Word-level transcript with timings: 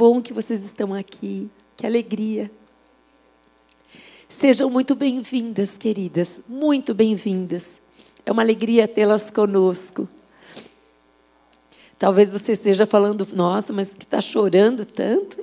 bom 0.00 0.22
que 0.22 0.32
vocês 0.32 0.62
estão 0.62 0.94
aqui. 0.94 1.50
Que 1.76 1.84
alegria. 1.84 2.50
Sejam 4.30 4.70
muito 4.70 4.94
bem-vindas, 4.94 5.76
queridas, 5.76 6.40
muito 6.48 6.94
bem-vindas. 6.94 7.78
É 8.24 8.32
uma 8.32 8.40
alegria 8.40 8.88
tê-las 8.88 9.28
conosco. 9.28 10.08
Talvez 11.98 12.30
você 12.30 12.52
esteja 12.52 12.86
falando, 12.86 13.28
nossa, 13.34 13.74
mas 13.74 13.90
que 13.90 14.04
está 14.04 14.22
chorando 14.22 14.86
tanto. 14.86 15.36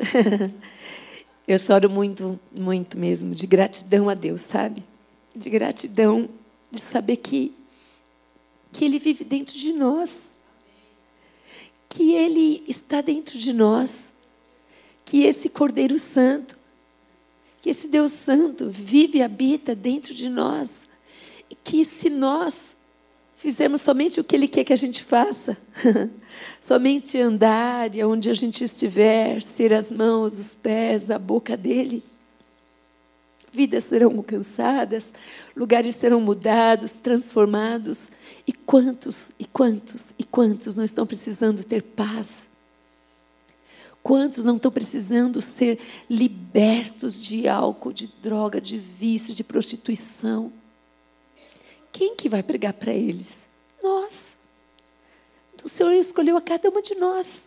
Eu 1.48 1.60
choro 1.60 1.88
muito, 1.88 2.40
muito 2.52 2.98
mesmo, 2.98 3.36
de 3.36 3.46
gratidão 3.46 4.10
a 4.10 4.16
Deus, 4.16 4.42
sabe? 4.42 4.84
De 5.36 5.52
gratidão, 5.52 6.28
de 6.72 6.82
saber 6.82 7.18
que, 7.18 7.54
que 8.72 8.84
Ele 8.84 8.98
vive 8.98 9.24
dentro 9.24 9.56
de 9.56 9.72
nós. 9.72 10.16
Que 11.88 12.14
Ele 12.14 12.64
está 12.68 13.02
dentro 13.02 13.38
de 13.38 13.54
nós. 13.54 14.17
Que 15.08 15.24
esse 15.24 15.48
Cordeiro 15.48 15.98
Santo, 15.98 16.58
que 17.62 17.70
esse 17.70 17.88
Deus 17.88 18.12
Santo 18.12 18.70
vive 18.70 19.20
e 19.20 19.24
habita 19.24 19.74
dentro 19.74 20.14
de 20.14 20.28
nós. 20.28 20.82
E 21.50 21.56
que 21.56 21.86
se 21.86 22.10
nós 22.10 22.76
fizermos 23.38 23.80
somente 23.82 24.20
o 24.20 24.24
que 24.24 24.36
Ele 24.36 24.50
quer 24.50 24.66
que 24.66 24.74
a 24.74 24.78
gente 24.78 25.02
faça, 25.02 25.56
somente 26.60 27.18
andar 27.18 27.96
e 27.96 28.04
onde 28.04 28.30
a 28.30 28.34
gente 28.34 28.66
estiver, 28.66 29.42
ser 29.42 29.72
as 29.72 29.90
mãos, 29.90 30.38
os 30.38 30.56
pés, 30.56 31.10
a 31.10 31.18
boca 31.18 31.56
dEle, 31.56 32.04
vidas 33.50 33.86
serão 33.86 34.12
alcançadas, 34.18 35.08
lugares 35.56 35.96
serão 35.96 36.20
mudados, 36.20 36.92
transformados. 36.92 38.10
E 38.46 38.52
quantos, 38.52 39.30
e 39.40 39.46
quantos, 39.46 40.08
e 40.20 40.26
quantos 40.26 40.76
não 40.76 40.84
estão 40.84 41.08
precisando 41.08 41.64
ter 41.64 41.82
paz? 41.82 42.46
Quantos 44.08 44.46
não 44.46 44.56
estão 44.56 44.72
precisando 44.72 45.42
ser 45.42 45.78
libertos 46.10 47.22
de 47.22 47.46
álcool, 47.46 47.92
de 47.92 48.08
droga, 48.08 48.62
de 48.62 48.78
vício, 48.78 49.34
de 49.34 49.44
prostituição? 49.44 50.50
Quem 51.92 52.16
que 52.16 52.30
vai 52.30 52.42
pregar 52.42 52.72
para 52.72 52.94
eles? 52.94 53.32
Nós. 53.84 54.28
O 55.62 55.68
Senhor 55.68 55.92
escolheu 55.92 56.38
a 56.38 56.42
cada 56.42 56.70
uma 56.70 56.82
de 56.82 56.96
nós. 56.96 57.42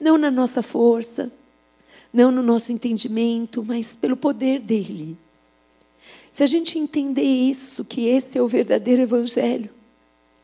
Não 0.00 0.18
na 0.18 0.28
nossa 0.28 0.60
força, 0.60 1.30
não 2.12 2.32
no 2.32 2.42
nosso 2.42 2.72
entendimento, 2.72 3.64
mas 3.64 3.94
pelo 3.94 4.16
poder 4.16 4.58
dele. 4.58 5.16
Se 6.32 6.42
a 6.42 6.46
gente 6.46 6.80
entender 6.80 7.22
isso, 7.22 7.84
que 7.84 8.08
esse 8.08 8.36
é 8.36 8.42
o 8.42 8.48
verdadeiro 8.48 9.02
evangelho, 9.02 9.70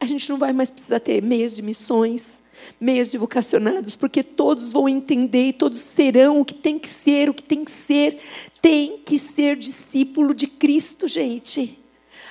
a 0.00 0.06
gente 0.06 0.28
não 0.30 0.38
vai 0.38 0.52
mais 0.52 0.70
precisar 0.70 0.98
ter 0.98 1.22
meias 1.22 1.54
de 1.54 1.60
missões, 1.60 2.40
meias 2.80 3.10
de 3.10 3.18
vocacionados, 3.18 3.94
porque 3.94 4.22
todos 4.22 4.72
vão 4.72 4.88
entender 4.88 5.48
e 5.48 5.52
todos 5.52 5.78
serão 5.78 6.40
o 6.40 6.44
que 6.44 6.54
tem 6.54 6.78
que 6.78 6.88
ser, 6.88 7.28
o 7.28 7.34
que 7.34 7.42
tem 7.42 7.64
que 7.64 7.70
ser. 7.70 8.18
Tem 8.62 8.98
que 8.98 9.18
ser 9.18 9.56
discípulo 9.56 10.34
de 10.34 10.46
Cristo, 10.46 11.06
gente. 11.06 11.78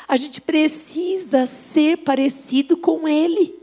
A 0.08 0.18
gente 0.18 0.42
precisa 0.42 1.46
ser 1.46 1.98
parecido 1.98 2.76
com 2.76 3.08
Ele. 3.08 3.54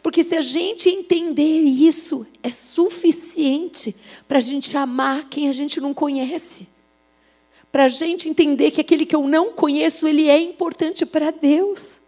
Porque 0.00 0.22
se 0.22 0.36
a 0.36 0.40
gente 0.40 0.88
entender 0.88 1.62
isso, 1.62 2.24
é 2.40 2.52
suficiente 2.52 3.94
para 4.28 4.38
a 4.38 4.40
gente 4.40 4.76
amar 4.76 5.28
quem 5.28 5.48
a 5.48 5.52
gente 5.52 5.80
não 5.80 5.92
conhece. 5.92 6.68
Para 7.72 7.84
a 7.84 7.88
gente 7.88 8.28
entender 8.28 8.70
que 8.70 8.80
aquele 8.80 9.04
que 9.04 9.16
eu 9.16 9.26
não 9.26 9.52
conheço, 9.52 10.06
ele 10.06 10.28
é 10.28 10.40
importante 10.40 11.04
para 11.04 11.32
Deus. 11.32 11.98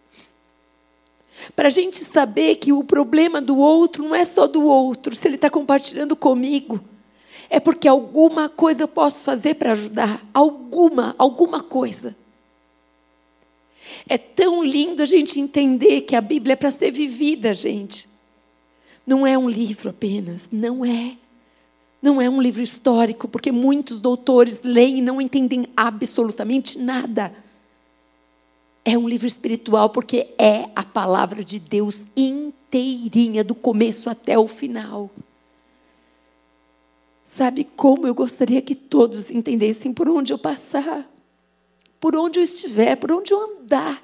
Para 1.55 1.69
a 1.69 1.71
gente 1.71 2.05
saber 2.05 2.57
que 2.57 2.73
o 2.73 2.85
problema 2.85 3.41
do 3.41 3.57
outro 3.57 4.03
não 4.03 4.15
é 4.15 4.25
só 4.25 4.47
do 4.47 4.63
outro, 4.65 5.15
se 5.15 5.27
ele 5.27 5.37
está 5.37 5.51
compartilhando 5.51 6.15
comigo. 6.17 6.81
É 7.49 7.59
porque 7.59 7.89
alguma 7.89 8.49
coisa 8.49 8.85
eu 8.85 8.89
posso 8.89 9.25
fazer 9.25 9.55
para 9.55 9.73
ajudar. 9.73 10.25
Alguma, 10.33 11.15
alguma 11.19 11.61
coisa. 11.61 12.15
É 14.09 14.17
tão 14.17 14.63
lindo 14.63 15.03
a 15.03 15.07
gente 15.07 15.41
entender 15.41 16.03
que 16.03 16.15
a 16.15 16.21
Bíblia 16.21 16.53
é 16.53 16.57
para 16.57 16.71
ser 16.71 16.93
vivida, 16.93 17.53
gente. 17.53 18.09
Não 19.07 19.27
é 19.27 19.37
um 19.37 19.49
livro 19.49 19.91
apenas, 19.91 20.49
não 20.53 20.85
é. 20.85 21.17
Não 22.01 22.21
é 22.21 22.31
um 22.31 22.41
livro 22.41 22.63
histórico, 22.63 23.29
porque 23.29 23.51
muitos 23.51 24.01
doutores 24.01 24.63
leem 24.63 24.99
e 24.99 25.03
não 25.03 25.21
entendem 25.21 25.67
absolutamente 25.77 26.79
nada. 26.79 27.35
É 28.91 28.99
um 28.99 29.09
livro 29.09 29.27
espiritual, 29.27 29.91
porque 29.91 30.29
é 30.39 30.69
a 30.75 30.83
palavra 30.83 31.45
de 31.45 31.59
Deus 31.59 32.07
inteirinha, 32.17 33.45
do 33.45 33.55
começo 33.55 34.09
até 34.09 34.39
o 34.39 34.49
final. 34.49 35.11
Sabe 37.23 37.65
como 37.77 38.07
eu 38.07 38.15
gostaria 38.15 38.61
que 38.61 38.75
todos 38.75 39.31
entendessem 39.31 39.93
por 39.93 40.09
onde 40.09 40.33
eu 40.33 40.39
passar? 40.39 41.09
por 42.01 42.17
onde 42.17 42.41
eu 42.41 42.43
estiver, 42.43 42.97
por 42.97 43.13
onde 43.13 43.33
eu 43.33 43.39
andar. 43.39 44.03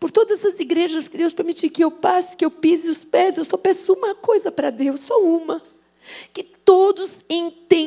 Por 0.00 0.10
todas 0.10 0.44
as 0.44 0.58
igrejas 0.58 1.08
que 1.08 1.16
Deus 1.16 1.32
permitir 1.32 1.70
que 1.70 1.82
eu 1.82 1.90
passe, 1.90 2.36
que 2.36 2.44
eu 2.44 2.50
pise 2.50 2.88
os 2.88 3.04
pés, 3.04 3.36
eu 3.36 3.44
só 3.44 3.56
peço 3.56 3.92
uma 3.92 4.14
coisa 4.16 4.50
para 4.50 4.70
Deus, 4.70 5.00
só 5.00 5.22
uma. 5.22 5.62
Que 6.32 6.42
todos 6.42 7.24
entendam 7.30 7.77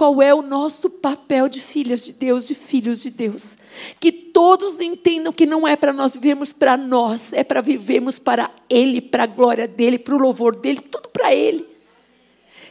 qual 0.00 0.22
é 0.22 0.34
o 0.34 0.40
nosso 0.40 0.88
papel 0.88 1.46
de 1.46 1.60
filhas 1.60 2.02
de 2.02 2.14
Deus, 2.14 2.46
de 2.46 2.54
filhos 2.54 3.02
de 3.02 3.10
Deus. 3.10 3.58
Que 4.00 4.10
todos 4.10 4.80
entendam 4.80 5.30
que 5.30 5.44
não 5.44 5.68
é 5.68 5.76
para 5.76 5.92
nós 5.92 6.14
vivermos 6.14 6.54
para 6.54 6.74
nós, 6.74 7.34
é 7.34 7.44
para 7.44 7.60
vivermos 7.60 8.18
para 8.18 8.50
Ele, 8.70 9.02
para 9.02 9.24
a 9.24 9.26
glória 9.26 9.68
dEle, 9.68 9.98
para 9.98 10.14
o 10.14 10.18
louvor 10.18 10.56
dEle, 10.56 10.80
tudo 10.80 11.10
para 11.10 11.34
Ele. 11.34 11.66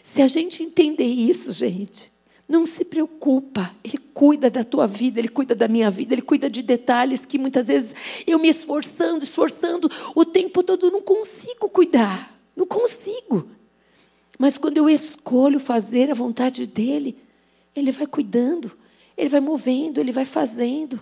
Se 0.01 0.23
a 0.23 0.27
gente 0.27 0.63
entender 0.63 1.05
isso, 1.05 1.51
gente, 1.51 2.11
não 2.47 2.65
se 2.65 2.83
preocupa, 2.83 3.75
Ele 3.83 3.99
cuida 4.11 4.49
da 4.49 4.63
tua 4.63 4.87
vida, 4.87 5.19
Ele 5.19 5.29
cuida 5.29 5.53
da 5.53 5.67
minha 5.67 5.91
vida, 5.91 6.15
Ele 6.15 6.23
cuida 6.23 6.49
de 6.49 6.63
detalhes 6.63 7.27
que 7.27 7.37
muitas 7.37 7.67
vezes 7.67 7.91
eu 8.25 8.39
me 8.39 8.49
esforçando, 8.49 9.23
esforçando, 9.23 9.87
o 10.15 10.25
tempo 10.25 10.63
todo 10.63 10.89
não 10.89 11.03
consigo 11.03 11.69
cuidar, 11.69 12.35
não 12.55 12.65
consigo. 12.65 13.58
Mas 14.39 14.57
quando 14.57 14.77
eu 14.77 14.89
escolho 14.89 15.59
fazer 15.59 16.09
a 16.09 16.15
vontade 16.15 16.65
dEle, 16.65 17.15
Ele 17.75 17.91
vai 17.91 18.07
cuidando, 18.07 18.71
Ele 19.15 19.29
vai 19.29 19.39
movendo, 19.39 19.99
Ele 19.99 20.11
vai 20.11 20.25
fazendo. 20.25 20.99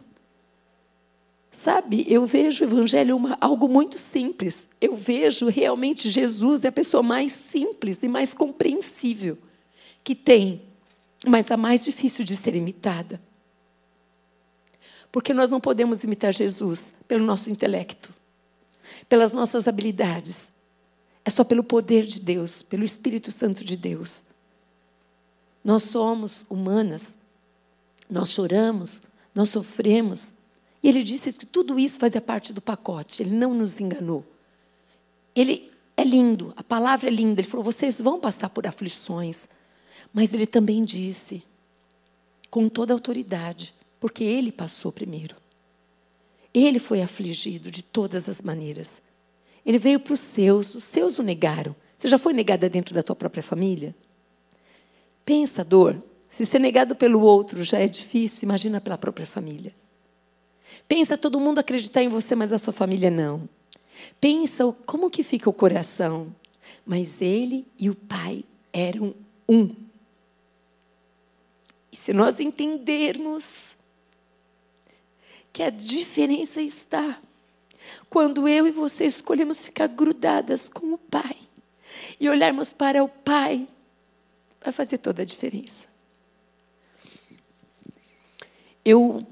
Sabe, 1.49 2.05
eu 2.09 2.25
vejo 2.25 2.65
o 2.65 2.67
Evangelho 2.67 3.15
uma, 3.15 3.37
algo 3.39 3.69
muito 3.69 3.97
simples. 3.97 4.57
Eu 4.81 4.97
vejo 4.97 5.47
realmente 5.47 6.09
Jesus 6.09 6.65
é 6.65 6.67
a 6.67 6.71
pessoa 6.71 7.01
mais 7.01 7.31
simples 7.31 8.03
e 8.03 8.09
mais 8.09 8.33
compreensível 8.33 9.37
que 10.03 10.13
tem 10.13 10.67
mas 11.25 11.49
a 11.49 11.57
mais 11.57 11.83
difícil 11.83 12.23
de 12.23 12.35
ser 12.35 12.55
imitada. 12.55 13.21
Porque 15.11 15.33
nós 15.33 15.49
não 15.49 15.59
podemos 15.59 16.03
imitar 16.03 16.33
Jesus 16.33 16.91
pelo 17.07 17.25
nosso 17.25 17.49
intelecto, 17.49 18.13
pelas 19.07 19.31
nossas 19.31 19.67
habilidades. 19.67 20.49
É 21.27 21.29
só 21.29 21.43
pelo 21.43 21.61
poder 21.61 22.05
de 22.05 22.21
Deus, 22.21 22.61
pelo 22.61 22.85
Espírito 22.85 23.33
Santo 23.33 23.61
de 23.65 23.75
Deus. 23.75 24.23
Nós 25.61 25.83
somos 25.83 26.45
humanas, 26.49 27.17
nós 28.09 28.31
choramos, 28.31 29.03
nós 29.35 29.49
sofremos. 29.49 30.31
E 30.81 30.87
ele 30.87 31.03
disse 31.03 31.33
que 31.33 31.45
tudo 31.45 31.77
isso 31.77 31.99
fazia 31.99 32.21
parte 32.21 32.53
do 32.53 32.61
pacote, 32.61 33.21
ele 33.21 33.31
não 33.31 33.53
nos 33.53 33.77
enganou. 33.81 34.23
Ele 35.35 35.69
é 35.97 36.03
lindo, 36.05 36.53
a 36.55 36.63
palavra 36.63 37.09
é 37.09 37.11
linda. 37.11 37.41
Ele 37.41 37.49
falou: 37.49 37.65
vocês 37.65 37.99
vão 37.99 38.21
passar 38.21 38.47
por 38.47 38.65
aflições, 38.65 39.49
mas 40.13 40.31
ele 40.31 40.47
também 40.47 40.85
disse, 40.85 41.43
com 42.49 42.69
toda 42.69 42.93
autoridade, 42.93 43.73
porque 43.99 44.23
ele 44.23 44.49
passou 44.49 44.93
primeiro. 44.93 45.35
Ele 46.53 46.79
foi 46.79 47.01
afligido 47.01 47.69
de 47.69 47.83
todas 47.83 48.29
as 48.29 48.41
maneiras. 48.41 49.05
Ele 49.67 49.77
veio 49.77 49.99
para 49.99 50.13
os 50.13 50.21
seus, 50.21 50.73
os 50.73 50.83
seus 50.85 51.19
o 51.19 51.23
negaram. 51.23 51.75
Você 51.97 52.07
já 52.07 52.17
foi 52.17 52.31
negada 52.31 52.69
dentro 52.69 52.95
da 52.95 53.03
tua 53.03 53.17
própria 53.17 53.43
família? 53.43 53.93
Pensa 55.25 55.59
a 55.59 55.63
dor. 55.65 56.01
Se 56.29 56.45
ser 56.45 56.59
negado 56.59 56.95
pelo 56.95 57.19
outro 57.19 57.61
já 57.65 57.77
é 57.77 57.87
difícil, 57.87 58.45
imagina 58.45 58.79
pela 58.79 58.97
própria 58.97 59.27
família. 59.27 59.75
Pensa 60.87 61.17
todo 61.17 61.37
mundo 61.37 61.59
acreditar 61.59 62.01
em 62.01 62.07
você, 62.07 62.33
mas 62.33 62.53
a 62.53 62.57
sua 62.57 62.71
família 62.71 63.11
não. 63.11 63.49
Pensa 64.21 64.71
como 64.85 65.09
que 65.09 65.21
fica 65.21 65.49
o 65.49 65.53
coração. 65.53 66.33
Mas 66.85 67.21
ele 67.21 67.67
e 67.77 67.89
o 67.89 67.95
pai 67.95 68.45
eram 68.71 69.13
um. 69.49 69.75
E 71.91 71.95
se 71.97 72.13
nós 72.13 72.39
entendermos 72.39 73.75
que 75.51 75.61
a 75.61 75.69
diferença 75.69 76.61
está 76.61 77.19
quando 78.09 78.47
eu 78.47 78.67
e 78.67 78.71
você 78.71 79.05
escolhemos 79.05 79.59
ficar 79.59 79.87
grudadas 79.87 80.69
com 80.69 80.93
o 80.93 80.97
Pai 80.97 81.37
e 82.19 82.29
olharmos 82.29 82.73
para 82.73 83.03
o 83.03 83.07
Pai, 83.07 83.67
vai 84.61 84.71
fazer 84.71 84.97
toda 84.97 85.21
a 85.21 85.25
diferença. 85.25 85.85
Eu, 88.83 89.25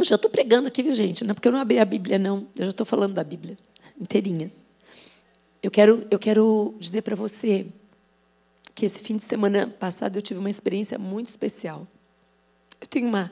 já 0.00 0.16
estou 0.16 0.30
pregando 0.30 0.68
aqui, 0.68 0.82
viu, 0.82 0.94
gente? 0.94 1.22
Não 1.24 1.30
é 1.30 1.34
porque 1.34 1.48
eu 1.48 1.52
não 1.52 1.60
abri 1.60 1.78
a 1.78 1.84
Bíblia, 1.84 2.18
não. 2.18 2.46
Eu 2.56 2.64
já 2.64 2.70
estou 2.70 2.84
falando 2.84 3.14
da 3.14 3.22
Bíblia 3.22 3.56
inteirinha. 4.00 4.50
Eu 5.62 5.70
quero, 5.70 6.06
eu 6.10 6.18
quero 6.18 6.74
dizer 6.78 7.02
para 7.02 7.16
você 7.16 7.66
que 8.74 8.86
esse 8.86 9.00
fim 9.00 9.16
de 9.16 9.22
semana 9.22 9.66
passado 9.66 10.16
eu 10.16 10.22
tive 10.22 10.38
uma 10.38 10.50
experiência 10.50 10.98
muito 10.98 11.26
especial. 11.26 11.86
Eu 12.80 12.86
tenho 12.86 13.08
uma, 13.08 13.30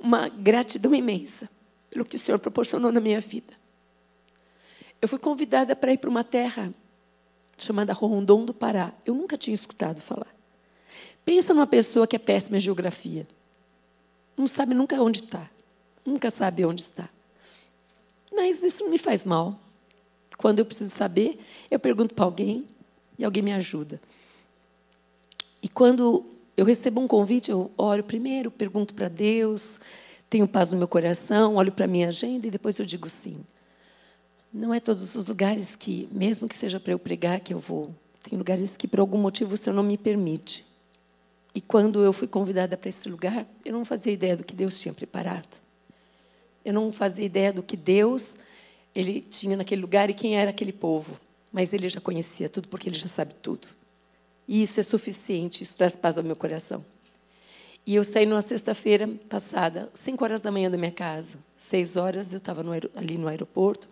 uma 0.00 0.28
gratidão 0.28 0.94
imensa 0.94 1.48
pelo 1.90 2.04
que 2.04 2.16
o 2.16 2.18
Senhor 2.18 2.38
proporcionou 2.38 2.92
na 2.92 3.00
minha 3.00 3.20
vida. 3.20 3.52
Eu 5.02 5.08
fui 5.08 5.18
convidada 5.18 5.74
para 5.74 5.92
ir 5.92 5.98
para 5.98 6.10
uma 6.10 6.22
terra 6.22 6.72
chamada 7.58 7.92
Rondon 7.92 8.44
do 8.44 8.54
Pará. 8.54 8.92
Eu 9.04 9.14
nunca 9.14 9.36
tinha 9.36 9.54
escutado 9.54 10.00
falar. 10.00 10.34
Pensa 11.24 11.52
numa 11.52 11.66
pessoa 11.66 12.06
que 12.06 12.16
é 12.16 12.18
péssima 12.18 12.56
em 12.56 12.60
geografia. 12.60 13.26
Não 14.36 14.46
sabe 14.46 14.74
nunca 14.74 15.00
onde 15.02 15.20
está. 15.20 15.50
Nunca 16.04 16.30
sabe 16.30 16.64
onde 16.64 16.82
está. 16.82 17.08
Mas 18.32 18.62
isso 18.62 18.84
não 18.84 18.90
me 18.90 18.98
faz 18.98 19.24
mal. 19.24 19.58
Quando 20.36 20.60
eu 20.60 20.64
preciso 20.64 20.90
saber, 20.90 21.38
eu 21.70 21.78
pergunto 21.78 22.14
para 22.14 22.24
alguém 22.24 22.66
e 23.18 23.24
alguém 23.24 23.42
me 23.42 23.52
ajuda. 23.52 24.00
E 25.62 25.68
quando 25.68 26.24
eu 26.56 26.64
recebo 26.64 27.00
um 27.00 27.06
convite, 27.06 27.50
eu 27.50 27.70
oro 27.76 28.02
primeiro, 28.02 28.50
pergunto 28.50 28.94
para 28.94 29.08
Deus, 29.08 29.78
tenho 30.30 30.46
paz 30.46 30.70
no 30.70 30.78
meu 30.78 30.86
coração, 30.86 31.56
olho 31.56 31.72
para 31.72 31.86
a 31.86 31.88
minha 31.88 32.08
agenda 32.08 32.46
e 32.46 32.50
depois 32.50 32.78
eu 32.78 32.86
digo 32.86 33.10
sim. 33.10 33.44
Não 34.52 34.72
é 34.72 34.78
todos 34.78 35.14
os 35.16 35.26
lugares 35.26 35.74
que, 35.74 36.08
mesmo 36.12 36.48
que 36.48 36.56
seja 36.56 36.78
para 36.78 36.92
eu 36.92 36.98
pregar, 36.98 37.40
que 37.40 37.52
eu 37.52 37.58
vou. 37.58 37.92
Tem 38.22 38.38
lugares 38.38 38.76
que, 38.76 38.86
por 38.86 39.00
algum 39.00 39.18
motivo, 39.18 39.54
o 39.54 39.56
Senhor 39.56 39.74
não 39.74 39.82
me 39.82 39.98
permite. 39.98 40.64
E 41.52 41.60
quando 41.60 42.02
eu 42.04 42.12
fui 42.12 42.28
convidada 42.28 42.76
para 42.76 42.88
esse 42.88 43.08
lugar, 43.08 43.44
eu 43.64 43.72
não 43.72 43.84
fazia 43.84 44.12
ideia 44.12 44.36
do 44.36 44.44
que 44.44 44.54
Deus 44.54 44.78
tinha 44.80 44.94
preparado. 44.94 45.58
Eu 46.64 46.72
não 46.72 46.92
fazia 46.92 47.24
ideia 47.24 47.52
do 47.52 47.62
que 47.62 47.76
Deus 47.76 48.36
ele 48.94 49.20
tinha 49.20 49.56
naquele 49.56 49.80
lugar 49.80 50.10
e 50.10 50.14
quem 50.14 50.36
era 50.36 50.50
aquele 50.50 50.72
povo. 50.72 51.20
Mas 51.52 51.72
ele 51.72 51.88
já 51.88 52.00
conhecia 52.00 52.48
tudo, 52.48 52.68
porque 52.68 52.88
ele 52.88 52.98
já 52.98 53.08
sabe 53.08 53.34
tudo. 53.34 53.66
E 54.46 54.62
isso 54.62 54.78
é 54.78 54.82
suficiente, 54.82 55.62
isso 55.62 55.76
traz 55.76 55.96
paz 55.96 56.16
ao 56.16 56.22
meu 56.22 56.36
coração. 56.36 56.84
E 57.86 57.94
eu 57.94 58.04
saí 58.04 58.26
numa 58.26 58.42
sexta-feira 58.42 59.08
passada, 59.28 59.90
5 59.94 60.22
horas 60.22 60.42
da 60.42 60.50
manhã 60.50 60.70
da 60.70 60.76
minha 60.76 60.92
casa. 60.92 61.38
6 61.56 61.96
horas 61.96 62.32
eu 62.32 62.38
estava 62.38 62.62
ali 62.94 63.18
no 63.18 63.26
aeroporto. 63.26 63.88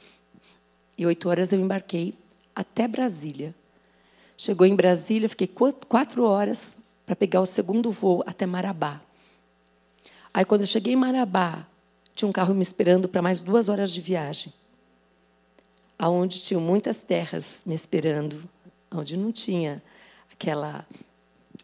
E 0.96 1.06
8 1.06 1.28
horas 1.28 1.52
eu 1.52 1.60
embarquei 1.60 2.14
até 2.54 2.86
Brasília. 2.86 3.54
Chegou 4.36 4.66
em 4.66 4.76
Brasília, 4.76 5.28
fiquei 5.28 5.48
quatro 5.88 6.24
horas 6.24 6.76
para 7.04 7.16
pegar 7.16 7.40
o 7.40 7.46
segundo 7.46 7.90
voo 7.90 8.22
até 8.26 8.46
Marabá. 8.46 9.00
Aí, 10.32 10.44
quando 10.44 10.60
eu 10.60 10.66
cheguei 10.66 10.92
em 10.92 10.96
Marabá, 10.96 11.66
tinha 12.14 12.28
um 12.28 12.32
carro 12.32 12.54
me 12.54 12.62
esperando 12.62 13.08
para 13.08 13.22
mais 13.22 13.40
duas 13.40 13.68
horas 13.68 13.92
de 13.92 14.00
viagem. 14.00 14.52
Aonde 15.98 16.40
tinham 16.40 16.60
muitas 16.60 17.00
terras 17.00 17.62
me 17.64 17.74
esperando, 17.74 18.48
onde 18.92 19.16
não 19.16 19.32
tinha 19.32 19.82
aquela 20.32 20.86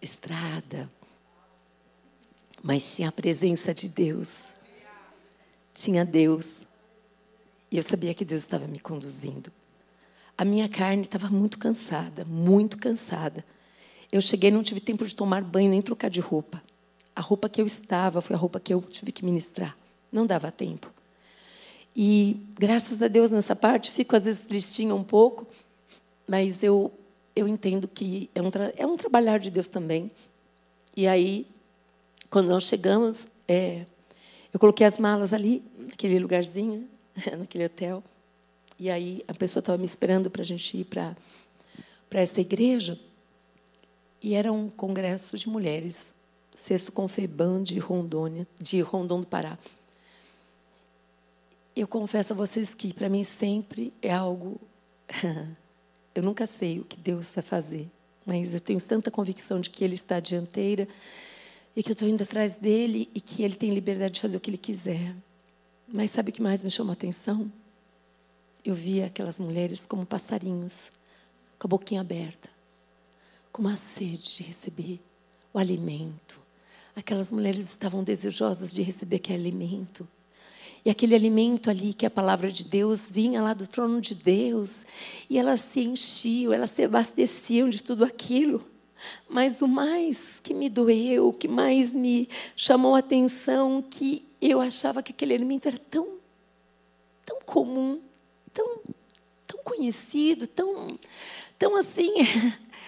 estrada, 0.03 0.91
mas 2.65 2.97
tinha 2.97 3.11
a 3.11 3.13
presença 3.13 3.75
de 3.75 3.91
Deus. 3.91 4.39
Tinha 5.75 6.03
Deus. 6.03 6.63
E 7.71 7.77
eu 7.77 7.83
sabia 7.83 8.15
que 8.15 8.25
Deus 8.25 8.41
estava 8.41 8.67
me 8.67 8.81
conduzindo. 8.81 9.53
A 10.37 10.47
minha 10.47 10.67
carne 10.67 11.03
estava 11.03 11.29
muito 11.29 11.59
cansada, 11.59 12.25
muito 12.25 12.79
cansada. 12.79 13.45
Eu 14.11 14.19
cheguei, 14.23 14.51
não 14.51 14.63
tive 14.63 14.81
tempo 14.81 15.05
de 15.05 15.15
tomar 15.15 15.45
banho 15.45 15.69
nem 15.69 15.83
trocar 15.83 16.09
de 16.09 16.21
roupa. 16.21 16.63
A 17.15 17.21
roupa 17.21 17.51
que 17.51 17.61
eu 17.61 17.67
estava 17.67 18.23
foi 18.23 18.35
a 18.35 18.39
roupa 18.39 18.59
que 18.59 18.73
eu 18.73 18.81
tive 18.81 19.13
que 19.13 19.27
ministrar. 19.27 19.77
Não 20.11 20.25
dava 20.25 20.51
tempo. 20.51 20.91
E 21.95 22.49
graças 22.59 23.03
a 23.03 23.09
Deus 23.09 23.31
nessa 23.31 23.55
parte, 23.55 23.91
fico 23.91 24.17
às 24.17 24.25
vezes 24.25 24.41
tristinha 24.41 24.95
um 24.95 25.05
pouco, 25.05 25.47
mas 26.27 26.63
eu, 26.63 26.91
eu 27.37 27.47
entendo 27.47 27.87
que 27.87 28.31
é 28.35 28.41
um, 28.41 28.51
é 28.75 28.87
um 28.87 28.97
trabalhar 28.97 29.37
de 29.37 29.51
Deus 29.51 29.69
também. 29.69 30.11
E 30.97 31.07
aí, 31.07 31.47
quando 32.35 32.49
nós 32.49 32.65
chegamos, 32.65 33.29
é, 33.47 33.87
eu 34.53 34.59
coloquei 34.59 34.85
as 34.85 34.99
malas 34.99 35.33
ali, 35.33 35.63
naquele 35.79 36.19
lugarzinho, 36.19 36.89
naquele 37.39 37.67
hotel. 37.67 38.03
E 38.77 38.91
aí 38.91 39.23
a 39.29 39.33
pessoa 39.33 39.61
estava 39.61 39.79
me 39.79 39.85
esperando 39.85 40.29
para 40.29 40.43
a 40.43 40.45
gente 40.45 40.79
ir 40.79 40.85
para 40.85 41.15
essa 42.11 42.41
igreja. 42.41 42.99
E 44.21 44.35
era 44.35 44.53
um 44.53 44.69
congresso 44.69 45.39
de 45.39 45.49
mulheres, 45.49 46.07
sexto 46.57 46.91
Confeban 46.91 47.63
de 47.63 47.79
Rondônia, 47.79 48.49
de 48.61 48.81
Rondon 48.81 49.21
do 49.21 49.29
Pará. 49.29 49.57
Eu 51.77 51.87
confesso 51.87 52.33
a 52.33 52.37
vocês 52.37 52.75
que 52.75 52.93
para 52.93 53.09
mim 53.09 53.23
sempre 53.23 53.93
é 54.03 54.13
algo. 54.13 54.61
eu 56.13 56.23
nunca 56.25 56.49
sei 56.49 56.81
o 56.81 56.85
que 56.85 56.97
Deus 56.97 57.33
vai 57.33 57.45
fazer, 57.45 57.89
mas 58.27 58.55
eu 58.55 58.61
tenho 58.61 58.81
tanta 58.81 59.09
convicção 59.09 59.61
de 59.61 59.71
que 59.71 59.85
Ele 59.85 59.95
está 59.95 60.17
à 60.17 60.21
dianteira 60.21 60.89
e 61.77 61.83
que 61.83 61.91
eu 61.91 61.95
estou 61.95 62.09
indo 62.09 62.23
atrás 62.23 62.57
dele 62.57 63.11
e 63.15 63.21
que 63.21 63.43
Ele 63.43 63.55
tem 63.55 63.73
liberdade 63.73 64.15
de 64.15 64.21
fazer 64.21 64.37
o 64.37 64.41
que 64.41 64.51
Ele 64.51 64.59
quiser. 64.59 65.15
Mas 65.89 66.11
sabe 66.11 66.31
o 66.31 66.33
que 66.33 66.43
mais 66.43 66.63
me 66.63 66.71
chamou 66.71 66.91
a 66.91 66.95
atenção? 66.95 67.51
Eu 68.65 68.75
via 68.75 69.07
aquelas 69.07 69.39
mulheres 69.39 69.85
como 69.85 70.07
passarinhos, 70.07 70.91
com 71.59 71.67
a 71.67 71.71
boquinha 71.71 72.01
aberta, 72.01 72.49
com 73.53 73.61
uma 73.63 73.77
sede 73.77 74.37
de 74.37 74.43
receber 74.43 75.01
o 75.53 75.59
alimento. 75.59 76.41
Aquelas 76.97 77.31
mulheres 77.31 77.69
estavam 77.69 78.05
desejosas 78.05 78.73
de 78.73 78.83
receber 78.83 79.17
aquele 79.17 79.39
alimento. 79.39 80.09
E 80.85 80.91
aquele 80.91 81.15
alimento 81.15 81.71
ali, 81.71 81.95
que 81.95 82.05
é 82.05 82.09
a 82.09 82.11
palavra 82.11 82.53
de 82.53 82.63
Deus, 82.63 83.09
vinha 83.09 83.43
lá 83.43 83.55
do 83.55 83.67
trono 83.67 84.01
de 84.01 84.15
Deus. 84.15 84.81
E 85.29 85.39
elas 85.39 85.61
se 85.61 85.81
enchiam, 85.81 86.53
elas 86.53 86.71
se 86.71 86.85
abasteciam 86.85 87.69
de 87.69 87.83
tudo 87.83 88.05
aquilo. 88.05 88.65
Mas 89.29 89.61
o 89.61 89.69
mais 89.69 90.41
que 90.43 90.55
me 90.55 90.69
doeu, 90.69 91.29
o 91.29 91.33
que 91.33 91.49
mais 91.49 91.93
me 91.93 92.29
chamou 92.57 92.95
a 92.95 93.01
atenção, 93.01 93.83
que 93.83 94.27
eu 94.41 94.61
achava 94.61 95.03
que 95.03 95.13
aquele 95.13 95.35
alimento 95.35 95.67
era 95.67 95.79
tão, 95.79 96.19
tão 97.25 97.41
comum, 97.41 98.01
tão, 98.53 98.81
tão 99.47 99.61
conhecido, 99.65 100.47
tão, 100.47 100.99
tão 101.59 101.77
assim, 101.77 102.13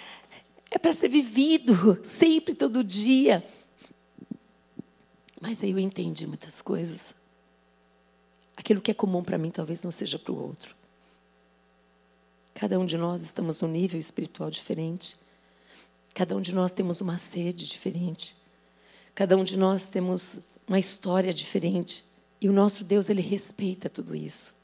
é 0.70 0.78
para 0.78 0.92
ser 0.92 1.08
vivido 1.08 2.00
sempre, 2.04 2.54
todo 2.54 2.84
dia. 2.84 3.44
Mas 5.40 5.62
aí 5.62 5.70
eu 5.70 5.78
entendi 5.78 6.26
muitas 6.26 6.60
coisas. 6.62 7.14
Aquilo 8.56 8.80
que 8.80 8.90
é 8.90 8.94
comum 8.94 9.22
para 9.22 9.38
mim 9.38 9.50
talvez 9.50 9.82
não 9.82 9.90
seja 9.90 10.18
para 10.18 10.32
o 10.32 10.42
outro. 10.42 10.74
Cada 12.54 12.78
um 12.78 12.86
de 12.86 12.96
nós 12.96 13.22
estamos 13.22 13.60
num 13.60 13.68
nível 13.68 14.00
espiritual 14.00 14.50
diferente. 14.50 15.16
Cada 16.16 16.34
um 16.34 16.40
de 16.40 16.54
nós 16.54 16.72
temos 16.72 17.02
uma 17.02 17.18
sede 17.18 17.68
diferente. 17.68 18.34
Cada 19.14 19.36
um 19.36 19.44
de 19.44 19.54
nós 19.54 19.90
temos 19.90 20.40
uma 20.66 20.78
história 20.78 21.30
diferente. 21.30 22.06
E 22.40 22.48
o 22.48 22.54
nosso 22.54 22.84
Deus, 22.84 23.10
ele 23.10 23.20
respeita 23.20 23.90
tudo 23.90 24.16
isso. 24.16 24.54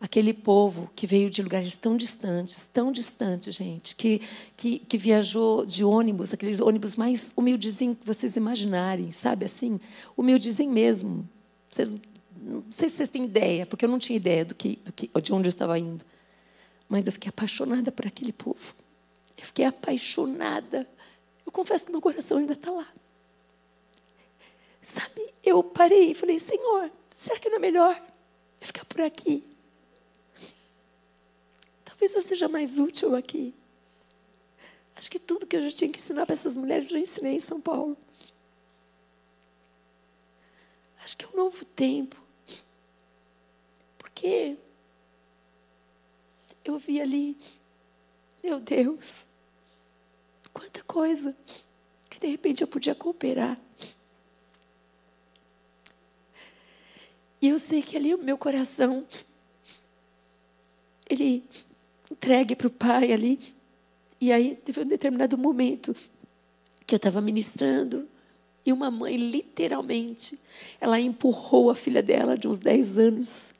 Aquele 0.00 0.34
povo 0.34 0.90
que 0.96 1.06
veio 1.06 1.30
de 1.30 1.40
lugares 1.40 1.76
tão 1.76 1.96
distantes, 1.96 2.66
tão 2.66 2.90
distantes, 2.90 3.54
gente, 3.54 3.94
que, 3.94 4.20
que, 4.56 4.80
que 4.80 4.98
viajou 4.98 5.64
de 5.64 5.84
ônibus, 5.84 6.32
aqueles 6.32 6.58
ônibus 6.58 6.96
mais 6.96 7.28
humildezinhos 7.36 7.98
que 8.00 8.04
vocês 8.04 8.34
imaginarem, 8.34 9.12
sabe 9.12 9.46
assim? 9.46 9.78
Humildezinho 10.16 10.72
mesmo. 10.72 11.28
Vocês 11.70 11.94
não 12.36 12.64
sei 12.68 12.88
se 12.88 12.96
vocês 12.96 13.10
têm 13.10 13.26
ideia, 13.26 13.64
porque 13.64 13.84
eu 13.84 13.88
não 13.88 14.00
tinha 14.00 14.16
ideia 14.16 14.44
do 14.44 14.56
que, 14.56 14.74
do 14.84 14.92
que, 14.92 15.08
de 15.22 15.32
onde 15.32 15.46
eu 15.46 15.50
estava 15.50 15.78
indo. 15.78 16.04
Mas 16.88 17.06
eu 17.06 17.12
fiquei 17.12 17.28
apaixonada 17.28 17.92
por 17.92 18.08
aquele 18.08 18.32
povo. 18.32 18.74
Eu 19.40 19.46
fiquei 19.46 19.64
apaixonada. 19.64 20.86
Eu 21.46 21.50
confesso 21.50 21.86
que 21.86 21.92
meu 21.92 22.00
coração 22.00 22.36
ainda 22.36 22.52
está 22.52 22.70
lá. 22.70 22.86
Sabe, 24.82 25.32
eu 25.42 25.64
parei 25.64 26.10
e 26.10 26.14
falei, 26.14 26.38
Senhor, 26.38 26.90
será 27.16 27.38
que 27.38 27.48
não 27.48 27.56
é 27.56 27.60
melhor 27.60 27.96
eu 28.60 28.66
ficar 28.66 28.84
por 28.84 29.00
aqui? 29.00 29.42
Talvez 31.84 32.14
eu 32.14 32.20
seja 32.20 32.48
mais 32.48 32.78
útil 32.78 33.16
aqui. 33.16 33.54
Acho 34.94 35.10
que 35.10 35.18
tudo 35.18 35.46
que 35.46 35.56
eu 35.56 35.62
já 35.62 35.76
tinha 35.76 35.90
que 35.90 35.98
ensinar 35.98 36.26
para 36.26 36.34
essas 36.34 36.56
mulheres 36.56 36.88
eu 36.88 36.92
já 36.92 36.98
ensinei 36.98 37.36
em 37.36 37.40
São 37.40 37.60
Paulo. 37.60 37.96
Acho 41.02 41.16
que 41.16 41.24
é 41.24 41.28
um 41.28 41.36
novo 41.36 41.64
tempo. 41.64 42.16
Porque 43.96 44.56
eu 46.62 46.78
vi 46.78 47.00
ali, 47.00 47.38
meu 48.42 48.60
Deus, 48.60 49.24
quanta 50.52 50.82
coisa 50.84 51.36
que 52.08 52.18
de 52.18 52.26
repente 52.26 52.62
eu 52.62 52.68
podia 52.68 52.94
cooperar. 52.94 53.58
E 57.40 57.48
eu 57.48 57.58
sei 57.58 57.82
que 57.82 57.96
ali 57.96 58.14
o 58.14 58.18
meu 58.18 58.36
coração, 58.36 59.06
ele 61.08 61.42
entregue 62.10 62.54
para 62.54 62.66
o 62.66 62.70
Pai 62.70 63.12
ali. 63.12 63.38
E 64.20 64.30
aí 64.30 64.56
teve 64.56 64.82
um 64.82 64.86
determinado 64.86 65.38
momento 65.38 65.94
que 66.86 66.94
eu 66.94 66.98
estava 66.98 67.20
ministrando 67.20 68.06
e 68.64 68.72
uma 68.72 68.90
mãe, 68.90 69.16
literalmente, 69.16 70.38
ela 70.80 71.00
empurrou 71.00 71.70
a 71.70 71.74
filha 71.74 72.02
dela 72.02 72.36
de 72.36 72.46
uns 72.46 72.58
10 72.58 72.98
anos 72.98 73.50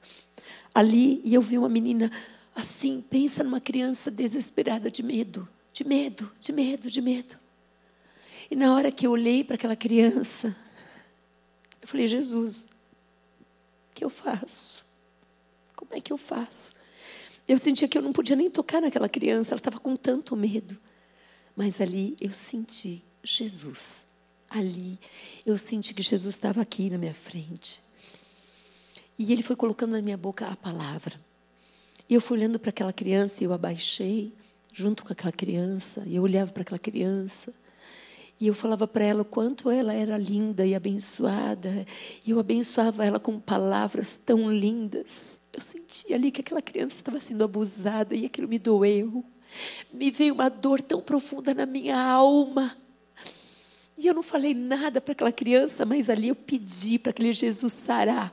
ali 0.75 1.21
e 1.25 1.35
eu 1.35 1.41
vi 1.41 1.57
uma 1.57 1.69
menina 1.69 2.11
assim, 2.55 3.01
pensa 3.01 3.43
numa 3.43 3.61
criança 3.61 4.11
desesperada 4.11 4.91
de 4.91 5.03
medo, 5.03 5.49
de 5.81 5.85
medo, 5.89 6.31
de 6.39 6.53
medo, 6.53 6.91
de 6.91 7.01
medo. 7.01 7.37
E 8.51 8.55
na 8.55 8.75
hora 8.75 8.93
que 8.93 9.07
eu 9.07 9.13
olhei 9.13 9.43
para 9.43 9.55
aquela 9.55 9.75
criança, 9.75 10.55
eu 11.81 11.89
falei: 11.89 12.07
Jesus, 12.07 12.69
o 13.91 13.95
que 13.95 14.05
eu 14.05 14.11
faço? 14.11 14.85
Como 15.75 15.95
é 15.95 16.01
que 16.01 16.13
eu 16.13 16.19
faço? 16.19 16.75
Eu 17.49 17.57
sentia 17.57 17.89
que 17.89 17.97
eu 17.97 18.03
não 18.03 18.13
podia 18.13 18.37
nem 18.37 18.51
tocar 18.51 18.83
naquela 18.83 19.09
criança, 19.09 19.53
ela 19.53 19.59
estava 19.59 19.81
com 19.81 19.97
tanto 19.97 20.37
medo. 20.37 20.79
Mas 21.57 21.81
ali 21.81 22.15
eu 22.21 22.31
senti 22.31 23.03
Jesus. 23.25 24.05
Ali 24.51 25.01
eu 25.47 25.57
senti 25.57 25.95
que 25.95 26.03
Jesus 26.03 26.35
estava 26.35 26.61
aqui 26.61 26.91
na 26.91 26.99
minha 26.99 27.15
frente. 27.15 27.81
E 29.19 29.33
ele 29.33 29.43
foi 29.43 29.57
colocando 29.57 29.93
na 29.93 30.03
minha 30.03 30.17
boca 30.19 30.47
a 30.47 30.57
palavra. 30.57 31.19
E 32.07 32.13
eu 32.13 32.21
fui 32.21 32.37
olhando 32.37 32.59
para 32.59 32.69
aquela 32.69 32.93
criança 32.93 33.43
e 33.43 33.47
eu 33.47 33.53
abaixei 33.53 34.35
junto 34.73 35.05
com 35.05 35.13
aquela 35.13 35.33
criança. 35.33 36.03
E 36.07 36.17
eu 36.17 36.23
olhava 36.23 36.53
para 36.53 36.63
aquela 36.63 36.79
criança. 36.79 37.53
E 38.41 38.47
eu 38.47 38.55
falava 38.55 38.87
para 38.87 39.05
ela 39.05 39.23
o 39.23 39.25
quanto 39.25 39.71
ela 39.71 39.93
era 39.93 40.17
linda 40.17 40.65
e 40.65 40.75
abençoada. 40.75 41.87
E 42.25 42.31
eu 42.31 42.41
abençoava 42.41 43.05
ela 43.05 43.21
com 43.21 43.39
palavras 43.39 44.17
tão 44.17 44.51
lindas. 44.51 45.39
Eu 45.53 45.61
sentia 45.61 46.17
ali 46.17 46.31
que 46.31 46.41
aquela 46.41 46.63
criança 46.63 46.97
estava 46.97 47.21
sendo 47.21 47.45
abusada 47.45 48.15
e 48.15 48.25
aquilo 48.25 48.49
me 48.49 48.59
doeu. 48.59 49.25
Me 49.93 50.11
veio 50.11 50.35
uma 50.35 50.49
dor 50.49 50.81
tão 50.81 51.01
profunda 51.03 51.53
na 51.53 51.67
minha 51.67 52.01
alma. 52.01 52.77
E 53.99 54.07
eu 54.07 54.15
não 54.15 54.23
falei 54.23 54.55
nada 54.55 55.01
para 55.01 55.13
aquela 55.13 55.33
criança, 55.33 55.85
mas 55.85 56.09
ali 56.09 56.29
eu 56.29 56.37
pedi 56.37 56.99
para 56.99 57.11
aquele 57.11 57.33
Jesus 57.33 57.75
sarar 57.75 58.33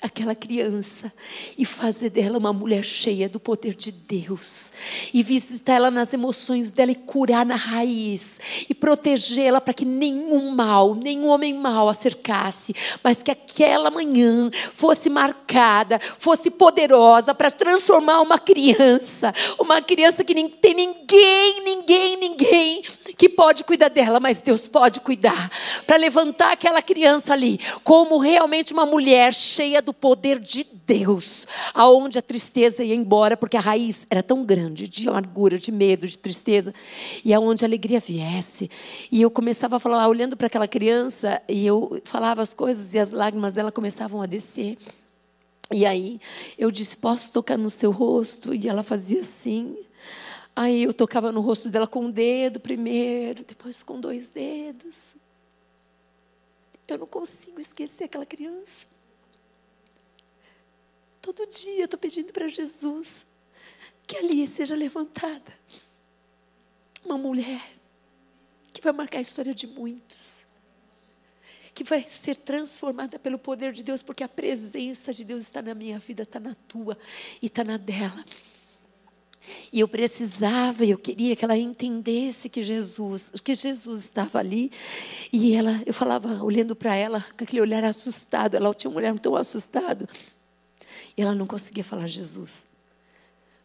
aquela 0.00 0.34
criança 0.34 1.12
e 1.58 1.64
fazer 1.64 2.08
dela 2.08 2.38
uma 2.38 2.52
mulher 2.52 2.82
cheia 2.82 3.28
do 3.28 3.38
poder 3.38 3.74
de 3.74 3.92
Deus. 3.92 4.72
E 5.12 5.22
visitar 5.22 5.74
ela 5.74 5.90
nas 5.90 6.12
emoções 6.14 6.70
dela 6.70 6.90
e 6.90 6.94
curar 6.94 7.44
na 7.44 7.56
raiz. 7.56 8.38
E 8.68 8.74
protegê-la 8.74 9.60
para 9.60 9.74
que 9.74 9.84
nenhum 9.84 10.54
mal, 10.54 10.94
nenhum 10.94 11.28
homem 11.28 11.52
mal 11.54 11.88
a 11.88 11.94
cercasse, 11.94 12.74
mas 13.04 13.22
que 13.22 13.30
aquela 13.30 13.90
manhã 13.90 14.50
fosse 14.74 15.10
marcada, 15.10 15.98
fosse 15.98 16.50
poderosa 16.50 17.34
para 17.34 17.50
transformar 17.50 18.20
uma 18.20 18.38
criança, 18.38 19.34
uma 19.58 19.82
criança 19.82 20.24
que 20.24 20.34
nem 20.34 20.48
tem 20.48 20.74
ninguém, 20.74 21.64
ninguém, 21.64 22.16
ninguém 22.16 22.82
que 23.20 23.28
pode 23.28 23.64
cuidar 23.64 23.90
dela, 23.90 24.18
mas 24.18 24.38
Deus 24.38 24.66
pode 24.66 25.00
cuidar, 25.00 25.50
para 25.86 25.98
levantar 25.98 26.52
aquela 26.52 26.80
criança 26.80 27.34
ali 27.34 27.60
como 27.84 28.16
realmente 28.16 28.72
uma 28.72 28.86
mulher 28.86 29.34
cheia 29.34 29.82
do 29.82 29.92
poder 29.92 30.38
de 30.38 30.64
Deus, 30.86 31.46
aonde 31.74 32.18
a 32.18 32.22
tristeza 32.22 32.82
ia 32.82 32.94
embora, 32.94 33.36
porque 33.36 33.58
a 33.58 33.60
raiz 33.60 34.06
era 34.08 34.22
tão 34.22 34.42
grande 34.42 34.88
de 34.88 35.06
amargura, 35.06 35.58
de 35.58 35.70
medo, 35.70 36.06
de 36.06 36.16
tristeza, 36.16 36.72
e 37.22 37.34
aonde 37.34 37.62
a 37.62 37.68
alegria 37.68 38.00
viesse. 38.00 38.70
E 39.12 39.20
eu 39.20 39.30
começava 39.30 39.76
a 39.76 39.78
falar, 39.78 40.08
olhando 40.08 40.34
para 40.34 40.46
aquela 40.46 40.66
criança, 40.66 41.42
e 41.46 41.66
eu 41.66 42.00
falava 42.04 42.40
as 42.40 42.54
coisas 42.54 42.94
e 42.94 42.98
as 42.98 43.10
lágrimas 43.10 43.52
dela 43.52 43.70
começavam 43.70 44.22
a 44.22 44.26
descer. 44.26 44.78
E 45.70 45.84
aí 45.84 46.18
eu 46.58 46.70
disse: 46.70 46.96
Posso 46.96 47.30
tocar 47.34 47.58
no 47.58 47.68
seu 47.68 47.90
rosto? 47.90 48.54
E 48.54 48.66
ela 48.66 48.82
fazia 48.82 49.20
assim. 49.20 49.76
Aí 50.54 50.82
eu 50.82 50.92
tocava 50.92 51.32
no 51.32 51.40
rosto 51.40 51.68
dela 51.68 51.86
com 51.86 52.04
um 52.06 52.10
dedo 52.10 52.60
primeiro, 52.60 53.44
depois 53.44 53.82
com 53.82 54.00
dois 54.00 54.28
dedos. 54.28 54.98
Eu 56.88 56.98
não 56.98 57.06
consigo 57.06 57.60
esquecer 57.60 58.04
aquela 58.04 58.26
criança. 58.26 58.86
Todo 61.22 61.46
dia 61.46 61.80
eu 61.80 61.84
estou 61.84 61.98
pedindo 61.98 62.32
para 62.32 62.48
Jesus 62.48 63.24
que 64.06 64.16
ali 64.16 64.46
seja 64.46 64.74
levantada 64.74 65.52
uma 67.04 67.16
mulher 67.16 67.62
que 68.72 68.80
vai 68.80 68.92
marcar 68.92 69.18
a 69.18 69.22
história 69.22 69.54
de 69.54 69.66
muitos, 69.66 70.42
que 71.74 71.84
vai 71.84 72.02
ser 72.02 72.36
transformada 72.36 73.18
pelo 73.18 73.38
poder 73.38 73.72
de 73.72 73.82
Deus, 73.82 74.02
porque 74.02 74.24
a 74.24 74.28
presença 74.28 75.12
de 75.12 75.24
Deus 75.24 75.42
está 75.42 75.62
na 75.62 75.74
minha 75.74 75.98
vida, 75.98 76.22
está 76.22 76.40
na 76.40 76.54
tua 76.54 76.98
e 77.40 77.46
está 77.46 77.62
na 77.62 77.76
dela. 77.76 78.24
E 79.72 79.80
eu 79.80 79.88
precisava, 79.88 80.84
eu 80.84 80.98
queria 80.98 81.34
que 81.34 81.44
ela 81.44 81.56
entendesse 81.56 82.48
que 82.48 82.62
Jesus, 82.62 83.32
que 83.42 83.54
Jesus 83.54 84.04
estava 84.04 84.38
ali. 84.38 84.70
E 85.32 85.54
ela, 85.54 85.80
eu 85.86 85.94
falava, 85.94 86.42
olhando 86.42 86.76
para 86.76 86.94
ela, 86.94 87.24
com 87.36 87.44
aquele 87.44 87.60
olhar 87.60 87.84
assustado, 87.84 88.54
ela 88.54 88.72
tinha 88.74 88.90
um 88.90 88.96
olhar 88.96 89.18
tão 89.18 89.34
assustado. 89.36 90.08
E 91.16 91.22
ela 91.22 91.34
não 91.34 91.46
conseguia 91.46 91.82
falar 91.82 92.06
Jesus. 92.06 92.66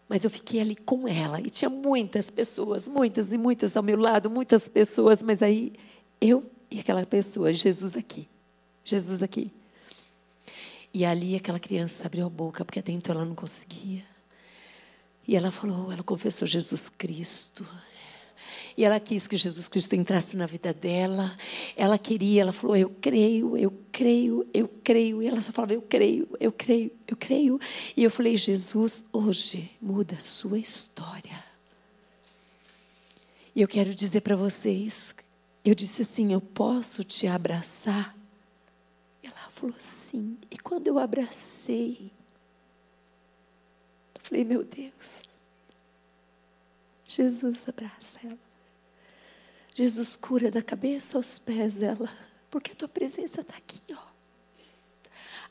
Mas 0.08 0.24
eu 0.24 0.30
fiquei 0.30 0.62
ali 0.62 0.76
com 0.76 1.08
ela. 1.08 1.42
E 1.42 1.50
tinha 1.50 1.70
muitas 1.70 2.30
pessoas, 2.30 2.88
muitas 2.88 3.34
e 3.34 3.38
muitas 3.38 3.76
ao 3.76 3.84
meu 3.84 3.98
lado, 3.98 4.30
muitas 4.30 4.68
pessoas. 4.68 5.22
Mas 5.22 5.42
aí 5.42 5.74
eu 6.22 6.44
e 6.70 6.80
aquela 6.80 7.06
pessoa, 7.06 7.52
Jesus 7.52 7.96
aqui. 7.96 8.28
Jesus 8.84 9.22
aqui. 9.22 9.52
E 10.94 11.04
ali 11.04 11.36
aquela 11.36 11.60
criança 11.60 12.06
abriu 12.06 12.26
a 12.26 12.30
boca, 12.30 12.64
porque 12.64 12.80
até 12.80 12.92
então 12.92 13.16
ela 13.16 13.26
não 13.26 13.36
conseguia. 13.36 14.15
E 15.28 15.36
ela 15.36 15.52
falou, 15.52 15.92
ela 15.92 16.04
confessou 16.04 16.48
Jesus 16.48 16.90
Cristo. 16.90 17.66
E 18.78 18.84
ela 18.84 19.00
quis 19.00 19.26
que 19.26 19.38
Jesus 19.38 19.70
Cristo 19.70 19.96
entrasse 19.96 20.36
na 20.36 20.46
vida 20.46 20.74
dela. 20.74 21.36
Ela 21.78 21.98
queria, 21.98 22.42
ela 22.42 22.52
falou: 22.52 22.76
Eu 22.76 22.90
creio, 22.90 23.56
eu 23.56 23.72
creio, 23.90 24.46
eu 24.54 24.68
creio. 24.84 25.22
E 25.24 25.28
ela 25.28 25.40
só 25.40 25.54
falava: 25.54 25.74
Eu 25.74 25.82
creio, 25.82 26.28
eu 26.42 26.52
creio, 26.52 26.92
eu 27.08 27.16
creio. 27.16 27.58
E 27.96 28.04
eu 28.04 28.12
falei: 28.12 28.36
Jesus, 28.36 29.06
hoje 29.14 29.72
muda 29.82 30.16
a 30.16 30.20
sua 30.20 30.60
história. 30.60 31.42
E 33.56 33.62
eu 33.62 33.68
quero 33.68 33.96
dizer 33.96 34.20
para 34.20 34.36
vocês: 34.36 35.16
eu 35.66 35.74
disse 35.74 36.04
assim, 36.04 36.32
eu 36.32 36.40
posso 36.40 37.04
te 37.04 37.26
abraçar? 37.26 38.16
Ela 39.24 39.50
falou 39.50 39.76
sim. 39.80 40.38
E 40.52 40.60
quando 40.60 40.88
eu 40.88 41.00
abracei, 41.00 42.12
falei: 44.26 44.44
Meu 44.44 44.64
Deus. 44.64 45.24
Jesus 47.04 47.64
abraça 47.68 48.20
ela. 48.24 48.40
Jesus 49.74 50.16
cura 50.16 50.50
da 50.50 50.62
cabeça 50.62 51.18
aos 51.18 51.38
pés 51.38 51.76
dela, 51.76 52.10
porque 52.50 52.72
a 52.72 52.76
tua 52.76 52.88
presença 52.88 53.42
está 53.42 53.56
aqui, 53.56 53.82
ó. 53.94 54.16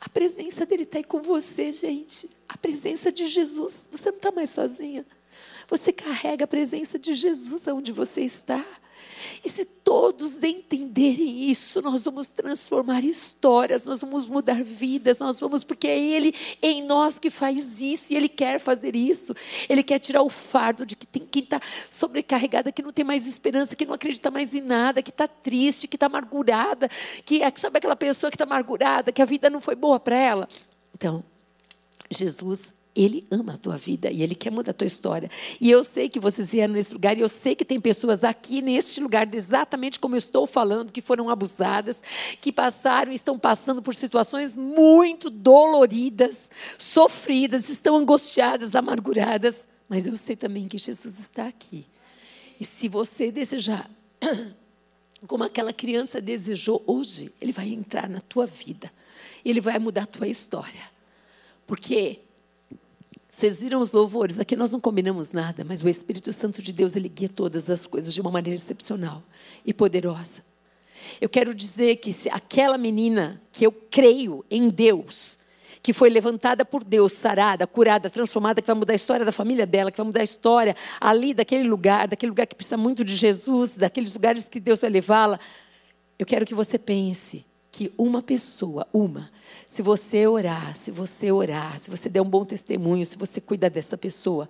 A 0.00 0.08
presença 0.08 0.66
dele 0.66 0.82
está 0.82 0.98
aí 0.98 1.04
com 1.04 1.22
você, 1.22 1.70
gente. 1.70 2.30
A 2.48 2.58
presença 2.58 3.12
de 3.12 3.26
Jesus. 3.26 3.76
Você 3.90 4.10
não 4.10 4.16
está 4.16 4.32
mais 4.32 4.50
sozinha. 4.50 5.06
Você 5.68 5.92
carrega 5.92 6.44
a 6.44 6.48
presença 6.48 6.98
de 6.98 7.14
Jesus 7.14 7.66
aonde 7.68 7.92
você 7.92 8.20
está. 8.20 8.64
E 9.44 9.50
se 9.50 9.64
todos 9.64 10.42
entenderem 10.42 11.50
isso, 11.50 11.82
nós 11.82 12.04
vamos 12.04 12.26
transformar 12.26 13.04
histórias, 13.04 13.84
nós 13.84 14.00
vamos 14.00 14.26
mudar 14.28 14.62
vidas, 14.62 15.18
nós 15.18 15.38
vamos, 15.38 15.62
porque 15.62 15.86
é 15.86 15.98
Ele 15.98 16.34
em 16.62 16.82
nós 16.82 17.18
que 17.18 17.30
faz 17.30 17.80
isso, 17.80 18.12
e 18.12 18.16
Ele 18.16 18.28
quer 18.28 18.58
fazer 18.58 18.96
isso. 18.96 19.34
Ele 19.68 19.82
quer 19.82 19.98
tirar 19.98 20.22
o 20.22 20.30
fardo 20.30 20.86
de 20.86 20.96
que 20.96 21.06
tem 21.06 21.24
quem 21.24 21.42
está 21.42 21.60
sobrecarregada, 21.90 22.72
que 22.72 22.82
não 22.82 22.92
tem 22.92 23.04
mais 23.04 23.26
esperança, 23.26 23.76
que 23.76 23.84
não 23.84 23.94
acredita 23.94 24.30
mais 24.30 24.54
em 24.54 24.60
nada, 24.60 25.02
que 25.02 25.10
está 25.10 25.28
triste, 25.28 25.86
que 25.86 25.96
está 25.96 26.06
amargurada, 26.06 26.88
que 27.24 27.42
é, 27.42 27.52
sabe 27.56 27.78
aquela 27.78 27.96
pessoa 27.96 28.30
que 28.30 28.36
está 28.36 28.44
amargurada, 28.44 29.12
que 29.12 29.20
a 29.20 29.26
vida 29.26 29.50
não 29.50 29.60
foi 29.60 29.74
boa 29.74 30.00
para 30.00 30.16
ela. 30.16 30.48
Então, 30.94 31.22
Jesus 32.10 32.72
ele 32.94 33.26
ama 33.28 33.54
a 33.54 33.56
tua 33.56 33.76
vida 33.76 34.08
e 34.08 34.22
Ele 34.22 34.36
quer 34.36 34.50
mudar 34.50 34.70
a 34.70 34.74
tua 34.74 34.86
história. 34.86 35.28
E 35.60 35.68
eu 35.68 35.82
sei 35.82 36.08
que 36.08 36.20
vocês 36.20 36.52
vieram 36.52 36.74
nesse 36.74 36.92
lugar, 36.92 37.18
e 37.18 37.20
eu 37.20 37.28
sei 37.28 37.56
que 37.56 37.64
tem 37.64 37.80
pessoas 37.80 38.22
aqui 38.22 38.62
neste 38.62 39.00
lugar, 39.00 39.32
exatamente 39.34 39.98
como 39.98 40.14
eu 40.14 40.18
estou 40.18 40.46
falando, 40.46 40.92
que 40.92 41.02
foram 41.02 41.28
abusadas, 41.28 42.00
que 42.40 42.52
passaram 42.52 43.10
e 43.10 43.16
estão 43.16 43.36
passando 43.36 43.82
por 43.82 43.96
situações 43.96 44.56
muito 44.56 45.28
doloridas, 45.28 46.48
sofridas, 46.78 47.68
estão 47.68 47.96
angustiadas, 47.96 48.76
amarguradas. 48.76 49.66
Mas 49.88 50.06
eu 50.06 50.16
sei 50.16 50.36
também 50.36 50.68
que 50.68 50.78
Jesus 50.78 51.18
está 51.18 51.48
aqui. 51.48 51.86
E 52.60 52.64
se 52.64 52.88
você 52.88 53.32
desejar, 53.32 53.90
como 55.26 55.42
aquela 55.42 55.72
criança 55.72 56.20
desejou 56.20 56.80
hoje, 56.86 57.32
Ele 57.40 57.50
vai 57.50 57.68
entrar 57.70 58.08
na 58.08 58.20
tua 58.20 58.46
vida. 58.46 58.92
Ele 59.44 59.60
vai 59.60 59.80
mudar 59.80 60.04
a 60.04 60.06
tua 60.06 60.28
história. 60.28 60.94
Porque 61.66 62.23
vocês 63.34 63.58
viram 63.58 63.80
os 63.80 63.90
louvores? 63.90 64.38
Aqui 64.38 64.54
nós 64.54 64.70
não 64.70 64.78
combinamos 64.78 65.32
nada, 65.32 65.64
mas 65.64 65.82
o 65.82 65.88
Espírito 65.88 66.32
Santo 66.32 66.62
de 66.62 66.72
Deus, 66.72 66.94
ele 66.94 67.08
guia 67.08 67.28
todas 67.28 67.68
as 67.68 67.84
coisas 67.84 68.14
de 68.14 68.20
uma 68.20 68.30
maneira 68.30 68.56
excepcional 68.56 69.24
e 69.66 69.74
poderosa. 69.74 70.38
Eu 71.20 71.28
quero 71.28 71.52
dizer 71.52 71.96
que 71.96 72.12
se 72.12 72.30
aquela 72.30 72.78
menina 72.78 73.40
que 73.50 73.66
eu 73.66 73.72
creio 73.72 74.44
em 74.48 74.70
Deus, 74.70 75.36
que 75.82 75.92
foi 75.92 76.10
levantada 76.10 76.64
por 76.64 76.84
Deus, 76.84 77.12
sarada, 77.14 77.66
curada, 77.66 78.08
transformada, 78.08 78.62
que 78.62 78.68
vai 78.68 78.76
mudar 78.76 78.92
a 78.92 78.94
história 78.94 79.26
da 79.26 79.32
família 79.32 79.66
dela, 79.66 79.90
que 79.90 79.96
vai 79.96 80.06
mudar 80.06 80.20
a 80.20 80.24
história 80.24 80.76
ali 81.00 81.34
daquele 81.34 81.64
lugar, 81.64 82.06
daquele 82.06 82.30
lugar 82.30 82.46
que 82.46 82.54
precisa 82.54 82.76
muito 82.76 83.04
de 83.04 83.16
Jesus, 83.16 83.70
daqueles 83.70 84.14
lugares 84.14 84.48
que 84.48 84.60
Deus 84.60 84.82
vai 84.82 84.90
levá-la. 84.90 85.40
Eu 86.16 86.24
quero 86.24 86.46
que 86.46 86.54
você 86.54 86.78
pense 86.78 87.44
que 87.74 87.92
uma 87.98 88.22
pessoa, 88.22 88.86
uma, 88.92 89.28
se 89.66 89.82
você 89.82 90.28
orar, 90.28 90.76
se 90.76 90.92
você 90.92 91.32
orar, 91.32 91.76
se 91.76 91.90
você 91.90 92.08
der 92.08 92.20
um 92.20 92.30
bom 92.30 92.44
testemunho, 92.44 93.04
se 93.04 93.16
você 93.16 93.40
cuidar 93.40 93.68
dessa 93.68 93.98
pessoa, 93.98 94.48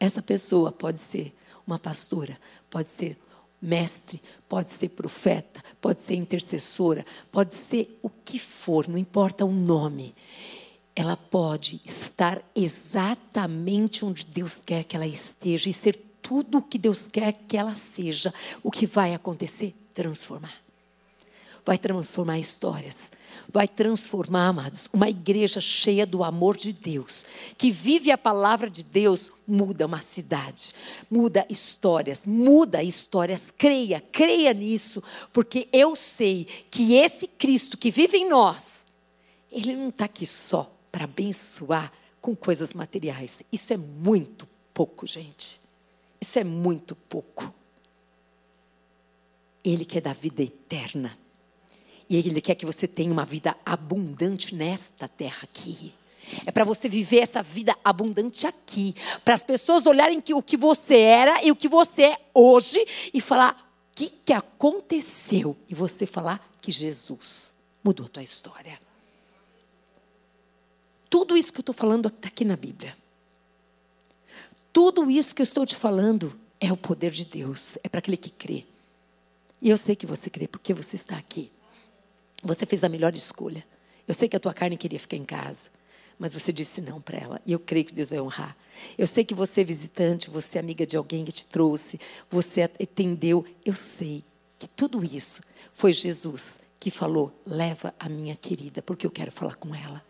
essa 0.00 0.22
pessoa 0.22 0.72
pode 0.72 0.98
ser 0.98 1.34
uma 1.66 1.78
pastora, 1.78 2.38
pode 2.70 2.88
ser 2.88 3.18
mestre, 3.60 4.18
pode 4.48 4.70
ser 4.70 4.88
profeta, 4.88 5.62
pode 5.78 6.00
ser 6.00 6.14
intercessora, 6.14 7.04
pode 7.30 7.52
ser 7.52 7.98
o 8.02 8.08
que 8.08 8.38
for, 8.38 8.88
não 8.88 8.96
importa 8.96 9.44
o 9.44 9.52
nome. 9.52 10.14
Ela 10.96 11.18
pode 11.18 11.82
estar 11.84 12.42
exatamente 12.56 14.06
onde 14.06 14.24
Deus 14.24 14.62
quer 14.64 14.84
que 14.84 14.96
ela 14.96 15.06
esteja 15.06 15.68
e 15.68 15.74
ser 15.74 15.96
tudo 16.22 16.58
o 16.58 16.62
que 16.62 16.78
Deus 16.78 17.08
quer 17.08 17.34
que 17.46 17.58
ela 17.58 17.74
seja. 17.74 18.32
O 18.62 18.70
que 18.70 18.86
vai 18.86 19.12
acontecer? 19.12 19.74
Transformar. 19.92 20.63
Vai 21.64 21.78
transformar 21.78 22.38
histórias 22.38 23.10
vai 23.48 23.68
transformar, 23.68 24.48
amados, 24.48 24.88
uma 24.92 25.08
igreja 25.08 25.60
cheia 25.60 26.06
do 26.06 26.24
amor 26.24 26.56
de 26.56 26.72
Deus, 26.72 27.24
que 27.56 27.70
vive 27.70 28.10
a 28.10 28.18
palavra 28.18 28.70
de 28.70 28.82
Deus, 28.82 29.30
muda 29.46 29.86
uma 29.86 30.00
cidade, 30.00 30.72
muda 31.10 31.46
histórias, 31.48 32.26
muda 32.26 32.82
histórias. 32.82 33.52
Creia, 33.56 34.00
creia 34.00 34.52
nisso, 34.52 35.02
porque 35.32 35.68
eu 35.72 35.94
sei 35.94 36.44
que 36.70 36.94
esse 36.94 37.26
Cristo 37.26 37.76
que 37.76 37.90
vive 37.90 38.16
em 38.16 38.28
nós, 38.28 38.86
ele 39.50 39.74
não 39.74 39.88
está 39.88 40.06
aqui 40.06 40.26
só 40.26 40.70
para 40.90 41.04
abençoar 41.04 41.92
com 42.20 42.34
coisas 42.34 42.72
materiais. 42.72 43.42
Isso 43.52 43.72
é 43.72 43.76
muito 43.76 44.48
pouco, 44.72 45.06
gente. 45.06 45.60
Isso 46.20 46.38
é 46.38 46.44
muito 46.44 46.96
pouco. 46.96 47.52
Ele 49.62 49.84
quer 49.84 50.00
dar 50.00 50.14
vida 50.14 50.42
eterna. 50.42 51.23
E 52.08 52.16
Ele 52.16 52.40
quer 52.40 52.54
que 52.54 52.66
você 52.66 52.86
tenha 52.86 53.12
uma 53.12 53.24
vida 53.24 53.56
abundante 53.64 54.54
nesta 54.54 55.08
terra 55.08 55.40
aqui. 55.42 55.94
É 56.46 56.50
para 56.50 56.64
você 56.64 56.88
viver 56.88 57.18
essa 57.18 57.42
vida 57.42 57.76
abundante 57.84 58.46
aqui. 58.46 58.94
Para 59.24 59.34
as 59.34 59.44
pessoas 59.44 59.86
olharem 59.86 60.20
que 60.20 60.34
o 60.34 60.42
que 60.42 60.56
você 60.56 60.98
era 60.98 61.44
e 61.44 61.50
o 61.50 61.56
que 61.56 61.68
você 61.68 62.02
é 62.04 62.18
hoje 62.32 62.84
e 63.12 63.20
falar 63.20 63.52
o 63.92 63.96
que, 63.96 64.08
que 64.08 64.32
aconteceu. 64.32 65.56
E 65.68 65.74
você 65.74 66.06
falar 66.06 66.46
que 66.60 66.70
Jesus 66.70 67.54
mudou 67.82 68.06
a 68.06 68.08
tua 68.08 68.22
história. 68.22 68.78
Tudo 71.10 71.36
isso 71.36 71.52
que 71.52 71.58
eu 71.58 71.62
estou 71.62 71.74
falando 71.74 72.08
está 72.08 72.28
aqui 72.28 72.44
na 72.44 72.56
Bíblia. 72.56 72.96
Tudo 74.72 75.10
isso 75.10 75.34
que 75.34 75.42
eu 75.42 75.44
estou 75.44 75.64
te 75.64 75.76
falando 75.76 76.38
é 76.60 76.72
o 76.72 76.76
poder 76.76 77.10
de 77.10 77.24
Deus. 77.24 77.78
É 77.84 77.88
para 77.88 77.98
aquele 77.98 78.16
que 78.16 78.30
crê. 78.30 78.64
E 79.62 79.70
eu 79.70 79.76
sei 79.76 79.94
que 79.94 80.06
você 80.06 80.28
crê 80.28 80.48
porque 80.48 80.74
você 80.74 80.96
está 80.96 81.16
aqui. 81.16 81.50
Você 82.44 82.66
fez 82.66 82.84
a 82.84 82.88
melhor 82.88 83.14
escolha. 83.16 83.64
Eu 84.06 84.14
sei 84.14 84.28
que 84.28 84.36
a 84.36 84.40
tua 84.40 84.52
carne 84.52 84.76
queria 84.76 84.98
ficar 84.98 85.16
em 85.16 85.24
casa, 85.24 85.68
mas 86.18 86.34
você 86.34 86.52
disse 86.52 86.80
não 86.80 87.00
para 87.00 87.18
ela. 87.18 87.40
E 87.46 87.52
eu 87.52 87.58
creio 87.58 87.86
que 87.86 87.94
Deus 87.94 88.10
vai 88.10 88.20
honrar. 88.20 88.54
Eu 88.98 89.06
sei 89.06 89.24
que 89.24 89.34
você 89.34 89.62
é 89.62 89.64
visitante, 89.64 90.28
você 90.28 90.58
é 90.58 90.60
amiga 90.60 90.86
de 90.86 90.96
alguém 90.96 91.24
que 91.24 91.32
te 91.32 91.46
trouxe, 91.46 91.98
você 92.30 92.62
atendeu. 92.62 93.44
Eu 93.64 93.74
sei 93.74 94.22
que 94.58 94.68
tudo 94.68 95.02
isso 95.02 95.42
foi 95.72 95.92
Jesus 95.92 96.58
que 96.78 96.90
falou: 96.90 97.32
leva 97.46 97.94
a 97.98 98.08
minha 98.10 98.36
querida, 98.36 98.82
porque 98.82 99.06
eu 99.06 99.10
quero 99.10 99.32
falar 99.32 99.54
com 99.54 99.74
ela. 99.74 100.04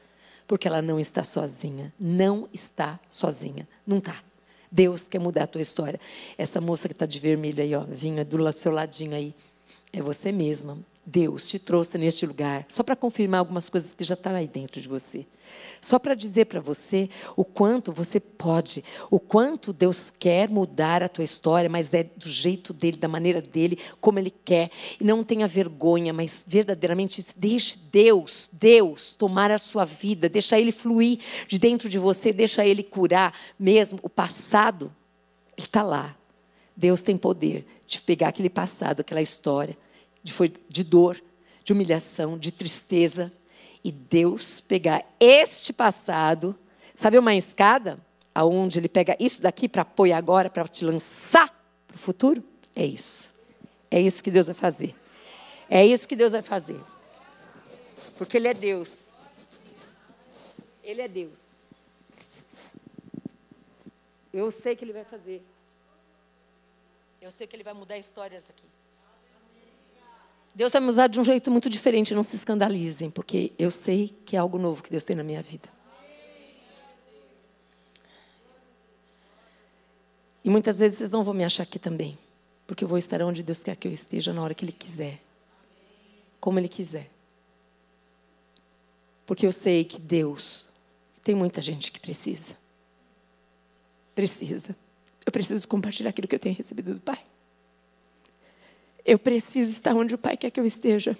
Porque 0.47 0.69
ela 0.69 0.83
não 0.83 1.01
está 1.01 1.25
sozinha. 1.25 1.95
Não 1.99 2.49
está 2.53 3.01
sozinha. 3.09 3.67
Não 3.87 3.99
está. 3.99 4.23
Deus 4.71 5.07
quer 5.09 5.21
mudar 5.21 5.45
a 5.45 5.47
tua 5.47 5.63
história. 5.63 6.01
Essa 6.37 6.61
moça 6.61 6.89
que 6.89 6.93
está 6.93 7.07
de 7.07 7.19
vermelho 7.19 7.63
aí, 7.63 7.75
ó, 7.75 7.85
vinha 7.89 8.25
do 8.25 8.53
seu 8.53 8.73
ladinho 8.73 9.15
aí, 9.15 9.35
é 9.93 10.03
você 10.03 10.33
mesma. 10.33 10.77
Deus 11.07 11.47
te 11.47 11.59
trouxe 11.59 11.99
neste 11.99 12.25
lugar, 12.25 12.65
só 12.69 12.83
para 12.83 12.97
confirmar 12.97 13.41
algumas 13.41 13.69
coisas 13.69 13.93
que 13.93 14.03
já 14.03 14.15
estão 14.15 14.33
tá 14.33 14.39
aí 14.39 14.49
dentro 14.49 14.81
de 14.81 14.89
você. 14.89 15.27
Só 15.81 15.99
para 15.99 16.15
dizer 16.15 16.47
para 16.47 16.61
você 16.61 17.11
o 17.37 17.45
quanto 17.45 17.93
você 17.93 18.19
pode, 18.19 18.83
o 19.11 19.21
quanto 19.21 19.71
Deus 19.71 20.07
quer 20.19 20.49
mudar 20.49 21.03
a 21.03 21.09
tua 21.09 21.23
história, 21.25 21.69
mas 21.69 21.93
é 21.93 22.05
do 22.05 22.27
jeito 22.27 22.73
dele, 22.73 22.97
da 22.97 23.07
maneira 23.07 23.43
dele, 23.43 23.79
como 24.01 24.19
ele 24.19 24.31
quer. 24.31 24.71
E 24.99 25.05
não 25.05 25.23
tenha 25.23 25.47
vergonha, 25.47 26.13
mas 26.13 26.43
verdadeiramente 26.47 27.23
deixe 27.37 27.79
Deus, 27.93 28.49
Deus 28.51 29.15
tomar 29.15 29.51
a 29.51 29.59
sua 29.59 29.85
vida, 29.85 30.29
deixa 30.29 30.59
ele 30.59 30.73
fluir 30.73 31.19
de 31.47 31.59
dentro 31.59 31.89
de 31.89 31.99
você, 31.99 32.33
deixa 32.33 32.65
ele 32.65 32.83
curar 32.83 33.35
mesmo 33.59 33.99
o 34.03 34.09
passado. 34.09 34.87
Ele 35.55 35.67
está 35.67 35.83
lá. 35.83 36.17
Deus 36.75 37.03
tem 37.03 37.17
poder 37.17 37.67
de 37.87 38.01
pegar 38.01 38.29
aquele 38.29 38.49
passado, 38.49 39.01
aquela 39.01 39.21
história 39.21 39.77
de, 40.25 40.33
foi, 40.33 40.53
de 40.69 40.83
dor, 40.83 41.23
de 41.63 41.73
humilhação, 41.73 42.39
de 42.39 42.51
tristeza. 42.51 43.31
E 43.85 43.93
Deus 43.93 44.63
pegar 44.63 45.05
este 45.21 45.73
passado, 45.73 46.59
sabe 46.95 47.19
uma 47.19 47.35
escada? 47.35 47.99
Aonde 48.35 48.79
ele 48.81 48.89
pega 48.89 49.17
isso 49.21 49.41
daqui 49.41 49.69
para 49.69 49.83
apoiar 49.83 50.17
agora, 50.17 50.51
para 50.51 50.67
te 50.67 50.85
lançar 50.85 51.49
para 51.87 51.95
o 51.95 51.99
futuro? 51.99 52.43
É 52.75 52.85
isso. 52.85 53.33
É 53.91 54.01
isso 54.01 54.25
que 54.25 54.31
Deus 54.31 54.47
vai 54.47 54.55
fazer. 54.55 54.93
É 55.71 55.87
isso 55.87 56.09
que 56.09 56.17
Deus 56.17 56.33
vai 56.33 56.43
fazer. 56.43 56.81
Porque 58.19 58.37
Ele 58.37 58.49
é 58.49 58.55
Deus. 58.55 58.93
Ele 60.83 61.03
é 61.03 61.09
Deus. 61.09 61.33
Eu 64.33 64.51
sei 64.51 64.75
que 64.75 64.85
Ele 64.85 64.93
vai 64.93 65.05
fazer. 65.05 65.43
Eu 67.23 67.31
sei 67.31 67.47
que 67.47 67.55
Ele 67.55 67.63
vai 67.63 67.73
mudar 67.73 67.97
histórias 67.97 68.51
aqui. 68.51 68.67
Deus 70.55 70.73
vai 70.73 70.81
me 70.81 70.89
usar 70.89 71.09
de 71.09 71.19
um 71.19 71.25
jeito 71.25 71.51
muito 71.51 71.69
diferente, 71.69 72.15
não 72.15 72.23
se 72.23 72.37
escandalizem, 72.37 73.11
porque 73.11 73.53
eu 73.59 73.71
sei 73.71 74.15
que 74.25 74.37
é 74.37 74.39
algo 74.39 74.57
novo 74.57 74.83
que 74.83 74.91
Deus 74.91 75.03
tem 75.03 75.17
na 75.17 75.25
minha 75.25 75.43
vida. 75.43 75.69
E 80.45 80.51
muitas 80.51 80.79
vezes 80.79 80.99
vocês 80.99 81.11
não 81.11 81.25
vão 81.25 81.35
me 81.35 81.43
achar 81.43 81.65
aqui 81.65 81.79
também, 81.79 82.17
porque 82.67 82.85
eu 82.85 82.89
vou 82.89 82.99
estar 82.99 83.21
onde 83.23 83.43
Deus 83.43 83.65
quer 83.65 83.75
que 83.75 83.89
eu 83.89 83.93
esteja 83.93 84.33
na 84.33 84.43
hora 84.43 84.55
que 84.55 84.65
Ele 84.65 84.73
quiser, 84.73 85.21
como 86.39 86.59
Ele 86.61 86.69
quiser. 86.69 87.11
Porque 89.27 89.47
eu 89.47 89.53
sei 89.53 89.85
que 89.85 90.01
Deus 90.01 90.69
tem 91.25 91.35
muita 91.35 91.61
gente 91.63 91.91
que 91.91 91.99
precisa. 91.99 92.51
Precisa. 94.15 94.77
Eu 95.27 95.33
preciso 95.33 95.67
compartilhar 95.67 96.11
aquilo 96.11 96.29
que 96.29 96.35
eu 96.35 96.39
tenho 96.39 96.55
recebido 96.55 96.95
do 96.95 97.01
Pai. 97.01 97.25
Eu 99.05 99.19
preciso 99.19 99.71
estar 99.71 99.95
onde 99.95 100.15
o 100.15 100.19
Pai 100.19 100.37
quer 100.37 100.51
que 100.51 100.59
eu 100.59 100.65
esteja. 100.65 101.17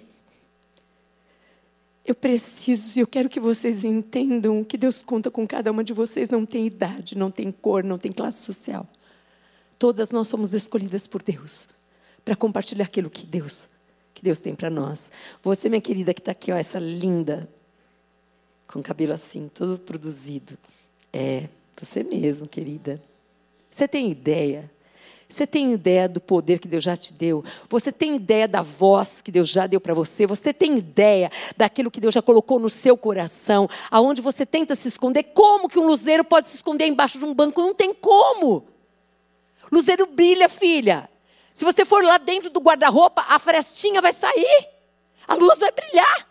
Eu 2.03 2.15
preciso 2.15 2.97
e 2.97 3.01
eu 3.01 3.07
quero 3.07 3.27
que 3.29 3.39
vocês 3.39 3.83
entendam 3.83 4.63
que 4.63 4.77
Deus 4.77 5.01
conta 5.01 5.31
com 5.31 5.45
cada 5.47 5.71
uma 5.71 5.83
de 5.83 5.93
vocês. 5.93 6.29
Não 6.29 6.45
tem 6.45 6.65
idade, 6.65 7.17
não 7.17 7.31
tem 7.31 7.51
cor, 7.51 7.83
não 7.83 7.97
tem 7.97 8.11
classe 8.11 8.43
social. 8.43 8.85
Todas 9.77 10.11
nós 10.11 10.27
somos 10.27 10.53
escolhidas 10.53 11.07
por 11.07 11.21
Deus 11.21 11.67
para 12.23 12.35
compartilhar 12.35 12.85
aquilo 12.85 13.09
que 13.09 13.25
Deus, 13.25 13.69
que 14.13 14.23
Deus 14.23 14.39
tem 14.39 14.55
para 14.55 14.69
nós. 14.69 15.11
Você, 15.43 15.69
minha 15.69 15.81
querida, 15.81 16.13
que 16.13 16.21
está 16.21 16.31
aqui, 16.31 16.51
ó, 16.51 16.55
essa 16.55 16.79
linda, 16.79 17.47
com 18.67 18.81
cabelo 18.81 19.13
assim, 19.13 19.49
todo 19.53 19.79
produzido. 19.79 20.57
É, 21.13 21.47
você 21.75 22.03
mesmo, 22.03 22.47
querida. 22.47 23.01
Você 23.69 23.87
tem 23.87 24.09
ideia 24.09 24.71
você 25.27 25.47
tem 25.47 25.73
ideia 25.73 26.07
do 26.07 26.21
poder 26.21 26.59
que 26.59 26.67
Deus 26.67 26.83
já 26.83 26.95
te 26.95 27.11
deu? 27.11 27.43
Você 27.67 27.91
tem 27.91 28.15
ideia 28.15 28.47
da 28.47 28.61
voz 28.61 29.21
que 29.21 29.31
Deus 29.31 29.49
já 29.49 29.65
deu 29.65 29.81
para 29.81 29.93
você? 29.93 30.27
Você 30.27 30.53
tem 30.53 30.77
ideia 30.77 31.31
daquilo 31.57 31.89
que 31.89 31.99
Deus 31.99 32.13
já 32.13 32.21
colocou 32.21 32.59
no 32.59 32.69
seu 32.69 32.95
coração? 32.95 33.67
Aonde 33.89 34.21
você 34.21 34.45
tenta 34.45 34.75
se 34.75 34.87
esconder? 34.87 35.23
Como 35.23 35.67
que 35.67 35.79
um 35.79 35.87
luzeiro 35.87 36.23
pode 36.23 36.47
se 36.47 36.55
esconder 36.55 36.87
embaixo 36.87 37.17
de 37.17 37.25
um 37.25 37.33
banco? 37.33 37.61
Não 37.61 37.73
tem 37.73 37.93
como. 37.93 38.65
Luzeiro 39.71 40.05
brilha, 40.05 40.47
filha. 40.47 41.09
Se 41.51 41.65
você 41.65 41.83
for 41.83 42.03
lá 42.03 42.17
dentro 42.17 42.51
do 42.51 42.59
guarda-roupa, 42.59 43.25
a 43.27 43.39
frestinha 43.39 44.01
vai 44.01 44.13
sair. 44.13 44.69
A 45.27 45.33
luz 45.33 45.59
vai 45.59 45.71
brilhar. 45.71 46.29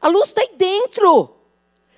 A 0.00 0.08
luz 0.08 0.28
está 0.28 0.40
aí 0.40 0.50
dentro. 0.56 1.35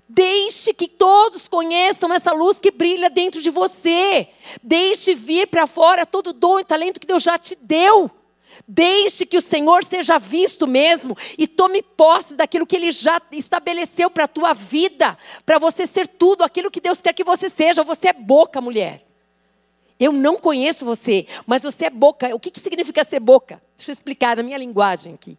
Deixe 0.08 0.72
que 0.72 0.88
todos 0.88 1.46
conheçam 1.46 2.12
essa 2.14 2.32
luz 2.32 2.58
que 2.58 2.70
brilha 2.70 3.10
dentro 3.10 3.42
de 3.42 3.50
você. 3.50 4.28
Deixe 4.62 5.14
vir 5.14 5.48
para 5.48 5.66
fora 5.66 6.06
todo 6.06 6.28
o 6.28 6.32
dom 6.32 6.58
e 6.58 6.64
talento 6.64 6.98
que 6.98 7.06
Deus 7.06 7.22
já 7.22 7.36
te 7.36 7.54
deu. 7.54 8.10
Deixe 8.66 9.26
que 9.26 9.36
o 9.36 9.42
Senhor 9.42 9.84
seja 9.84 10.18
visto 10.18 10.66
mesmo 10.66 11.16
e 11.36 11.46
tome 11.46 11.82
posse 11.82 12.34
daquilo 12.34 12.66
que 12.66 12.74
Ele 12.74 12.90
já 12.90 13.20
estabeleceu 13.32 14.10
para 14.10 14.24
a 14.24 14.28
tua 14.28 14.54
vida, 14.54 15.16
para 15.44 15.58
você 15.58 15.86
ser 15.86 16.06
tudo 16.06 16.42
aquilo 16.42 16.70
que 16.70 16.80
Deus 16.80 17.02
quer 17.02 17.12
que 17.12 17.22
você 17.22 17.50
seja. 17.50 17.84
Você 17.84 18.08
é 18.08 18.12
boca, 18.14 18.62
mulher. 18.62 19.06
Eu 20.00 20.12
não 20.12 20.36
conheço 20.36 20.86
você, 20.86 21.26
mas 21.46 21.62
você 21.62 21.86
é 21.86 21.90
boca. 21.90 22.34
O 22.34 22.40
que, 22.40 22.50
que 22.50 22.60
significa 22.60 23.04
ser 23.04 23.20
boca? 23.20 23.60
Deixa 23.76 23.90
eu 23.90 23.92
explicar 23.92 24.36
na 24.36 24.42
minha 24.42 24.56
linguagem 24.56 25.12
aqui. 25.12 25.36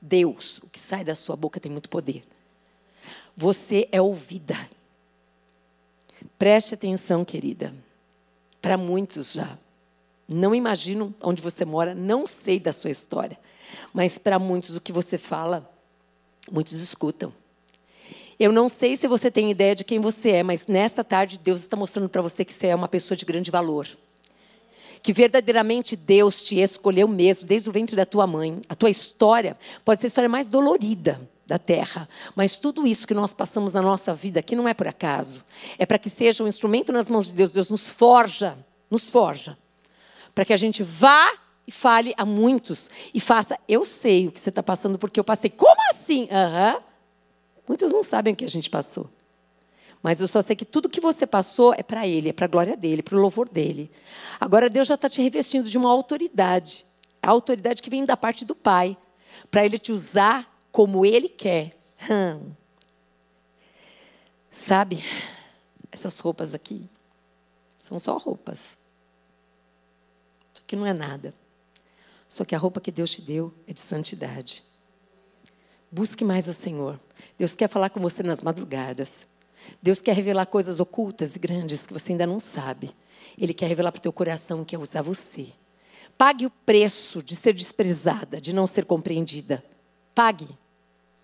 Deus, 0.00 0.58
o 0.58 0.68
que 0.68 0.78
sai 0.78 1.02
da 1.02 1.16
sua 1.16 1.34
boca 1.34 1.58
tem 1.58 1.72
muito 1.72 1.88
poder. 1.88 2.22
Você 3.38 3.88
é 3.92 4.02
ouvida. 4.02 4.58
Preste 6.36 6.74
atenção, 6.74 7.24
querida. 7.24 7.72
Para 8.60 8.76
muitos 8.76 9.32
já. 9.32 9.56
Não 10.28 10.52
imagino 10.52 11.14
onde 11.22 11.40
você 11.40 11.64
mora, 11.64 11.94
não 11.94 12.26
sei 12.26 12.58
da 12.58 12.72
sua 12.72 12.90
história. 12.90 13.38
Mas 13.94 14.18
para 14.18 14.40
muitos 14.40 14.74
o 14.74 14.80
que 14.80 14.90
você 14.90 15.16
fala, 15.16 15.70
muitos 16.50 16.80
escutam. 16.80 17.32
Eu 18.40 18.50
não 18.50 18.68
sei 18.68 18.96
se 18.96 19.06
você 19.06 19.30
tem 19.30 19.52
ideia 19.52 19.76
de 19.76 19.84
quem 19.84 20.00
você 20.00 20.30
é, 20.30 20.42
mas 20.42 20.66
nesta 20.66 21.04
tarde 21.04 21.38
Deus 21.38 21.60
está 21.60 21.76
mostrando 21.76 22.08
para 22.08 22.20
você 22.20 22.44
que 22.44 22.52
você 22.52 22.66
é 22.66 22.74
uma 22.74 22.88
pessoa 22.88 23.16
de 23.16 23.24
grande 23.24 23.52
valor. 23.52 23.86
Que 25.00 25.12
verdadeiramente 25.12 25.94
Deus 25.94 26.44
te 26.44 26.58
escolheu 26.58 27.06
mesmo, 27.06 27.46
desde 27.46 27.68
o 27.68 27.72
ventre 27.72 27.94
da 27.94 28.04
tua 28.04 28.26
mãe. 28.26 28.60
A 28.68 28.74
tua 28.74 28.90
história 28.90 29.56
pode 29.84 30.00
ser 30.00 30.06
a 30.06 30.08
história 30.08 30.28
mais 30.28 30.48
dolorida 30.48 31.20
da 31.48 31.58
terra, 31.58 32.06
mas 32.36 32.58
tudo 32.58 32.86
isso 32.86 33.06
que 33.06 33.14
nós 33.14 33.32
passamos 33.32 33.72
na 33.72 33.80
nossa 33.80 34.12
vida 34.12 34.38
aqui 34.38 34.54
não 34.54 34.68
é 34.68 34.74
por 34.74 34.86
acaso. 34.86 35.42
É 35.78 35.86
para 35.86 35.98
que 35.98 36.10
seja 36.10 36.44
um 36.44 36.46
instrumento 36.46 36.92
nas 36.92 37.08
mãos 37.08 37.28
de 37.28 37.32
Deus. 37.32 37.50
Deus 37.50 37.70
nos 37.70 37.88
forja, 37.88 38.56
nos 38.90 39.08
forja, 39.08 39.56
para 40.34 40.44
que 40.44 40.52
a 40.52 40.56
gente 40.58 40.82
vá 40.82 41.32
e 41.66 41.72
fale 41.72 42.14
a 42.18 42.24
muitos 42.26 42.90
e 43.14 43.18
faça. 43.18 43.56
Eu 43.66 43.86
sei 43.86 44.28
o 44.28 44.30
que 44.30 44.38
você 44.38 44.50
está 44.50 44.62
passando 44.62 44.98
porque 44.98 45.18
eu 45.18 45.24
passei. 45.24 45.48
Como 45.48 45.80
assim? 45.90 46.24
Uhum. 46.24 46.80
Muitos 47.66 47.92
não 47.92 48.02
sabem 48.02 48.34
o 48.34 48.36
que 48.36 48.44
a 48.44 48.48
gente 48.48 48.68
passou. 48.68 49.08
Mas 50.02 50.20
eu 50.20 50.28
só 50.28 50.42
sei 50.42 50.54
que 50.54 50.66
tudo 50.66 50.88
que 50.88 51.00
você 51.00 51.26
passou 51.26 51.72
é 51.74 51.82
para 51.82 52.06
Ele, 52.06 52.28
é 52.28 52.32
para 52.32 52.44
a 52.44 52.48
glória 52.48 52.76
dele, 52.76 53.02
para 53.02 53.16
o 53.16 53.20
louvor 53.20 53.48
dele. 53.48 53.90
Agora 54.38 54.68
Deus 54.68 54.86
já 54.86 54.96
está 54.96 55.08
te 55.08 55.22
revestindo 55.22 55.68
de 55.68 55.78
uma 55.78 55.90
autoridade. 55.90 56.84
A 57.22 57.30
autoridade 57.30 57.82
que 57.82 57.88
vem 57.88 58.04
da 58.04 58.18
parte 58.18 58.44
do 58.44 58.54
Pai. 58.54 58.96
Para 59.50 59.64
Ele 59.64 59.78
te 59.78 59.90
usar 59.90 60.57
como 60.72 61.04
Ele 61.04 61.28
quer. 61.28 61.76
Hum. 62.10 62.52
Sabe? 64.50 65.02
Essas 65.90 66.18
roupas 66.18 66.54
aqui 66.54 66.88
são 67.76 67.98
só 67.98 68.16
roupas. 68.16 68.76
Isso 70.52 70.62
aqui 70.62 70.76
não 70.76 70.86
é 70.86 70.92
nada. 70.92 71.32
Só 72.28 72.44
que 72.44 72.54
a 72.54 72.58
roupa 72.58 72.80
que 72.80 72.92
Deus 72.92 73.10
te 73.10 73.22
deu 73.22 73.54
é 73.66 73.72
de 73.72 73.80
santidade. 73.80 74.62
Busque 75.90 76.24
mais 76.24 76.46
ao 76.46 76.54
Senhor. 76.54 77.00
Deus 77.38 77.52
quer 77.52 77.68
falar 77.68 77.88
com 77.88 78.00
você 78.00 78.22
nas 78.22 78.42
madrugadas. 78.42 79.26
Deus 79.82 80.00
quer 80.00 80.14
revelar 80.14 80.46
coisas 80.46 80.80
ocultas 80.80 81.34
e 81.34 81.38
grandes 81.38 81.86
que 81.86 81.92
você 81.92 82.12
ainda 82.12 82.26
não 82.26 82.38
sabe. 82.38 82.94
Ele 83.38 83.54
quer 83.54 83.66
revelar 83.66 83.90
para 83.90 83.98
o 83.98 84.02
teu 84.02 84.12
coração, 84.12 84.64
quer 84.64 84.78
usar 84.78 85.00
você. 85.00 85.48
Pague 86.18 86.44
o 86.44 86.50
preço 86.50 87.22
de 87.22 87.34
ser 87.34 87.54
desprezada, 87.54 88.40
de 88.40 88.52
não 88.52 88.66
ser 88.66 88.84
compreendida. 88.84 89.64
Pague. 90.18 90.48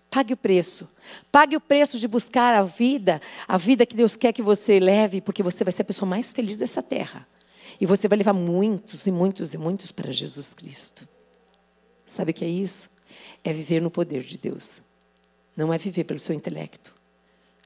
Pague 0.09 0.33
o 0.33 0.37
preço. 0.37 0.89
Pague 1.29 1.57
o 1.57 1.59
preço 1.59 1.99
de 1.99 2.07
buscar 2.07 2.53
a 2.53 2.63
vida, 2.63 3.21
a 3.45 3.57
vida 3.57 3.85
que 3.85 3.93
Deus 3.93 4.15
quer 4.15 4.31
que 4.31 4.41
você 4.41 4.79
leve, 4.79 5.19
porque 5.19 5.43
você 5.43 5.65
vai 5.65 5.73
ser 5.73 5.81
a 5.81 5.85
pessoa 5.85 6.09
mais 6.09 6.31
feliz 6.31 6.57
dessa 6.57 6.81
terra. 6.81 7.27
E 7.77 7.85
você 7.85 8.07
vai 8.07 8.17
levar 8.17 8.31
muitos 8.31 9.05
e 9.05 9.11
muitos 9.11 9.53
e 9.53 9.57
muitos 9.57 9.91
para 9.91 10.13
Jesus 10.13 10.53
Cristo. 10.53 11.05
Sabe 12.05 12.31
o 12.31 12.33
que 12.33 12.45
é 12.45 12.47
isso? 12.47 12.89
É 13.43 13.51
viver 13.51 13.81
no 13.81 13.91
poder 13.91 14.23
de 14.23 14.37
Deus. 14.37 14.79
Não 15.57 15.73
é 15.73 15.77
viver 15.77 16.05
pelo 16.05 16.21
seu 16.21 16.33
intelecto. 16.33 16.95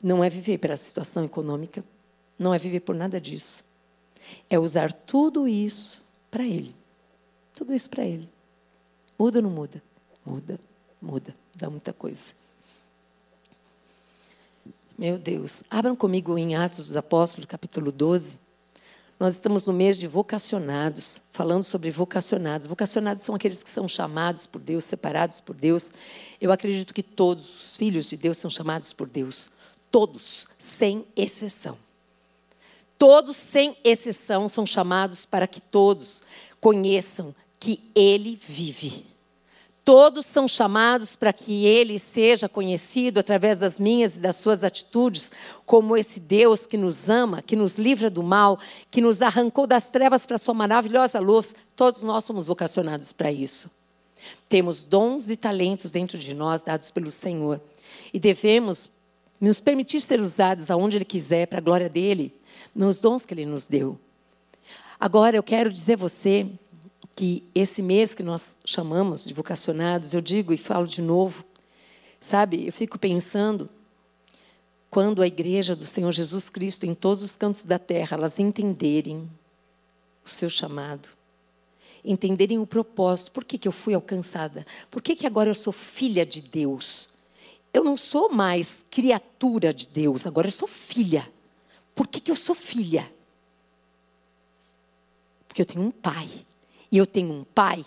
Não 0.02 0.24
é 0.24 0.32
viver 0.32 0.58
pela 0.58 0.78
situação 0.78 1.24
econômica. 1.24 1.84
Não 2.40 2.56
é 2.56 2.58
viver 2.58 2.80
por 2.80 2.96
nada 2.96 3.22
disso. 3.22 3.64
É 4.50 4.58
usar 4.58 4.92
tudo 4.92 5.48
isso 5.48 6.02
para 6.32 6.44
Ele. 6.44 6.74
Tudo 7.54 7.72
isso 7.72 7.88
para 7.88 8.04
Ele. 8.04 8.28
Muda 9.16 9.38
ou 9.38 9.44
não 9.44 9.52
muda? 9.52 9.84
Muda, 10.26 10.60
muda. 11.02 11.36
Dá 11.56 11.70
muita 11.70 11.94
coisa. 11.94 12.40
Meu 14.98 15.18
Deus. 15.18 15.64
Abram 15.70 15.96
comigo 15.96 16.38
em 16.38 16.56
Atos 16.56 16.88
dos 16.88 16.98
Apóstolos, 16.98 17.46
capítulo 17.46 17.92
12. 17.92 18.38
Nós 19.20 19.34
estamos 19.34 19.66
no 19.66 19.74
mês 19.74 19.98
de 19.98 20.08
vocacionados, 20.08 21.22
falando 21.32 21.64
sobre 21.64 21.92
vocacionados. 21.92 22.68
Vocacionados 22.68 23.22
são 23.22 23.36
aqueles 23.36 23.62
que 23.62 23.70
são 23.70 23.88
chamados 23.88 24.46
por 24.46 24.62
Deus, 24.62 24.86
separados 24.86 25.42
por 25.42 25.56
Deus. 25.56 25.92
Eu 26.40 26.52
acredito 26.52 26.94
que 26.94 27.04
todos 27.04 27.44
os 27.44 27.78
filhos 27.78 28.10
de 28.10 28.16
Deus 28.16 28.38
são 28.38 28.50
chamados 28.50 28.94
por 28.94 29.10
Deus. 29.10 29.50
Todos, 29.92 30.48
sem 30.58 31.06
exceção. 31.18 31.78
Todos, 32.98 33.36
sem 33.36 33.78
exceção, 33.84 34.48
são 34.48 34.66
chamados 34.66 35.26
para 35.26 35.48
que 35.48 35.60
todos 35.60 36.22
conheçam 36.62 37.36
que 37.60 37.92
Ele 37.94 38.40
vive. 38.48 39.09
Todos 39.84 40.26
são 40.26 40.48
chamados 40.48 41.16
para 41.16 41.34
que 41.34 41.66
Ele 41.66 41.98
seja 41.98 42.48
conhecido 42.48 43.20
através 43.20 43.60
das 43.60 43.80
minhas 43.80 44.18
e 44.18 44.20
das 44.20 44.36
suas 44.36 44.64
atitudes, 44.64 45.32
como 45.66 45.98
esse 45.98 46.20
Deus 46.20 46.68
que 46.68 46.78
nos 46.78 47.10
ama, 47.10 47.42
que 47.42 47.56
nos 47.56 47.78
livra 47.78 48.10
do 48.10 48.22
mal, 48.22 48.60
que 48.92 49.02
nos 49.02 49.22
arrancou 49.22 49.66
das 49.66 49.90
trevas 49.90 50.26
para 50.26 50.36
a 50.36 50.40
Sua 50.40 50.54
maravilhosa 50.54 51.20
luz. 51.20 51.56
Todos 51.76 52.04
nós 52.04 52.24
somos 52.24 52.46
vocacionados 52.46 53.12
para 53.12 53.32
isso. 53.32 53.70
Temos 54.48 54.84
dons 54.84 55.30
e 55.30 55.36
talentos 55.36 55.92
dentro 55.92 56.18
de 56.18 56.34
nós 56.34 56.62
dados 56.62 56.92
pelo 56.92 57.10
Senhor 57.10 57.62
e 58.14 58.20
devemos 58.20 58.92
nos 59.40 59.60
permitir 59.60 60.02
ser 60.02 60.20
usados 60.20 60.70
aonde 60.70 60.98
Ele 60.98 61.06
quiser, 61.06 61.48
para 61.48 61.60
a 61.60 61.62
glória 61.62 61.90
dele, 61.90 62.36
nos 62.76 63.00
dons 63.00 63.26
que 63.26 63.34
Ele 63.34 63.46
nos 63.46 63.68
deu. 63.68 63.98
Agora 65.00 65.36
eu 65.38 65.44
quero 65.44 65.72
dizer 65.72 65.96
você 65.96 66.46
que 67.16 67.44
esse 67.54 67.82
mês 67.82 68.14
que 68.14 68.24
nós 68.24 68.56
chamamos 68.66 69.26
de 69.26 69.34
vocacionados, 69.34 70.14
eu 70.14 70.22
digo 70.22 70.54
e 70.54 70.58
falo 70.58 70.88
de 70.88 71.02
novo, 71.02 71.44
sabe, 72.20 72.66
eu 72.66 72.72
fico 72.72 72.98
pensando 72.98 73.70
quando 74.90 75.22
a 75.22 75.28
igreja 75.28 75.76
do 75.76 75.86
Senhor 75.86 76.12
Jesus 76.12 76.50
Cristo 76.50 76.86
em 76.86 76.94
todos 76.94 77.22
os 77.22 77.36
cantos 77.36 77.64
da 77.64 77.78
terra, 77.78 78.18
elas 78.18 78.40
entenderem 78.40 79.30
o 80.26 80.30
seu 80.30 80.50
chamado, 80.50 81.10
entenderem 82.04 82.58
o 82.58 82.66
propósito, 82.66 83.32
por 83.32 83.44
que, 83.44 83.58
que 83.58 83.68
eu 83.68 83.72
fui 83.72 83.94
alcançada, 83.94 84.66
por 84.90 85.02
que, 85.02 85.16
que 85.16 85.28
agora 85.28 85.50
eu 85.50 85.56
sou 85.56 85.74
filha 85.74 86.26
de 86.26 86.42
Deus. 86.42 87.08
Eu 87.72 87.84
não 87.84 87.96
sou 87.96 88.32
mais 88.32 88.84
criatura 88.90 89.72
de 89.72 89.88
Deus, 89.88 90.26
agora 90.26 90.48
eu 90.48 90.52
sou 90.52 90.68
filha. 90.68 91.32
Por 91.94 92.08
que, 92.08 92.20
que 92.20 92.32
eu 92.32 92.36
sou 92.36 92.56
filha? 92.56 93.12
Porque 95.48 95.62
eu 95.62 95.66
tenho 95.66 95.86
um 95.86 95.92
pai 95.92 96.28
e 96.92 96.98
eu 96.98 97.06
tenho 97.06 97.32
um 97.32 97.44
pai 97.44 97.86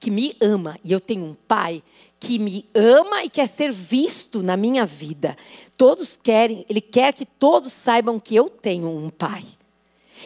que 0.00 0.10
me 0.10 0.36
ama, 0.40 0.78
e 0.84 0.92
eu 0.92 1.00
tenho 1.00 1.24
um 1.24 1.34
pai 1.34 1.82
que 2.20 2.38
me 2.38 2.64
ama 2.74 3.24
e 3.24 3.28
quer 3.28 3.48
ser 3.48 3.72
visto 3.72 4.42
na 4.42 4.56
minha 4.56 4.86
vida. 4.86 5.36
Todos 5.76 6.18
querem, 6.22 6.64
ele 6.68 6.80
quer 6.80 7.12
que 7.12 7.26
todos 7.26 7.72
saibam 7.72 8.18
que 8.20 8.34
eu 8.34 8.48
tenho 8.48 8.88
um 8.88 9.10
pai. 9.10 9.44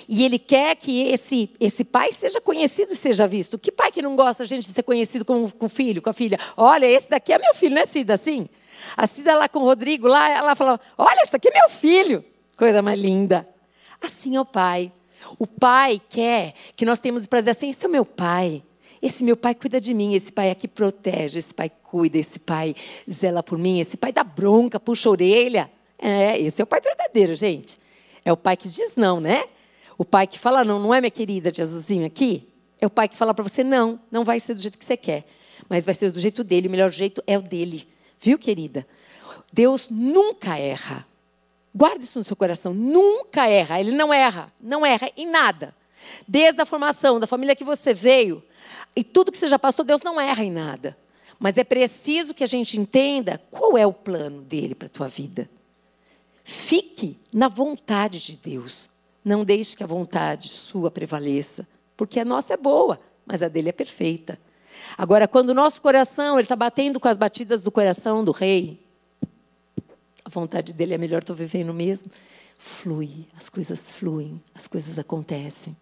E 0.09 0.25
ele 0.25 0.39
quer 0.39 0.75
que 0.77 1.03
esse, 1.09 1.51
esse 1.61 1.85
pai 1.85 2.13
seja 2.13 2.41
conhecido 2.41 2.93
e 2.93 2.97
seja 2.97 3.27
visto. 3.27 3.59
Que 3.59 3.71
pai 3.71 3.91
que 3.91 4.03
não 4.03 4.17
gosta, 4.17 4.45
gente, 4.45 4.67
de 4.67 4.75
ser 4.75 4.83
conhecido 4.83 5.25
com, 5.25 5.49
com 5.51 5.67
o 5.67 5.69
filho, 5.69 6.03
com 6.03 6.11
a 6.11 6.15
filha? 6.15 6.39
Olha, 6.57 6.87
esse 6.87 7.09
daqui 7.09 7.33
é 7.33 7.39
meu 7.39 7.55
filho, 7.55 7.75
não 7.75 7.83
é 7.83 7.87
Cida 7.87 8.15
assim? 8.15 8.49
A 8.97 9.07
Cida 9.07 9.35
lá 9.37 9.49
com 9.49 9.61
o 9.61 9.65
Rodrigo, 9.65 10.09
lá, 10.09 10.31
ela 10.31 10.55
fala: 10.55 10.81
Olha, 10.97 11.23
esse 11.23 11.37
aqui 11.37 11.49
é 11.49 11.53
meu 11.53 11.69
filho. 11.69 12.25
Coisa 12.57 12.83
mais 12.83 12.99
linda. 12.99 13.49
Assim 14.01 14.37
é 14.37 14.41
o 14.41 14.45
pai. 14.45 14.93
O 15.39 15.47
pai 15.47 16.01
quer 16.09 16.55
que 16.77 16.85
nós 16.85 16.99
tenhamos 16.99 17.25
o 17.25 17.29
prazer 17.29 17.53
assim, 17.53 17.71
esse 17.71 17.85
é 17.85 17.89
o 17.89 17.93
meu 17.93 18.05
pai. 18.05 18.63
Esse 19.01 19.25
meu 19.25 19.37
pai 19.37 19.55
cuida 19.55 19.81
de 19.81 19.93
mim, 19.93 20.15
esse 20.15 20.31
pai 20.31 20.51
aqui 20.51 20.69
protege, 20.69 21.41
esse 21.41 21.53
pai 21.53 21.69
cuida, 21.69 22.19
esse 22.19 22.39
pai 22.39 22.75
zela 23.11 23.43
por 23.43 23.59
mim, 23.59 23.81
esse 23.81 23.97
pai 23.97 24.13
dá 24.13 24.23
bronca, 24.23 24.79
puxa 24.79 25.09
a 25.09 25.13
orelha. 25.13 25.71
É, 25.99 26.39
esse 26.41 26.61
é 26.61 26.65
o 26.65 26.67
pai 26.67 26.81
verdadeiro, 26.81 27.35
gente. 27.35 27.79
É 28.25 28.33
o 28.33 28.37
pai 28.37 28.57
que 28.57 28.69
diz 28.69 28.95
não, 28.95 29.21
né? 29.21 29.45
O 29.99 30.05
pai 30.05 30.27
que 30.27 30.39
fala 30.39 30.65
não, 30.65 30.79
não 30.79 30.95
é 30.95 31.01
minha 31.01 31.11
querida 31.11 31.53
Jesusinho 31.53 32.07
aqui? 32.07 32.49
É 32.81 32.87
o 32.87 32.91
pai 32.91 33.09
que 33.09 33.17
fala 33.17 33.35
para 33.35 33.43
você 33.43 33.63
não, 33.63 34.01
não 34.11 34.25
vai 34.25 34.41
ser 34.41 34.55
do 34.55 34.61
jeito 34.61 34.79
que 34.79 34.85
você 34.85 34.97
quer, 34.97 35.25
mas 35.69 35.85
vai 35.85 35.95
ser 35.95 36.11
do 36.11 36.19
jeito 36.19 36.43
dele, 36.43 36.69
o 36.69 36.71
melhor 36.71 36.91
jeito 36.91 37.23
é 37.27 37.37
o 37.39 37.43
dele. 37.43 37.87
Viu, 38.19 38.39
querida? 38.39 38.87
Deus 39.53 39.91
nunca 39.91 40.59
erra. 40.59 41.07
Guarde 41.75 42.05
isso 42.05 42.19
no 42.19 42.25
seu 42.25 42.37
coração. 42.37 42.75
Nunca 42.75 43.47
erra. 43.47 43.81
Ele 43.81 43.93
não 43.93 44.13
erra. 44.13 44.53
Não 44.61 44.85
erra 44.85 45.11
em 45.17 45.27
nada. 45.27 45.75
Desde 46.27 46.61
a 46.61 46.67
formação 46.67 47.19
da 47.19 47.27
família 47.27 47.57
que 47.57 47.65
você 47.65 47.95
veio 47.95 48.43
e 48.95 49.03
tudo 49.03 49.33
que 49.33 49.39
você 49.39 49.47
já 49.47 49.59
passou, 49.59 49.85
Deus 49.85 50.03
não 50.03 50.21
erra 50.21 50.45
em 50.45 50.51
nada. 50.51 50.97
Mas 51.39 51.57
é 51.57 51.65
preciso 51.65 52.35
que 52.35 52.45
a 52.45 52.47
gente 52.47 52.79
entenda 52.79 53.41
qual 53.51 53.77
é 53.77 53.87
o 53.87 53.93
plano 53.93 54.43
dele 54.43 54.75
para 54.75 54.87
a 54.87 54.91
tua 54.91 55.09
vida. 55.09 55.49
Fique 56.45 57.19
na 57.33 57.49
vontade 57.49 58.21
de 58.21 58.37
Deus. 58.37 58.89
Não 59.25 59.45
deixe 59.45 59.77
que 59.77 59.83
a 59.83 59.87
vontade 59.87 60.49
sua 60.49 60.91
prevaleça. 60.91 61.67
Porque 61.97 62.21
a 62.21 62.25
nossa 62.25 62.55
é 62.55 62.57
boa, 62.57 63.01
mas 63.25 63.43
a 63.43 63.49
dele 63.49 63.69
é 63.69 63.73
perfeita. 63.73 64.39
Agora, 64.97 65.29
quando 65.29 65.51
o 65.51 65.55
nosso 65.55 65.81
coração 65.81 66.39
está 66.39 66.57
batendo 66.57 66.99
com 66.99 67.09
as 67.09 67.17
batidas 67.17 67.63
do 67.63 67.71
coração 67.71 68.25
do 68.25 68.33
rei, 68.33 68.82
vontade 70.33 70.73
dele 70.73 70.95
é 70.95 70.99
melhor, 70.99 71.21
estou 71.21 71.37
vivendo 71.37 71.73
mesmo. 71.73 72.11
Flui, 72.59 73.27
as 73.37 73.49
coisas 73.49 73.91
fluem, 73.91 74.43
as 74.55 74.67
coisas 74.67 74.99
acontecem. 74.99 75.77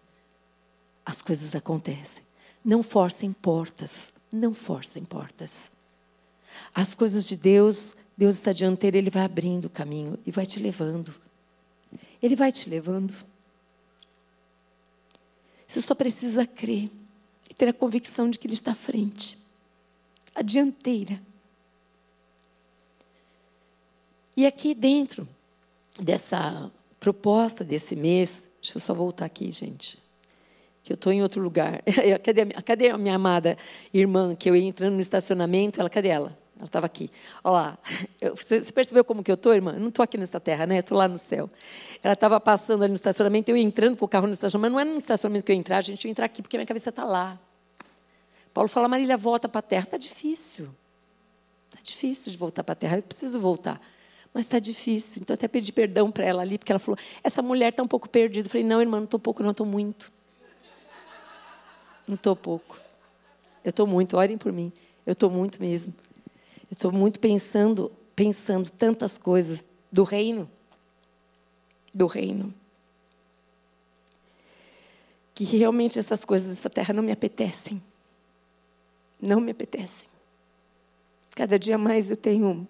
As 1.05 1.21
coisas 1.21 1.55
acontecem. 1.55 2.23
Não 2.63 2.83
forcem 2.83 3.31
portas, 3.31 4.13
não 4.31 4.53
forcem 4.53 5.03
portas. 5.03 5.69
As 6.73 6.93
coisas 6.93 7.27
de 7.27 7.35
Deus, 7.35 7.95
Deus 8.17 8.35
está 8.35 8.53
dianteiro, 8.53 8.97
Ele 8.97 9.09
vai 9.09 9.23
abrindo 9.23 9.65
o 9.65 9.69
caminho 9.69 10.17
e 10.25 10.31
vai 10.31 10.45
te 10.45 10.59
levando. 10.59 11.13
Ele 12.21 12.35
vai 12.35 12.51
te 12.51 12.69
levando. 12.69 13.13
Você 15.67 15.81
só 15.81 15.95
precisa 15.95 16.45
crer 16.45 16.91
e 17.49 17.53
ter 17.53 17.67
a 17.67 17.73
convicção 17.73 18.29
de 18.29 18.37
que 18.37 18.45
Ele 18.45 18.53
está 18.53 18.71
à 18.71 18.75
frente. 18.75 19.37
A 20.35 20.41
dianteira. 20.41 21.19
E 24.35 24.45
aqui 24.45 24.73
dentro 24.73 25.27
dessa 25.99 26.71
proposta 26.99 27.63
desse 27.63 27.95
mês, 27.95 28.47
deixa 28.61 28.77
eu 28.77 28.81
só 28.81 28.93
voltar 28.93 29.25
aqui, 29.25 29.51
gente, 29.51 29.97
que 30.83 30.93
eu 30.93 30.95
estou 30.95 31.11
em 31.11 31.21
outro 31.21 31.41
lugar. 31.41 31.81
cadê, 32.23 32.41
a, 32.41 32.61
cadê 32.61 32.89
a 32.89 32.97
minha 32.97 33.15
amada 33.15 33.57
irmã 33.93 34.35
que 34.35 34.49
eu 34.49 34.55
ia 34.55 34.63
entrando 34.63 34.93
no 34.93 35.01
estacionamento? 35.01 35.79
Ela, 35.79 35.89
cadê 35.89 36.09
ela? 36.09 36.37
Ela 36.57 36.67
estava 36.67 36.85
aqui. 36.85 37.09
Olha 37.43 37.53
lá. 37.53 37.77
você, 38.35 38.61
percebeu 38.71 39.03
como 39.03 39.23
que 39.23 39.31
eu 39.31 39.35
estou, 39.35 39.53
irmã? 39.53 39.73
Eu 39.73 39.79
não 39.79 39.89
estou 39.89 40.03
aqui 40.03 40.15
nessa 40.17 40.39
terra, 40.39 40.67
né? 40.67 40.77
Estou 40.77 40.95
lá 40.95 41.07
no 41.07 41.17
céu. 41.17 41.49
Ela 42.03 42.13
estava 42.13 42.39
passando 42.39 42.83
ali 42.83 42.91
no 42.91 42.95
estacionamento, 42.95 43.49
eu 43.49 43.57
ia 43.57 43.63
entrando 43.63 43.97
com 43.97 44.05
o 44.05 44.07
carro 44.07 44.27
no 44.27 44.33
estacionamento. 44.33 44.75
Mas 44.75 44.85
não 44.85 44.91
é 44.91 44.93
no 44.93 44.99
estacionamento 44.99 45.43
que 45.43 45.51
eu 45.51 45.55
ia 45.55 45.59
entrar, 45.59 45.81
gente. 45.81 46.05
Eu 46.05 46.09
ia 46.09 46.11
entrar 46.11 46.25
aqui 46.25 46.41
porque 46.41 46.55
minha 46.55 46.67
cabeça 46.67 46.89
está 46.89 47.03
lá. 47.03 47.39
Paulo 48.53 48.69
fala, 48.69 48.87
Marília, 48.87 49.17
volta 49.17 49.49
para 49.49 49.59
a 49.59 49.63
terra. 49.63 49.85
Está 49.85 49.97
difícil. 49.97 50.69
Está 51.69 51.81
difícil 51.81 52.31
de 52.31 52.37
voltar 52.37 52.63
para 52.63 52.73
a 52.73 52.75
terra. 52.75 52.97
Eu 52.97 53.03
preciso 53.03 53.39
voltar. 53.39 53.81
Mas 54.33 54.45
está 54.45 54.59
difícil. 54.59 55.21
Então, 55.21 55.33
até 55.33 55.47
pedi 55.47 55.71
perdão 55.71 56.09
para 56.09 56.25
ela 56.25 56.41
ali, 56.41 56.57
porque 56.57 56.71
ela 56.71 56.79
falou, 56.79 56.97
essa 57.23 57.41
mulher 57.41 57.69
está 57.69 57.83
um 57.83 57.87
pouco 57.87 58.07
perdida. 58.07 58.47
Eu 58.47 58.49
falei, 58.49 58.65
não, 58.65 58.79
irmã, 58.79 58.97
não 58.97 59.05
estou 59.05 59.19
pouco, 59.19 59.43
não, 59.43 59.51
estou 59.51 59.65
muito. 59.65 60.11
Não 62.07 62.15
estou 62.15 62.35
pouco. 62.35 62.79
Eu 63.63 63.69
estou 63.69 63.85
muito, 63.85 64.17
orem 64.17 64.37
por 64.37 64.51
mim. 64.51 64.71
Eu 65.05 65.13
estou 65.13 65.29
muito 65.29 65.61
mesmo. 65.61 65.93
Eu 66.69 66.73
estou 66.73 66.91
muito 66.91 67.19
pensando, 67.19 67.91
pensando 68.15 68.69
tantas 68.69 69.17
coisas 69.17 69.67
do 69.91 70.03
reino. 70.03 70.49
Do 71.93 72.07
reino. 72.07 72.53
Que 75.35 75.43
realmente 75.43 75.99
essas 75.99 76.23
coisas 76.23 76.55
dessa 76.55 76.69
terra 76.69 76.93
não 76.93 77.03
me 77.03 77.11
apetecem. 77.11 77.81
Não 79.21 79.41
me 79.41 79.51
apetecem. 79.51 80.07
Cada 81.35 81.59
dia 81.59 81.77
mais 81.77 82.09
eu 82.09 82.17
tenho 82.17 82.67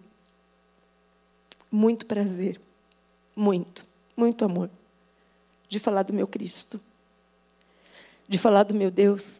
muito 1.71 2.05
prazer, 2.05 2.59
muito, 3.35 3.85
muito 4.15 4.43
amor, 4.43 4.69
de 5.69 5.79
falar 5.79 6.03
do 6.03 6.13
meu 6.13 6.27
Cristo, 6.27 6.79
de 8.27 8.37
falar 8.37 8.63
do 8.63 8.73
meu 8.73 8.91
Deus. 8.91 9.39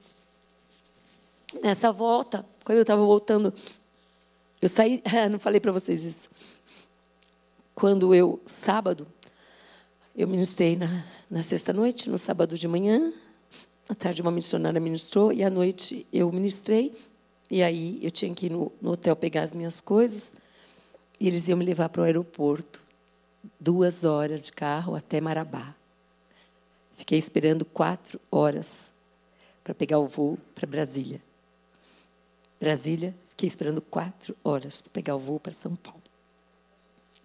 Nessa 1.62 1.92
volta, 1.92 2.46
quando 2.64 2.78
eu 2.78 2.84
estava 2.84 3.04
voltando 3.04 3.54
eu 4.62 4.70
saí, 4.70 5.02
não 5.32 5.40
falei 5.40 5.60
para 5.60 5.72
vocês 5.72 6.04
isso. 6.04 6.30
Quando 7.74 8.14
eu, 8.14 8.40
sábado, 8.46 9.08
eu 10.16 10.28
ministrei 10.28 10.76
na, 10.76 11.04
na 11.30 11.42
sexta-noite, 11.42 12.10
no 12.10 12.18
sábado 12.20 12.56
de 12.56 12.68
manhã, 12.68 13.12
à 13.90 13.96
tarde 13.96 14.22
uma 14.22 14.30
missionária 14.30 14.80
ministrou, 14.80 15.34
e 15.34 15.44
à 15.44 15.50
noite 15.50 16.06
eu 16.14 16.32
ministrei, 16.32 16.94
e 17.50 17.64
aí 17.64 17.98
eu 18.04 18.12
tinha 18.12 18.34
que 18.36 18.46
ir 18.46 18.52
no, 18.52 18.72
no 18.80 18.92
hotel 18.92 19.16
pegar 19.16 19.42
as 19.42 19.52
minhas 19.52 19.82
coisas, 19.82 20.30
e 21.22 21.28
eles 21.28 21.48
iam 21.48 21.58
me 21.58 21.64
levar 21.64 21.88
para 21.90 22.02
o 22.02 22.06
aeroporto. 22.06 22.82
Duas 23.60 24.04
horas 24.04 24.46
de 24.46 24.52
carro 24.52 24.96
até 24.96 25.22
Marabá. 25.22 25.76
Fiquei 26.94 27.20
esperando 27.20 27.64
quatro 27.64 28.20
horas 28.32 28.78
para 29.64 29.76
pegar 29.76 30.00
o 30.00 30.08
voo 30.08 30.38
para 30.56 30.66
Brasília. 30.66 31.22
Brasília, 32.60 33.16
Fiquei 33.42 33.48
esperando 33.48 33.82
quatro 33.82 34.38
horas 34.44 34.84
para 34.84 34.92
pegar 34.92 35.16
o 35.16 35.20
voo 35.20 35.40
para 35.40 35.52
São 35.52 35.76
Paulo. 35.76 36.04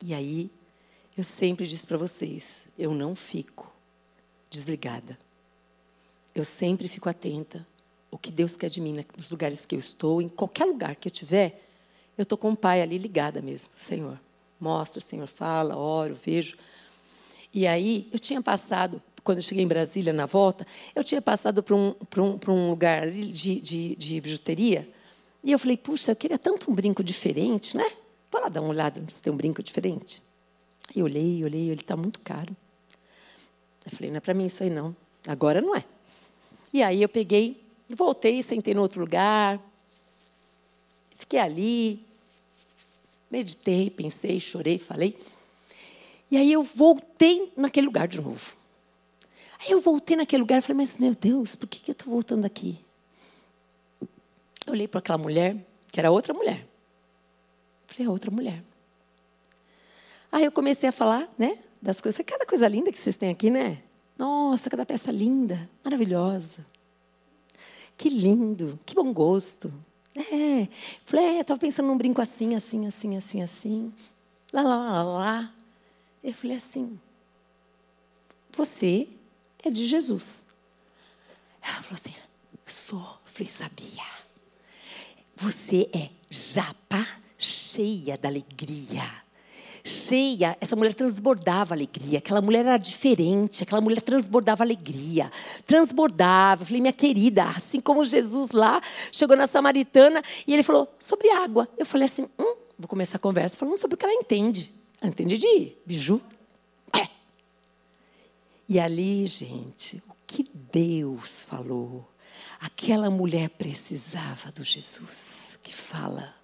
E 0.03 0.15
aí, 0.15 0.51
eu 1.15 1.23
sempre 1.23 1.67
disse 1.67 1.87
para 1.87 1.99
vocês: 1.99 2.63
eu 2.79 2.95
não 2.95 3.15
fico 3.15 3.71
desligada. 4.49 5.19
Eu 6.35 6.43
sempre 6.43 6.89
fico 6.89 7.11
atenta 7.11 7.67
o 8.11 8.17
que 8.17 8.33
Deus 8.33 8.57
quer 8.57 8.71
de 8.71 8.81
mim 8.81 9.05
nos 9.15 9.29
lugares 9.29 9.67
que 9.67 9.75
eu 9.75 9.79
estou, 9.79 10.23
em 10.23 10.29
qualquer 10.29 10.65
lugar 10.65 10.97
que 10.97 11.07
eu 11.07 11.13
estiver, 11.13 11.66
eu 12.17 12.23
estou 12.23 12.39
com 12.39 12.53
o 12.53 12.57
Pai 12.57 12.83
ali 12.83 12.99
ligada 12.99 13.41
mesmo. 13.43 13.71
Senhor, 13.77 14.19
mostra, 14.61 15.01
Senhor, 15.01 15.27
fala, 15.27 15.77
oro, 15.77 16.15
vejo. 16.15 16.57
E 17.53 17.67
aí, 17.67 18.09
eu 18.13 18.19
tinha 18.19 18.43
passado, 18.43 19.03
quando 19.23 19.39
eu 19.39 19.43
cheguei 19.43 19.65
em 19.65 19.69
Brasília, 19.69 20.13
na 20.13 20.27
volta, 20.27 20.67
eu 20.95 21.03
tinha 21.03 21.21
passado 21.23 21.63
para 21.63 21.75
um, 21.75 21.95
um, 22.19 22.53
um 22.53 22.71
lugar 22.71 23.11
de, 23.11 23.61
de, 23.61 23.97
de 23.97 24.21
bijuteria 24.21 24.89
e 25.47 25.53
eu 25.53 25.59
falei, 25.61 25.77
puxa, 25.77 26.11
eu 26.11 26.17
queria 26.17 26.39
tanto 26.39 26.71
um 26.71 26.75
brinco 26.75 27.05
diferente, 27.05 27.77
né? 27.77 27.89
Vou 28.33 28.41
lá 28.41 28.49
dar 28.49 28.61
uma 28.61 28.71
olhada 28.71 29.01
se 29.09 29.23
tem 29.23 29.33
um 29.33 29.37
brinco 29.37 29.63
diferente. 29.63 30.21
Eu 30.95 31.05
olhei, 31.05 31.45
olhei, 31.45 31.71
ele 31.71 31.81
está 31.81 31.97
muito 31.97 32.19
caro. 32.21 32.55
Eu 33.85 33.93
falei, 33.93 34.11
não 34.11 34.17
é 34.17 34.21
para 34.21 34.35
mim 34.35 34.47
isso 34.47 34.63
aí 34.65 34.71
não. 34.71 34.95
Agora 35.27 35.61
não 35.61 35.75
é. 35.75 35.85
E 36.73 36.83
aí 36.83 37.01
eu 37.01 37.09
peguei, 37.09 37.63
voltei, 37.95 38.43
sentei 38.43 38.75
no 38.75 38.83
outro 38.83 39.01
lugar, 39.01 39.61
fiquei 41.17 41.39
ali, 41.39 42.05
meditei, 43.31 43.91
pensei, 43.91 44.39
chorei, 44.41 44.79
falei. 44.79 45.17
E 46.31 46.37
aí 46.37 46.53
eu 46.53 46.63
voltei 46.63 47.53
naquele 47.57 47.87
lugar 47.87 48.09
de 48.09 48.21
novo. 48.21 48.55
Aí 49.61 49.71
eu 49.71 49.81
voltei 49.81 50.17
naquele 50.17 50.41
lugar 50.41 50.59
e 50.59 50.63
falei, 50.63 50.77
mas 50.77 50.99
meu 50.99 51.15
Deus, 51.15 51.55
por 51.55 51.69
que, 51.69 51.81
que 51.81 51.91
eu 51.91 51.93
estou 51.93 52.13
voltando 52.13 52.45
aqui? 52.45 52.79
Eu 54.67 54.73
olhei 54.73 54.89
para 54.89 54.99
aquela 54.99 55.19
mulher, 55.19 55.57
que 55.89 55.99
era 55.99 56.11
outra 56.11 56.35
mulher. 56.35 56.67
Falei, 57.87 58.07
é 58.07 58.11
outra 58.11 58.31
mulher. 58.31 58.63
Aí 60.31 60.45
eu 60.45 60.53
comecei 60.53 60.89
a 60.89 60.93
falar, 60.93 61.33
né, 61.39 61.59
das 61.81 62.01
coisas. 62.01 62.17
Falei, 62.17 62.27
cada 62.27 62.47
coisa 62.47 62.69
linda 62.69 62.91
que 62.91 62.99
vocês 62.99 63.17
têm 63.17 63.31
aqui, 63.31 63.49
né? 63.49 63.83
Nossa, 64.19 64.69
cada 64.69 64.85
peça 64.85 65.13
linda, 65.13 65.69
maravilhosa. 65.85 66.67
Que 67.97 68.09
lindo, 68.09 68.79
que 68.85 68.95
bom 68.95 69.13
gosto. 69.13 69.73
É. 70.17 70.69
Falei, 71.05 71.37
é, 71.37 71.41
estava 71.41 71.61
pensando 71.61 71.87
num 71.87 71.99
brinco 71.99 72.23
assim, 72.23 72.55
assim, 72.55 72.87
assim, 72.87 73.17
assim, 73.17 73.43
assim. 73.43 73.95
Lá, 74.53 74.63
lá, 74.63 74.77
lá, 74.77 75.03
lá. 75.03 75.55
Eu 76.25 76.33
falei 76.33 76.57
assim, 76.57 76.99
você 78.51 79.07
é 79.63 79.71
de 79.71 79.85
Jesus. 79.85 80.43
Ela 81.63 81.83
falou 81.83 81.95
assim, 81.95 82.15
sou. 82.65 83.21
Falei, 83.25 83.53
sabia. 83.53 84.05
Você 85.37 85.91
é 85.93 86.09
japa 86.31 87.07
cheia 87.37 88.17
da 88.17 88.29
alegria. 88.29 89.26
Cheia, 89.87 90.57
essa 90.61 90.75
mulher 90.75 90.95
transbordava 90.95 91.75
alegria. 91.75 92.19
Aquela 92.19 92.41
mulher 92.41 92.61
era 92.67 92.77
diferente, 92.77 93.63
aquela 93.63 93.81
mulher 93.81 94.01
transbordava 94.03 94.65
alegria. 94.65 95.31
Transbordava. 95.67 96.63
Eu 96.63 96.67
falei, 96.67 96.81
minha 96.81 96.93
querida, 96.93 97.45
assim 97.45 97.81
como 97.81 98.05
Jesus 98.05 98.51
lá 98.51 98.81
chegou 99.13 99.37
na 99.37 99.47
Samaritana 99.47 100.23
e 100.47 100.53
ele 100.53 100.63
falou 100.63 100.93
sobre 100.99 101.31
água. 101.31 101.69
Eu 101.79 101.87
falei 101.87 102.07
assim, 102.07 102.29
hum, 102.39 102.57
vou 102.79 102.89
começar 102.89 103.17
a 103.17 103.21
conversa 103.21 103.57
falando 103.57 103.77
sobre 103.77 103.95
o 103.95 103.99
que 103.99 104.05
ela 104.05 104.15
entende. 104.15 104.71
Ela 105.01 105.11
entende 105.11 105.39
de 105.39 105.73
biju. 105.87 106.21
É. 106.93 107.07
E 108.69 108.81
ali, 108.81 109.25
gente, 109.27 110.03
o 110.09 110.15
que 110.27 110.51
Deus 110.73 111.41
falou 111.41 112.09
Aquela 112.61 113.11
mulher 113.11 113.51
precisava 113.51 114.51
do 114.51 114.65
Jesus 114.65 115.59
que 115.63 115.73
fala. 115.73 116.35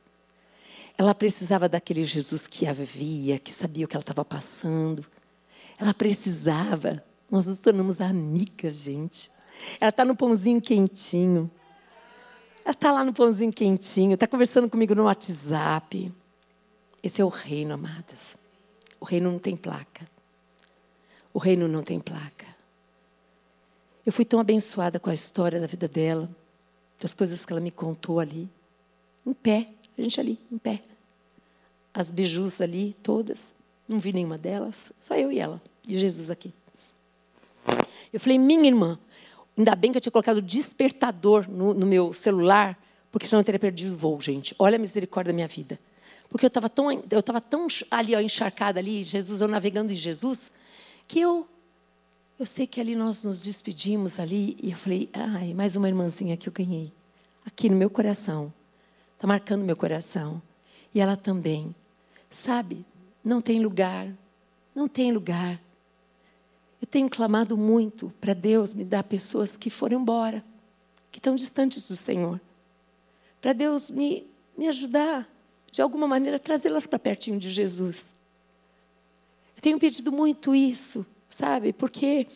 Ela 0.96 1.14
precisava 1.14 1.68
daquele 1.68 2.04
Jesus 2.04 2.46
que 2.46 2.66
a 2.66 2.72
via, 2.72 3.38
que 3.38 3.52
sabia 3.52 3.84
o 3.84 3.88
que 3.88 3.96
ela 3.96 4.02
estava 4.02 4.24
passando. 4.24 5.04
Ela 5.78 5.94
precisava. 5.94 7.02
Nós 7.30 7.46
nos 7.46 7.58
tornamos 7.58 8.00
amigas, 8.00 8.76
gente. 8.76 9.30
Ela 9.80 9.90
está 9.90 10.04
no 10.04 10.14
pãozinho 10.14 10.60
quentinho. 10.60 11.50
Ela 12.64 12.72
está 12.72 12.92
lá 12.92 13.04
no 13.04 13.12
pãozinho 13.12 13.52
quentinho, 13.52 14.14
está 14.14 14.26
conversando 14.26 14.70
comigo 14.70 14.94
no 14.94 15.04
WhatsApp. 15.04 16.12
Esse 17.02 17.20
é 17.20 17.24
o 17.24 17.28
reino, 17.28 17.74
amadas. 17.74 18.36
O 19.00 19.04
reino 19.04 19.32
não 19.32 19.38
tem 19.38 19.56
placa. 19.56 20.06
O 21.34 21.38
reino 21.38 21.66
não 21.66 21.82
tem 21.82 21.98
placa. 21.98 22.46
Eu 24.06 24.12
fui 24.12 24.24
tão 24.24 24.38
abençoada 24.38 25.00
com 25.00 25.10
a 25.10 25.14
história 25.14 25.60
da 25.60 25.66
vida 25.66 25.88
dela, 25.88 26.28
das 27.00 27.14
coisas 27.14 27.44
que 27.44 27.52
ela 27.52 27.60
me 27.60 27.70
contou 27.70 28.20
ali. 28.20 28.48
Em 29.26 29.32
pé, 29.32 29.66
a 29.98 30.02
gente 30.02 30.18
ali, 30.20 30.38
em 30.50 30.58
pé. 30.58 30.82
As 31.92 32.10
bijus 32.10 32.60
ali, 32.60 32.94
todas. 33.02 33.54
Não 33.88 33.98
vi 33.98 34.12
nenhuma 34.12 34.38
delas, 34.38 34.92
só 35.00 35.14
eu 35.14 35.30
e 35.30 35.38
ela, 35.38 35.60
e 35.86 35.98
Jesus 35.98 36.30
aqui. 36.30 36.52
Eu 38.12 38.20
falei, 38.20 38.38
minha 38.38 38.66
irmã, 38.66 38.98
ainda 39.56 39.74
bem 39.74 39.90
que 39.90 39.98
eu 39.98 40.00
tinha 40.00 40.12
colocado 40.12 40.40
despertador 40.40 41.48
no, 41.48 41.74
no 41.74 41.86
meu 41.86 42.12
celular, 42.12 42.78
porque 43.10 43.26
senão 43.26 43.40
eu 43.40 43.44
teria 43.44 43.58
perdido 43.58 43.92
o 43.92 43.96
voo, 43.96 44.20
gente. 44.20 44.54
Olha 44.58 44.76
a 44.76 44.78
misericórdia 44.78 45.32
da 45.32 45.34
minha 45.34 45.48
vida. 45.48 45.78
Porque 46.28 46.46
eu 46.46 46.48
estava 46.48 46.68
tão, 46.68 46.90
eu 46.90 47.22
tão 47.22 47.66
ali, 47.90 48.14
ó, 48.14 48.20
encharcada 48.20 48.80
ali, 48.80 49.04
Jesus, 49.04 49.40
eu 49.40 49.48
navegando 49.48 49.92
em 49.92 49.96
Jesus, 49.96 50.50
que 51.06 51.20
eu 51.20 51.46
eu 52.38 52.46
sei 52.46 52.66
que 52.66 52.80
ali 52.80 52.96
nós 52.96 53.22
nos 53.22 53.40
despedimos 53.40 54.18
ali 54.18 54.56
e 54.60 54.72
eu 54.72 54.76
falei, 54.76 55.08
ai, 55.12 55.54
mais 55.54 55.76
uma 55.76 55.86
irmãzinha 55.86 56.36
que 56.36 56.48
eu 56.48 56.52
ganhei. 56.52 56.92
Aqui 57.46 57.68
no 57.68 57.76
meu 57.76 57.88
coração. 57.88 58.52
Está 59.22 59.28
marcando 59.28 59.62
meu 59.62 59.76
coração. 59.76 60.42
E 60.92 61.00
ela 61.00 61.16
também. 61.16 61.72
Sabe, 62.28 62.84
não 63.22 63.40
tem 63.40 63.62
lugar. 63.62 64.12
Não 64.74 64.88
tem 64.88 65.12
lugar. 65.12 65.60
Eu 66.80 66.88
tenho 66.88 67.08
clamado 67.08 67.56
muito 67.56 68.12
para 68.20 68.34
Deus 68.34 68.74
me 68.74 68.82
dar 68.82 69.04
pessoas 69.04 69.56
que 69.56 69.70
foram 69.70 70.00
embora, 70.00 70.44
que 71.12 71.20
estão 71.20 71.36
distantes 71.36 71.86
do 71.86 71.94
Senhor. 71.94 72.40
Para 73.40 73.52
Deus 73.52 73.90
me, 73.90 74.26
me 74.58 74.66
ajudar, 74.66 75.28
de 75.70 75.80
alguma 75.80 76.08
maneira, 76.08 76.36
trazê-las 76.36 76.84
para 76.84 76.98
pertinho 76.98 77.38
de 77.38 77.48
Jesus. 77.48 78.12
tenho 79.60 79.78
pedido 79.78 80.10
muito 80.10 80.52
isso, 80.52 81.06
sabe? 81.30 81.72
Porque 81.72 82.26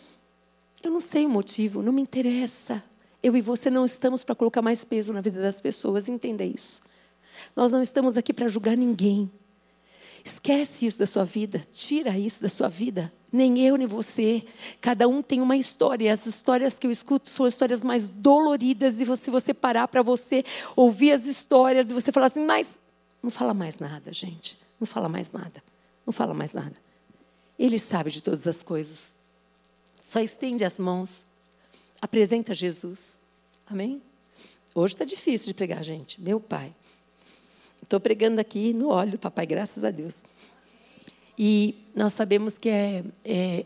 eu 0.85 0.93
não 0.93 1.01
sei 1.01 1.27
o 1.27 1.31
motivo, 1.31 1.83
não 1.83 1.93
me 1.93 2.03
interessa. 2.03 2.81
Eu 3.23 3.37
e 3.37 3.41
você 3.41 3.71
não 3.71 3.85
estamos 3.85 4.23
para 4.23 4.35
colocar 4.35 4.63
mais 4.63 4.85
peso 4.85 5.13
na 5.13 5.21
vida 5.21 5.41
das 5.41 5.61
pessoas, 5.61 6.09
entenda 6.09 6.45
isso. 6.45 6.81
Nós 7.55 7.73
não 7.73 7.83
estamos 7.83 8.17
aqui 8.17 8.33
para 8.33 8.49
julgar 8.49 8.77
ninguém. 8.77 9.31
Esquece 10.25 10.87
isso 10.87 10.99
da 10.99 11.07
sua 11.07 11.25
vida, 11.25 11.63
tira 11.71 12.19
isso 12.19 12.43
da 12.43 12.49
sua 12.49 12.69
vida. 12.69 13.13
Nem 13.33 13.61
eu, 13.61 13.77
nem 13.77 13.87
você. 13.87 14.45
Cada 14.81 15.07
um 15.07 15.23
tem 15.23 15.41
uma 15.41 15.57
história. 15.57 16.13
As 16.13 16.27
histórias 16.27 16.79
que 16.79 16.87
eu 16.87 16.91
escuto 16.91 17.29
são 17.29 17.47
histórias 17.47 17.85
mais 17.85 18.09
doloridas. 18.09 18.99
E 18.99 19.17
se 19.17 19.31
você 19.31 19.55
parar 19.55 19.87
para 19.89 20.03
você 20.03 20.45
ouvir 20.75 21.13
as 21.13 21.27
histórias 21.27 21.91
e 21.91 21.95
você 21.95 22.11
falar 22.11 22.27
assim, 22.27 22.45
mas 22.45 22.79
não 23.23 23.31
fala 23.31 23.53
mais 23.53 23.79
nada, 23.79 24.13
gente. 24.13 24.59
Não 24.81 24.87
fala 24.87 25.09
mais 25.09 25.33
nada. 25.33 25.63
Não 26.05 26.13
fala 26.13 26.35
mais 26.35 26.53
nada. 26.53 26.75
Ele 27.59 27.79
sabe 27.79 28.11
de 28.11 28.23
todas 28.23 28.47
as 28.47 28.63
coisas. 28.63 29.13
Só 30.03 30.21
estende 30.21 30.65
as 30.65 30.79
mãos. 30.79 31.11
Apresenta 32.01 32.55
Jesus. 32.55 33.01
Amém? 33.67 34.03
Hoje 34.75 34.95
está 34.95 35.05
difícil 35.05 35.49
de 35.49 35.55
pregar, 35.55 35.83
gente. 35.83 36.21
Meu 36.21 36.39
pai. 36.39 36.75
Estou 37.83 37.99
pregando 37.99 38.41
aqui 38.41 38.73
no 38.73 38.89
óleo 38.89 39.19
papai, 39.19 39.47
graças 39.47 39.85
a 39.85 39.91
Deus. 39.91 40.19
E 41.39 41.75
nós 41.95 42.13
sabemos 42.13 42.59
que 42.59 42.69
é, 42.69 43.05
é 43.25 43.65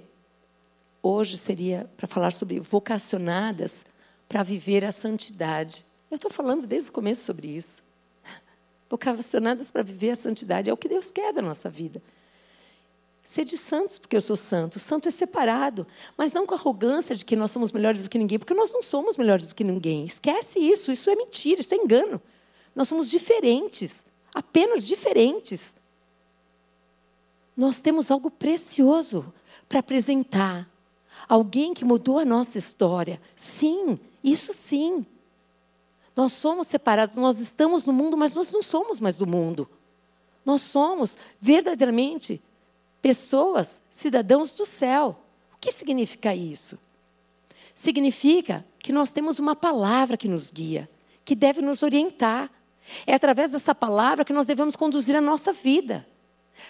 hoje 1.03 1.39
seria 1.39 1.89
para 1.97 2.07
falar 2.07 2.33
sobre 2.33 2.61
vocacionadas 2.61 3.85
para 4.29 4.43
viver 4.43 4.85
a 4.85 4.93
santidade. 4.93 5.85
Eu 6.11 6.17
estou 6.17 6.31
falando 6.31 6.67
desde 6.67 6.91
o 6.91 6.93
começo 6.93 7.25
sobre 7.25 7.49
isso. 7.49 7.83
Vocacionadas 8.89 9.71
para 9.71 9.83
viver 9.83 10.11
a 10.11 10.17
santidade 10.17 10.71
é 10.71 10.73
o 10.73 10.77
que 10.77 10.89
Deus 10.89 11.11
quer 11.11 11.33
da 11.33 11.43
nossa 11.43 11.69
vida. 11.69 12.01
Ser 13.23 13.45
de 13.45 13.57
santos, 13.57 13.99
porque 13.99 14.17
eu 14.17 14.21
sou 14.21 14.37
santo. 14.37 14.79
Santo 14.79 15.09
é 15.09 15.11
separado, 15.11 15.87
mas 16.17 16.33
não 16.33 16.47
com 16.47 16.55
arrogância 16.55 17.15
de 17.15 17.25
que 17.25 17.37
nós 17.37 17.51
somos 17.51 17.71
melhores 17.71 18.03
do 18.03 18.11
que 18.11 18.19
ninguém, 18.19 18.39
porque 18.39 18.55
nós 18.55 18.73
não 18.73 18.83
somos 18.83 19.17
melhores 19.17 19.49
do 19.49 19.55
que 19.55 19.63
ninguém. 19.63 20.05
Esquece 20.05 20.59
isso, 20.59 20.91
isso 20.91 21.09
é 21.11 21.15
mentira, 21.15 21.61
isso 21.61 21.75
é 21.75 21.77
engano. 21.77 22.21
Nós 22.75 22.89
somos 22.89 23.11
diferentes, 23.11 24.05
apenas 24.35 24.87
diferentes 24.87 25.75
nós 27.61 27.79
temos 27.81 28.11
algo 28.11 28.31
precioso 28.31 29.33
para 29.69 29.81
apresentar. 29.81 30.67
Alguém 31.29 31.75
que 31.75 31.85
mudou 31.85 32.19
a 32.19 32.25
nossa 32.25 32.57
história. 32.57 33.21
Sim, 33.37 33.99
isso 34.25 34.51
sim. 34.53 35.05
Nós 36.17 36.33
somos 36.33 36.69
separados, 36.69 37.17
nós 37.17 37.39
estamos 37.39 37.85
no 37.85 37.93
mundo, 37.93 38.17
mas 38.17 38.35
nós 38.35 38.51
não 38.51 38.63
somos 38.63 38.99
mais 38.99 39.17
do 39.17 39.27
mundo. 39.27 39.69
Nós 40.43 40.63
somos 40.63 41.19
verdadeiramente 41.39 42.43
pessoas, 43.01 43.81
cidadãos 43.89 44.53
do 44.53 44.67
céu. 44.67 45.19
O 45.55 45.59
que 45.61 45.73
significa 45.73 46.35
isso? 46.35 46.79
Significa 47.75 48.65
que 48.79 48.93
nós 48.93 49.11
temos 49.11 49.39
uma 49.39 49.57
palavra 49.57 50.17
que 50.17 50.29
nos 50.29 50.51
guia, 50.51 50.89
que 51.25 51.35
deve 51.35 51.63
nos 51.63 51.83
orientar. 51.83 52.51
É 53.07 53.15
através 53.15 53.53
dessa 53.53 53.75
palavra 53.75 54.25
que 54.25 54.33
nós 54.33 54.47
devemos 54.47 54.77
conduzir 54.77 55.17
a 55.17 55.21
nossa 55.21 55.53
vida. 55.53 56.07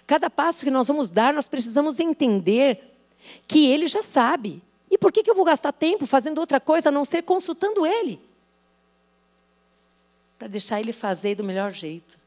Cada 0.06 0.30
passo 0.30 0.64
que 0.64 0.70
nós 0.70 0.86
vamos 0.86 1.10
dar, 1.10 1.32
nós 1.32 1.48
precisamos 1.48 1.98
entender 1.98 2.94
que 3.48 3.66
Ele 3.66 3.88
já 3.88 4.02
sabe. 4.02 4.62
E 4.90 4.98
por 4.98 5.12
que, 5.12 5.28
eu 5.28 5.34
vou 5.34 5.44
gastar 5.44 5.72
tempo 5.72 6.06
fazendo 6.06 6.38
outra 6.38 6.60
coisa 6.60 6.88
a 6.88 6.92
não 6.92 7.04
ser 7.04 7.22
consultando 7.22 7.86
Ele? 7.86 8.20
Para 10.38 10.48
deixar 10.48 10.80
Ele 10.80 10.92
fazer 10.92 11.34
do 11.34 11.44
melhor 11.44 11.72
jeito. 11.72 12.19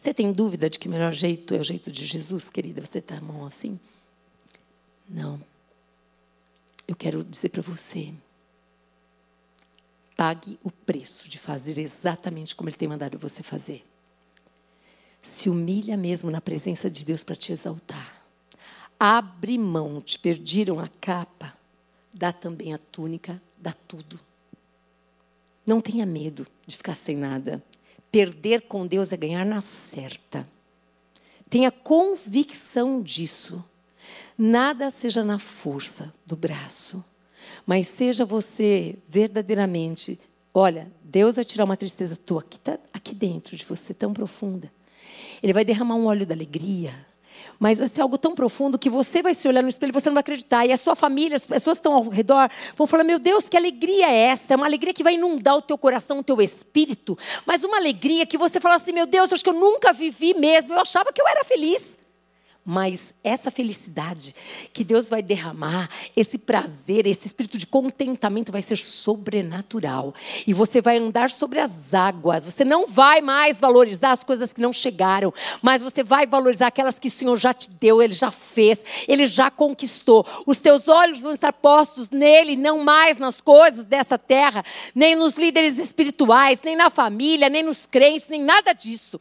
Você 0.00 0.14
tem 0.14 0.32
dúvida 0.32 0.70
de 0.70 0.78
que 0.78 0.88
o 0.88 0.90
melhor 0.90 1.12
jeito 1.12 1.52
é 1.52 1.60
o 1.60 1.62
jeito 1.62 1.92
de 1.92 2.06
Jesus, 2.06 2.48
querida? 2.48 2.80
Você 2.80 3.00
está 3.00 3.18
a 3.18 3.20
mão 3.20 3.44
assim? 3.44 3.78
Não. 5.06 5.38
Eu 6.88 6.96
quero 6.96 7.22
dizer 7.22 7.50
para 7.50 7.60
você: 7.60 8.10
pague 10.16 10.58
o 10.64 10.70
preço 10.70 11.28
de 11.28 11.38
fazer 11.38 11.76
exatamente 11.76 12.54
como 12.54 12.70
Ele 12.70 12.78
tem 12.78 12.88
mandado 12.88 13.18
você 13.18 13.42
fazer 13.42 13.84
se 15.20 15.50
humilha 15.50 15.98
mesmo 15.98 16.30
na 16.30 16.40
presença 16.40 16.90
de 16.90 17.04
Deus 17.04 17.22
para 17.22 17.36
te 17.36 17.52
exaltar. 17.52 18.24
Abre 18.98 19.58
mão, 19.58 20.00
te 20.00 20.18
perdiram 20.18 20.80
a 20.80 20.88
capa, 20.88 21.54
dá 22.10 22.32
também 22.32 22.72
a 22.72 22.78
túnica, 22.78 23.38
dá 23.58 23.74
tudo. 23.86 24.18
Não 25.66 25.78
tenha 25.78 26.06
medo 26.06 26.46
de 26.66 26.74
ficar 26.74 26.94
sem 26.94 27.18
nada. 27.18 27.62
Perder 28.10 28.62
com 28.62 28.86
Deus 28.86 29.12
é 29.12 29.16
ganhar 29.16 29.44
na 29.44 29.60
certa. 29.60 30.46
Tenha 31.48 31.70
convicção 31.70 33.02
disso. 33.02 33.64
Nada 34.36 34.90
seja 34.90 35.22
na 35.22 35.38
força 35.38 36.12
do 36.24 36.34
braço, 36.34 37.04
mas 37.66 37.86
seja 37.88 38.24
você 38.24 38.96
verdadeiramente. 39.08 40.18
Olha, 40.54 40.90
Deus 41.04 41.36
vai 41.36 41.44
tirar 41.44 41.64
uma 41.64 41.76
tristeza 41.76 42.16
tua 42.16 42.42
que 42.42 42.56
está 42.56 42.78
aqui 42.92 43.14
dentro 43.14 43.56
de 43.56 43.64
você, 43.64 43.92
tão 43.92 44.12
profunda. 44.12 44.72
Ele 45.42 45.52
vai 45.52 45.64
derramar 45.64 45.94
um 45.94 46.06
óleo 46.06 46.26
da 46.26 46.34
alegria. 46.34 46.94
Mas 47.58 47.78
vai 47.78 47.88
ser 47.88 48.00
algo 48.00 48.16
tão 48.16 48.34
profundo 48.34 48.78
que 48.78 48.90
você 48.90 49.22
vai 49.22 49.34
se 49.34 49.46
olhar 49.46 49.62
no 49.62 49.68
espelho 49.68 49.90
e 49.90 49.92
você 49.92 50.08
não 50.08 50.14
vai 50.14 50.20
acreditar. 50.20 50.66
E 50.66 50.72
a 50.72 50.76
sua 50.76 50.94
família, 50.94 51.36
as 51.36 51.46
pessoas 51.46 51.78
que 51.78 51.80
estão 51.80 51.92
ao 51.92 52.08
redor, 52.08 52.50
vão 52.76 52.86
falar: 52.86 53.04
Meu 53.04 53.18
Deus, 53.18 53.48
que 53.48 53.56
alegria 53.56 54.10
é 54.10 54.16
essa? 54.28 54.54
É 54.54 54.56
uma 54.56 54.66
alegria 54.66 54.94
que 54.94 55.02
vai 55.02 55.14
inundar 55.14 55.56
o 55.56 55.62
teu 55.62 55.76
coração, 55.76 56.18
o 56.18 56.24
teu 56.24 56.40
espírito. 56.40 57.18
Mas 57.46 57.62
uma 57.62 57.76
alegria 57.76 58.26
que 58.26 58.38
você 58.38 58.58
fala 58.60 58.76
assim: 58.76 58.92
Meu 58.92 59.06
Deus, 59.06 59.32
acho 59.32 59.44
que 59.44 59.50
eu 59.50 59.54
nunca 59.54 59.92
vivi 59.92 60.34
mesmo. 60.34 60.74
Eu 60.74 60.80
achava 60.80 61.12
que 61.12 61.20
eu 61.20 61.28
era 61.28 61.44
feliz. 61.44 61.99
Mas 62.64 63.14
essa 63.24 63.50
felicidade 63.50 64.34
que 64.74 64.84
Deus 64.84 65.08
vai 65.08 65.22
derramar, 65.22 65.88
esse 66.14 66.36
prazer, 66.36 67.06
esse 67.06 67.26
espírito 67.26 67.56
de 67.56 67.66
contentamento 67.66 68.52
vai 68.52 68.60
ser 68.60 68.76
sobrenatural. 68.76 70.14
E 70.46 70.52
você 70.52 70.80
vai 70.80 70.98
andar 70.98 71.30
sobre 71.30 71.58
as 71.58 71.94
águas. 71.94 72.44
Você 72.44 72.62
não 72.62 72.86
vai 72.86 73.22
mais 73.22 73.58
valorizar 73.58 74.12
as 74.12 74.22
coisas 74.22 74.52
que 74.52 74.60
não 74.60 74.74
chegaram, 74.74 75.32
mas 75.62 75.80
você 75.80 76.04
vai 76.04 76.26
valorizar 76.26 76.66
aquelas 76.66 76.98
que 76.98 77.08
o 77.08 77.10
Senhor 77.10 77.36
já 77.36 77.54
te 77.54 77.70
deu, 77.70 78.02
Ele 78.02 78.12
já 78.12 78.30
fez, 78.30 78.82
Ele 79.08 79.26
já 79.26 79.50
conquistou. 79.50 80.26
Os 80.46 80.58
teus 80.58 80.86
olhos 80.86 81.20
vão 81.20 81.32
estar 81.32 81.54
postos 81.54 82.10
nele, 82.10 82.56
não 82.56 82.84
mais 82.84 83.16
nas 83.16 83.40
coisas 83.40 83.86
dessa 83.86 84.18
terra, 84.18 84.62
nem 84.94 85.16
nos 85.16 85.34
líderes 85.34 85.78
espirituais, 85.78 86.60
nem 86.62 86.76
na 86.76 86.90
família, 86.90 87.48
nem 87.48 87.62
nos 87.62 87.86
crentes, 87.86 88.28
nem 88.28 88.42
nada 88.42 88.74
disso. 88.74 89.18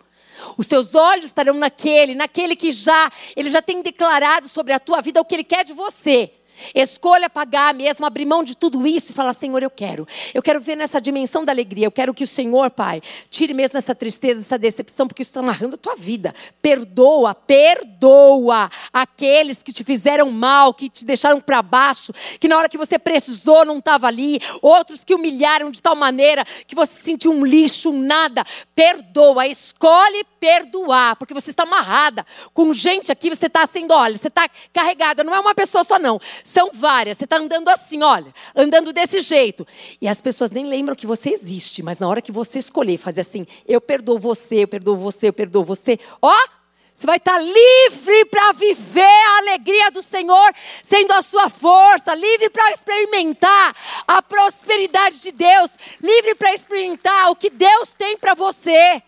Os 0.58 0.68
teus 0.68 0.96
olhos 0.96 1.26
estarão 1.26 1.54
naquele, 1.54 2.16
naquele 2.16 2.56
que 2.56 2.72
já, 2.72 3.12
ele 3.36 3.50
já 3.50 3.62
tem 3.62 3.82
declarado 3.82 4.48
sobre 4.48 4.74
a 4.74 4.80
tua 4.80 5.02
vida 5.02 5.22
o 5.22 5.26
que 5.26 5.36
ele 5.36 5.44
quer 5.44 5.64
de 5.64 5.74
você. 5.74 6.34
Escolha 6.74 7.30
pagar 7.30 7.74
mesmo, 7.74 8.06
abrir 8.06 8.26
mão 8.26 8.44
de 8.44 8.56
tudo 8.56 8.86
isso 8.86 9.12
e 9.12 9.16
falar: 9.16 9.34
Senhor, 9.34 9.62
eu 9.62 9.70
quero. 9.70 10.08
Eu 10.34 10.42
quero 10.42 10.60
ver 10.60 10.76
nessa 10.76 11.00
dimensão 11.00 11.44
da 11.44 11.52
alegria. 11.52 11.86
Eu 11.86 11.92
quero 11.92 12.14
que 12.14 12.24
o 12.24 12.28
Senhor, 12.28 12.70
Pai, 12.72 13.02
tire 13.30 13.54
mesmo 13.54 13.78
essa 13.78 13.96
tristeza, 13.96 14.42
essa 14.42 14.58
decepção, 14.58 15.08
porque 15.08 15.22
isso 15.22 15.30
está 15.30 15.40
amarrando 15.40 15.76
a 15.76 15.78
tua 15.78 15.96
vida. 15.96 16.34
Perdoa, 16.62 17.34
perdoa 17.34 18.70
aqueles 18.94 19.64
que 19.64 19.74
te 19.74 19.84
fizeram 19.84 20.32
mal, 20.32 20.74
que 20.74 20.90
te 20.90 21.06
deixaram 21.06 21.40
para 21.42 21.62
baixo, 21.62 22.14
que 22.40 22.48
na 22.48 22.58
hora 22.58 22.70
que 22.70 22.78
você 22.78 22.98
precisou 23.00 23.66
não 23.66 23.80
estava 23.80 24.08
ali. 24.08 24.40
Outros 24.62 25.04
que 25.04 25.14
humilharam 25.14 25.72
de 25.72 25.82
tal 25.82 25.96
maneira 25.96 26.46
que 26.68 26.76
você 26.76 26.94
se 26.94 27.04
sentiu 27.04 27.32
um 27.32 27.46
lixo, 27.46 27.90
um 27.90 28.02
nada. 28.02 28.44
Perdoa, 28.76 29.48
escolhe 29.48 30.24
perdoar, 30.40 31.16
porque 31.16 31.34
você 31.34 31.50
está 31.50 31.64
amarrada 31.64 32.26
com 32.54 32.74
gente 32.74 33.12
aqui. 33.12 33.30
Você 33.30 33.48
está 33.48 33.66
sendo, 33.68 33.94
olha, 33.94 34.18
você 34.18 34.28
está 34.28 34.50
carregada. 34.74 35.24
Não 35.24 35.36
é 35.36 35.40
uma 35.40 35.54
pessoa 35.54 35.84
só, 35.84 36.00
não 36.00 36.20
são 36.44 36.70
várias. 36.72 37.18
Você 37.18 37.26
está 37.26 37.38
andando 37.38 37.70
assim, 37.70 38.02
olha, 38.02 38.34
andando 38.56 38.94
desse 38.94 39.20
jeito. 39.20 39.68
E 40.02 40.08
as 40.08 40.22
pessoas 40.22 40.52
nem 40.52 40.66
lembram 40.66 40.96
que 40.96 41.08
você 41.08 41.30
existe, 41.30 41.84
mas 41.84 42.00
na 42.00 42.08
hora 42.08 42.22
que 42.22 42.32
você 42.32 42.60
escolher 42.60 42.98
fazer 42.98 43.22
assim, 43.22 43.46
eu 43.68 43.82
perdoo 43.82 44.20
você, 44.20 44.64
eu 44.64 44.68
perdoo 44.68 44.98
você, 44.98 45.28
eu 45.28 45.34
perdoo 45.34 45.64
você, 45.64 46.00
ó, 46.22 46.36
você 47.00 47.08
vai 47.08 47.16
estar 47.16 47.38
tá 47.38 47.40
livre 47.40 48.26
para 48.26 48.52
viver 48.52 49.02
a 49.02 49.38
alegria 49.38 49.90
do 49.90 50.02
Senhor, 50.02 50.54
sendo 50.84 51.14
a 51.14 51.22
sua 51.22 51.50
força, 51.50 52.14
livre 52.14 52.50
para 52.50 52.74
experimentar 52.74 53.74
a 54.06 54.22
prosperidade 54.22 55.22
de 55.22 55.32
Deus, 55.32 55.72
livre 56.02 56.36
para 56.36 56.54
experimentar 56.54 57.32
o 57.32 57.38
que 57.38 57.50
Deus 57.50 57.94
tem 57.98 58.18
para 58.18 58.34
você. 58.34 59.02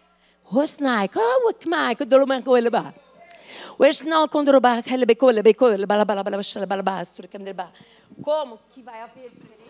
Rosnai, 0.51 1.07
como 1.07 1.53
que 1.53 1.69
mais 1.69 1.95
que 1.95 2.03
eu 2.03 2.07
dou 2.07 2.25
uma 2.25 2.41
coisa 2.41 2.69
como 8.21 8.59
que 8.73 8.81
vai 8.81 9.01
haver 9.01 9.29
diferença? 9.29 9.61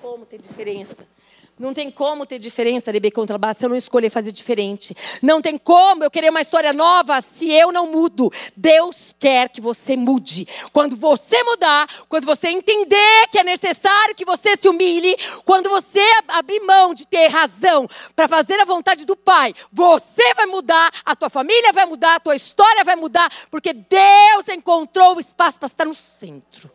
como 0.00 0.24
ter 0.24 0.38
diferença. 0.38 1.15
Não 1.58 1.72
tem 1.72 1.90
como 1.90 2.26
ter 2.26 2.38
diferença, 2.38 2.92
Rebe 2.92 3.10
contra 3.10 3.38
Bá, 3.38 3.54
se 3.54 3.64
eu 3.64 3.70
não 3.70 3.76
escolher 3.76 4.10
fazer 4.10 4.30
diferente. 4.30 4.94
Não 5.22 5.40
tem 5.40 5.56
como 5.56 6.04
eu 6.04 6.10
querer 6.10 6.28
uma 6.28 6.42
história 6.42 6.70
nova 6.70 7.22
se 7.22 7.50
eu 7.50 7.72
não 7.72 7.90
mudo. 7.90 8.30
Deus 8.54 9.16
quer 9.18 9.48
que 9.48 9.58
você 9.58 9.96
mude. 9.96 10.46
Quando 10.70 10.96
você 10.96 11.42
mudar, 11.44 11.88
quando 12.10 12.26
você 12.26 12.48
entender 12.48 13.28
que 13.30 13.38
é 13.38 13.44
necessário 13.44 14.14
que 14.14 14.24
você 14.26 14.54
se 14.54 14.68
humilhe, 14.68 15.16
quando 15.46 15.70
você 15.70 16.02
abrir 16.28 16.60
mão 16.60 16.92
de 16.92 17.06
ter 17.06 17.28
razão 17.28 17.88
para 18.14 18.28
fazer 18.28 18.60
a 18.60 18.66
vontade 18.66 19.06
do 19.06 19.16
Pai, 19.16 19.54
você 19.72 20.34
vai 20.34 20.44
mudar, 20.44 20.90
a 21.06 21.16
tua 21.16 21.30
família 21.30 21.72
vai 21.72 21.86
mudar, 21.86 22.16
a 22.16 22.20
tua 22.20 22.36
história 22.36 22.84
vai 22.84 22.96
mudar, 22.96 23.32
porque 23.50 23.72
Deus 23.72 24.46
encontrou 24.50 25.16
o 25.16 25.20
espaço 25.20 25.58
para 25.58 25.66
estar 25.66 25.86
no 25.86 25.94
centro. 25.94 26.70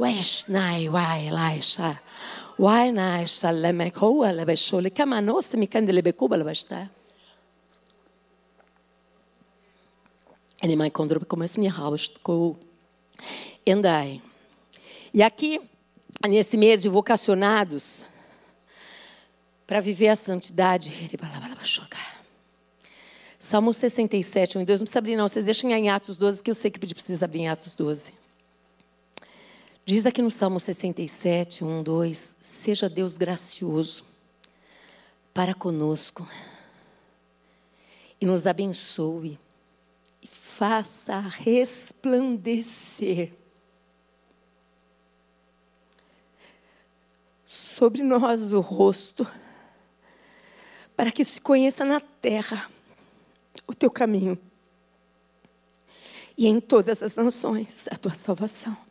Ué, 0.00 0.14
uai, 0.90 1.30
lai, 1.30 1.60
وعينا 2.59 3.25
سلمك 3.25 3.97
هو 3.97 4.25
اللي 4.25 4.45
بشولي 4.45 4.89
كما 4.89 5.21
نوست 5.21 5.55
مكان 5.55 5.89
اللي 5.89 6.01
بكوبا 6.01 6.35
اللي 6.35 6.45
بشتا 6.45 6.87
Ele 10.63 10.75
me 10.75 10.87
encontrou 10.87 11.23
começo 11.25 11.59
a 11.59 11.61
me 11.61 11.71
com 12.23 12.55
Endai. 13.67 14.19
E 15.13 15.21
aqui, 15.21 15.61
nesse 16.27 16.57
mês 16.57 16.81
de 16.81 16.89
vocacionados, 16.89 18.03
para 19.67 19.79
viver 19.79 20.09
a 20.09 20.15
santidade, 20.15 20.91
Salmo 23.37 23.71
67, 23.73 24.57
1 24.57 24.61
e 24.61 24.65
2, 24.65 24.79
não 24.81 24.85
precisa 24.85 24.99
abrir 24.99 25.15
não, 25.15 25.27
vocês 25.27 25.45
deixem 25.45 25.71
em 25.71 25.89
Atos 25.89 26.17
12, 26.17 26.41
que 26.41 26.49
eu 26.49 26.55
sei 26.55 26.71
que 26.71 26.79
precisa 26.79 27.25
abrir 27.25 27.41
em 27.41 27.47
Atos 27.47 27.75
12. 27.75 28.18
Diz 29.84 30.06
aqui 30.06 30.22
no 30.22 30.30
Salmo 30.30 30.60
67, 30.60 31.64
1, 31.64 31.82
2: 31.82 32.36
Seja 32.40 32.88
Deus 32.88 33.16
gracioso 33.16 34.04
para 35.34 35.52
conosco 35.54 36.28
e 38.20 38.26
nos 38.26 38.46
abençoe 38.46 39.36
e 40.22 40.26
faça 40.26 41.18
resplandecer 41.18 43.32
sobre 47.46 48.02
nós 48.02 48.52
o 48.52 48.60
rosto, 48.60 49.26
para 50.94 51.10
que 51.10 51.24
se 51.24 51.40
conheça 51.40 51.82
na 51.84 52.00
terra 52.00 52.70
o 53.66 53.74
teu 53.74 53.90
caminho 53.90 54.38
e 56.36 56.46
em 56.46 56.60
todas 56.60 57.02
as 57.02 57.16
nações 57.16 57.88
a 57.90 57.96
tua 57.96 58.14
salvação 58.14 58.89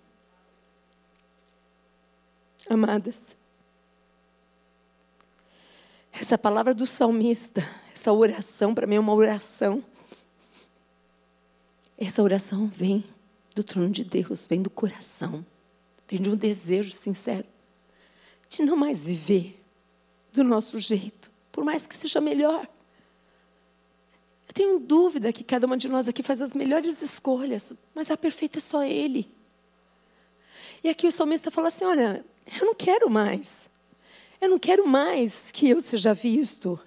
amadas. 2.69 3.35
Essa 6.11 6.37
palavra 6.37 6.73
do 6.73 6.85
salmista, 6.85 7.63
essa 7.93 8.11
oração, 8.11 8.73
para 8.73 8.87
mim 8.87 8.95
é 8.95 8.99
uma 8.99 9.13
oração. 9.13 9.83
Essa 11.97 12.21
oração 12.23 12.67
vem 12.67 13.03
do 13.55 13.63
trono 13.63 13.89
de 13.89 14.03
Deus, 14.03 14.47
vem 14.47 14.61
do 14.61 14.69
coração, 14.69 15.45
vem 16.07 16.21
de 16.21 16.29
um 16.29 16.35
desejo 16.35 16.91
sincero 16.91 17.45
de 18.49 18.63
não 18.63 18.75
mais 18.75 19.05
viver 19.05 19.61
do 20.33 20.43
nosso 20.43 20.79
jeito, 20.79 21.31
por 21.51 21.63
mais 21.63 21.85
que 21.85 21.95
seja 21.95 22.19
melhor. 22.19 22.67
Eu 24.47 24.53
tenho 24.53 24.79
dúvida 24.79 25.31
que 25.31 25.43
cada 25.43 25.67
uma 25.67 25.77
de 25.77 25.87
nós 25.87 26.07
aqui 26.07 26.23
faz 26.23 26.41
as 26.41 26.53
melhores 26.53 27.01
escolhas, 27.01 27.71
mas 27.93 28.09
a 28.09 28.17
perfeita 28.17 28.57
é 28.57 28.61
só 28.61 28.83
Ele. 28.83 29.29
E 30.83 30.89
aqui 30.89 31.07
o 31.07 31.11
salmista 31.11 31.51
fala 31.51 31.67
assim: 31.67 31.85
olha, 31.85 32.25
eu 32.59 32.65
não 32.65 32.75
quero 32.75 33.09
mais. 33.09 33.67
Eu 34.41 34.49
não 34.49 34.59
quero 34.59 34.87
mais 34.87 35.51
que 35.51 35.69
eu 35.69 35.81
seja 35.81 36.13
visto. 36.13 36.79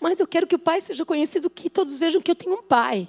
Mas 0.00 0.18
eu 0.18 0.26
quero 0.26 0.46
que 0.46 0.54
o 0.54 0.58
Pai 0.58 0.80
seja 0.80 1.04
conhecido, 1.04 1.50
que 1.50 1.70
todos 1.70 1.98
vejam 1.98 2.20
que 2.20 2.30
eu 2.30 2.34
tenho 2.34 2.54
um 2.54 2.62
Pai. 2.62 3.08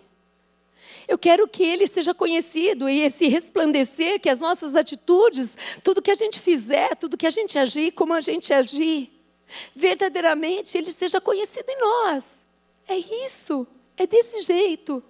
Eu 1.08 1.18
quero 1.18 1.48
que 1.48 1.64
Ele 1.64 1.88
seja 1.88 2.14
conhecido 2.14 2.90
e 2.90 3.02
esse 3.02 3.28
resplandecer, 3.28 4.20
que 4.20 4.30
as 4.30 4.40
nossas 4.40 4.76
atitudes, 4.76 5.52
tudo 5.84 6.02
que 6.02 6.12
a 6.12 6.16
gente 6.16 6.40
fizer, 6.40 6.96
tudo 6.96 7.18
que 7.18 7.26
a 7.26 7.30
gente 7.30 7.58
agir, 7.58 7.92
como 7.92 8.14
a 8.14 8.22
gente 8.22 8.54
agir, 8.54 9.10
verdadeiramente 9.74 10.78
Ele 10.78 10.92
seja 10.92 11.22
conhecido 11.22 11.70
em 11.70 11.80
nós. 11.80 12.32
É 12.88 12.98
isso, 13.26 13.66
é 13.96 14.06
desse 14.06 14.42
jeito. 14.42 15.04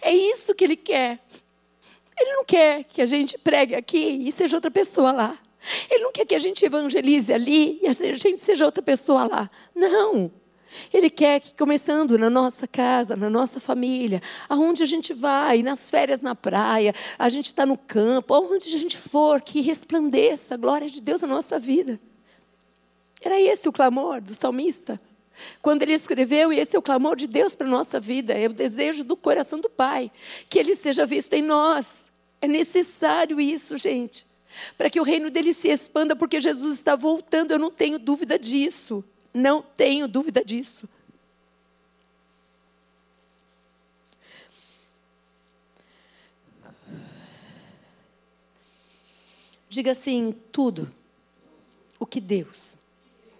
É 0.00 0.14
isso 0.14 0.54
que 0.54 0.64
Ele 0.64 0.76
quer. 0.76 1.24
Ele 2.18 2.32
não 2.32 2.44
quer 2.44 2.84
que 2.84 3.02
a 3.02 3.06
gente 3.06 3.38
pregue 3.38 3.74
aqui 3.74 4.26
e 4.26 4.32
seja 4.32 4.56
outra 4.56 4.70
pessoa 4.70 5.12
lá. 5.12 5.38
Ele 5.90 6.04
não 6.04 6.12
quer 6.12 6.24
que 6.24 6.34
a 6.34 6.38
gente 6.38 6.64
evangelize 6.64 7.32
ali 7.32 7.80
e 7.82 7.88
a 7.88 7.92
gente 7.92 8.38
seja 8.38 8.64
outra 8.64 8.82
pessoa 8.82 9.24
lá. 9.24 9.50
Não. 9.74 10.30
Ele 10.92 11.08
quer 11.08 11.40
que, 11.40 11.54
começando 11.54 12.18
na 12.18 12.28
nossa 12.28 12.66
casa, 12.66 13.16
na 13.16 13.30
nossa 13.30 13.58
família, 13.58 14.20
aonde 14.48 14.82
a 14.82 14.86
gente 14.86 15.12
vai, 15.12 15.62
nas 15.62 15.90
férias 15.90 16.20
na 16.20 16.34
praia, 16.34 16.94
a 17.18 17.28
gente 17.28 17.46
está 17.46 17.64
no 17.64 17.76
campo, 17.76 18.34
aonde 18.34 18.68
a 18.68 18.78
gente 18.78 18.96
for, 18.96 19.40
que 19.40 19.60
resplandeça 19.60 20.54
a 20.54 20.56
glória 20.56 20.88
de 20.88 21.00
Deus 21.00 21.20
na 21.22 21.28
nossa 21.28 21.58
vida. 21.58 21.98
Era 23.22 23.40
esse 23.40 23.68
o 23.68 23.72
clamor 23.72 24.20
do 24.20 24.34
salmista. 24.34 25.00
Quando 25.60 25.82
ele 25.82 25.92
escreveu, 25.92 26.52
e 26.52 26.58
esse 26.58 26.76
é 26.76 26.78
o 26.78 26.82
clamor 26.82 27.16
de 27.16 27.26
Deus 27.26 27.54
para 27.54 27.66
a 27.66 27.70
nossa 27.70 28.00
vida, 28.00 28.32
é 28.34 28.46
o 28.46 28.52
desejo 28.52 29.04
do 29.04 29.16
coração 29.16 29.60
do 29.60 29.68
Pai, 29.68 30.10
que 30.48 30.58
ele 30.58 30.74
seja 30.74 31.04
visto 31.04 31.32
em 31.34 31.42
nós. 31.42 32.05
É 32.40 32.48
necessário 32.48 33.40
isso, 33.40 33.76
gente 33.76 34.26
para 34.76 34.90
que 34.90 35.00
o 35.00 35.02
reino 35.02 35.30
dele 35.30 35.52
se 35.52 35.68
expanda, 35.68 36.14
porque 36.14 36.40
Jesus 36.40 36.74
está 36.76 36.96
voltando, 36.96 37.50
eu 37.50 37.58
não 37.58 37.70
tenho 37.70 37.98
dúvida 37.98 38.38
disso. 38.38 39.04
Não 39.32 39.60
tenho 39.60 40.08
dúvida 40.08 40.44
disso. 40.44 40.88
Diga 49.68 49.90
assim: 49.90 50.34
tudo 50.50 50.90
o 51.98 52.06
que 52.06 52.20
Deus 52.20 52.76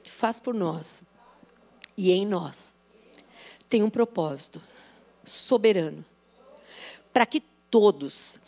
faz 0.04 0.38
por 0.38 0.54
nós 0.54 1.02
e 1.96 2.10
em 2.10 2.26
nós 2.26 2.74
tem 3.68 3.82
um 3.82 3.88
propósito 3.88 4.60
soberano 5.24 6.04
para 7.12 7.24
que 7.24 7.42
todos 7.70 8.38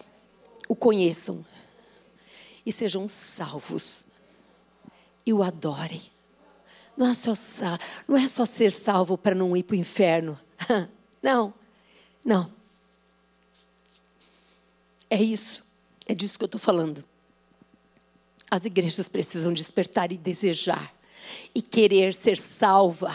o 0.68 0.76
conheçam 0.76 1.44
e 2.64 2.70
sejam 2.70 3.08
salvos 3.08 4.04
e 5.24 5.32
o 5.32 5.42
adorem. 5.42 6.02
Não 6.96 7.06
é 7.06 7.14
só, 7.14 7.32
não 8.06 8.16
é 8.16 8.28
só 8.28 8.44
ser 8.44 8.70
salvo 8.70 9.16
para 9.16 9.34
não 9.34 9.56
ir 9.56 9.62
para 9.62 9.74
o 9.74 9.78
inferno. 9.78 10.38
Não, 11.20 11.52
não. 12.24 12.48
É 15.10 15.20
isso, 15.20 15.64
é 16.06 16.14
disso 16.14 16.38
que 16.38 16.44
eu 16.44 16.46
estou 16.46 16.60
falando. 16.60 17.04
As 18.48 18.64
igrejas 18.64 19.08
precisam 19.08 19.52
despertar 19.52 20.12
e 20.12 20.16
desejar 20.16 20.94
e 21.52 21.60
querer 21.60 22.14
ser 22.14 22.36
salva, 22.36 23.12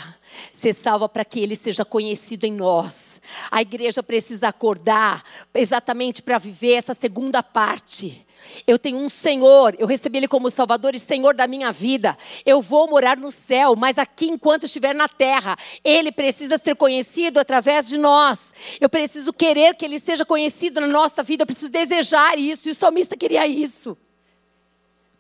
ser 0.53 0.73
salva 0.73 1.07
para 1.07 1.23
que 1.23 1.39
ele 1.39 1.55
seja 1.55 1.85
conhecido 1.85 2.45
em 2.45 2.51
nós. 2.51 3.12
A 3.51 3.61
igreja 3.61 4.03
precisa 4.03 4.47
acordar 4.47 5.23
exatamente 5.53 6.21
para 6.21 6.37
viver 6.37 6.73
essa 6.73 6.93
segunda 6.93 7.41
parte 7.41 8.25
eu 8.65 8.77
tenho 8.77 8.97
um 8.97 9.09
Senhor, 9.09 9.75
eu 9.77 9.87
recebi 9.87 10.17
Ele 10.17 10.27
como 10.27 10.49
Salvador 10.49 10.95
e 10.95 10.99
Senhor 10.99 11.33
da 11.33 11.47
minha 11.47 11.71
vida. 11.71 12.17
Eu 12.45 12.61
vou 12.61 12.87
morar 12.87 13.17
no 13.17 13.31
céu, 13.31 13.75
mas 13.75 13.97
aqui 13.97 14.27
enquanto 14.27 14.65
estiver 14.65 14.93
na 14.93 15.07
terra, 15.07 15.57
Ele 15.83 16.11
precisa 16.11 16.57
ser 16.57 16.75
conhecido 16.75 17.39
através 17.39 17.87
de 17.87 17.97
nós. 17.97 18.53
Eu 18.79 18.89
preciso 18.89 19.33
querer 19.33 19.75
que 19.75 19.85
Ele 19.85 19.99
seja 19.99 20.25
conhecido 20.25 20.79
na 20.79 20.87
nossa 20.87 21.23
vida, 21.23 21.43
eu 21.43 21.47
preciso 21.47 21.71
desejar 21.71 22.37
isso, 22.37 22.67
e 22.67 22.71
o 22.71 22.75
salmista 22.75 23.17
queria 23.17 23.45
isso. 23.47 23.97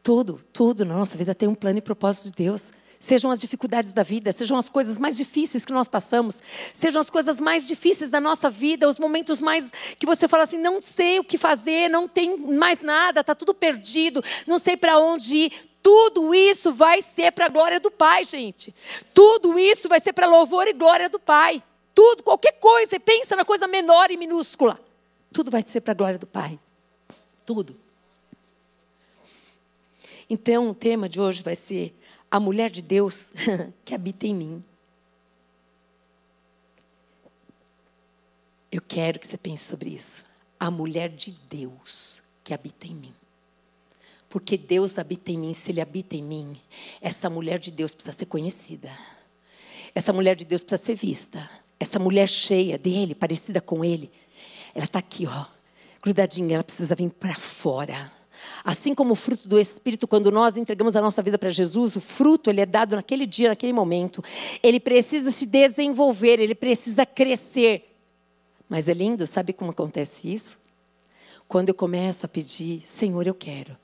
Tudo, 0.01 0.39
tudo 0.51 0.85
na 0.85 0.95
nossa 0.95 1.17
vida 1.17 1.33
tem 1.33 1.47
um 1.47 1.55
plano 1.55 1.79
e 1.79 1.81
propósito 1.81 2.25
de 2.25 2.31
Deus 2.31 2.71
sejam 3.03 3.29
as 3.29 3.41
dificuldades 3.41 3.91
da 3.91 4.01
vida, 4.01 4.31
sejam 4.31 4.57
as 4.57 4.69
coisas 4.69 4.97
mais 4.97 5.17
difíceis 5.17 5.65
que 5.65 5.73
nós 5.73 5.89
passamos, 5.89 6.41
sejam 6.73 7.01
as 7.01 7.09
coisas 7.09 7.37
mais 7.37 7.67
difíceis 7.67 8.09
da 8.09 8.21
nossa 8.21 8.49
vida, 8.49 8.87
os 8.87 8.97
momentos 8.97 9.41
mais 9.41 9.69
que 9.99 10.05
você 10.05 10.25
fala 10.25 10.43
assim, 10.43 10.57
não 10.57 10.81
sei 10.81 11.19
o 11.19 11.23
que 11.23 11.37
fazer, 11.37 11.89
não 11.89 12.07
tem 12.07 12.37
mais 12.37 12.79
nada, 12.79 13.19
está 13.19 13.35
tudo 13.35 13.53
perdido, 13.53 14.23
não 14.47 14.57
sei 14.57 14.77
para 14.77 14.97
onde 14.99 15.35
ir. 15.35 15.51
Tudo 15.81 16.33
isso 16.33 16.71
vai 16.71 17.01
ser 17.01 17.31
para 17.33 17.47
a 17.47 17.49
glória 17.49 17.77
do 17.77 17.91
Pai, 17.91 18.23
gente. 18.23 18.73
Tudo 19.13 19.59
isso 19.59 19.89
vai 19.89 19.99
ser 19.99 20.13
para 20.13 20.25
louvor 20.25 20.65
e 20.65 20.71
glória 20.71 21.09
do 21.09 21.19
Pai. 21.19 21.61
Tudo, 21.93 22.23
qualquer 22.23 22.53
coisa, 22.53 22.91
você 22.91 22.99
pensa 22.99 23.35
na 23.35 23.43
coisa 23.43 23.67
menor 23.67 24.11
e 24.11 24.15
minúscula. 24.15 24.79
Tudo 25.33 25.51
vai 25.51 25.61
ser 25.65 25.81
para 25.81 25.91
a 25.91 25.95
glória 25.95 26.17
do 26.17 26.25
Pai. 26.25 26.57
Tudo. 27.45 27.75
Então, 30.29 30.69
o 30.69 30.73
tema 30.73 31.09
de 31.09 31.19
hoje 31.19 31.43
vai 31.43 31.55
ser 31.55 31.93
a 32.33 32.39
mulher 32.39 32.71
de 32.71 32.81
Deus 32.81 33.27
que 33.85 33.93
habita 33.93 34.25
em 34.25 34.33
mim. 34.33 34.63
Eu 38.71 38.81
quero 38.81 39.19
que 39.19 39.27
você 39.27 39.37
pense 39.37 39.65
sobre 39.65 39.91
isso. 39.91 40.25
A 40.59 40.71
mulher 40.71 41.09
de 41.09 41.29
Deus 41.47 42.23
que 42.43 42.51
habita 42.51 42.87
em 42.87 42.95
mim. 42.95 43.13
Porque 44.27 44.57
Deus 44.57 44.97
habita 44.97 45.31
em 45.31 45.37
mim, 45.37 45.53
se 45.53 45.69
Ele 45.69 45.79
habita 45.79 46.15
em 46.15 46.23
mim, 46.23 46.59
essa 46.99 47.29
mulher 47.29 47.59
de 47.59 47.69
Deus 47.69 47.93
precisa 47.93 48.17
ser 48.17 48.25
conhecida. 48.25 48.89
Essa 49.93 50.11
mulher 50.11 50.35
de 50.35 50.43
Deus 50.43 50.63
precisa 50.63 50.83
ser 50.83 50.95
vista. 50.95 51.47
Essa 51.79 51.99
mulher 51.99 52.27
cheia 52.27 52.79
dele, 52.79 53.13
parecida 53.13 53.61
com 53.61 53.85
ele, 53.85 54.11
ela 54.73 54.85
está 54.85 54.97
aqui, 54.97 55.27
ó, 55.27 55.45
grudadinha, 56.01 56.55
ela 56.55 56.63
precisa 56.63 56.95
vir 56.95 57.11
para 57.11 57.35
fora. 57.35 58.11
Assim 58.63 58.93
como 58.93 59.13
o 59.13 59.15
fruto 59.15 59.47
do 59.47 59.59
Espírito, 59.59 60.07
quando 60.07 60.31
nós 60.31 60.57
entregamos 60.57 60.95
a 60.95 61.01
nossa 61.01 61.21
vida 61.21 61.37
para 61.37 61.49
Jesus, 61.49 61.95
o 61.95 62.01
fruto 62.01 62.49
ele 62.49 62.61
é 62.61 62.65
dado 62.65 62.95
naquele 62.95 63.25
dia, 63.25 63.49
naquele 63.49 63.73
momento. 63.73 64.23
Ele 64.61 64.79
precisa 64.79 65.31
se 65.31 65.45
desenvolver, 65.45 66.39
ele 66.39 66.55
precisa 66.55 67.05
crescer. 67.05 67.95
Mas 68.69 68.87
é 68.87 68.93
lindo, 68.93 69.27
sabe 69.27 69.53
como 69.53 69.71
acontece 69.71 70.33
isso? 70.33 70.57
Quando 71.47 71.69
eu 71.69 71.75
começo 71.75 72.25
a 72.25 72.29
pedir, 72.29 72.81
Senhor, 72.85 73.27
eu 73.27 73.33
quero. 73.35 73.77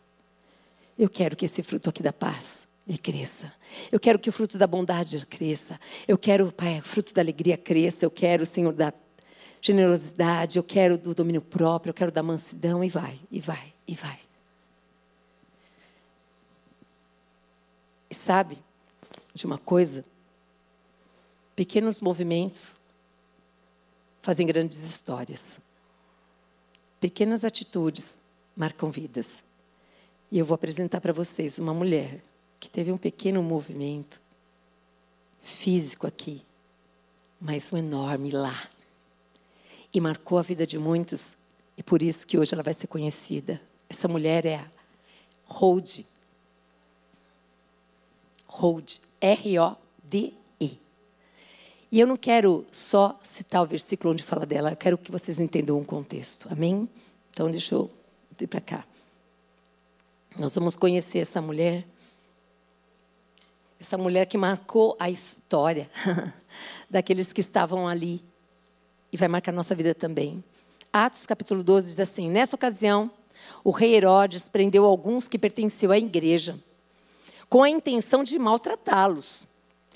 Eu 0.97 1.09
quero 1.09 1.35
que 1.35 1.45
esse 1.45 1.61
fruto 1.61 1.89
aqui 1.89 2.01
da 2.01 2.11
paz 2.11 2.67
ele 2.89 2.97
cresça. 2.97 3.53
Eu 3.91 3.99
quero 3.99 4.17
que 4.17 4.29
o 4.29 4.31
fruto 4.31 4.57
da 4.57 4.65
bondade 4.65 5.23
cresça. 5.27 5.79
Eu 6.07 6.17
quero, 6.17 6.51
Pai, 6.51 6.79
o 6.79 6.81
fruto 6.81 7.13
da 7.13 7.21
alegria 7.21 7.55
cresça. 7.55 8.03
Eu 8.03 8.09
quero, 8.09 8.47
Senhor, 8.47 8.73
da 8.73 8.91
generosidade. 9.61 10.57
Eu 10.57 10.63
quero 10.63 10.97
do 10.97 11.13
domínio 11.13 11.41
próprio. 11.41 11.91
Eu 11.91 11.93
quero 11.93 12.11
da 12.11 12.23
mansidão. 12.23 12.83
E 12.83 12.89
vai, 12.89 13.19
e 13.31 13.39
vai, 13.39 13.73
e 13.87 13.93
vai. 13.93 14.17
E 18.09 18.15
sabe 18.15 18.57
de 19.33 19.45
uma 19.45 19.57
coisa? 19.57 20.03
Pequenos 21.55 22.01
movimentos 22.01 22.77
fazem 24.21 24.45
grandes 24.45 24.83
histórias. 24.83 25.59
Pequenas 26.99 27.43
atitudes 27.43 28.17
marcam 28.55 28.89
vidas. 28.89 29.41
E 30.31 30.37
eu 30.37 30.45
vou 30.45 30.55
apresentar 30.55 31.01
para 31.01 31.13
vocês 31.13 31.57
uma 31.57 31.73
mulher 31.73 32.23
que 32.59 32.69
teve 32.69 32.91
um 32.91 32.97
pequeno 32.97 33.41
movimento 33.41 34.21
físico 35.41 36.05
aqui, 36.05 36.43
mas 37.39 37.71
um 37.71 37.77
enorme 37.77 38.31
lá. 38.31 38.67
E 39.93 39.99
marcou 39.99 40.37
a 40.37 40.41
vida 40.41 40.67
de 40.67 40.77
muitos, 40.77 41.33
e 41.77 41.81
por 41.81 42.01
isso 42.01 42.27
que 42.27 42.37
hoje 42.37 42.53
ela 42.53 42.61
vai 42.61 42.73
ser 42.73 42.87
conhecida. 42.87 43.59
Essa 43.89 44.07
mulher 44.07 44.45
é 44.45 44.55
a 44.55 44.67
Hold. 45.45 46.05
Hold. 48.49 49.01
R-O-D-E. 49.21 50.79
E 51.91 51.99
eu 51.99 52.07
não 52.07 52.15
quero 52.15 52.65
só 52.71 53.19
citar 53.23 53.61
o 53.61 53.65
versículo 53.65 54.13
onde 54.13 54.23
fala 54.23 54.45
dela, 54.45 54.71
eu 54.71 54.77
quero 54.77 54.97
que 54.97 55.11
vocês 55.11 55.39
entendam 55.39 55.79
o 55.79 55.85
contexto. 55.85 56.47
Amém? 56.51 56.87
Então, 57.31 57.49
deixa 57.49 57.75
eu 57.75 57.91
vir 58.37 58.47
para 58.47 58.61
cá. 58.61 58.85
Nós 60.37 60.55
vamos 60.55 60.75
conhecer 60.75 61.19
essa 61.19 61.41
mulher 61.41 61.85
essa 63.79 63.97
mulher 63.97 64.25
que 64.25 64.37
marcou 64.37 64.95
a 64.99 65.09
história 65.09 65.89
daqueles 66.89 67.31
que 67.31 67.39
estavam 67.39 67.87
ali 67.87 68.21
e 69.11 69.15
vai 69.15 69.27
marcar 69.27 69.53
nossa 69.53 69.73
vida 69.73 69.95
também. 69.95 70.43
Atos 70.91 71.25
capítulo 71.25 71.63
12 71.63 71.87
diz 71.87 71.99
assim: 71.99 72.29
Nessa 72.29 72.55
ocasião, 72.55 73.09
o 73.63 73.71
rei 73.71 73.95
Herodes 73.95 74.49
prendeu 74.49 74.85
alguns 74.85 75.27
que 75.27 75.39
pertenciam 75.39 75.91
à 75.91 75.97
igreja, 75.97 76.57
com 77.49 77.63
a 77.63 77.69
intenção 77.69 78.23
de 78.23 78.37
maltratá-los, 78.37 79.47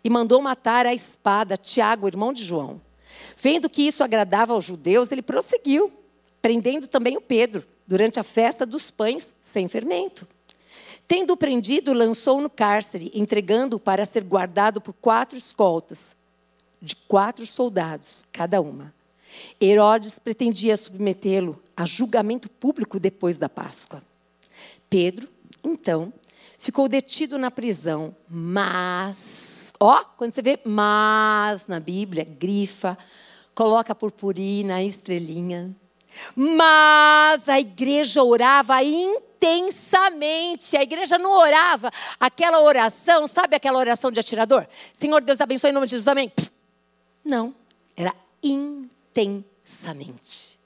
e 0.04 0.10
mandou 0.10 0.42
matar 0.42 0.86
a 0.86 0.94
espada 0.94 1.56
Tiago, 1.56 2.08
irmão 2.08 2.34
de 2.34 2.44
João. 2.44 2.82
Vendo 3.38 3.70
que 3.70 3.84
isso 3.84 4.04
agradava 4.04 4.54
aos 4.54 4.66
judeus, 4.66 5.12
ele 5.12 5.22
prosseguiu, 5.22 5.92
prendendo 6.42 6.88
também 6.88 7.16
o 7.16 7.22
Pedro, 7.22 7.64
durante 7.88 8.20
a 8.20 8.24
festa 8.24 8.66
dos 8.66 8.90
pães 8.92 9.36
sem 9.42 9.68
fermento. 9.68 10.28
Tendo 11.08 11.38
prendido, 11.38 11.94
lançou 11.94 12.42
no 12.42 12.50
cárcere, 12.50 13.12
entregando-o 13.14 13.80
para 13.80 14.06
ser 14.06 14.24
guardado 14.24 14.82
por 14.82 14.94
quatro 14.94 15.38
escoltas, 15.38 16.16
de 16.82 16.96
quatro 16.96 17.46
soldados, 17.46 18.26
cada 18.32 18.60
uma. 18.60 18.94
Herodes 19.62 20.20
pretendia 20.20 20.76
submetê-lo 20.76 21.62
a 21.76 21.86
julgamento 21.86 22.50
público 22.50 23.00
depois 23.00 23.38
da 23.38 23.48
Páscoa. 23.48 24.02
Pedro, 24.90 25.28
então, 25.64 26.14
ficou 26.64 26.88
detido 26.88 27.38
na 27.38 27.52
prisão, 27.52 28.16
mas, 28.30 29.74
ó, 29.78 30.06
quando 30.16 30.32
você 30.32 30.42
vê 30.42 30.58
mas 30.64 31.68
na 31.68 31.78
Bíblia, 31.78 32.24
grifa, 32.24 32.98
coloca 33.54 33.94
purpurina, 33.94 34.82
estrelinha. 34.82 35.76
Mas 36.34 37.50
a 37.50 37.60
igreja 37.60 38.24
orava 38.24 38.82
intensamente. 38.82 40.78
A 40.78 40.84
igreja 40.84 41.18
não 41.18 41.34
orava 41.34 41.92
aquela 42.18 42.62
oração, 42.62 43.28
sabe 43.28 43.58
aquela 43.58 43.78
oração 43.78 44.10
de 44.10 44.22
atirador? 44.22 44.66
Senhor 44.94 45.22
Deus 45.22 45.42
abençoe 45.42 45.72
em 45.72 45.74
nome 45.74 45.86
de 45.86 45.92
Jesus, 45.92 46.08
amém. 46.08 46.32
Não, 47.26 47.54
era 47.94 48.16
intensamente. 48.42 50.58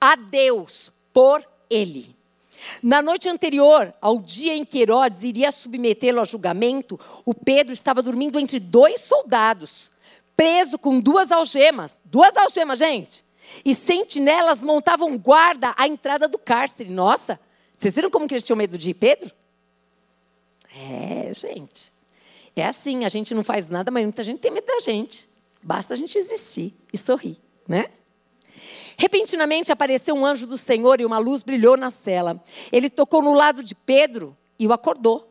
A 0.00 0.16
Deus 0.16 0.90
por 1.12 1.46
ele. 1.70 2.15
Na 2.82 3.02
noite 3.02 3.28
anterior 3.28 3.92
ao 4.00 4.18
dia 4.18 4.54
em 4.54 4.64
que 4.64 4.80
Herodes 4.80 5.22
iria 5.22 5.50
submetê-lo 5.50 6.20
a 6.20 6.24
julgamento, 6.24 6.98
o 7.24 7.34
Pedro 7.34 7.72
estava 7.72 8.02
dormindo 8.02 8.38
entre 8.38 8.58
dois 8.58 9.00
soldados, 9.00 9.90
preso 10.36 10.78
com 10.78 11.00
duas 11.00 11.32
algemas. 11.32 12.00
Duas 12.04 12.36
algemas, 12.36 12.78
gente. 12.78 13.24
E 13.64 13.74
sentinelas 13.74 14.62
montavam 14.62 15.16
guarda 15.16 15.74
à 15.76 15.86
entrada 15.86 16.28
do 16.28 16.38
cárcere. 16.38 16.90
Nossa, 16.90 17.38
vocês 17.72 17.94
viram 17.94 18.10
como 18.10 18.26
que 18.26 18.34
eles 18.34 18.44
tinham 18.44 18.56
medo 18.56 18.76
de 18.76 18.92
Pedro? 18.92 19.30
É, 20.74 21.32
gente. 21.32 21.92
É 22.54 22.64
assim, 22.64 23.04
a 23.04 23.08
gente 23.08 23.34
não 23.34 23.44
faz 23.44 23.68
nada, 23.68 23.90
mas 23.90 24.02
muita 24.02 24.22
gente 24.22 24.40
tem 24.40 24.50
medo 24.50 24.66
da 24.66 24.80
gente. 24.80 25.28
Basta 25.62 25.94
a 25.94 25.96
gente 25.96 26.16
existir 26.16 26.72
e 26.92 26.98
sorrir, 26.98 27.36
né? 27.68 27.90
Repentinamente 28.96 29.70
apareceu 29.70 30.14
um 30.14 30.24
anjo 30.24 30.46
do 30.46 30.56
Senhor 30.56 31.00
e 31.00 31.04
uma 31.04 31.18
luz 31.18 31.42
brilhou 31.42 31.76
na 31.76 31.90
cela. 31.90 32.42
Ele 32.72 32.88
tocou 32.88 33.22
no 33.22 33.32
lado 33.32 33.62
de 33.62 33.74
Pedro 33.74 34.36
e 34.58 34.66
o 34.66 34.72
acordou. 34.72 35.30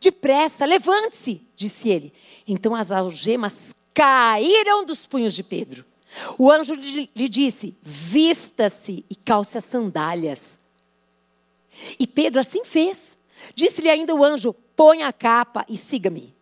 Depressa, 0.00 0.64
levante-se, 0.64 1.42
disse 1.54 1.88
ele. 1.88 2.12
Então 2.46 2.74
as 2.74 2.90
algemas 2.90 3.74
caíram 3.94 4.84
dos 4.84 5.06
punhos 5.06 5.34
de 5.34 5.42
Pedro. 5.42 5.84
O 6.38 6.50
anjo 6.50 6.74
lhe 6.74 7.28
disse: 7.28 7.76
Vista-se 7.82 9.04
e 9.08 9.14
calce 9.14 9.56
as 9.56 9.64
sandálias. 9.64 10.42
E 11.98 12.06
Pedro 12.06 12.40
assim 12.40 12.64
fez. 12.64 13.16
Disse-lhe 13.54 13.88
ainda 13.88 14.14
o 14.14 14.24
anjo: 14.24 14.54
Põe 14.74 15.02
a 15.02 15.12
capa 15.12 15.64
e 15.68 15.76
siga-me. 15.76 16.34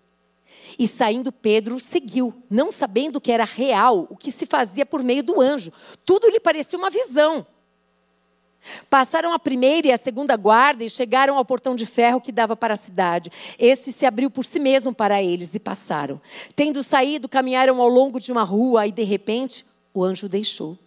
E 0.78 0.86
saindo 0.86 1.32
Pedro 1.32 1.80
seguiu, 1.80 2.32
não 2.48 2.70
sabendo 2.70 3.20
que 3.20 3.32
era 3.32 3.44
real 3.44 4.06
o 4.08 4.16
que 4.16 4.30
se 4.30 4.46
fazia 4.46 4.86
por 4.86 5.02
meio 5.02 5.22
do 5.22 5.40
anjo. 5.40 5.72
Tudo 6.04 6.28
lhe 6.28 6.38
parecia 6.38 6.78
uma 6.78 6.88
visão. 6.88 7.44
Passaram 8.88 9.32
a 9.32 9.38
primeira 9.38 9.88
e 9.88 9.92
a 9.92 9.96
segunda 9.96 10.36
guarda 10.36 10.84
e 10.84 10.90
chegaram 10.90 11.36
ao 11.36 11.44
portão 11.44 11.74
de 11.74 11.86
ferro 11.86 12.20
que 12.20 12.30
dava 12.30 12.54
para 12.54 12.74
a 12.74 12.76
cidade. 12.76 13.30
Esse 13.58 13.92
se 13.92 14.06
abriu 14.06 14.30
por 14.30 14.44
si 14.44 14.58
mesmo 14.58 14.94
para 14.94 15.22
eles 15.22 15.54
e 15.54 15.58
passaram. 15.58 16.20
Tendo 16.54 16.82
saído, 16.82 17.28
caminharam 17.28 17.80
ao 17.80 17.88
longo 17.88 18.20
de 18.20 18.30
uma 18.30 18.42
rua 18.44 18.86
e 18.86 18.92
de 18.92 19.02
repente 19.02 19.64
o 19.92 20.04
anjo 20.04 20.28
deixou. 20.28 20.78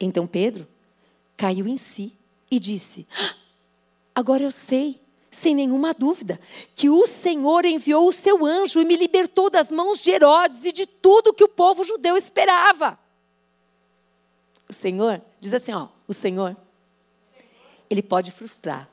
Então 0.00 0.26
Pedro 0.26 0.66
caiu 1.36 1.66
em 1.66 1.76
si 1.76 2.12
e 2.50 2.58
disse: 2.58 3.06
ah, 3.18 3.34
Agora 4.14 4.42
eu 4.42 4.50
sei, 4.50 5.00
sem 5.38 5.54
nenhuma 5.54 5.94
dúvida, 5.94 6.38
que 6.74 6.90
o 6.90 7.06
Senhor 7.06 7.64
enviou 7.64 8.08
o 8.08 8.12
seu 8.12 8.44
anjo 8.44 8.80
e 8.80 8.84
me 8.84 8.96
libertou 8.96 9.48
das 9.48 9.70
mãos 9.70 10.02
de 10.02 10.10
Herodes 10.10 10.64
e 10.64 10.72
de 10.72 10.86
tudo 10.86 11.32
que 11.32 11.44
o 11.44 11.48
povo 11.48 11.84
judeu 11.84 12.16
esperava. 12.16 12.98
O 14.68 14.72
Senhor, 14.72 15.22
diz 15.40 15.54
assim, 15.54 15.72
ó, 15.72 15.88
o 16.06 16.12
Senhor, 16.12 16.56
ele 17.88 18.02
pode 18.02 18.30
frustrar 18.30 18.88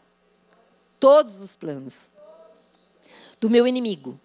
todos 1.00 1.42
os 1.42 1.56
planos 1.56 2.10
do 3.42 3.50
meu 3.50 3.68
inimigo. 3.68 4.20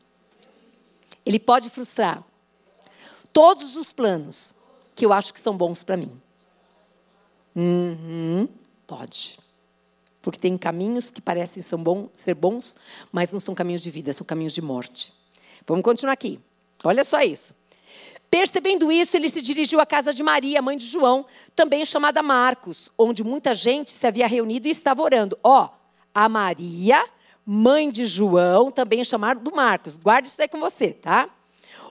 Ele 1.27 1.39
pode 1.39 1.69
frustrar 1.69 2.23
todos 3.33 3.77
os 3.77 3.93
planos 3.93 4.55
que 4.95 5.05
eu 5.05 5.13
acho 5.13 5.35
que 5.35 5.41
são 5.41 5.57
bons 5.57 5.83
para 5.83 5.97
mim. 5.97 6.21
Uhum, 7.57 8.49
pode. 8.87 9.39
Porque 10.23 10.39
tem 10.39 10.57
caminhos 10.59 11.11
que 11.11 11.21
parecem 11.21 11.63
ser, 11.63 12.35
bons, 12.35 12.77
mas 13.11 13.33
não 13.33 13.41
são 13.41 13.55
caminhos 13.55 13.83
de 13.83 13.91
vida, 13.91 14.13
são 14.13 14.27
caminhos 14.27 14.53
de 14.53 14.61
morte. 14.61 15.13
Vamos 15.67 15.83
continuar 15.83 16.13
aqui. 16.13 16.39
Olha 16.85 17.05
só 17.05 17.21
isso. 17.21 17.55
Percebendo 18.31 18.93
isso, 18.93 19.17
ele 19.17 19.29
se 19.29 19.43
dirigiu 19.43 19.81
à 19.81 19.87
casa 19.87 20.15
de 20.15 20.23
Maria, 20.23 20.63
mãe 20.63 20.77
de 20.77 20.87
João, 20.87 21.27
também 21.57 21.85
chamada 21.85 22.23
Marcos, 22.23 22.89
onde 22.97 23.25
muita 23.25 23.55
gente 23.55 23.91
se 23.91 24.07
havia 24.07 24.27
reunido 24.29 24.69
e 24.69 24.71
estava 24.71 25.03
orando. 25.03 25.37
Ó, 25.43 25.69
a 26.15 26.29
Maria, 26.29 27.05
mãe 27.45 27.91
de 27.91 28.07
João, 28.07 28.71
também 28.71 29.03
chamada 29.03 29.41
do 29.41 29.51
Marcos. 29.51 29.97
Guarde 29.97 30.29
isso 30.29 30.41
aí 30.41 30.47
com 30.47 30.61
você, 30.61 30.93
tá? 30.93 31.29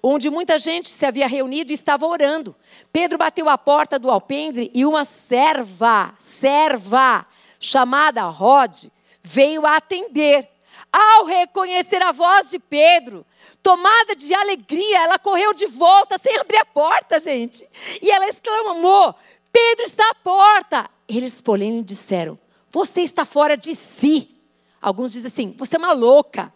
Onde 0.02 0.30
muita 0.30 0.58
gente 0.58 0.88
se 0.90 1.06
havia 1.06 1.28
reunido 1.28 1.72
e 1.72 1.76
estava 1.76 2.06
orando. 2.06 2.56
Pedro 2.94 3.18
bateu 3.18 3.50
a 3.50 3.58
porta 3.58 4.00
do 4.00 4.10
alpendre 4.10 4.72
e 4.74 4.86
uma 4.86 5.04
serva, 5.04 6.14
serva, 6.20 7.26
chamada 7.60 8.24
Rod, 8.24 8.86
veio 9.22 9.66
a 9.66 9.76
atender. 9.76 10.48
Ao 10.92 11.26
reconhecer 11.26 12.02
a 12.02 12.12
voz 12.12 12.50
de 12.50 12.58
Pedro, 12.58 13.24
tomada 13.62 14.16
de 14.16 14.34
alegria, 14.34 15.04
ela 15.04 15.20
correu 15.20 15.54
de 15.54 15.68
volta 15.68 16.18
sem 16.18 16.36
abrir 16.38 16.58
a 16.58 16.66
porta, 16.66 17.20
gente. 17.20 17.68
E 18.02 18.10
ela 18.10 18.28
exclamou: 18.28 19.14
Pedro 19.52 19.86
está 19.86 20.10
à 20.10 20.16
porta. 20.16 20.90
Eles, 21.08 21.42
porém, 21.42 21.84
disseram: 21.84 22.40
Você 22.72 23.02
está 23.02 23.24
fora 23.24 23.56
de 23.56 23.76
si. 23.76 24.36
Alguns 24.82 25.12
dizem 25.12 25.28
assim: 25.28 25.56
Você 25.58 25.76
é 25.76 25.80
uma 25.80 25.94
louca. 25.94 26.52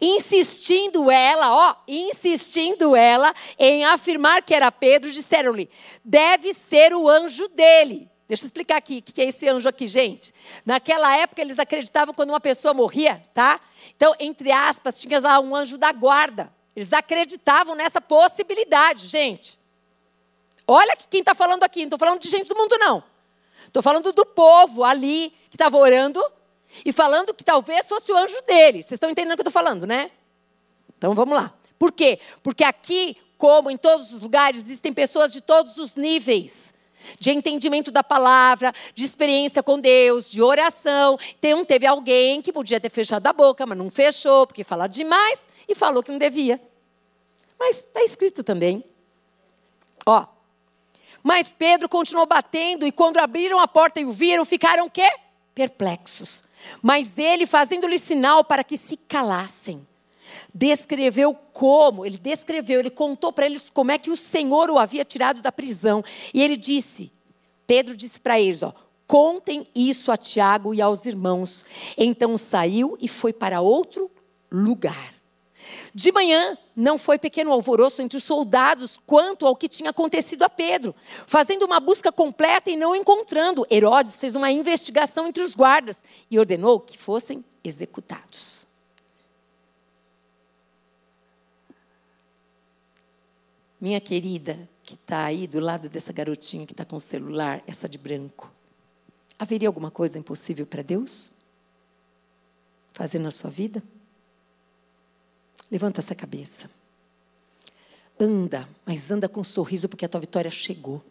Insistindo 0.00 1.10
ela, 1.10 1.54
ó, 1.54 1.74
insistindo 1.86 2.96
ela 2.96 3.32
em 3.58 3.84
afirmar 3.84 4.42
que 4.42 4.54
era 4.54 4.70
Pedro, 4.72 5.10
disseram-lhe: 5.10 5.70
Deve 6.04 6.52
ser 6.52 6.92
o 6.92 7.08
anjo 7.08 7.48
dele. 7.48 8.10
Deixa 8.28 8.44
eu 8.44 8.46
explicar 8.46 8.76
aqui 8.76 8.98
o 8.98 9.02
que 9.02 9.22
é 9.22 9.24
esse 9.24 9.48
anjo 9.48 9.66
aqui, 9.66 9.86
gente. 9.86 10.34
Naquela 10.64 11.16
época 11.16 11.40
eles 11.40 11.58
acreditavam 11.58 12.12
quando 12.12 12.28
uma 12.28 12.40
pessoa 12.40 12.74
morria, 12.74 13.24
tá? 13.32 13.58
Então, 13.96 14.14
entre 14.20 14.52
aspas, 14.52 15.00
tinha 15.00 15.18
lá 15.18 15.40
um 15.40 15.56
anjo 15.56 15.78
da 15.78 15.90
guarda. 15.92 16.52
Eles 16.76 16.92
acreditavam 16.92 17.74
nessa 17.74 18.02
possibilidade, 18.02 19.06
gente. 19.06 19.58
Olha 20.66 20.94
quem 21.08 21.20
está 21.20 21.34
falando 21.34 21.64
aqui, 21.64 21.80
não 21.80 21.86
estou 21.86 21.98
falando 21.98 22.20
de 22.20 22.28
gente 22.28 22.46
do 22.46 22.54
mundo, 22.54 22.76
não. 22.76 23.02
Estou 23.66 23.82
falando 23.82 24.12
do 24.12 24.26
povo 24.26 24.84
ali 24.84 25.30
que 25.48 25.56
estava 25.56 25.78
orando 25.78 26.22
e 26.84 26.92
falando 26.92 27.32
que 27.32 27.42
talvez 27.42 27.88
fosse 27.88 28.12
o 28.12 28.16
anjo 28.16 28.36
dele. 28.46 28.82
Vocês 28.82 28.92
estão 28.92 29.08
entendendo 29.08 29.32
o 29.32 29.36
que 29.36 29.40
eu 29.40 29.48
estou 29.48 29.62
falando, 29.62 29.86
né? 29.86 30.10
Então 30.98 31.14
vamos 31.14 31.34
lá. 31.34 31.54
Por 31.78 31.92
quê? 31.92 32.20
Porque 32.42 32.62
aqui, 32.62 33.16
como 33.38 33.70
em 33.70 33.78
todos 33.78 34.12
os 34.12 34.20
lugares, 34.20 34.60
existem 34.60 34.92
pessoas 34.92 35.32
de 35.32 35.40
todos 35.40 35.78
os 35.78 35.94
níveis 35.94 36.74
de 37.18 37.30
entendimento 37.30 37.90
da 37.90 38.02
palavra, 38.02 38.72
de 38.94 39.04
experiência 39.04 39.62
com 39.62 39.78
Deus, 39.78 40.30
de 40.30 40.42
oração. 40.42 41.18
Então, 41.38 41.64
teve 41.64 41.86
alguém 41.86 42.42
que 42.42 42.52
podia 42.52 42.80
ter 42.80 42.90
fechado 42.90 43.26
a 43.26 43.32
boca, 43.32 43.66
mas 43.66 43.78
não 43.78 43.90
fechou, 43.90 44.46
porque 44.46 44.64
falou 44.64 44.88
demais 44.88 45.40
e 45.68 45.74
falou 45.74 46.02
que 46.02 46.10
não 46.10 46.18
devia. 46.18 46.60
Mas 47.58 47.78
está 47.78 48.02
escrito 48.02 48.42
também. 48.42 48.84
Ó. 50.06 50.26
Mas 51.22 51.52
Pedro 51.52 51.88
continuou 51.88 52.26
batendo 52.26 52.86
e 52.86 52.92
quando 52.92 53.18
abriram 53.18 53.58
a 53.58 53.68
porta 53.68 54.00
e 54.00 54.04
o 54.04 54.12
viram, 54.12 54.44
ficaram 54.44 54.88
quê? 54.88 55.10
Perplexos. 55.54 56.42
Mas 56.80 57.18
ele, 57.18 57.46
fazendo-lhe 57.46 57.98
sinal 57.98 58.44
para 58.44 58.64
que 58.64 58.78
se 58.78 58.96
calassem, 58.96 59.86
descreveu 60.54 61.34
como, 61.52 62.04
ele 62.04 62.18
descreveu, 62.18 62.80
ele 62.80 62.90
contou 62.90 63.32
para 63.32 63.46
eles 63.46 63.70
como 63.70 63.90
é 63.90 63.98
que 63.98 64.10
o 64.10 64.16
Senhor 64.16 64.70
o 64.70 64.78
havia 64.78 65.04
tirado 65.04 65.40
da 65.40 65.52
prisão. 65.52 66.02
E 66.32 66.42
ele 66.42 66.56
disse, 66.56 67.12
Pedro 67.66 67.96
disse 67.96 68.20
para 68.20 68.40
eles, 68.40 68.62
ó, 68.62 68.72
contem 69.06 69.66
isso 69.74 70.10
a 70.12 70.16
Tiago 70.16 70.74
e 70.74 70.80
aos 70.80 71.06
irmãos. 71.06 71.64
Então 71.96 72.36
saiu 72.36 72.96
e 73.00 73.08
foi 73.08 73.32
para 73.32 73.60
outro 73.60 74.10
lugar. 74.50 75.14
De 75.94 76.12
manhã, 76.12 76.56
não 76.74 76.96
foi 76.96 77.18
pequeno 77.18 77.52
alvoroço 77.52 78.00
entre 78.00 78.16
os 78.16 78.24
soldados 78.24 78.98
quanto 79.04 79.46
ao 79.46 79.56
que 79.56 79.68
tinha 79.68 79.90
acontecido 79.90 80.44
a 80.44 80.48
Pedro. 80.48 80.94
Fazendo 81.26 81.64
uma 81.64 81.80
busca 81.80 82.12
completa 82.12 82.70
e 82.70 82.76
não 82.76 82.94
encontrando, 82.94 83.66
Herodes 83.70 84.20
fez 84.20 84.34
uma 84.34 84.50
investigação 84.50 85.26
entre 85.26 85.42
os 85.42 85.54
guardas 85.54 86.04
e 86.30 86.38
ordenou 86.38 86.78
que 86.80 86.96
fossem 86.96 87.44
executados. 87.64 88.57
Minha 93.80 94.00
querida, 94.00 94.68
que 94.82 94.94
está 94.94 95.24
aí 95.24 95.46
do 95.46 95.60
lado 95.60 95.88
dessa 95.88 96.12
garotinha 96.12 96.66
que 96.66 96.72
está 96.72 96.84
com 96.84 96.96
o 96.96 97.00
celular, 97.00 97.62
essa 97.66 97.88
de 97.88 97.96
branco, 97.96 98.50
haveria 99.38 99.68
alguma 99.68 99.90
coisa 99.90 100.18
impossível 100.18 100.66
para 100.66 100.82
Deus? 100.82 101.30
Fazer 102.92 103.20
na 103.20 103.30
sua 103.30 103.50
vida? 103.50 103.82
Levanta 105.70 106.00
essa 106.00 106.14
cabeça. 106.14 106.68
Anda, 108.18 108.68
mas 108.84 109.10
anda 109.10 109.28
com 109.28 109.40
um 109.40 109.44
sorriso 109.44 109.88
porque 109.88 110.04
a 110.04 110.08
tua 110.08 110.20
vitória 110.20 110.50
chegou. 110.50 111.04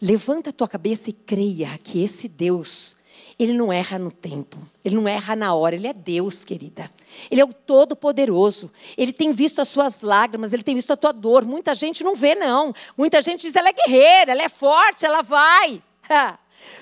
Levanta 0.00 0.50
a 0.50 0.52
tua 0.52 0.68
cabeça 0.68 1.10
e 1.10 1.12
creia 1.12 1.76
que 1.78 2.00
esse 2.00 2.28
Deus 2.28 2.94
ele 3.38 3.52
não 3.52 3.72
erra 3.72 3.98
no 3.98 4.10
tempo, 4.10 4.58
ele 4.84 4.96
não 4.96 5.06
erra 5.06 5.36
na 5.36 5.54
hora, 5.54 5.74
ele 5.74 5.86
é 5.86 5.92
Deus, 5.92 6.44
querida. 6.44 6.90
Ele 7.30 7.40
é 7.40 7.44
o 7.44 7.52
Todo-Poderoso. 7.52 8.72
Ele 8.96 9.12
tem 9.12 9.32
visto 9.32 9.60
as 9.60 9.68
suas 9.68 10.00
lágrimas, 10.00 10.52
ele 10.52 10.62
tem 10.62 10.74
visto 10.74 10.92
a 10.92 10.96
tua 10.96 11.12
dor. 11.12 11.44
Muita 11.44 11.74
gente 11.74 12.02
não 12.02 12.14
vê, 12.14 12.34
não. 12.34 12.74
Muita 12.96 13.22
gente 13.22 13.42
diz, 13.42 13.54
ela 13.54 13.68
é 13.68 13.72
guerreira, 13.72 14.32
ela 14.32 14.42
é 14.42 14.48
forte, 14.48 15.06
ela 15.06 15.22
vai. 15.22 15.82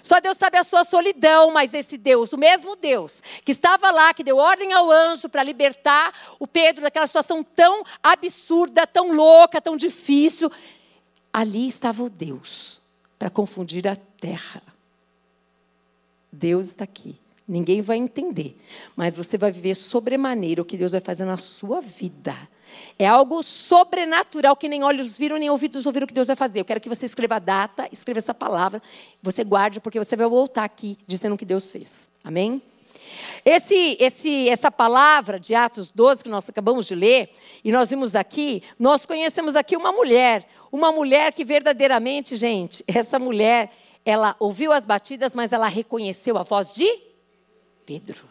Só 0.03 0.21
Deus 0.21 0.37
sabe 0.37 0.57
a 0.57 0.65
sua 0.65 0.85
solidão, 0.85 1.51
mas 1.51 1.75
esse 1.75 1.99
Deus, 1.99 2.33
o 2.33 2.39
mesmo 2.39 2.77
Deus, 2.77 3.23
que 3.45 3.53
estava 3.53 3.91
lá, 3.91 4.15
que 4.15 4.25
deu 4.25 4.37
ordem 4.37 4.73
ao 4.73 4.91
anjo 4.91 5.29
para 5.29 5.43
libertar 5.43 6.13
o 6.39 6.47
Pedro 6.47 6.83
daquela 6.83 7.07
situação 7.07 7.43
tão 7.43 7.85
absurda, 8.03 8.87
tão 8.87 9.13
louca, 9.13 9.61
tão 9.61 9.77
difícil, 9.77 10.51
ali 11.33 11.69
estava 11.69 12.03
o 12.03 12.09
Deus 12.09 12.81
para 13.19 13.29
confundir 13.29 13.87
a 13.87 13.97
terra. 13.97 14.63
Deus 16.39 16.67
está 16.67 16.85
aqui. 16.85 17.19
Ninguém 17.49 17.81
vai 17.81 17.97
entender, 17.97 18.57
mas 18.97 19.15
você 19.15 19.39
vai 19.39 19.53
viver 19.53 19.77
sobremaneira 19.77 20.61
o 20.61 20.65
que 20.65 20.77
Deus 20.77 20.91
vai 20.91 21.01
fazer 21.01 21.25
na 21.25 21.37
sua 21.37 21.81
vida. 21.81 22.35
É 22.99 23.07
algo 23.07 23.41
sobrenatural 23.41 24.57
que 24.57 24.69
nem 24.69 24.83
olhos 24.83 25.17
viram, 25.17 25.37
nem 25.39 25.49
ouvidos 25.49 25.87
ouviram 25.87 26.05
o 26.05 26.09
que 26.09 26.15
Deus 26.15 26.27
vai 26.27 26.35
fazer. 26.35 26.59
Eu 26.59 26.65
quero 26.65 26.81
que 26.81 26.89
você 26.89 27.07
escreva 27.07 27.37
a 27.37 27.39
data, 27.39 27.89
escreva 27.93 28.19
essa 28.19 28.35
palavra, 28.35 28.83
você 29.23 29.45
guarde, 29.45 29.79
porque 29.79 29.97
você 29.97 30.17
vai 30.17 30.27
voltar 30.27 30.65
aqui 30.65 30.99
dizendo 31.07 31.37
o 31.37 31.39
que 31.39 31.45
Deus 31.45 31.71
fez. 31.71 32.09
Amém? 32.25 32.61
Esse, 33.45 33.97
esse, 34.01 34.49
essa 34.49 34.69
palavra 34.69 35.39
de 35.39 35.55
Atos 35.55 35.93
12 35.93 36.25
que 36.25 36.29
nós 36.29 36.49
acabamos 36.49 36.87
de 36.87 36.97
ler, 36.97 37.31
e 37.65 37.71
nós 37.71 37.91
vimos 37.91 38.17
aqui, 38.17 38.61
nós 38.77 39.07
conhecemos 39.07 39.55
aqui 39.55 39.77
uma 39.77 39.93
mulher, 39.93 40.49
uma 40.73 40.91
mulher 40.91 41.33
que 41.33 41.45
verdadeiramente, 41.45 42.35
gente, 42.35 42.83
essa 42.89 43.21
mulher, 43.21 43.71
ela 44.07 44.37
ouviu 44.39 44.73
as 44.73 44.87
batidas, 44.87 45.35
mas 45.35 45.53
ela 45.53 45.67
reconheceu 45.67 46.39
a 46.39 46.45
voz 46.45 46.73
de 46.73 46.89
Pedro. 47.85 48.29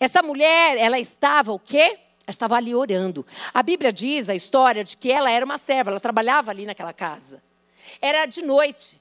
Essa 0.00 0.22
mulher, 0.22 0.76
ela 0.76 0.98
estava 0.98 1.52
o 1.52 1.58
quê? 1.58 1.96
Ela 2.26 2.30
estava 2.30 2.56
ali 2.56 2.74
orando. 2.74 3.24
A 3.54 3.62
Bíblia 3.62 3.92
diz 3.92 4.28
a 4.28 4.34
história 4.34 4.82
de 4.82 4.96
que 4.96 5.10
ela 5.10 5.30
era 5.30 5.44
uma 5.44 5.56
serva, 5.56 5.92
ela 5.92 6.00
trabalhava 6.00 6.50
ali 6.50 6.66
naquela 6.66 6.92
casa. 6.92 7.40
Era 8.00 8.26
de 8.26 8.42
noite. 8.42 9.00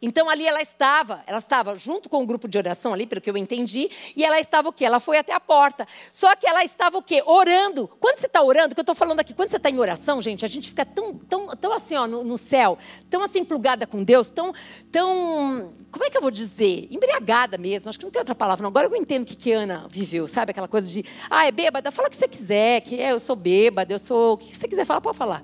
Então 0.00 0.30
ali 0.30 0.46
ela 0.46 0.62
estava, 0.62 1.22
ela 1.26 1.38
estava 1.38 1.74
junto 1.74 2.08
com 2.08 2.22
o 2.22 2.26
grupo 2.26 2.46
de 2.46 2.56
oração 2.56 2.94
ali, 2.94 3.06
pelo 3.06 3.20
que 3.20 3.28
eu 3.28 3.36
entendi, 3.36 3.90
e 4.14 4.24
ela 4.24 4.38
estava 4.38 4.68
o 4.68 4.72
quê? 4.72 4.84
Ela 4.84 5.00
foi 5.00 5.18
até 5.18 5.32
a 5.32 5.40
porta. 5.40 5.86
Só 6.12 6.34
que 6.36 6.46
ela 6.46 6.62
estava 6.62 6.98
o 6.98 7.02
quê? 7.02 7.22
Orando. 7.26 7.88
Quando 7.98 8.18
você 8.18 8.26
está 8.26 8.40
orando, 8.40 8.74
que 8.74 8.80
eu 8.80 8.82
estou 8.82 8.94
falando 8.94 9.20
aqui, 9.20 9.34
quando 9.34 9.48
você 9.48 9.56
está 9.56 9.68
em 9.68 9.78
oração, 9.78 10.22
gente, 10.22 10.44
a 10.44 10.48
gente 10.48 10.68
fica 10.68 10.86
tão, 10.86 11.14
tão, 11.14 11.48
tão 11.56 11.72
assim, 11.72 11.96
ó, 11.96 12.06
no, 12.06 12.22
no, 12.22 12.38
céu, 12.38 12.78
tão 13.10 13.22
assim 13.22 13.44
plugada 13.44 13.86
com 13.86 14.04
Deus, 14.04 14.30
tão, 14.30 14.52
tão, 14.92 15.72
como 15.90 16.04
é 16.04 16.10
que 16.10 16.16
eu 16.16 16.22
vou 16.22 16.30
dizer? 16.30 16.86
Embriagada 16.90 17.58
mesmo, 17.58 17.88
acho 17.88 17.98
que 17.98 18.04
não 18.04 18.12
tem 18.12 18.20
outra 18.20 18.34
palavra. 18.34 18.62
Não. 18.62 18.68
Agora 18.68 18.86
eu 18.86 18.94
entendo 18.94 19.24
o 19.24 19.26
que, 19.26 19.34
que 19.34 19.52
Ana 19.52 19.86
viveu, 19.90 20.28
sabe? 20.28 20.52
Aquela 20.52 20.68
coisa 20.68 20.88
de, 20.88 21.04
ah, 21.28 21.46
é 21.46 21.50
bêbada, 21.50 21.90
fala 21.90 22.06
o 22.06 22.10
que 22.10 22.16
você 22.16 22.28
quiser, 22.28 22.82
que 22.82 23.00
é, 23.00 23.10
eu 23.10 23.18
sou 23.18 23.34
bêbada, 23.34 23.92
eu 23.92 23.98
sou, 23.98 24.34
o 24.34 24.38
que 24.38 24.54
você 24.54 24.68
quiser 24.68 24.84
falar, 24.84 25.00
pode 25.00 25.16
falar 25.16 25.42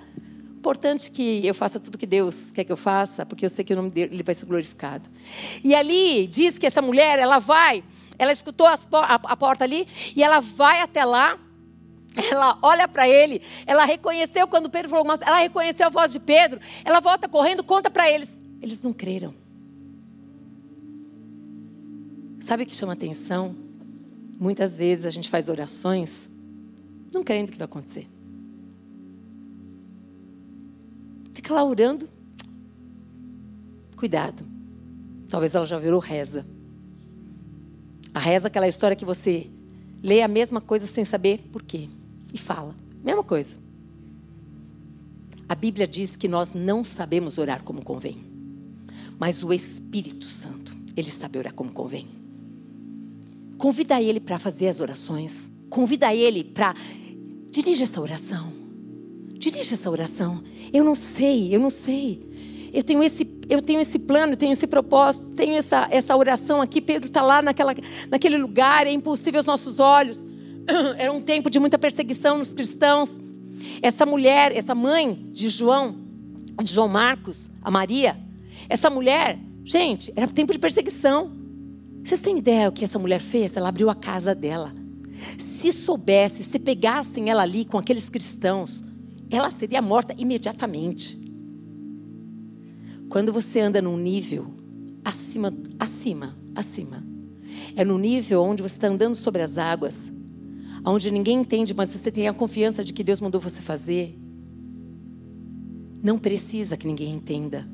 importante 0.65 1.11
que 1.11 1.47
eu 1.47 1.55
faça 1.55 1.79
tudo 1.79 1.99
que 1.99 2.07
Deus 2.07 2.51
quer 2.51 2.65
que 2.65 2.73
eu 2.73 2.77
faça, 2.77 3.27
porque 3.27 3.45
eu 3.45 3.51
sei 3.51 3.63
que 3.63 3.75
o 3.75 3.77
nome 3.77 3.91
dele 3.91 4.23
vai 4.23 4.35
ser 4.35 4.47
glorificado. 4.47 5.11
E 5.63 5.75
ali 5.75 6.27
diz 6.27 6.59
que 6.59 6.65
essa 6.65 6.81
mulher, 6.81 7.19
ela 7.19 7.39
vai, 7.39 7.85
ela 8.19 8.33
escutou 8.33 8.67
a, 8.67 8.79
a 9.03 9.37
porta 9.37 9.65
ali 9.65 9.87
e 10.17 10.23
ela 10.23 10.41
vai 10.41 10.81
até 10.81 11.05
lá. 11.05 11.39
Ela 12.31 12.59
olha 12.63 12.89
para 12.89 13.07
ele, 13.07 13.43
ela 13.67 13.85
reconheceu 13.85 14.47
quando 14.47 14.71
Pedro 14.71 14.89
falou, 14.89 15.05
ela 15.21 15.39
reconheceu 15.41 15.89
a 15.89 15.91
voz 15.91 16.13
de 16.13 16.21
Pedro, 16.21 16.61
ela 16.85 17.01
volta 17.01 17.29
correndo, 17.29 17.63
conta 17.63 17.91
para 17.91 18.09
eles. 18.09 18.33
Eles 18.63 18.83
não 18.83 18.93
creram. 18.93 19.35
Sabe 22.41 22.63
o 22.63 22.67
que 22.67 22.75
chama 22.75 22.93
atenção? 22.93 23.55
Muitas 24.39 24.77
vezes 24.77 25.05
a 25.05 25.11
gente 25.11 25.29
faz 25.29 25.49
orações 25.49 26.29
não 27.13 27.23
crendo 27.23 27.53
que 27.53 27.59
vai 27.59 27.67
acontecer. 27.67 28.14
Fica 31.35 31.53
lá 31.53 31.65
orando. 31.65 32.09
Cuidado. 33.97 34.47
Talvez 35.29 35.53
ela 35.55 35.67
já 35.67 35.79
virou 35.79 35.99
reza. 35.99 36.47
A 38.15 38.21
reza 38.21 38.47
é 38.47 38.49
aquela 38.49 38.69
história 38.69 38.97
que 38.97 39.05
você 39.05 39.51
lê 40.01 40.23
a 40.23 40.29
mesma 40.29 40.61
coisa 40.61 40.87
sem 40.87 41.05
saber 41.05 41.41
por 41.53 41.63
quê. 41.63 41.89
E 42.33 42.39
fala. 42.39 42.75
Mesma 43.03 43.25
coisa. 43.25 43.57
A 45.49 45.57
Bíblia 45.57 45.89
diz 45.89 46.17
que 46.17 46.29
nós 46.29 46.55
não 46.55 46.85
sabemos 46.85 47.37
orar 47.37 47.65
como 47.65 47.83
convém. 47.83 48.25
Mas 49.19 49.43
o 49.43 49.53
Espírito 49.53 50.27
Santo, 50.27 50.75
ele 50.97 51.11
sabe 51.11 51.37
orar 51.37 51.53
como 51.53 51.73
convém. 51.73 52.07
Convida 53.59 54.01
ele 54.01 54.21
para 54.21 54.39
fazer 54.39 54.69
as 54.69 54.79
orações. 54.79 55.51
Convida 55.69 56.15
ele 56.15 56.45
para 56.45 56.75
dirigir 57.51 57.83
essa 57.83 58.01
oração. 58.01 58.64
Dirige 59.39 59.75
essa 59.75 59.91
oração. 59.91 60.43
Eu 60.73 60.85
não 60.85 60.95
sei, 60.95 61.55
eu 61.55 61.61
não 61.61 61.71
sei. 61.71 62.21
eu 62.73 62.83
tenho 62.83 63.03
esse, 63.03 63.27
eu 63.49 63.61
tenho 63.61 63.81
esse 63.81 63.99
plano, 63.99 64.33
eu 64.33 64.37
tenho 64.37 64.53
esse 64.53 64.67
propósito, 64.67 65.37
tenho 65.37 65.55
essa, 65.55 65.87
essa 65.91 66.17
oração 66.17 66.61
aqui. 66.61 66.81
Pedro 66.81 67.07
está 67.07 67.23
lá 67.23 67.43
naquela, 67.43 67.75
naquele 68.09 68.39
lugar, 68.39 68.87
é 68.87 68.91
impossível 68.91 69.39
aos 69.39 69.47
nossos 69.47 69.79
olhos. 69.79 70.25
Era 70.99 71.13
um 71.13 71.21
tempo 71.21 71.51
de 71.51 71.59
muita 71.59 71.79
perseguição 71.79 72.39
nos 72.39 72.53
cristãos. 72.53 73.21
Essa 73.83 74.05
mulher, 74.05 74.53
essa 74.57 74.75
mãe 74.75 75.29
de 75.31 75.49
João, 75.49 75.97
de 76.63 76.73
João 76.73 76.89
Marcos, 76.89 77.51
a 77.63 77.71
Maria, 77.71 78.17
essa 78.69 78.89
mulher, 78.89 79.39
gente, 79.65 80.13
era 80.17 80.27
tempo 80.27 80.53
de 80.53 80.59
perseguição. 80.59 81.33
Vocês 82.05 82.21
têm 82.21 82.39
ideia 82.39 82.69
o 82.69 82.73
que 82.73 82.85
essa 82.85 82.99
mulher 82.99 83.21
fez? 83.21 83.57
Ela 83.57 83.69
abriu 83.69 83.91
a 83.91 83.95
casa 83.95 84.35
dela. 84.35 84.73
Se 85.39 85.73
soubesse, 85.73 86.43
se 86.43 86.59
pegassem 86.59 87.31
ela 87.31 87.43
ali 87.43 87.65
com 87.65 87.79
aqueles 87.79 88.09
cristãos, 88.09 88.85
ela 89.37 89.51
seria 89.51 89.83
morta 89.83 90.15
imediatamente. 90.19 91.19
Quando 93.09 93.33
você 93.33 93.61
anda 93.61 93.81
num 93.81 93.97
nível 93.97 94.47
acima, 95.05 95.53
acima, 95.79 96.37
acima, 96.55 97.05
é 97.77 97.85
no 97.85 97.99
nível 97.99 98.43
onde 98.43 98.63
você 98.63 98.75
está 98.75 98.89
andando 98.89 99.15
sobre 99.15 99.43
as 99.43 99.59
águas, 99.59 100.11
onde 100.85 101.11
ninguém 101.11 101.41
entende, 101.41 101.75
mas 101.75 101.93
você 101.93 102.11
tem 102.11 102.29
a 102.29 102.35
confiança 102.35 102.85
de 102.85 102.93
que 102.93 103.05
Deus 103.05 103.21
mandou 103.21 103.41
você 103.41 103.61
fazer. 103.61 104.19
Não 106.03 106.19
precisa 106.19 106.77
que 106.77 106.87
ninguém 106.87 107.15
entenda. 107.15 107.67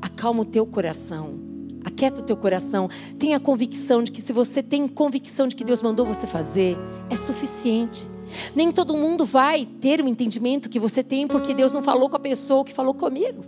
Acalma 0.00 0.42
o 0.42 0.44
teu 0.44 0.64
coração. 0.66 1.40
Aquieta 1.84 2.20
o 2.20 2.24
teu 2.24 2.36
coração. 2.36 2.88
Tenha 3.18 3.36
a 3.36 3.40
convicção 3.40 4.02
de 4.02 4.12
que 4.12 4.22
se 4.22 4.32
você 4.32 4.62
tem 4.62 4.86
convicção 4.86 5.48
de 5.48 5.56
que 5.56 5.64
Deus 5.64 5.82
mandou 5.82 6.06
você 6.06 6.26
fazer, 6.26 6.76
é 7.10 7.16
suficiente. 7.16 8.06
Nem 8.54 8.72
todo 8.72 8.96
mundo 8.96 9.24
vai 9.24 9.66
ter 9.66 10.00
o 10.00 10.08
entendimento 10.08 10.68
que 10.68 10.78
você 10.78 11.02
tem 11.02 11.26
porque 11.26 11.54
Deus 11.54 11.72
não 11.72 11.82
falou 11.82 12.08
com 12.08 12.16
a 12.16 12.20
pessoa 12.20 12.64
que 12.64 12.72
falou 12.72 12.94
comigo. 12.94 13.42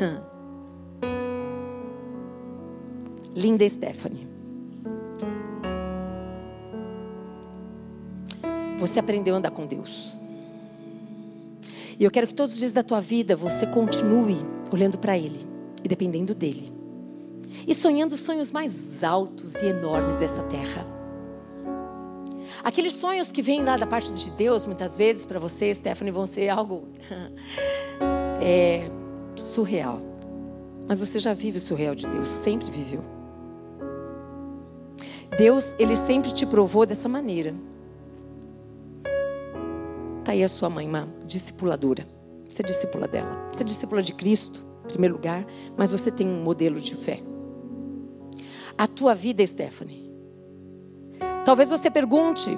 Hum. 0.00 0.20
Linda 3.34 3.68
Stephanie. 3.68 4.26
Você 8.78 9.00
aprendeu 9.00 9.34
a 9.34 9.38
andar 9.38 9.50
com 9.50 9.66
Deus. 9.66 10.16
E 11.98 12.04
eu 12.04 12.10
quero 12.10 12.28
que 12.28 12.34
todos 12.34 12.52
os 12.52 12.58
dias 12.58 12.72
da 12.72 12.82
tua 12.82 13.00
vida 13.00 13.34
você 13.34 13.66
continue 13.66 14.36
olhando 14.70 14.98
para 14.98 15.18
Ele 15.18 15.46
e 15.82 15.88
dependendo 15.88 16.34
dEle. 16.34 16.72
E 17.66 17.74
sonhando 17.74 18.16
sonhos 18.16 18.50
mais 18.50 19.02
altos 19.02 19.54
e 19.54 19.66
enormes 19.66 20.16
dessa 20.16 20.42
terra. 20.44 20.97
Aqueles 22.62 22.94
sonhos 22.94 23.30
que 23.30 23.40
vêm 23.40 23.62
lá 23.62 23.76
da 23.76 23.86
parte 23.86 24.12
de 24.12 24.30
Deus, 24.30 24.64
muitas 24.64 24.96
vezes 24.96 25.24
para 25.24 25.38
você, 25.38 25.72
Stephanie, 25.72 26.12
vão 26.12 26.26
ser 26.26 26.48
algo 26.48 26.88
é, 28.40 28.90
surreal. 29.36 30.00
Mas 30.86 31.00
você 31.00 31.18
já 31.18 31.34
vive 31.34 31.58
o 31.58 31.60
surreal 31.60 31.94
de 31.94 32.06
Deus, 32.06 32.28
sempre 32.28 32.70
viveu. 32.70 33.02
Deus, 35.36 35.74
Ele 35.78 35.94
sempre 35.94 36.32
te 36.32 36.44
provou 36.46 36.84
dessa 36.84 37.08
maneira. 37.08 37.54
Está 40.18 40.32
aí 40.32 40.42
a 40.42 40.48
sua 40.48 40.68
mãe, 40.68 40.86
uma 40.86 41.08
discipuladora. 41.24 42.06
Você 42.48 42.62
é 42.62 42.64
discípula 42.64 43.06
dela. 43.06 43.48
Você 43.52 43.62
é 43.62 43.64
discípula 43.64 44.02
de 44.02 44.14
Cristo, 44.14 44.66
em 44.84 44.88
primeiro 44.88 45.14
lugar, 45.14 45.46
mas 45.76 45.90
você 45.90 46.10
tem 46.10 46.26
um 46.26 46.42
modelo 46.42 46.80
de 46.80 46.94
fé. 46.94 47.20
A 48.76 48.86
tua 48.86 49.14
vida, 49.14 49.46
Stephanie. 49.46 50.07
Talvez 51.44 51.70
você 51.70 51.90
pergunte, 51.90 52.50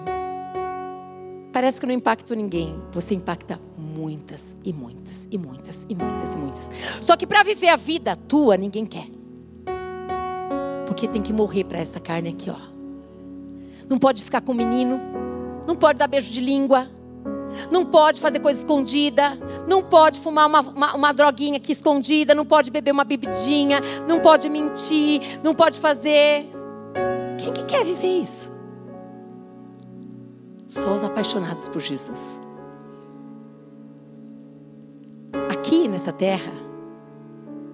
parece 1.53 1.79
que 1.79 1.87
não 1.87 1.95
impacto 1.95 2.35
ninguém. 2.35 2.81
Você 2.93 3.15
impacta 3.15 3.61
muitas 3.77 4.57
e 4.65 4.73
muitas 4.73 5.29
e 5.31 5.39
muitas 5.39 5.87
e 5.89 5.95
muitas 5.95 6.35
e 6.35 6.37
muitas. 6.37 6.71
Só 7.01 7.17
que 7.17 7.27
para 7.27 7.43
viver 7.43 7.69
a 7.69 7.77
vida 7.77 8.17
tua, 8.17 8.57
ninguém 8.57 8.87
quer. 8.87 9.07
Porque 10.87 11.07
tem 11.07 11.23
que 11.23 11.33
morrer 11.33 11.65
para 11.65 11.79
essa 11.79 12.01
carne 12.01 12.31
aqui, 12.31 12.51
ó. 12.51 12.57
Não 13.89 13.99
pode 13.99 14.23
ficar 14.23 14.41
com 14.41 14.53
o 14.53 14.55
menino, 14.55 15.01
não 15.67 15.77
pode 15.77 15.99
dar 15.99 16.07
beijo 16.07 16.33
de 16.33 16.41
língua, 16.41 16.89
não 17.71 17.85
pode 17.85 18.21
fazer 18.21 18.41
coisa 18.41 18.61
escondida, 18.61 19.39
não 19.67 19.83
pode 19.83 20.21
fumar 20.21 20.47
uma, 20.47 20.61
uma, 20.61 20.95
uma, 20.95 21.13
droguinha 21.13 21.57
aqui 21.57 21.73
escondida, 21.73 22.35
não 22.35 22.47
pode 22.47 22.71
beber 22.71 22.93
uma 22.93 23.05
bebidinha, 23.05 23.81
não 24.09 24.21
pode 24.21 24.49
mentir, 24.49 25.41
não 25.43 25.55
pode 25.55 25.79
fazer. 25.79 26.49
Quem 27.39 27.53
que 27.53 27.65
quer 27.65 27.85
viver 27.85 28.21
isso? 28.21 28.50
Só 30.71 30.95
os 30.95 31.03
apaixonados 31.03 31.67
por 31.67 31.83
Jesus. 31.83 32.39
Aqui 35.51 35.89
nessa 35.89 36.13
terra, 36.13 36.53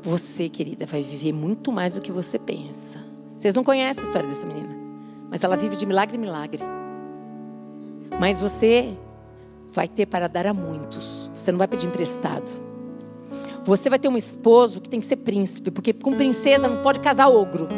você, 0.01 0.49
querida, 0.49 0.87
vai 0.87 1.03
viver 1.03 1.31
muito 1.31 1.71
mais 1.71 1.95
do 1.95 2.01
que 2.01 2.11
você 2.11 2.39
pensa. 2.39 2.97
Vocês 3.37 3.55
não 3.55 3.63
conhecem 3.63 4.03
a 4.03 4.07
história 4.07 4.27
dessa 4.27 4.47
menina, 4.47 4.75
mas 5.29 5.45
ela 5.45 5.59
vive 5.59 5.77
de 5.77 5.85
milagre 5.85 6.17
em 6.17 6.21
milagre. 6.21 6.63
Mas 8.19 8.41
você 8.41 8.97
vai 9.71 9.87
ter 9.87 10.07
para 10.07 10.27
dar 10.27 10.47
a 10.47 10.55
muitos. 10.55 11.31
Você 11.35 11.53
não 11.53 11.59
vai 11.59 11.69
pedir 11.69 11.89
emprestado. 11.89 12.51
Você 13.63 13.91
vai 13.91 13.99
ter 13.99 14.09
um 14.09 14.17
esposo 14.17 14.81
que 14.81 14.89
tem 14.89 15.01
que 15.01 15.07
ser 15.07 15.17
príncipe, 15.17 15.71
porque 15.71 15.93
com 15.93 16.17
princesa 16.17 16.67
não 16.67 16.81
pode 16.81 17.01
casar 17.01 17.29
ogro. 17.29 17.69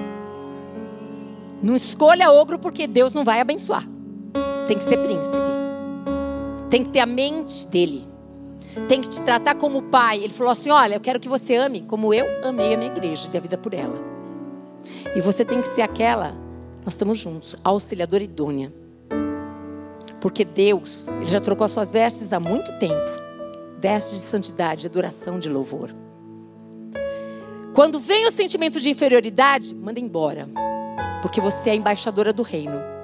Não 1.61 1.75
escolha 1.75 2.31
ogro 2.31 2.57
porque 2.57 2.87
Deus 2.87 3.13
não 3.13 3.25
vai 3.25 3.41
abençoar. 3.41 3.98
Tem 4.69 4.79
que 4.79 4.85
ser 4.85 4.99
príncipe. 4.99 5.37
Tem 6.71 6.85
que 6.85 6.91
ter 6.91 7.01
a 7.01 7.07
mente 7.07 7.67
dele. 7.67 8.07
Tem 8.87 9.01
que 9.01 9.09
te 9.09 9.21
tratar 9.23 9.57
como 9.57 9.83
pai. 9.83 10.19
Ele 10.19 10.33
falou 10.33 10.53
assim: 10.53 10.71
Olha, 10.71 10.95
eu 10.95 11.01
quero 11.01 11.19
que 11.19 11.29
você 11.29 11.57
ame 11.57 11.81
como 11.81 12.15
eu 12.15 12.27
amei 12.45 12.75
a 12.75 12.77
minha 12.77 12.93
igreja 12.93 13.29
dê 13.29 13.39
a 13.39 13.41
vida 13.41 13.59
por 13.59 13.75
ela. 13.75 13.99
E 15.17 15.21
você 15.21 15.45
tem 15.45 15.61
que 15.61 15.67
ser 15.67 15.83
aquela, 15.83 16.33
nós 16.85 16.95
estamos 16.95 17.19
juntos, 17.19 17.57
auxiliadora 17.65 18.23
idônea. 18.23 18.73
Porque 20.21 20.45
Deus, 20.45 21.09
Ele 21.09 21.27
já 21.27 21.41
trocou 21.41 21.65
as 21.65 21.73
suas 21.73 21.91
vestes 21.91 22.33
há 22.33 22.39
muito 22.39 22.79
tempo 22.79 23.29
vestes 23.79 24.19
de 24.19 24.25
santidade, 24.25 24.83
de 24.83 24.87
adoração, 24.89 25.39
de 25.39 25.49
louvor. 25.49 25.95
Quando 27.73 28.01
vem 28.01 28.27
o 28.27 28.31
sentimento 28.31 28.81
de 28.81 28.91
inferioridade, 28.91 29.75
manda 29.75 30.01
embora. 30.01 30.49
Porque 31.23 31.41
você 31.41 31.71
é 31.71 31.75
embaixadora 31.77 32.33
do 32.33 32.43
reino. 32.43 32.98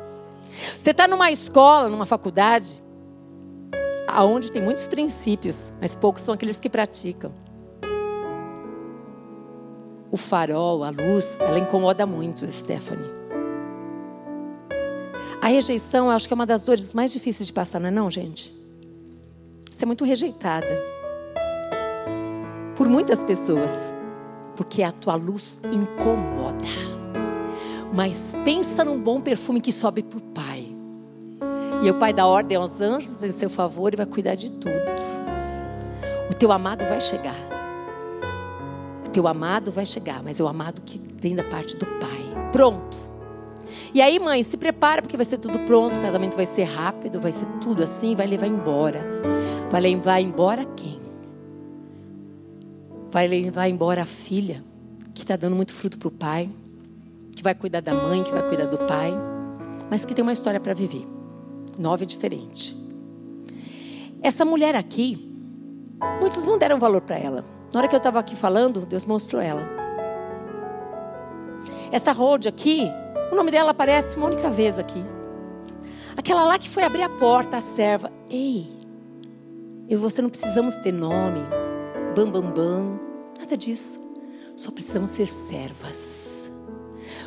Você 0.78 0.90
está 0.90 1.08
numa 1.08 1.30
escola, 1.30 1.88
numa 1.88 2.06
faculdade, 2.06 2.82
aonde 4.06 4.50
tem 4.50 4.62
muitos 4.62 4.86
princípios, 4.86 5.72
mas 5.80 5.94
poucos 5.94 6.22
são 6.22 6.34
aqueles 6.34 6.60
que 6.60 6.70
praticam. 6.70 7.32
O 10.10 10.16
farol, 10.16 10.84
a 10.84 10.90
luz, 10.90 11.36
ela 11.40 11.58
incomoda 11.58 12.06
muito, 12.06 12.46
Stephanie. 12.46 13.10
A 15.42 15.48
rejeição, 15.48 16.06
eu 16.06 16.12
acho 16.12 16.28
que 16.28 16.32
é 16.32 16.36
uma 16.36 16.46
das 16.46 16.64
dores 16.64 16.92
mais 16.92 17.12
difíceis 17.12 17.46
de 17.46 17.52
passar, 17.52 17.80
não 17.80 17.88
é 17.88 17.90
não, 17.90 18.10
gente? 18.10 18.52
Você 19.70 19.84
é 19.84 19.86
muito 19.86 20.04
rejeitada. 20.04 20.68
Por 22.76 22.88
muitas 22.88 23.22
pessoas. 23.24 23.72
Porque 24.54 24.84
a 24.84 24.92
tua 24.92 25.16
luz 25.16 25.60
incomoda. 25.72 26.64
Mas 27.92 28.36
pensa 28.44 28.84
num 28.84 29.00
bom 29.00 29.20
perfume 29.20 29.60
que 29.60 29.72
sobe 29.72 30.02
para 30.02 30.18
o. 30.18 30.34
E 31.84 31.90
o 31.90 31.94
Pai 31.94 32.14
dá 32.14 32.26
ordem 32.26 32.56
aos 32.56 32.80
anjos 32.80 33.22
em 33.22 33.28
seu 33.28 33.50
favor 33.50 33.92
e 33.92 33.96
vai 33.96 34.06
cuidar 34.06 34.36
de 34.36 34.50
tudo. 34.50 34.72
O 36.30 36.34
teu 36.34 36.50
amado 36.50 36.82
vai 36.86 36.98
chegar. 36.98 37.36
O 39.06 39.10
teu 39.10 39.28
amado 39.28 39.70
vai 39.70 39.84
chegar, 39.84 40.22
mas 40.22 40.40
é 40.40 40.42
o 40.42 40.48
amado 40.48 40.80
que 40.80 40.98
vem 41.20 41.36
da 41.36 41.44
parte 41.44 41.76
do 41.76 41.84
Pai. 41.84 42.50
Pronto. 42.50 42.96
E 43.92 44.00
aí, 44.00 44.18
mãe, 44.18 44.42
se 44.42 44.56
prepara 44.56 45.02
porque 45.02 45.14
vai 45.16 45.26
ser 45.26 45.36
tudo 45.36 45.58
pronto, 45.60 45.98
o 45.98 46.00
casamento 46.00 46.34
vai 46.34 46.46
ser 46.46 46.64
rápido, 46.64 47.20
vai 47.20 47.32
ser 47.32 47.46
tudo 47.60 47.82
assim, 47.82 48.16
vai 48.16 48.26
levar 48.26 48.46
embora. 48.46 49.04
Vai 49.70 49.82
levar 49.82 50.20
embora 50.20 50.64
quem? 50.64 50.98
Vai 53.10 53.28
levar 53.28 53.68
embora 53.68 54.02
a 54.02 54.06
filha, 54.06 54.64
que 55.12 55.20
está 55.20 55.36
dando 55.36 55.54
muito 55.54 55.74
fruto 55.74 55.98
para 55.98 56.08
o 56.08 56.10
pai, 56.10 56.48
que 57.36 57.42
vai 57.42 57.54
cuidar 57.54 57.80
da 57.80 57.92
mãe, 57.92 58.22
que 58.22 58.32
vai 58.32 58.42
cuidar 58.42 58.66
do 58.66 58.78
pai, 58.78 59.12
mas 59.90 60.02
que 60.02 60.14
tem 60.14 60.22
uma 60.22 60.32
história 60.32 60.58
para 60.58 60.72
viver. 60.72 61.06
Nova 61.78 62.02
e 62.02 62.06
diferente. 62.06 62.76
Essa 64.22 64.44
mulher 64.44 64.74
aqui, 64.74 65.30
muitos 66.20 66.44
não 66.44 66.58
deram 66.58 66.78
valor 66.78 67.00
para 67.00 67.18
ela. 67.18 67.44
Na 67.72 67.80
hora 67.80 67.88
que 67.88 67.94
eu 67.94 67.98
estava 67.98 68.18
aqui 68.18 68.36
falando, 68.36 68.86
Deus 68.86 69.04
mostrou 69.04 69.42
ela. 69.42 69.62
Essa 71.90 72.12
Rode 72.12 72.48
aqui, 72.48 72.90
o 73.30 73.34
nome 73.36 73.50
dela 73.50 73.72
aparece 73.72 74.16
uma 74.16 74.26
única 74.26 74.48
vez 74.48 74.78
aqui. 74.78 75.04
Aquela 76.16 76.44
lá 76.44 76.58
que 76.58 76.68
foi 76.68 76.84
abrir 76.84 77.02
a 77.02 77.08
porta, 77.08 77.56
a 77.56 77.60
serva. 77.60 78.10
Ei, 78.30 78.66
eu 79.88 79.98
e 79.98 80.00
você 80.00 80.22
não 80.22 80.30
precisamos 80.30 80.76
ter 80.76 80.92
nome, 80.92 81.40
bam, 82.16 82.30
bam, 82.30 82.50
bam, 82.50 83.00
nada 83.38 83.56
disso. 83.56 84.00
Só 84.56 84.70
precisamos 84.70 85.10
ser 85.10 85.26
servas. 85.26 86.13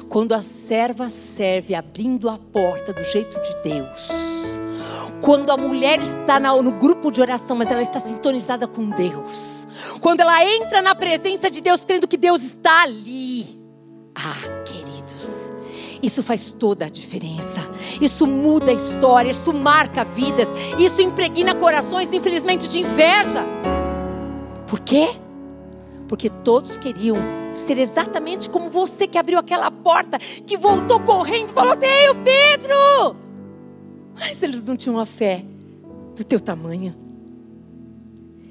Quando 0.09 0.33
a 0.33 0.41
serva 0.41 1.09
serve 1.09 1.75
abrindo 1.75 2.29
a 2.29 2.37
porta 2.37 2.93
do 2.93 3.03
jeito 3.03 3.39
de 3.41 3.61
Deus, 3.61 4.07
Quando 5.21 5.49
a 5.49 5.57
mulher 5.57 5.99
está 5.99 6.39
no 6.39 6.71
grupo 6.71 7.11
de 7.11 7.19
oração, 7.19 7.55
mas 7.55 7.71
ela 7.71 7.81
está 7.81 7.99
sintonizada 7.99 8.67
com 8.67 8.89
Deus. 8.89 9.67
Quando 9.99 10.21
ela 10.21 10.43
entra 10.45 10.81
na 10.81 10.93
presença 10.93 11.49
de 11.49 11.59
Deus, 11.59 11.83
crendo 11.83 12.07
que 12.07 12.17
Deus 12.17 12.43
está 12.43 12.83
ali. 12.83 13.59
Ah, 14.15 14.63
queridos, 14.63 15.51
isso 16.03 16.21
faz 16.21 16.51
toda 16.51 16.85
a 16.85 16.89
diferença. 16.89 17.67
Isso 17.99 18.27
muda 18.27 18.71
a 18.71 18.73
história, 18.73 19.31
isso 19.31 19.51
marca 19.53 20.05
vidas, 20.05 20.47
isso 20.77 21.01
impregna 21.01 21.55
corações, 21.55 22.13
infelizmente, 22.13 22.67
de 22.67 22.81
inveja. 22.81 23.43
Por 24.67 24.79
quê? 24.79 25.09
Porque 26.07 26.29
todos 26.29 26.77
queriam 26.77 27.17
ser 27.59 27.77
exatamente 27.79 28.49
como 28.49 28.69
você 28.69 29.07
que 29.07 29.17
abriu 29.17 29.39
aquela 29.39 29.69
porta, 29.71 30.17
que 30.19 30.57
voltou 30.57 30.99
correndo 30.99 31.49
e 31.49 31.53
falou 31.53 31.73
assim: 31.73 31.85
Ei, 31.85 32.09
o 32.09 32.15
Pedro! 32.15 33.15
Mas 34.15 34.41
eles 34.41 34.65
não 34.65 34.75
tinham 34.75 34.99
a 34.99 35.05
fé 35.05 35.43
do 36.15 36.23
teu 36.23 36.39
tamanho. 36.39 36.95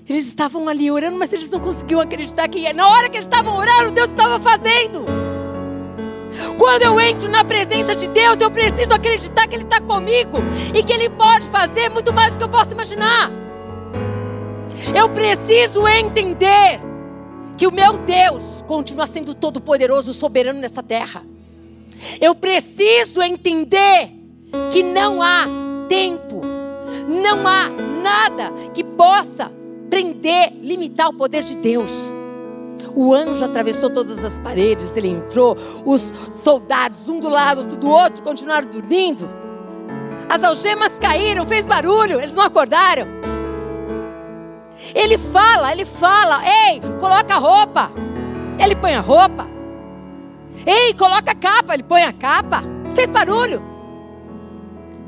Eles 0.09 0.29
estavam 0.29 0.69
ali 0.69 0.89
orando, 0.91 1.19
mas 1.19 1.33
eles 1.33 1.51
não 1.51 1.59
conseguiam 1.59 2.01
acreditar 2.01 2.47
que 2.49 2.73
na 2.73 2.89
hora 2.89 3.09
que 3.09 3.17
eles 3.17 3.27
estavam 3.27 3.57
orando, 3.57 3.91
Deus 3.91 4.11
estava 4.11 4.39
fazendo. 4.39 5.05
Quando 6.57 6.83
eu 6.83 7.01
entro 7.01 7.29
na 7.29 7.43
presença 7.43 7.95
de 7.95 8.07
Deus, 8.09 8.41
eu 8.41 8.51
preciso 8.51 8.93
acreditar 8.93 9.47
que 9.49 9.57
Ele 9.57 9.65
está 9.65 9.81
comigo 9.81 10.39
e 10.75 10.83
que 10.83 10.93
Ele 10.93 11.09
pode 11.11 11.49
fazer 11.49 11.89
muito 11.89 12.13
mais 12.13 12.35
do 12.35 12.39
que 12.39 12.45
eu 12.45 12.49
posso 12.49 12.73
imaginar. 12.73 13.31
Eu 14.95 15.09
preciso 15.09 15.89
entender 15.89 16.81
que 17.57 17.67
o 17.67 17.73
meu 17.73 17.99
Deus 17.99 18.63
continua 18.67 19.07
sendo 19.07 19.35
todo-poderoso, 19.35 20.13
soberano 20.13 20.61
nessa 20.61 20.83
terra. 20.83 21.23
Eu 22.21 22.35
preciso 22.35 23.23
entender 23.23 24.11
que 24.71 24.83
não 24.83 25.23
há 25.23 25.47
tempo, 25.89 26.43
não 27.09 27.47
há 27.47 27.69
nada 28.03 28.53
que 28.75 28.85
possa 28.85 29.51
prender, 29.89 30.53
limitar 30.61 31.09
o 31.09 31.15
poder 31.15 31.43
de 31.43 31.57
Deus. 31.57 32.13
O 32.95 33.15
anjo 33.15 33.45
atravessou 33.45 33.91
todas 33.91 34.25
as 34.25 34.39
paredes, 34.39 34.95
ele 34.97 35.09
entrou, 35.09 35.57
os 35.85 36.13
soldados, 36.43 37.09
um 37.09 37.21
do 37.21 37.29
lado, 37.29 37.61
outro 37.61 37.77
do 37.77 37.89
outro, 37.89 38.23
continuaram 38.23 38.69
dormindo. 38.69 39.29
As 40.29 40.43
algemas 40.43 40.99
caíram, 40.99 41.47
fez 41.47 41.67
barulho, 41.67 42.21
eles 42.21 42.35
não 42.35 42.43
acordaram. 42.43 43.16
Ele 44.95 45.19
fala, 45.19 45.73
ele 45.73 45.85
fala, 45.85 46.43
ei, 46.45 46.81
coloca 47.01 47.35
a 47.35 47.39
roupa. 47.39 47.91
Ele 48.63 48.77
põe 48.77 48.95
a 48.95 49.01
roupa. 49.01 49.47
Ei, 50.67 50.95
coloca 50.95 51.31
a 51.31 51.35
capa, 51.35 51.75
ele 51.75 51.83
põe 51.83 52.03
a 52.03 52.13
capa. 52.13 52.63
Fez 52.95 53.11
barulho. 53.11 53.63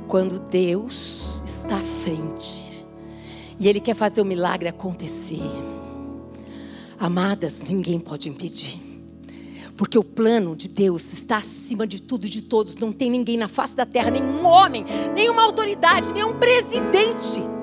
Quando 0.07 0.39
Deus 0.39 1.43
está 1.45 1.77
à 1.77 2.03
frente 2.03 2.73
e 3.59 3.69
Ele 3.69 3.81
quer 3.81 3.95
fazer 3.95 4.21
o 4.21 4.25
milagre 4.25 4.69
acontecer, 4.69 5.43
amadas, 6.99 7.61
ninguém 7.61 8.01
pode 8.01 8.29
impedir. 8.29 8.81
Porque 9.77 9.99
o 9.99 10.05
plano 10.05 10.57
de 10.57 10.67
Deus 10.67 11.13
está 11.13 11.39
acima 11.39 11.87
de 11.87 12.01
tudo 12.03 12.27
e 12.27 12.31
de 12.31 12.43
todos. 12.43 12.77
Não 12.77 12.91
tem 12.91 13.11
ninguém 13.11 13.37
na 13.37 13.49
face 13.49 13.77
da 13.77 13.87
terra, 13.87 14.11
nenhum 14.11 14.45
homem, 14.47 14.85
nenhuma 15.15 15.43
autoridade, 15.43 16.13
nenhum 16.13 16.35
presidente 16.39 17.58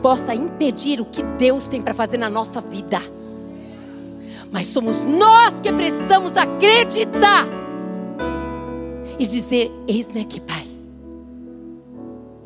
possa 0.00 0.34
impedir 0.34 1.00
o 1.00 1.04
que 1.04 1.22
Deus 1.22 1.68
tem 1.68 1.80
para 1.80 1.94
fazer 1.94 2.18
na 2.18 2.28
nossa 2.28 2.60
vida. 2.60 3.00
Mas 4.50 4.68
somos 4.68 5.02
nós 5.02 5.60
que 5.60 5.72
precisamos 5.72 6.36
acreditar 6.36 7.46
e 9.18 9.26
dizer: 9.26 9.70
Eis-me 9.86 10.20
aqui, 10.20 10.40
Pai. 10.40 10.66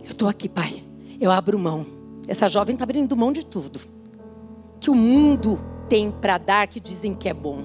Eu 0.05 0.11
estou 0.11 0.29
aqui, 0.29 0.49
Pai. 0.49 0.83
Eu 1.21 1.31
abro 1.31 1.59
mão. 1.59 1.87
Essa 2.29 2.49
jovem 2.49 2.75
está 2.75 2.85
abrindo 2.85 3.17
mão 3.17 3.33
de 3.33 3.45
tudo 3.45 3.95
que 4.85 4.91
o 4.91 4.95
mundo 4.95 5.59
tem 5.89 6.11
para 6.11 6.37
dar 6.37 6.69
que 6.69 6.79
dizem 6.79 7.15
que 7.15 7.27
é 7.27 7.33
bom, 7.33 7.65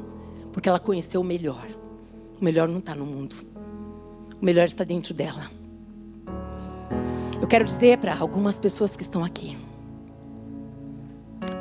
porque 0.54 0.70
ela 0.70 0.80
conheceu 0.80 1.20
o 1.20 1.24
melhor. 1.24 1.68
O 2.40 2.46
melhor 2.46 2.66
não 2.66 2.80
está 2.80 2.96
no 2.96 3.06
mundo, 3.06 3.36
o 4.42 4.46
melhor 4.46 4.64
está 4.64 4.86
dentro 4.86 5.14
dela. 5.14 5.52
Eu 7.42 7.46
quero 7.46 7.66
dizer 7.66 7.98
para 7.98 8.18
algumas 8.18 8.58
pessoas 8.58 8.96
que 8.96 9.04
estão 9.04 9.22
aqui: 9.22 9.58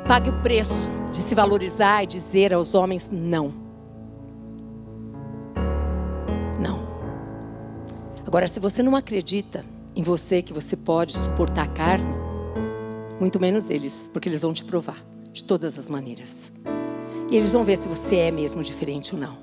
pague 0.09 0.31
o 0.31 0.41
preço 0.41 0.89
de 1.11 1.17
se 1.17 1.35
valorizar 1.35 2.03
e 2.03 2.07
dizer 2.07 2.51
aos 2.51 2.73
homens 2.73 3.09
não. 3.11 3.53
Não. 6.59 6.79
Agora, 8.25 8.47
se 8.47 8.59
você 8.59 8.81
não 8.81 8.95
acredita 8.95 9.63
em 9.95 10.01
você 10.01 10.41
que 10.41 10.51
você 10.51 10.75
pode 10.75 11.15
suportar 11.15 11.65
a 11.65 11.67
carne, 11.67 12.11
muito 13.19 13.39
menos 13.39 13.69
eles, 13.69 14.09
porque 14.11 14.27
eles 14.27 14.41
vão 14.41 14.51
te 14.51 14.63
provar 14.63 14.97
de 15.31 15.43
todas 15.43 15.77
as 15.77 15.87
maneiras. 15.87 16.51
E 17.29 17.35
eles 17.37 17.53
vão 17.53 17.63
ver 17.63 17.77
se 17.77 17.87
você 17.87 18.15
é 18.15 18.31
mesmo 18.31 18.63
diferente 18.63 19.13
ou 19.13 19.21
não. 19.21 19.37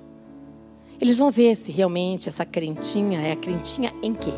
Eles 1.01 1.19
vão 1.19 1.31
ver 1.31 1.55
se 1.55 1.71
realmente 1.71 2.29
essa 2.29 2.45
crentinha 2.45 3.21
é 3.21 3.31
a 3.31 3.37
crentinha 3.37 3.95
em 4.03 4.13
quê? 4.13 4.33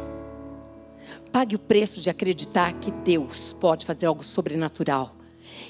Pague 1.32 1.56
o 1.56 1.58
preço 1.58 2.02
de 2.02 2.10
acreditar 2.10 2.74
que 2.74 2.90
Deus 2.90 3.56
pode 3.58 3.86
fazer 3.86 4.04
algo 4.04 4.22
sobrenatural 4.22 5.16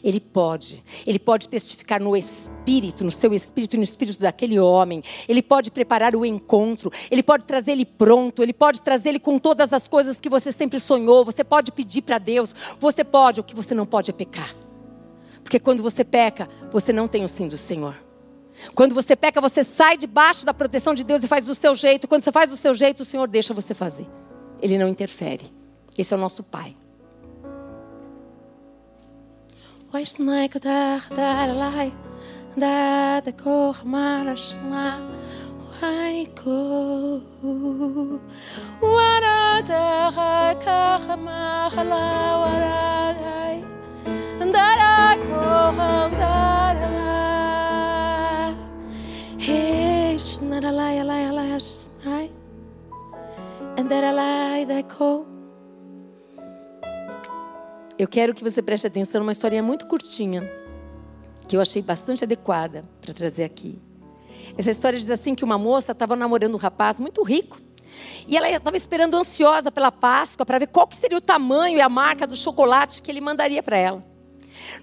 ele 0.03 0.21
pode. 0.21 0.83
Ele 1.07 1.19
pode 1.19 1.49
testificar 1.49 2.01
no 2.01 2.17
espírito, 2.17 3.05
no 3.05 3.11
seu 3.11 3.33
espírito 3.35 3.75
e 3.75 3.77
no 3.77 3.85
espírito 3.85 4.21
daquele 4.21 4.59
homem. 4.59 5.03
Ele 5.29 5.43
pode 5.43 5.71
preparar 5.71 6.15
o 6.15 6.25
encontro. 6.25 6.91
Ele 7.11 7.23
pode 7.23 7.45
trazer 7.45 7.73
ele 7.73 7.85
pronto. 7.85 8.43
Ele 8.43 8.53
pode 8.53 8.81
trazer 8.81 9.11
ele 9.11 9.19
com 9.19 9.39
todas 9.39 9.73
as 9.73 9.89
coisas 9.89 10.21
que 10.21 10.29
você 10.29 10.53
sempre 10.53 10.81
sonhou. 10.81 11.25
Você 11.25 11.45
pode 11.45 11.73
pedir 11.73 12.03
para 12.03 12.19
Deus. 12.19 12.55
Você 12.79 13.05
pode. 13.05 13.41
O 13.41 13.45
que 13.45 13.55
você 13.55 13.75
não 13.75 13.87
pode 13.87 14.11
é 14.11 14.15
pecar. 14.15 14.55
Porque 15.43 15.59
quando 15.59 15.83
você 15.83 16.05
peca, 16.05 16.49
você 16.71 16.93
não 16.93 17.09
tem 17.09 17.25
o 17.25 17.29
sim 17.29 17.49
do 17.49 17.57
Senhor. 17.57 17.95
Quando 18.75 18.95
você 18.95 19.15
peca, 19.15 19.41
você 19.41 19.63
sai 19.63 19.97
debaixo 19.97 20.45
da 20.45 20.53
proteção 20.53 20.95
de 20.95 21.05
Deus 21.05 21.23
e 21.23 21.29
faz 21.29 21.47
do 21.47 21.55
seu 21.55 21.75
jeito. 21.75 22.09
Quando 22.09 22.23
você 22.23 22.33
faz 22.33 22.51
do 22.51 22.57
seu 22.57 22.75
jeito, 22.75 23.01
o 23.01 23.05
Senhor 23.05 23.29
deixa 23.29 23.55
você 23.55 23.73
fazer. 23.73 24.07
Ele 24.61 24.77
não 24.77 24.89
interfere. 24.89 25.47
Esse 25.97 26.13
é 26.13 26.17
o 26.17 26.21
nosso 26.21 26.43
Pai. 26.43 26.77
Waste 29.91 30.21
my 30.21 30.47
kadar 30.49 31.01
that 31.17 31.49
lie 31.57 31.93
that 32.59 33.25
the 33.25 33.33
koch 33.33 33.77
marashna 33.87 35.01
why 35.81 36.27
go 36.35 37.23
what 38.81 39.23
are 39.25 39.63
the 39.63 40.13
kachama 40.61 41.71
halawarai 41.73 43.65
and 44.43 44.55
that 44.55 44.79
I 44.79 45.17
go 45.25 45.73
home 45.79 46.13
that 46.21 46.77
I 46.93 48.55
hish 49.39 50.43
not 50.43 50.65
a 50.65 50.71
lie 50.71 51.01
a 51.01 51.05
lie 51.05 51.21
a 51.21 52.29
and 53.79 53.91
that 53.91 54.05
I 54.05 54.13
lie 54.13 54.65
that 54.65 54.91
come 54.91 55.38
Eu 57.99 58.07
quero 58.07 58.33
que 58.33 58.45
você 58.45 58.63
preste 58.63 58.87
atenção 58.87 59.21
numa 59.21 59.33
historinha 59.33 59.61
muito 59.61 59.87
curtinha, 59.87 60.49
que 61.49 61.57
eu 61.57 61.61
achei 61.61 61.83
bastante 61.83 62.23
adequada 62.23 62.85
para 63.01 63.13
trazer 63.13 63.43
aqui. 63.43 63.77
Essa 64.57 64.71
história 64.71 64.97
diz 64.97 65.11
assim 65.11 65.35
que 65.35 65.43
uma 65.43 65.59
moça 65.59 65.91
estava 65.91 66.15
namorando 66.15 66.55
um 66.55 66.59
rapaz 66.59 67.01
muito 67.01 67.25
rico. 67.25 67.61
E 68.29 68.37
ela 68.37 68.49
estava 68.49 68.77
esperando 68.77 69.17
ansiosa 69.17 69.73
pela 69.73 69.91
Páscoa 69.91 70.47
para 70.47 70.61
ver 70.61 70.69
qual 70.69 70.87
que 70.87 70.95
seria 70.95 71.19
o 71.19 71.21
tamanho 71.21 71.79
e 71.79 71.81
a 71.81 71.89
marca 71.89 72.25
do 72.25 72.37
chocolate 72.37 73.03
que 73.03 73.11
ele 73.11 73.21
mandaria 73.21 73.65
para 73.65 73.77
ela. 73.77 74.05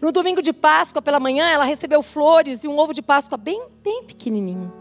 No 0.02 0.12
domingo 0.12 0.42
de 0.42 0.52
Páscoa, 0.52 1.02
pela 1.02 1.20
manhã, 1.20 1.48
ela 1.48 1.64
recebeu 1.64 2.04
flores 2.04 2.66
e 2.66 2.68
um 2.68 2.78
ovo 2.78 2.94
de 2.94 3.02
Páscoa 3.02 3.38
bem, 3.38 3.66
bem 3.82 4.04
pequenininho. 4.04 4.74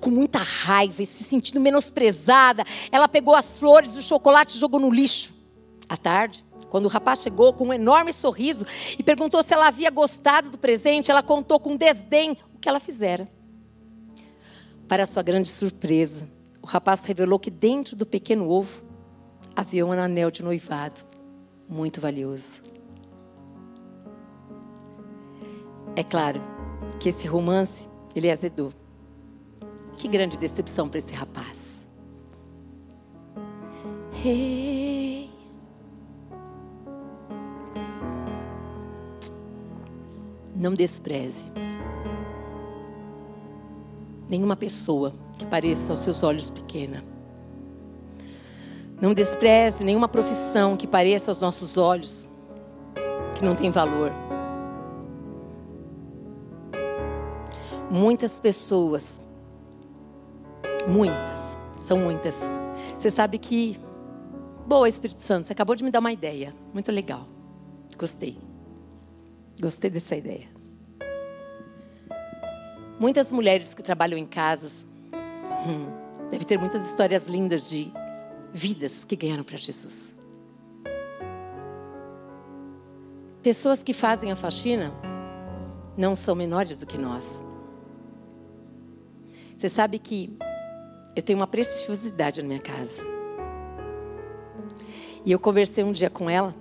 Com 0.00 0.08
muita 0.08 0.38
raiva 0.38 1.02
e 1.02 1.06
se 1.06 1.22
sentindo 1.22 1.60
menosprezada, 1.60 2.64
ela 2.90 3.06
pegou 3.08 3.34
as 3.34 3.58
flores 3.58 3.94
e 3.94 3.98
o 3.98 4.02
chocolate 4.02 4.56
e 4.56 4.60
jogou 4.60 4.80
no 4.80 4.88
lixo. 4.88 5.34
À 5.86 5.96
tarde, 5.96 6.45
quando 6.76 6.84
o 6.84 6.90
rapaz 6.90 7.22
chegou 7.22 7.54
com 7.54 7.68
um 7.68 7.72
enorme 7.72 8.12
sorriso 8.12 8.66
e 8.98 9.02
perguntou 9.02 9.42
se 9.42 9.54
ela 9.54 9.68
havia 9.68 9.90
gostado 9.90 10.50
do 10.50 10.58
presente, 10.58 11.10
ela 11.10 11.22
contou 11.22 11.58
com 11.58 11.74
desdém 11.74 12.36
o 12.54 12.58
que 12.58 12.68
ela 12.68 12.78
fizera. 12.78 13.26
Para 14.86 15.06
sua 15.06 15.22
grande 15.22 15.48
surpresa, 15.48 16.28
o 16.60 16.66
rapaz 16.66 17.02
revelou 17.02 17.38
que 17.38 17.48
dentro 17.50 17.96
do 17.96 18.04
pequeno 18.04 18.50
ovo 18.50 18.82
havia 19.56 19.86
um 19.86 19.92
anel 19.92 20.30
de 20.30 20.42
noivado 20.42 21.00
muito 21.66 21.98
valioso. 21.98 22.60
É 25.96 26.04
claro 26.04 26.42
que 27.00 27.08
esse 27.08 27.26
romance 27.26 27.88
ele 28.14 28.30
azedou. 28.30 28.70
Que 29.96 30.08
grande 30.08 30.36
decepção 30.36 30.90
para 30.90 30.98
esse 30.98 31.14
rapaz. 31.14 31.82
Hey. 34.22 35.35
Não 40.58 40.72
despreze 40.72 41.44
nenhuma 44.26 44.56
pessoa 44.56 45.12
que 45.38 45.44
pareça 45.44 45.90
aos 45.90 45.98
seus 45.98 46.22
olhos 46.22 46.48
pequena. 46.48 47.04
Não 49.00 49.12
despreze 49.12 49.84
nenhuma 49.84 50.08
profissão 50.08 50.74
que 50.74 50.86
pareça 50.86 51.30
aos 51.30 51.40
nossos 51.40 51.76
olhos 51.76 52.26
que 53.34 53.44
não 53.44 53.54
tem 53.54 53.70
valor. 53.70 54.10
Muitas 57.90 58.40
pessoas, 58.40 59.20
muitas, 60.88 61.38
são 61.80 61.98
muitas. 61.98 62.36
Você 62.96 63.10
sabe 63.10 63.36
que, 63.38 63.78
boa 64.66 64.88
Espírito 64.88 65.20
Santo, 65.20 65.44
você 65.44 65.52
acabou 65.52 65.76
de 65.76 65.84
me 65.84 65.90
dar 65.90 66.00
uma 66.00 66.12
ideia, 66.12 66.54
muito 66.72 66.90
legal. 66.90 67.28
Gostei. 67.98 68.45
Gostei 69.60 69.90
dessa 69.90 70.14
ideia. 70.14 70.48
Muitas 72.98 73.30
mulheres 73.30 73.74
que 73.74 73.82
trabalham 73.82 74.18
em 74.18 74.26
casas, 74.26 74.84
hum, 75.66 76.28
deve 76.30 76.44
ter 76.44 76.58
muitas 76.58 76.86
histórias 76.86 77.24
lindas 77.24 77.68
de 77.68 77.92
vidas 78.52 79.04
que 79.04 79.16
ganharam 79.16 79.44
para 79.44 79.56
Jesus. 79.56 80.12
Pessoas 83.42 83.82
que 83.82 83.92
fazem 83.92 84.32
a 84.32 84.36
faxina 84.36 84.92
não 85.96 86.16
são 86.16 86.34
menores 86.34 86.80
do 86.80 86.86
que 86.86 86.98
nós. 86.98 87.30
Você 89.56 89.68
sabe 89.68 89.98
que 89.98 90.36
eu 91.14 91.22
tenho 91.22 91.38
uma 91.38 91.46
preciosidade 91.46 92.42
na 92.42 92.48
minha 92.48 92.60
casa. 92.60 93.00
E 95.24 95.32
eu 95.32 95.38
conversei 95.38 95.82
um 95.82 95.92
dia 95.92 96.10
com 96.10 96.28
ela. 96.28 96.54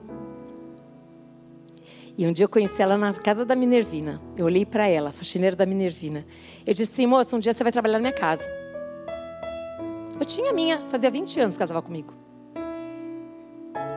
E 2.17 2.25
um 2.25 2.31
dia 2.31 2.45
eu 2.45 2.49
conheci 2.49 2.81
ela 2.81 2.97
na 2.97 3.13
casa 3.13 3.43
da 3.43 3.55
Minervina. 3.55 4.21
Eu 4.37 4.45
olhei 4.45 4.65
para 4.65 4.87
ela, 4.87 5.11
faxineira 5.11 5.55
da 5.55 5.65
Minervina. 5.65 6.25
Eu 6.65 6.73
disse 6.73 6.93
assim, 6.93 7.05
moça, 7.05 7.35
um 7.35 7.39
dia 7.39 7.53
você 7.53 7.61
vai 7.61 7.71
trabalhar 7.71 7.95
na 7.95 7.99
minha 7.99 8.13
casa. 8.13 8.45
Eu 10.17 10.25
tinha 10.25 10.51
a 10.51 10.53
minha, 10.53 10.79
fazia 10.87 11.09
20 11.09 11.39
anos 11.41 11.57
que 11.57 11.63
ela 11.63 11.67
estava 11.67 11.81
comigo. 11.81 12.13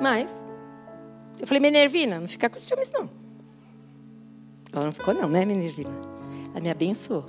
Mas, 0.03 0.45
eu 1.41 1.47
falei, 1.47 1.61
Minervina, 1.61 2.19
não 2.19 2.27
fica 2.27 2.51
com 2.51 2.59
ciúmes 2.59 2.91
não. 2.91 3.09
Ela 4.73 4.87
não 4.87 4.93
ficou 4.93 5.15
não, 5.15 5.29
né, 5.29 5.45
Minervina? 5.45 5.95
Ela 6.51 6.61
me 6.61 6.71
abençoou. 6.71 7.25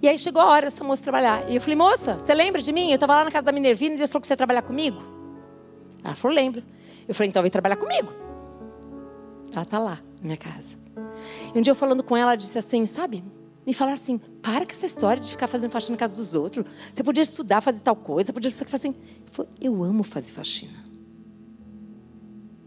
E 0.00 0.08
aí 0.08 0.16
chegou 0.18 0.40
a 0.40 0.46
hora 0.46 0.66
dessa 0.66 0.84
moça 0.84 1.02
trabalhar. 1.02 1.50
E 1.50 1.56
eu 1.56 1.60
falei, 1.60 1.76
moça, 1.76 2.18
você 2.18 2.32
lembra 2.32 2.62
de 2.62 2.72
mim? 2.72 2.90
Eu 2.90 2.94
estava 2.94 3.16
lá 3.16 3.24
na 3.24 3.30
casa 3.30 3.46
da 3.46 3.52
Minervina 3.52 3.94
e 3.94 3.98
Deus 3.98 4.10
falou 4.10 4.20
que 4.20 4.26
você 4.28 4.32
ia 4.32 4.36
trabalhar 4.36 4.62
comigo. 4.62 5.00
Ela 6.04 6.14
falou, 6.14 6.36
lembro. 6.36 6.62
Eu 7.08 7.14
falei, 7.14 7.28
então 7.28 7.42
vem 7.42 7.50
trabalhar 7.50 7.76
comigo. 7.76 8.12
Ela 9.52 9.62
está 9.62 9.78
lá, 9.78 10.00
minha 10.22 10.36
casa. 10.36 10.76
E 11.54 11.58
um 11.58 11.62
dia 11.62 11.70
eu 11.70 11.74
falando 11.74 12.02
com 12.02 12.16
ela, 12.16 12.32
ela 12.32 12.36
disse 12.36 12.56
assim, 12.56 12.86
sabe? 12.86 13.24
Me 13.66 13.72
falaram 13.72 13.94
assim, 13.94 14.18
para 14.18 14.66
com 14.66 14.72
essa 14.72 14.86
história 14.86 15.22
de 15.22 15.30
ficar 15.30 15.46
fazendo 15.46 15.70
faxina 15.70 15.94
na 15.94 15.98
casa 15.98 16.16
dos 16.16 16.34
outros. 16.34 16.64
Você 16.92 17.02
podia 17.02 17.22
estudar, 17.22 17.60
fazer 17.60 17.80
tal 17.80 17.94
coisa, 17.94 18.32
podia 18.32 18.50
fazer 18.50 18.74
assim. 18.74 18.94
Eu, 19.26 19.32
falei, 19.32 19.50
eu 19.60 19.82
amo 19.82 20.02
fazer 20.02 20.32
faxina. 20.32 20.92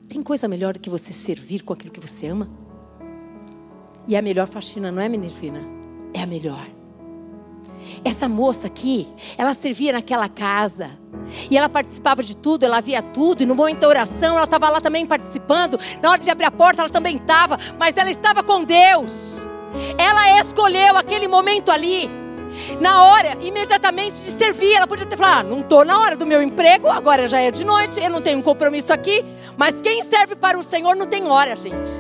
Tem 0.08 0.24
coisa 0.24 0.48
melhor 0.48 0.74
do 0.74 0.80
que 0.80 0.90
você 0.90 1.12
servir 1.12 1.64
com 1.64 1.74
aquilo 1.74 1.92
que 1.92 2.00
você 2.00 2.28
ama? 2.28 2.50
E 4.08 4.16
a 4.16 4.22
melhor 4.22 4.48
faxina 4.48 4.92
não 4.92 5.02
é 5.02 5.10
Minervina, 5.10 5.62
é 6.14 6.22
a 6.22 6.28
melhor. 6.28 6.66
Essa 8.04 8.28
moça 8.28 8.68
aqui, 8.68 9.08
ela 9.38 9.54
servia 9.54 9.94
naquela 9.94 10.30
casa. 10.30 10.92
E 11.50 11.58
ela 11.58 11.70
participava 11.70 12.22
de 12.22 12.36
tudo, 12.36 12.64
ela 12.64 12.82
via 12.82 13.02
tudo. 13.02 13.42
E 13.42 13.46
no 13.46 13.56
momento 13.56 13.80
da 13.80 13.88
oração, 13.88 14.36
ela 14.36 14.46
estava 14.46 14.70
lá 14.70 14.82
também 14.82 15.06
participando. 15.06 15.80
Na 16.02 16.12
hora 16.12 16.22
de 16.22 16.30
abrir 16.30 16.46
a 16.46 16.52
porta, 16.52 16.82
ela 16.82 16.90
também 16.90 17.18
estava. 17.18 17.58
Mas 17.80 17.98
ela 17.98 18.12
estava 18.12 18.44
com 18.44 18.64
Deus. 18.64 19.12
Ela 19.98 20.40
escolheu 20.40 20.96
aquele 20.98 21.28
momento 21.28 21.72
ali. 21.72 22.10
Na 22.80 23.04
hora, 23.04 23.38
imediatamente 23.42 24.16
de 24.16 24.32
servir, 24.32 24.74
ela 24.74 24.88
podia 24.88 25.06
ter 25.06 25.18
falado: 25.18 25.40
ah, 25.40 25.44
não 25.44 25.60
estou 25.60 25.84
na 25.84 26.00
hora 26.00 26.16
do 26.16 26.26
meu 26.26 26.42
emprego, 26.42 26.88
agora 26.88 27.28
já 27.28 27.42
é 27.42 27.52
de 27.52 27.66
noite, 27.66 28.00
eu 28.00 28.10
não 28.10 28.22
tenho 28.22 28.40
um 28.40 28.42
compromisso 28.42 28.94
aqui. 28.94 29.26
Mas 29.58 29.82
quem 29.82 30.02
serve 30.04 30.36
para 30.36 30.58
o 30.58 30.64
Senhor 30.64 30.96
não 30.96 31.06
tem 31.06 31.28
hora, 31.28 31.56
gente. 31.56 31.92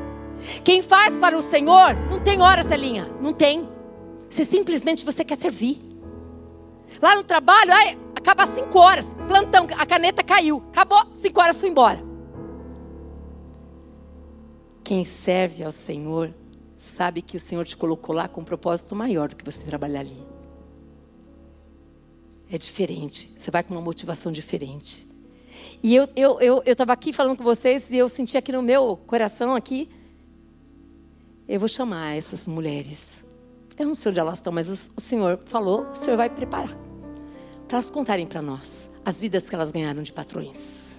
Quem 0.63 0.81
faz 0.81 1.15
para 1.17 1.37
o 1.37 1.41
Senhor 1.41 1.95
não 2.09 2.19
tem 2.19 2.41
hora, 2.41 2.63
Celinha. 2.63 3.09
Não 3.21 3.33
tem. 3.33 3.74
Você 4.35 4.43
simplesmente 4.43 5.05
você 5.05 5.23
quer 5.23 5.37
servir. 5.37 5.79
Lá 7.01 7.15
no 7.15 7.23
trabalho, 7.23 7.71
ai, 7.71 7.97
acaba 8.13 8.43
às 8.43 8.49
5 8.49 8.77
horas. 8.77 9.07
Plantão, 9.29 9.65
a 9.77 9.85
caneta 9.85 10.21
caiu. 10.21 10.61
Acabou, 10.67 11.01
5 11.13 11.39
horas 11.39 11.57
fui 11.57 11.69
embora. 11.69 12.03
Quem 14.83 15.05
serve 15.05 15.63
ao 15.63 15.71
Senhor 15.71 16.35
sabe 16.77 17.21
que 17.21 17.37
o 17.37 17.39
Senhor 17.39 17.63
te 17.63 17.77
colocou 17.77 18.13
lá 18.13 18.27
com 18.27 18.41
um 18.41 18.43
propósito 18.43 18.93
maior 18.93 19.29
do 19.29 19.37
que 19.37 19.45
você 19.45 19.63
trabalhar 19.63 20.01
ali. 20.01 20.21
É 22.51 22.57
diferente. 22.57 23.39
Você 23.39 23.49
vai 23.49 23.63
com 23.63 23.73
uma 23.73 23.81
motivação 23.81 24.33
diferente. 24.33 25.07
E 25.81 25.95
eu 25.95 26.03
estava 26.03 26.43
eu, 26.43 26.61
eu, 26.61 26.63
eu 26.65 26.91
aqui 26.91 27.13
falando 27.13 27.37
com 27.37 27.43
vocês 27.45 27.89
e 27.89 27.95
eu 27.95 28.09
senti 28.09 28.35
aqui 28.35 28.51
no 28.51 28.61
meu 28.61 28.97
coração 29.07 29.55
aqui. 29.55 29.89
Eu 31.47 31.57
vou 31.57 31.69
chamar 31.69 32.17
essas 32.17 32.45
mulheres 32.45 33.23
eu 33.77 33.85
não 33.85 33.95
sei 33.95 34.11
onde 34.11 34.19
elas 34.19 34.39
estão, 34.39 34.53
mas 34.53 34.69
o, 34.69 35.01
Senhor 35.01 35.39
falou, 35.45 35.87
o 35.89 35.93
Senhor 35.93 36.15
vai 36.15 36.29
preparar. 36.29 36.75
Para 37.67 37.77
elas 37.77 37.89
contarem 37.89 38.25
para 38.25 38.41
nós 38.41 38.89
as 39.03 39.19
vidas 39.19 39.49
que 39.49 39.55
elas 39.55 39.71
ganharam 39.71 40.01
de 40.01 40.13
patrões. 40.13 40.89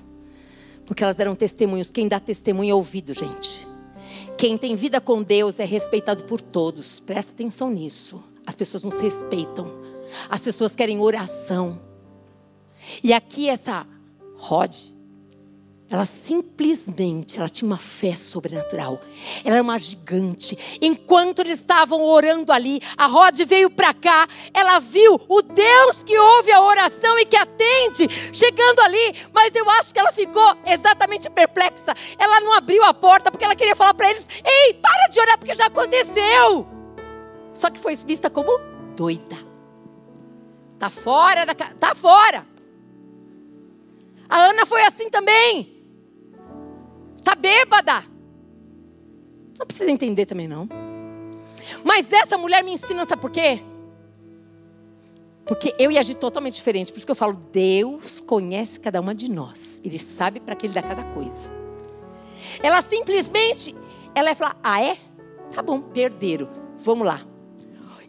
Porque 0.85 1.03
elas 1.03 1.16
deram 1.16 1.35
testemunhos. 1.35 1.91
Quem 1.91 2.07
dá 2.07 2.20
testemunho 2.20 2.70
é 2.70 2.74
ouvido, 2.74 3.12
gente. 3.12 3.66
Quem 4.39 4.59
tem 4.59 4.77
vida 4.77 5.01
com 5.01 5.22
Deus 5.22 5.59
é 5.59 5.64
respeitado 5.64 6.24
por 6.24 6.41
todos. 6.41 7.01
Presta 7.01 7.33
atenção 7.33 7.70
nisso. 7.70 8.22
As 8.47 8.55
pessoas 8.55 8.83
nos 8.83 9.01
respeitam. 9.01 9.72
As 10.29 10.43
pessoas 10.43 10.77
querem 10.77 11.01
oração. 11.01 11.81
E 13.03 13.12
aqui 13.12 13.49
essa 13.49 13.87
Rod, 14.37 14.77
ela 15.89 16.05
simplesmente, 16.05 17.39
ela 17.39 17.49
tinha 17.49 17.66
uma 17.66 17.78
fé 17.78 18.16
sobrenatural. 18.16 19.01
Ela 19.45 19.57
era 19.57 19.62
uma 19.62 19.78
gigante. 19.78 20.78
Enquanto 20.82 21.39
eles 21.39 21.61
estavam 21.61 22.05
orando 22.05 22.53
ali, 22.53 22.80
a 22.97 23.07
Rod 23.07 23.39
veio 23.47 23.70
para 23.70 23.95
cá. 23.95 24.26
Ela 24.53 24.80
viu 24.80 25.20
o 25.28 25.43
Deus 25.43 26.03
que 26.03 26.18
ouve 26.18 26.51
a 26.51 26.61
oração 26.61 27.16
e 27.20 27.24
que 27.24 27.37
atende 27.37 28.09
chegando 28.32 28.80
ali. 28.80 29.14
Mas 29.32 29.55
eu 29.55 29.68
acho 29.70 29.95
que 29.95 30.01
ela 30.01 30.12
ficou 30.12 30.57
exatamente 30.66 31.30
perplexa. 31.30 31.95
Ela 32.18 32.41
não 32.41 32.53
abriu 32.55 32.82
a 32.82 32.93
porta 32.93 33.30
porque 33.30 33.45
ela 33.45 33.55
queria 33.55 33.76
falar 33.76 33.95
para 33.95 34.11
eles: 34.11 34.26
"Ei, 34.45 34.74
para 34.74 35.07
de 35.07 35.20
orar 35.20 35.39
porque 35.39 35.55
já 35.55 35.66
aconteceu". 35.66 36.66
Só 37.55 37.70
que 37.70 37.78
foi 37.78 37.95
vista 37.95 38.28
como 38.28 38.59
doida. 38.97 39.39
Tá 40.80 40.91
fora 40.91 41.47
da 41.47 41.55
tá 41.55 41.95
fora. 41.95 42.45
A 44.28 44.37
Ana 44.37 44.66
foi 44.66 44.82
assim 44.82 45.09
também. 45.09 45.76
Está 47.27 47.35
bêbada. 47.35 48.05
Não 49.59 49.66
precisa 49.66 49.91
entender 49.91 50.27
também, 50.27 50.47
não. 50.47 50.68
Mas 51.83 52.12
essa 52.12 52.39
mulher 52.39 52.62
me 52.62 52.70
ensina, 52.70 53.05
sabe 53.05 53.20
por 53.20 53.33
quê? 53.33 53.61
Porque 55.45 55.74
eu 55.77 55.91
ia 55.91 55.99
agir 55.99 56.14
totalmente 56.14 56.55
diferente. 56.55 56.93
Por 56.93 56.99
isso 56.99 57.07
que 57.07 57.11
eu 57.11 57.16
falo, 57.16 57.33
Deus 57.51 58.20
conhece 58.20 58.79
cada 58.79 59.01
uma 59.01 59.12
de 59.12 59.29
nós. 59.29 59.81
Ele 59.83 59.99
sabe 59.99 60.39
para 60.39 60.55
que 60.55 60.66
ele 60.66 60.74
dá 60.74 60.83
cada 60.83 61.03
coisa. 61.03 61.43
Ela 62.62 62.81
simplesmente, 62.81 63.74
ela 64.14 64.29
ia 64.29 64.37
falar, 64.37 64.57
ah 64.62 64.81
é? 64.81 64.97
Tá 65.51 65.61
bom, 65.62 65.81
perderam. 65.81 66.49
Vamos 66.77 67.09
lá. 67.09 67.27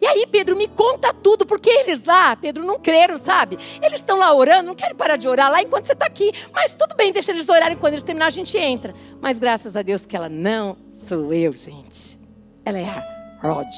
E 0.00 0.06
aí, 0.06 0.26
Pedro, 0.26 0.56
me 0.56 0.68
conta 0.68 1.12
tudo, 1.12 1.44
porque 1.44 1.68
eles 1.68 2.04
lá, 2.04 2.36
Pedro, 2.36 2.64
não 2.64 2.78
creram, 2.78 3.18
sabe? 3.18 3.58
Eles 3.82 4.00
estão 4.00 4.18
lá 4.18 4.32
orando, 4.32 4.68
não 4.68 4.74
querem 4.74 4.94
parar 4.94 5.16
de 5.16 5.28
orar 5.28 5.50
lá 5.50 5.62
enquanto 5.62 5.86
você 5.86 5.92
está 5.92 6.06
aqui. 6.06 6.32
Mas 6.52 6.74
tudo 6.74 6.94
bem, 6.94 7.12
deixa 7.12 7.32
eles 7.32 7.48
orarem, 7.48 7.76
quando 7.76 7.94
eles 7.94 8.04
terminar 8.04 8.26
a 8.26 8.30
gente 8.30 8.56
entra. 8.56 8.94
Mas 9.20 9.38
graças 9.38 9.76
a 9.76 9.82
Deus 9.82 10.06
que 10.06 10.16
ela 10.16 10.28
não 10.28 10.76
sou 11.08 11.32
eu, 11.32 11.52
gente. 11.52 12.18
Ela 12.64 12.78
é 12.78 12.84
a 12.84 13.38
Rod. 13.42 13.68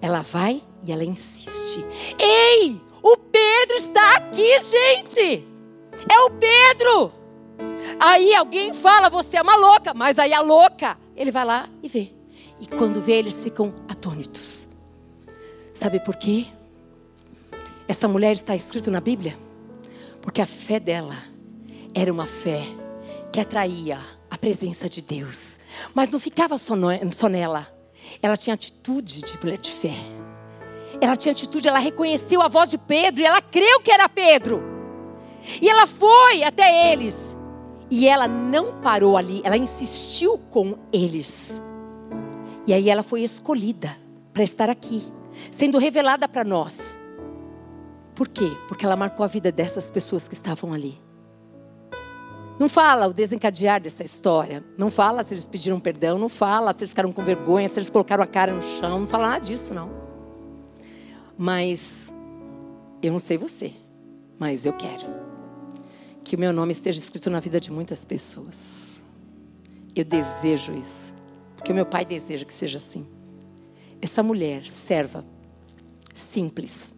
Ela 0.00 0.22
vai 0.22 0.62
e 0.82 0.92
ela 0.92 1.04
insiste. 1.04 1.84
Ei, 2.18 2.80
o 3.02 3.16
Pedro 3.16 3.76
está 3.76 4.16
aqui, 4.16 4.60
gente. 4.60 5.44
É 6.08 6.20
o 6.20 6.30
Pedro. 6.30 7.12
Aí 7.98 8.34
alguém 8.34 8.72
fala, 8.72 9.10
você 9.10 9.36
é 9.36 9.42
uma 9.42 9.56
louca, 9.56 9.92
mas 9.92 10.18
aí 10.18 10.32
a 10.32 10.40
louca, 10.40 10.96
ele 11.16 11.32
vai 11.32 11.44
lá 11.44 11.68
e 11.82 11.88
vê. 11.88 12.12
E 12.60 12.66
quando 12.66 13.00
vê, 13.00 13.14
eles 13.14 13.42
ficam 13.42 13.74
atônitos. 13.88 14.67
Sabe 15.78 16.00
por 16.00 16.16
quê? 16.16 16.44
Essa 17.86 18.08
mulher 18.08 18.32
está 18.32 18.56
escrito 18.56 18.90
na 18.90 19.00
Bíblia? 19.00 19.38
Porque 20.20 20.42
a 20.42 20.46
fé 20.46 20.80
dela 20.80 21.16
era 21.94 22.12
uma 22.12 22.26
fé 22.26 22.64
que 23.32 23.38
atraía 23.38 24.00
a 24.28 24.36
presença 24.36 24.88
de 24.88 25.00
Deus. 25.00 25.56
Mas 25.94 26.10
não 26.10 26.18
ficava 26.18 26.58
só, 26.58 26.74
no, 26.74 26.88
só 27.12 27.28
nela. 27.28 27.72
Ela 28.20 28.36
tinha 28.36 28.54
atitude 28.54 29.20
de 29.20 29.38
mulher 29.38 29.58
de 29.58 29.70
fé. 29.70 29.94
Ela 31.00 31.14
tinha 31.14 31.30
atitude, 31.30 31.68
ela 31.68 31.78
reconheceu 31.78 32.42
a 32.42 32.48
voz 32.48 32.68
de 32.68 32.76
Pedro 32.76 33.22
e 33.22 33.26
ela 33.26 33.40
creu 33.40 33.80
que 33.80 33.92
era 33.92 34.08
Pedro. 34.08 34.60
E 35.62 35.68
ela 35.68 35.86
foi 35.86 36.42
até 36.42 36.92
eles. 36.92 37.16
E 37.88 38.08
ela 38.08 38.26
não 38.26 38.80
parou 38.80 39.16
ali, 39.16 39.40
ela 39.44 39.56
insistiu 39.56 40.38
com 40.50 40.76
eles. 40.92 41.62
E 42.66 42.74
aí 42.74 42.90
ela 42.90 43.04
foi 43.04 43.22
escolhida 43.22 43.96
para 44.32 44.42
estar 44.42 44.68
aqui 44.68 45.16
sendo 45.50 45.78
revelada 45.78 46.28
para 46.28 46.44
nós. 46.44 46.96
Por 48.14 48.28
quê? 48.28 48.50
Porque 48.66 48.84
ela 48.84 48.96
marcou 48.96 49.24
a 49.24 49.28
vida 49.28 49.52
dessas 49.52 49.90
pessoas 49.90 50.26
que 50.26 50.34
estavam 50.34 50.72
ali. 50.72 51.00
Não 52.58 52.68
fala 52.68 53.06
o 53.06 53.12
desencadear 53.12 53.80
dessa 53.80 54.02
história. 54.02 54.64
Não 54.76 54.90
fala 54.90 55.22
se 55.22 55.32
eles 55.32 55.46
pediram 55.46 55.78
perdão. 55.78 56.18
Não 56.18 56.28
fala 56.28 56.72
se 56.72 56.80
eles 56.80 56.90
ficaram 56.90 57.12
com 57.12 57.22
vergonha, 57.22 57.68
se 57.68 57.78
eles 57.78 57.88
colocaram 57.88 58.24
a 58.24 58.26
cara 58.26 58.52
no 58.52 58.60
chão. 58.60 58.98
Não 58.98 59.06
fala 59.06 59.28
nada 59.28 59.44
disso, 59.44 59.72
não. 59.72 59.90
Mas 61.36 62.12
eu 63.00 63.12
não 63.12 63.20
sei 63.20 63.38
você, 63.38 63.72
mas 64.38 64.66
eu 64.66 64.72
quero 64.72 65.06
que 66.24 66.34
o 66.34 66.38
meu 66.38 66.52
nome 66.52 66.72
esteja 66.72 66.98
escrito 66.98 67.30
na 67.30 67.38
vida 67.38 67.60
de 67.60 67.70
muitas 67.70 68.04
pessoas. 68.04 68.88
Eu 69.94 70.04
desejo 70.04 70.72
isso, 70.74 71.12
porque 71.56 71.70
o 71.70 71.74
meu 71.74 71.86
pai 71.86 72.04
deseja 72.04 72.44
que 72.44 72.52
seja 72.52 72.78
assim. 72.78 73.06
Essa 74.00 74.22
mulher, 74.22 74.66
serva, 74.66 75.24
simples. 76.14 76.94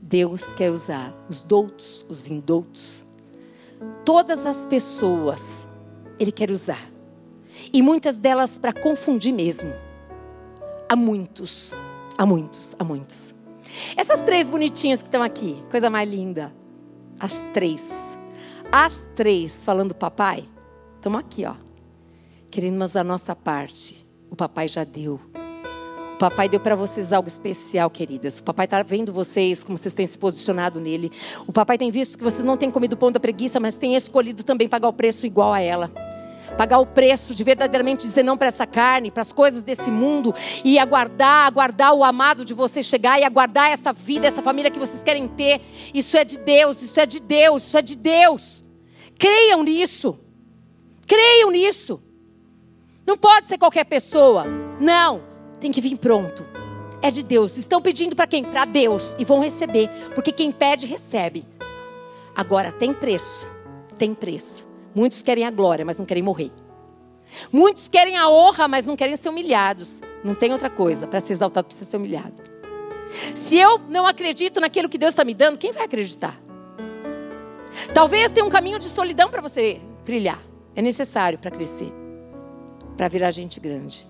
Deus 0.00 0.44
quer 0.54 0.70
usar 0.70 1.12
os 1.28 1.42
doutos, 1.42 2.04
os 2.08 2.28
indoutos, 2.28 3.04
todas 4.04 4.46
as 4.46 4.64
pessoas, 4.66 5.66
Ele 6.18 6.30
quer 6.30 6.50
usar. 6.50 6.90
E 7.72 7.82
muitas 7.82 8.18
delas 8.18 8.58
para 8.58 8.72
confundir 8.72 9.32
mesmo. 9.32 9.72
Há 10.88 10.94
muitos, 10.94 11.72
há 12.16 12.24
muitos, 12.24 12.76
há 12.78 12.84
muitos. 12.84 13.34
Essas 13.96 14.20
três 14.20 14.48
bonitinhas 14.48 15.00
que 15.00 15.08
estão 15.08 15.22
aqui, 15.22 15.62
coisa 15.70 15.90
mais 15.90 16.08
linda. 16.08 16.52
As 17.18 17.32
três. 17.52 17.82
As 18.70 19.06
três 19.16 19.54
falando 19.54 19.94
papai, 19.94 20.48
estamos 20.94 21.18
aqui, 21.18 21.44
ó. 21.44 21.54
Querendo 22.50 22.84
a 22.96 23.04
nossa 23.04 23.34
parte. 23.34 24.05
O 24.30 24.36
papai 24.36 24.68
já 24.68 24.84
deu. 24.84 25.20
O 26.14 26.18
papai 26.18 26.48
deu 26.48 26.58
para 26.58 26.74
vocês 26.74 27.12
algo 27.12 27.28
especial, 27.28 27.90
queridas. 27.90 28.38
O 28.38 28.42
papai 28.42 28.64
está 28.64 28.82
vendo 28.82 29.12
vocês, 29.12 29.62
como 29.62 29.76
vocês 29.76 29.92
têm 29.92 30.06
se 30.06 30.18
posicionado 30.18 30.80
nele. 30.80 31.12
O 31.46 31.52
papai 31.52 31.76
tem 31.76 31.90
visto 31.90 32.16
que 32.16 32.24
vocês 32.24 32.42
não 32.42 32.56
têm 32.56 32.70
comido 32.70 32.94
o 32.94 32.96
pão 32.96 33.12
da 33.12 33.20
preguiça, 33.20 33.60
mas 33.60 33.76
têm 33.76 33.94
escolhido 33.94 34.42
também 34.42 34.68
pagar 34.68 34.88
o 34.88 34.92
preço 34.92 35.26
igual 35.26 35.52
a 35.52 35.60
ela 35.60 35.90
pagar 36.56 36.78
o 36.78 36.86
preço 36.86 37.34
de 37.34 37.44
verdadeiramente 37.44 38.06
dizer 38.06 38.22
não 38.22 38.36
para 38.36 38.48
essa 38.48 38.66
carne, 38.66 39.10
para 39.10 39.22
as 39.22 39.32
coisas 39.32 39.62
desse 39.62 39.90
mundo 39.90 40.34
e 40.64 40.78
aguardar, 40.78 41.46
aguardar 41.46 41.92
o 41.92 42.04
amado 42.04 42.44
de 42.44 42.54
vocês 42.54 42.86
chegar 42.86 43.20
e 43.20 43.24
aguardar 43.24 43.70
essa 43.70 43.92
vida, 43.92 44.26
essa 44.26 44.42
família 44.42 44.70
que 44.70 44.78
vocês 44.78 45.02
querem 45.02 45.28
ter. 45.28 45.60
Isso 45.92 46.16
é 46.16 46.24
de 46.24 46.38
Deus, 46.38 46.82
isso 46.82 46.98
é 46.98 47.06
de 47.06 47.20
Deus, 47.20 47.64
isso 47.64 47.76
é 47.76 47.82
de 47.82 47.96
Deus. 47.96 48.64
Creiam 49.18 49.62
nisso. 49.62 50.18
Creiam 51.06 51.50
nisso. 51.50 52.02
Não 53.06 53.16
pode 53.16 53.46
ser 53.46 53.56
qualquer 53.58 53.84
pessoa. 53.84 54.44
Não, 54.80 55.22
tem 55.60 55.70
que 55.70 55.80
vir 55.80 55.96
pronto. 55.96 56.44
É 57.00 57.10
de 57.10 57.22
Deus. 57.22 57.56
Estão 57.56 57.80
pedindo 57.80 58.16
para 58.16 58.26
quem? 58.26 58.44
Para 58.44 58.64
Deus 58.64 59.14
e 59.18 59.24
vão 59.24 59.40
receber, 59.40 59.88
porque 60.14 60.32
quem 60.32 60.50
pede 60.50 60.86
recebe. 60.86 61.44
Agora 62.34 62.72
tem 62.72 62.92
preço. 62.92 63.50
Tem 63.96 64.12
preço. 64.12 64.66
Muitos 64.94 65.22
querem 65.22 65.44
a 65.44 65.50
glória, 65.50 65.84
mas 65.84 65.98
não 65.98 66.06
querem 66.06 66.22
morrer. 66.22 66.50
Muitos 67.52 67.88
querem 67.88 68.16
a 68.16 68.28
honra, 68.28 68.66
mas 68.66 68.86
não 68.86 68.96
querem 68.96 69.16
ser 69.16 69.28
humilhados. 69.28 70.00
Não 70.24 70.34
tem 70.34 70.52
outra 70.52 70.70
coisa. 70.70 71.06
Para 71.06 71.20
ser 71.20 71.34
exaltado, 71.34 71.66
precisa 71.66 71.90
ser 71.90 71.96
humilhado. 71.96 72.42
Se 73.34 73.56
eu 73.56 73.78
não 73.88 74.06
acredito 74.06 74.60
naquilo 74.60 74.88
que 74.88 74.98
Deus 74.98 75.12
está 75.12 75.24
me 75.24 75.34
dando, 75.34 75.58
quem 75.58 75.72
vai 75.72 75.84
acreditar? 75.84 76.38
Talvez 77.94 78.32
tenha 78.32 78.44
um 78.44 78.50
caminho 78.50 78.78
de 78.78 78.88
solidão 78.88 79.30
para 79.30 79.40
você 79.40 79.80
trilhar. 80.04 80.40
É 80.74 80.82
necessário 80.82 81.38
para 81.38 81.50
crescer, 81.50 81.92
para 82.96 83.08
virar 83.08 83.30
gente 83.30 83.60
grande. 83.60 84.06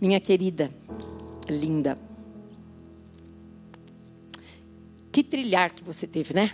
Minha 0.00 0.20
querida, 0.20 0.70
linda. 1.48 1.96
Que 5.12 5.22
trilhar 5.22 5.72
que 5.72 5.84
você 5.84 6.06
teve, 6.06 6.34
né? 6.34 6.52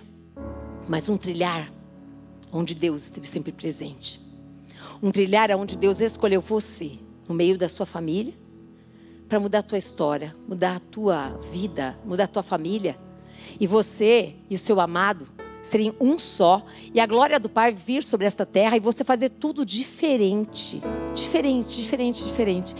Mas 0.86 1.08
um 1.08 1.16
trilhar 1.16 1.72
onde 2.52 2.74
Deus 2.74 3.04
esteve 3.04 3.26
sempre 3.26 3.52
presente. 3.52 4.20
Um 5.02 5.10
trilhar 5.10 5.50
onde 5.52 5.76
Deus 5.78 6.00
escolheu 6.00 6.40
você, 6.40 6.98
no 7.28 7.34
meio 7.34 7.56
da 7.56 7.68
sua 7.68 7.86
família, 7.86 8.34
para 9.28 9.38
mudar 9.38 9.60
a 9.60 9.62
tua 9.62 9.78
história, 9.78 10.34
mudar 10.46 10.76
a 10.76 10.80
tua 10.80 11.30
vida, 11.52 11.98
mudar 12.04 12.24
a 12.24 12.28
tua 12.28 12.42
família. 12.42 12.98
E 13.60 13.66
você 13.66 14.34
e 14.50 14.54
o 14.54 14.58
seu 14.58 14.80
amado 14.80 15.28
serem 15.68 15.94
um 16.00 16.18
só, 16.18 16.62
e 16.92 16.98
a 16.98 17.06
glória 17.06 17.38
do 17.38 17.48
Pai 17.48 17.72
vir 17.72 18.02
sobre 18.02 18.26
esta 18.26 18.44
terra 18.44 18.76
e 18.76 18.80
você 18.80 19.04
fazer 19.04 19.28
tudo 19.28 19.64
diferente. 19.64 20.82
Diferente, 21.14 21.80
diferente, 21.80 22.24
diferente. 22.24 22.74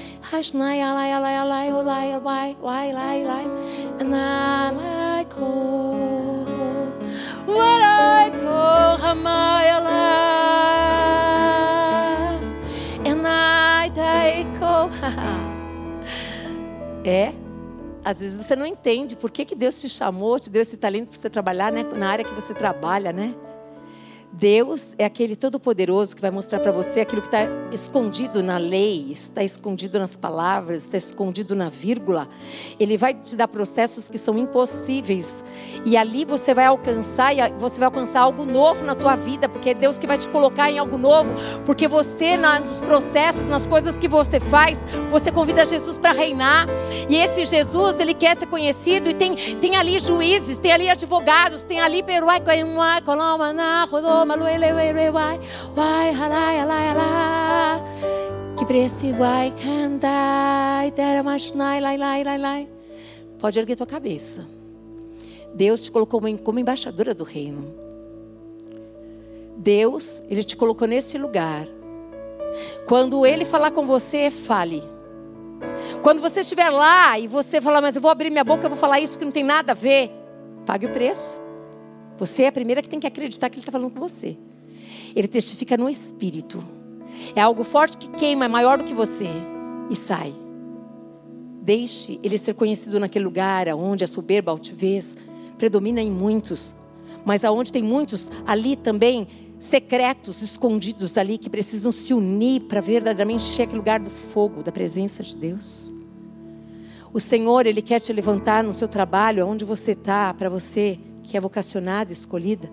É, 17.04 17.32
às 18.08 18.20
vezes 18.20 18.42
você 18.42 18.56
não 18.56 18.64
entende 18.64 19.14
por 19.14 19.30
que, 19.30 19.44
que 19.44 19.54
Deus 19.54 19.78
te 19.78 19.86
chamou, 19.86 20.40
te 20.40 20.48
deu 20.48 20.62
esse 20.62 20.78
talento 20.78 21.10
para 21.10 21.18
você 21.18 21.28
trabalhar 21.28 21.70
né, 21.70 21.82
na 21.94 22.08
área 22.08 22.24
que 22.24 22.32
você 22.32 22.54
trabalha, 22.54 23.12
né? 23.12 23.34
Deus 24.32 24.94
é 24.98 25.04
aquele 25.04 25.34
todo-poderoso 25.34 26.14
que 26.14 26.22
vai 26.22 26.30
mostrar 26.30 26.60
para 26.60 26.70
você 26.70 27.00
aquilo 27.00 27.22
que 27.22 27.28
está 27.28 27.48
escondido 27.72 28.42
na 28.42 28.58
lei, 28.58 29.10
está 29.10 29.42
escondido 29.42 29.98
nas 29.98 30.16
palavras, 30.16 30.84
está 30.84 30.96
escondido 30.96 31.56
na 31.56 31.68
vírgula. 31.68 32.28
Ele 32.78 32.96
vai 32.96 33.14
te 33.14 33.34
dar 33.34 33.48
processos 33.48 34.08
que 34.08 34.18
são 34.18 34.38
impossíveis. 34.38 35.42
E 35.84 35.96
ali 35.96 36.24
você 36.24 36.52
vai 36.52 36.66
alcançar, 36.66 37.34
e 37.34 37.38
você 37.58 37.78
vai 37.78 37.86
alcançar 37.86 38.20
algo 38.20 38.44
novo 38.44 38.84
na 38.84 38.94
tua 38.94 39.16
vida, 39.16 39.48
porque 39.48 39.70
é 39.70 39.74
Deus 39.74 39.98
que 39.98 40.06
vai 40.06 40.18
te 40.18 40.28
colocar 40.28 40.70
em 40.70 40.78
algo 40.78 40.98
novo. 40.98 41.32
Porque 41.64 41.88
você, 41.88 42.36
nos 42.36 42.80
processos, 42.80 43.46
nas 43.46 43.66
coisas 43.66 43.96
que 43.96 44.08
você 44.08 44.38
faz, 44.38 44.84
você 45.10 45.32
convida 45.32 45.64
Jesus 45.64 45.96
para 45.96 46.12
reinar. 46.12 46.66
E 47.08 47.16
esse 47.16 47.44
Jesus, 47.44 47.98
ele 47.98 48.14
quer 48.14 48.36
ser 48.36 48.46
conhecido. 48.46 49.08
E 49.08 49.14
tem, 49.14 49.34
tem 49.34 49.74
ali 49.76 49.98
juízes, 49.98 50.58
tem 50.58 50.70
ali 50.70 50.88
advogados, 50.88 51.64
tem 51.64 51.80
ali 51.80 52.02
peruai, 52.02 52.40
que 58.56 58.66
prece 58.66 59.12
vai 59.12 59.52
cantar, 59.62 60.86
Pode 63.38 63.58
erguer 63.58 63.76
tua 63.76 63.86
cabeça. 63.86 64.44
Deus 65.54 65.82
te 65.82 65.90
colocou 65.90 66.20
como 66.42 66.58
embaixadora 66.58 67.14
do 67.14 67.24
reino. 67.24 67.72
Deus, 69.56 70.22
Ele 70.28 70.42
te 70.42 70.56
colocou 70.56 70.88
nesse 70.88 71.16
lugar. 71.18 71.66
Quando 72.86 73.24
Ele 73.24 73.44
falar 73.44 73.70
com 73.70 73.86
você, 73.86 74.30
fale. 74.30 74.82
Quando 76.02 76.20
você 76.20 76.40
estiver 76.40 76.70
lá 76.70 77.18
e 77.18 77.26
você 77.26 77.60
falar, 77.60 77.80
mas 77.80 77.96
eu 77.96 78.02
vou 78.02 78.10
abrir 78.10 78.30
minha 78.30 78.44
boca, 78.44 78.64
eu 78.64 78.70
vou 78.70 78.78
falar 78.78 79.00
isso 79.00 79.18
que 79.18 79.24
não 79.24 79.32
tem 79.32 79.44
nada 79.44 79.72
a 79.72 79.74
ver, 79.74 80.10
pague 80.64 80.86
o 80.86 80.90
preço. 80.90 81.47
Você 82.18 82.42
é 82.42 82.48
a 82.48 82.52
primeira 82.52 82.82
que 82.82 82.88
tem 82.88 82.98
que 82.98 83.06
acreditar 83.06 83.48
que 83.48 83.56
Ele 83.56 83.62
está 83.62 83.72
falando 83.72 83.92
com 83.92 84.00
você. 84.00 84.36
Ele 85.14 85.28
testifica 85.28 85.76
no 85.76 85.88
Espírito. 85.88 86.62
É 87.34 87.40
algo 87.40 87.64
forte 87.64 87.96
que 87.96 88.08
queima, 88.10 88.44
é 88.44 88.48
maior 88.48 88.78
do 88.78 88.84
que 88.84 88.92
você. 88.92 89.28
E 89.88 89.96
sai. 89.96 90.34
Deixe 91.62 92.18
Ele 92.22 92.36
ser 92.36 92.54
conhecido 92.54 92.98
naquele 92.98 93.24
lugar 93.24 93.68
onde 93.68 94.04
a 94.04 94.08
soberba, 94.08 94.50
a 94.50 94.54
altivez, 94.54 95.16
predomina 95.56 96.02
em 96.02 96.10
muitos. 96.10 96.74
Mas 97.24 97.44
aonde 97.44 97.70
tem 97.70 97.82
muitos, 97.82 98.30
ali 98.46 98.74
também 98.74 99.28
secretos, 99.60 100.42
escondidos 100.42 101.16
ali, 101.16 101.38
que 101.38 101.50
precisam 101.50 101.92
se 101.92 102.14
unir 102.14 102.62
para 102.62 102.80
verdadeiramente 102.80 103.50
encher 103.50 103.62
aquele 103.62 103.78
lugar 103.78 104.00
do 104.00 104.10
fogo, 104.10 104.62
da 104.62 104.72
presença 104.72 105.22
de 105.22 105.34
Deus. 105.36 105.92
O 107.12 107.20
Senhor, 107.20 107.66
Ele 107.66 107.82
quer 107.82 108.00
te 108.00 108.12
levantar 108.12 108.62
no 108.62 108.72
seu 108.72 108.88
trabalho, 108.88 109.46
onde 109.46 109.64
você 109.64 109.92
está, 109.92 110.32
para 110.34 110.48
você 110.48 110.98
que 111.28 111.36
é 111.36 111.40
vocacionada, 111.40 112.10
escolhida, 112.10 112.70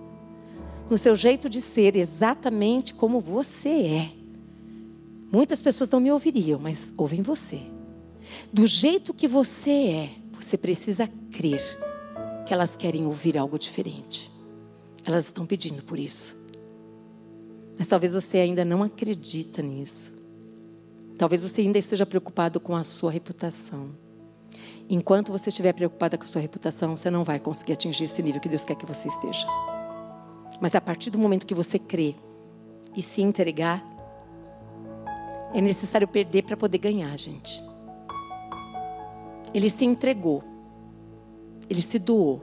no 0.90 0.98
seu 0.98 1.14
jeito 1.14 1.50
de 1.50 1.60
ser, 1.60 1.96
exatamente 1.96 2.94
como 2.94 3.20
você 3.20 3.70
é. 3.70 4.12
Muitas 5.30 5.62
pessoas 5.62 5.90
não 5.90 6.00
me 6.00 6.10
ouviriam, 6.10 6.58
mas 6.58 6.94
ouvem 6.96 7.22
você. 7.22 7.60
Do 8.54 8.66
jeito 8.66 9.14
que 9.14 9.28
você 9.28 9.72
é, 9.72 10.10
você 10.40 10.58
precisa 10.58 11.06
crer 11.34 11.62
que 12.46 12.54
elas 12.54 12.78
querem 12.78 13.06
ouvir 13.06 13.38
algo 13.38 13.60
diferente. 13.60 14.32
Elas 15.04 15.26
estão 15.26 15.46
pedindo 15.46 15.84
por 15.84 16.00
isso. 16.00 16.38
Mas 17.78 17.88
talvez 17.88 18.14
você 18.14 18.38
ainda 18.38 18.64
não 18.64 18.84
acredita 18.84 19.62
nisso. 19.62 20.14
Talvez 21.18 21.44
você 21.44 21.60
ainda 21.62 21.78
esteja 21.78 22.06
preocupado 22.06 22.60
com 22.60 22.74
a 22.74 22.86
sua 22.86 23.12
reputação. 23.12 24.05
Enquanto 24.90 25.32
você 25.32 25.50
estiver 25.50 25.74
preocupada 25.74 26.18
com 26.18 26.24
a 26.24 26.28
sua 26.28 26.42
reputação, 26.42 26.96
você 26.96 27.10
não 27.10 27.24
vai 27.24 27.40
conseguir 27.40 27.74
atingir 27.74 28.04
esse 28.04 28.22
nível 28.22 28.40
que 28.40 28.50
Deus 28.50 28.64
quer 28.64 28.76
que 28.76 28.86
você 28.86 29.08
esteja. 29.08 29.48
Mas 30.62 30.76
a 30.76 30.82
partir 30.82 31.10
do 31.10 31.18
momento 31.18 31.46
que 31.46 31.56
você 31.56 31.80
crê 31.80 32.16
e 32.96 33.02
se 33.02 33.22
entregar, 33.22 33.84
é 35.54 35.62
necessário 35.62 36.08
perder 36.08 36.44
para 36.44 36.56
poder 36.56 36.78
ganhar, 36.78 37.18
gente. 37.18 37.64
Ele 39.54 39.70
se 39.70 39.86
entregou. 39.86 40.44
Ele 41.70 41.82
se 41.82 41.98
doou 41.98 42.42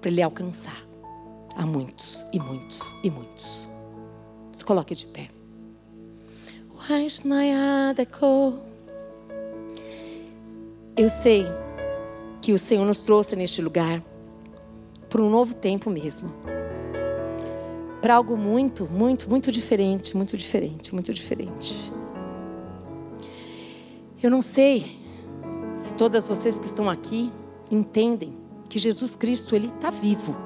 para 0.00 0.10
ele 0.10 0.22
alcançar. 0.22 0.86
a 1.56 1.66
muitos 1.66 2.24
e 2.32 2.38
muitos 2.38 2.96
e 3.02 3.10
muitos. 3.10 3.66
Se 4.52 4.64
coloque 4.64 4.94
de 4.94 5.06
pé. 5.06 5.28
Eu 10.96 11.10
sei 11.10 11.44
que 12.40 12.52
o 12.52 12.58
Senhor 12.58 12.84
nos 12.84 12.98
trouxe 12.98 13.36
neste 13.36 13.60
lugar 13.60 14.02
para 15.08 15.22
um 15.22 15.28
novo 15.28 15.54
tempo 15.54 15.90
mesmo. 15.90 16.32
Para 18.00 18.14
algo 18.14 18.36
muito, 18.36 18.86
muito, 18.86 19.28
muito 19.28 19.52
diferente, 19.52 20.16
muito 20.16 20.36
diferente, 20.36 20.94
muito 20.94 21.12
diferente. 21.12 21.92
Eu 24.22 24.30
não 24.30 24.40
sei 24.40 24.98
se 25.76 25.94
todas 25.94 26.26
vocês 26.26 26.58
que 26.58 26.66
estão 26.66 26.88
aqui 26.88 27.30
entendem 27.70 28.34
que 28.68 28.78
Jesus 28.78 29.16
Cristo 29.16 29.54
ele 29.54 29.66
está 29.66 29.90
vivo. 29.90 30.36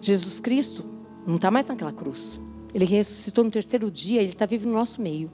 Jesus 0.00 0.40
Cristo 0.40 0.84
não 1.26 1.34
está 1.34 1.50
mais 1.50 1.66
naquela 1.66 1.92
cruz. 1.92 2.38
Ele 2.72 2.84
ressuscitou 2.84 3.42
no 3.42 3.50
terceiro 3.50 3.90
dia, 3.90 4.20
ele 4.20 4.32
está 4.32 4.46
vivo 4.46 4.68
no 4.68 4.74
nosso 4.74 5.02
meio. 5.02 5.30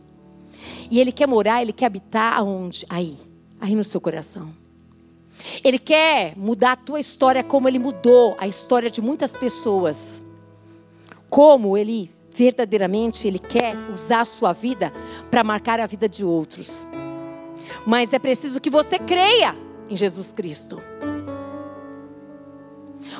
E 0.90 1.00
ele 1.00 1.12
quer 1.12 1.26
morar, 1.26 1.62
ele 1.62 1.72
quer 1.72 1.86
habitar 1.86 2.38
aonde? 2.38 2.86
Aí, 2.88 3.16
aí 3.60 3.74
no 3.74 3.84
seu 3.84 4.00
coração. 4.00 4.52
Ele 5.64 5.78
quer 5.78 6.36
mudar 6.36 6.72
a 6.72 6.76
tua 6.76 7.00
história 7.00 7.42
como 7.42 7.68
ele 7.68 7.78
mudou 7.78 8.36
a 8.38 8.46
história 8.46 8.90
de 8.90 9.00
muitas 9.00 9.36
pessoas. 9.36 10.22
Como 11.28 11.76
ele 11.76 12.10
verdadeiramente 12.34 13.26
ele 13.26 13.38
quer 13.38 13.76
usar 13.92 14.20
a 14.20 14.24
sua 14.24 14.52
vida 14.52 14.92
para 15.30 15.44
marcar 15.44 15.80
a 15.80 15.86
vida 15.86 16.08
de 16.08 16.24
outros. 16.24 16.84
Mas 17.86 18.12
é 18.12 18.18
preciso 18.18 18.60
que 18.60 18.70
você 18.70 18.98
creia 18.98 19.54
em 19.88 19.96
Jesus 19.96 20.32
Cristo. 20.32 20.82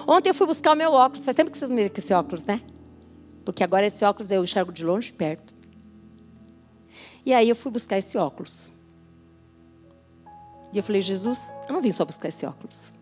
Ontem 0.06 0.30
eu 0.30 0.34
fui 0.34 0.46
buscar 0.46 0.72
o 0.72 0.76
meu 0.76 0.92
óculos. 0.92 1.24
Faz 1.24 1.36
tempo 1.36 1.50
que 1.50 1.58
vocês 1.58 1.70
me 1.70 1.76
viram 1.76 1.90
com 1.90 1.98
esse 1.98 2.12
óculos, 2.12 2.44
né? 2.44 2.60
Porque 3.44 3.62
agora 3.62 3.86
esse 3.86 4.04
óculos 4.04 4.30
eu 4.30 4.42
enxergo 4.42 4.72
de 4.72 4.84
longe 4.84 5.10
e 5.10 5.12
perto. 5.12 5.54
E 7.24 7.32
aí 7.32 7.48
eu 7.48 7.56
fui 7.56 7.70
buscar 7.70 7.98
esse 7.98 8.18
óculos. 8.18 8.70
E 10.72 10.78
eu 10.78 10.82
falei, 10.82 11.02
Jesus, 11.02 11.38
eu 11.68 11.74
não 11.74 11.82
vim 11.82 11.92
só 11.92 12.04
buscar 12.04 12.28
esse 12.28 12.46
óculos. 12.46 12.92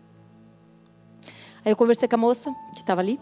Aí 1.63 1.71
eu 1.71 1.75
conversei 1.75 2.07
com 2.07 2.15
a 2.15 2.17
moça 2.17 2.53
que 2.73 2.81
estava 2.81 3.01
ali. 3.01 3.19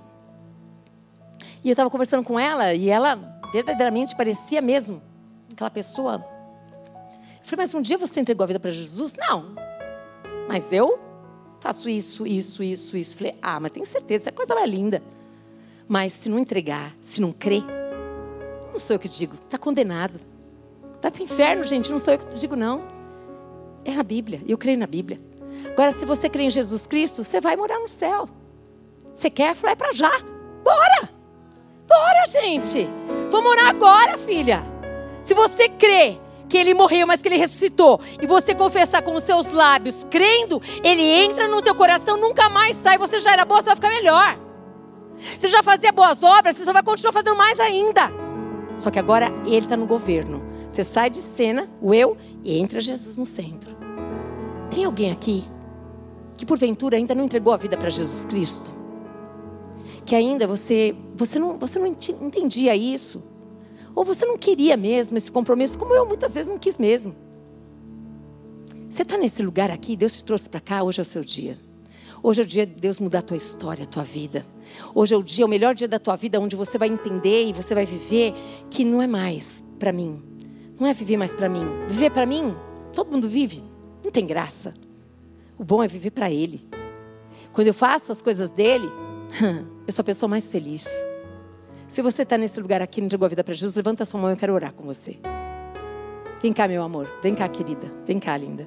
E 1.64 1.70
eu 1.70 1.74
estava 1.74 1.90
conversando 1.90 2.24
com 2.24 2.40
ela 2.40 2.74
e 2.74 2.90
ela 2.90 3.16
verdadeiramente 3.52 4.16
parecia 4.16 4.62
mesmo 4.62 5.02
aquela 5.52 5.70
pessoa. 5.70 6.16
Eu 6.16 7.44
falei, 7.44 7.64
mas 7.64 7.74
um 7.74 7.82
dia 7.82 7.98
você 7.98 8.20
entregou 8.20 8.44
a 8.44 8.48
vida 8.48 8.60
para 8.60 8.72
Jesus? 8.72 9.16
Não. 9.18 9.56
Mas 10.48 10.72
eu 10.72 11.00
faço 11.60 11.90
isso, 11.90 12.26
isso, 12.26 12.64
isso, 12.64 12.96
isso. 12.98 13.16
Falei, 13.16 13.36
ah, 13.42 13.60
mas 13.60 13.72
tenho 13.72 13.86
certeza, 13.86 14.30
é 14.30 14.32
coisa 14.32 14.56
mais 14.56 14.70
linda. 14.70 15.04
Mas 15.88 16.14
se 16.14 16.30
não 16.30 16.40
entregar, 16.40 16.96
se 17.02 17.20
não 17.20 17.32
crer, 17.32 17.64
não 18.72 18.80
sou 18.80 18.96
eu 18.96 19.00
que 19.00 19.10
digo, 19.10 19.36
está 19.36 19.58
condenado. 19.58 20.29
Vai 21.02 21.12
para 21.12 21.22
o 21.22 21.24
inferno, 21.24 21.64
gente, 21.64 21.92
não 21.92 22.00
sou 22.00 22.14
eu 22.14 22.20
que 22.20 22.36
digo, 22.36 22.56
não. 22.56 22.84
É 23.86 23.94
a 23.96 24.04
Bíblia, 24.04 24.42
eu 24.48 24.58
creio 24.58 24.78
na 24.78 24.88
Bíblia. 24.88 25.20
Agora, 25.72 25.92
se 25.92 26.06
você 26.06 26.30
crê 26.30 26.44
em 26.44 26.50
Jesus 26.50 26.86
Cristo, 26.86 27.24
você 27.24 27.40
vai 27.40 27.56
morar 27.56 27.80
no 27.80 27.88
céu. 27.88 28.28
Você 29.14 29.30
quer? 29.30 29.56
Falei, 29.56 29.74
é 29.74 29.76
para 29.76 29.92
já. 29.94 30.12
Bora! 30.64 31.10
Bora, 31.88 32.26
gente! 32.28 32.88
Vamos 33.32 33.50
orar 33.50 33.70
agora, 33.70 34.18
filha. 34.18 34.64
Se 35.24 35.34
você 35.34 35.70
crê 35.70 36.18
que 36.48 36.58
ele 36.58 36.74
morreu, 36.74 37.06
mas 37.06 37.22
que 37.22 37.28
ele 37.28 37.38
ressuscitou, 37.38 38.02
e 38.22 38.26
você 38.26 38.56
confessar 38.56 39.02
com 39.02 39.14
os 39.14 39.24
seus 39.24 39.52
lábios, 39.52 40.06
crendo, 40.10 40.62
ele 40.84 41.02
entra 41.02 41.48
no 41.48 41.62
teu 41.62 41.76
coração, 41.76 42.18
nunca 42.18 42.50
mais 42.50 42.76
sai. 42.76 42.98
Você 42.98 43.20
já 43.20 43.34
era 43.34 43.46
boa, 43.46 43.62
você 43.62 43.68
vai 43.68 43.76
ficar 43.76 43.90
melhor. 43.90 44.38
Você 45.18 45.48
já 45.48 45.62
fazia 45.62 45.92
boas 45.92 46.24
obras, 46.24 46.56
você 46.56 46.66
só 46.66 46.74
vai 46.74 46.84
continuar 46.84 47.14
fazendo 47.14 47.36
mais 47.36 47.60
ainda. 47.60 48.12
Só 48.78 48.90
que 48.90 49.00
agora 49.00 49.32
ele 49.46 49.66
está 49.66 49.76
no 49.78 49.86
governo. 49.86 50.49
Você 50.70 50.84
sai 50.84 51.10
de 51.10 51.22
cena, 51.22 51.70
o 51.82 51.94
eu, 51.94 52.16
e 52.44 52.58
entra 52.58 52.80
Jesus 52.80 53.18
no 53.18 53.26
centro. 53.26 53.76
Tem 54.70 54.86
alguém 54.86 55.12
aqui 55.12 55.44
que 56.38 56.46
porventura 56.46 56.96
ainda 56.96 57.16
não 57.16 57.26
entregou 57.26 57.54
a 57.54 57.58
vida 57.58 57.76
para 57.76 57.90
Jesus 57.90 58.24
Cristo? 58.26 58.80
que 60.10 60.16
ainda 60.16 60.48
você, 60.48 60.96
você, 61.16 61.38
não, 61.38 61.60
você 61.60 61.78
não 61.78 61.86
entendia 61.86 62.76
isso. 62.76 63.22
Ou 63.94 64.04
você 64.04 64.26
não 64.26 64.40
queria 64.40 64.76
mesmo 64.76 65.16
esse 65.16 65.32
compromisso, 65.32 65.78
como 65.78 65.94
eu 65.94 66.04
muitas 66.04 66.34
vezes 66.34 66.50
não 66.50 66.58
quis 66.58 66.80
mesmo. 66.80 67.16
Você 68.90 69.04
está 69.04 69.20
nesse 69.20 69.44
lugar 69.44 69.70
aqui, 69.70 69.96
Deus 69.96 70.18
te 70.18 70.26
trouxe 70.26 70.50
para 70.50 70.60
cá, 70.60 70.82
hoje 70.82 71.00
é 71.00 71.04
o 71.04 71.06
seu 71.06 71.24
dia. 71.24 71.60
Hoje 72.24 72.42
é 72.42 72.44
o 72.44 72.48
dia 72.48 72.66
de 72.66 72.74
Deus 72.74 72.98
mudar 72.98 73.20
a 73.20 73.22
tua 73.22 73.38
história, 73.38 73.84
a 73.84 73.88
tua 73.88 74.04
vida. 74.04 74.44
Hoje 74.96 75.14
é 75.14 75.18
o 75.18 75.22
dia, 75.22 75.46
o 75.46 75.50
melhor 75.50 75.76
dia 75.76 75.88
da 75.88 76.00
tua 76.00 76.16
vida, 76.16 76.40
onde 76.40 76.56
você 76.56 76.80
vai 76.80 76.88
entender 76.88 77.46
e 77.46 77.54
você 77.54 77.76
vai 77.76 77.86
viver 77.86 78.34
que 78.68 78.84
não 78.84 79.04
é 79.04 79.06
mais 79.06 79.64
para 79.78 79.94
mim. 79.94 80.29
Não 80.80 80.88
é 80.88 80.94
viver 80.94 81.18
mais 81.18 81.34
para 81.34 81.50
mim. 81.50 81.66
Viver 81.88 82.10
para 82.10 82.26
mim, 82.26 82.56
todo 82.94 83.12
mundo 83.12 83.28
vive. 83.28 83.62
Não 84.04 84.10
tem 84.10 84.26
graça. 84.26 84.74
O 85.58 85.64
bom 85.64 85.84
é 85.84 85.88
viver 85.88 86.12
para 86.12 86.32
Ele. 86.32 86.66
Quando 87.52 87.68
eu 87.68 87.74
faço 87.74 88.12
as 88.12 88.22
coisas 88.22 88.50
dele, 88.50 88.90
eu 89.86 89.92
sou 89.92 90.02
a 90.02 90.06
pessoa 90.06 90.30
mais 90.30 90.50
feliz. 90.50 90.88
Se 91.88 92.02
você 92.02 92.22
está 92.22 92.38
nesse 92.38 92.60
lugar 92.62 92.82
aqui 92.82 93.02
entregou 93.02 93.26
a 93.26 93.30
vida 93.30 93.44
para 93.44 93.54
Jesus, 93.54 93.76
levanta 93.76 94.06
sua 94.06 94.20
mão, 94.20 94.30
eu 94.30 94.38
quero 94.38 94.54
orar 94.54 94.72
com 94.72 94.84
você. 94.84 95.18
Vem 96.42 96.54
cá, 96.54 96.68
meu 96.68 96.82
amor. 96.82 97.10
Vem 97.22 97.36
cá, 97.36 97.50
querida. 97.50 97.92
Vem 98.06 98.20
cá, 98.20 98.38
linda. 98.38 98.66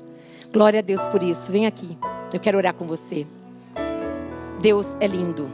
Glória 0.53 0.81
a 0.81 0.83
Deus 0.83 1.07
por 1.07 1.23
isso. 1.23 1.51
Vem 1.51 1.67
aqui. 1.67 1.97
Eu 2.33 2.39
quero 2.39 2.59
orar 2.59 2.75
com 2.75 2.87
você. 2.87 3.27
Deus 4.61 4.89
é 5.01 5.07
lindo. 5.07 5.51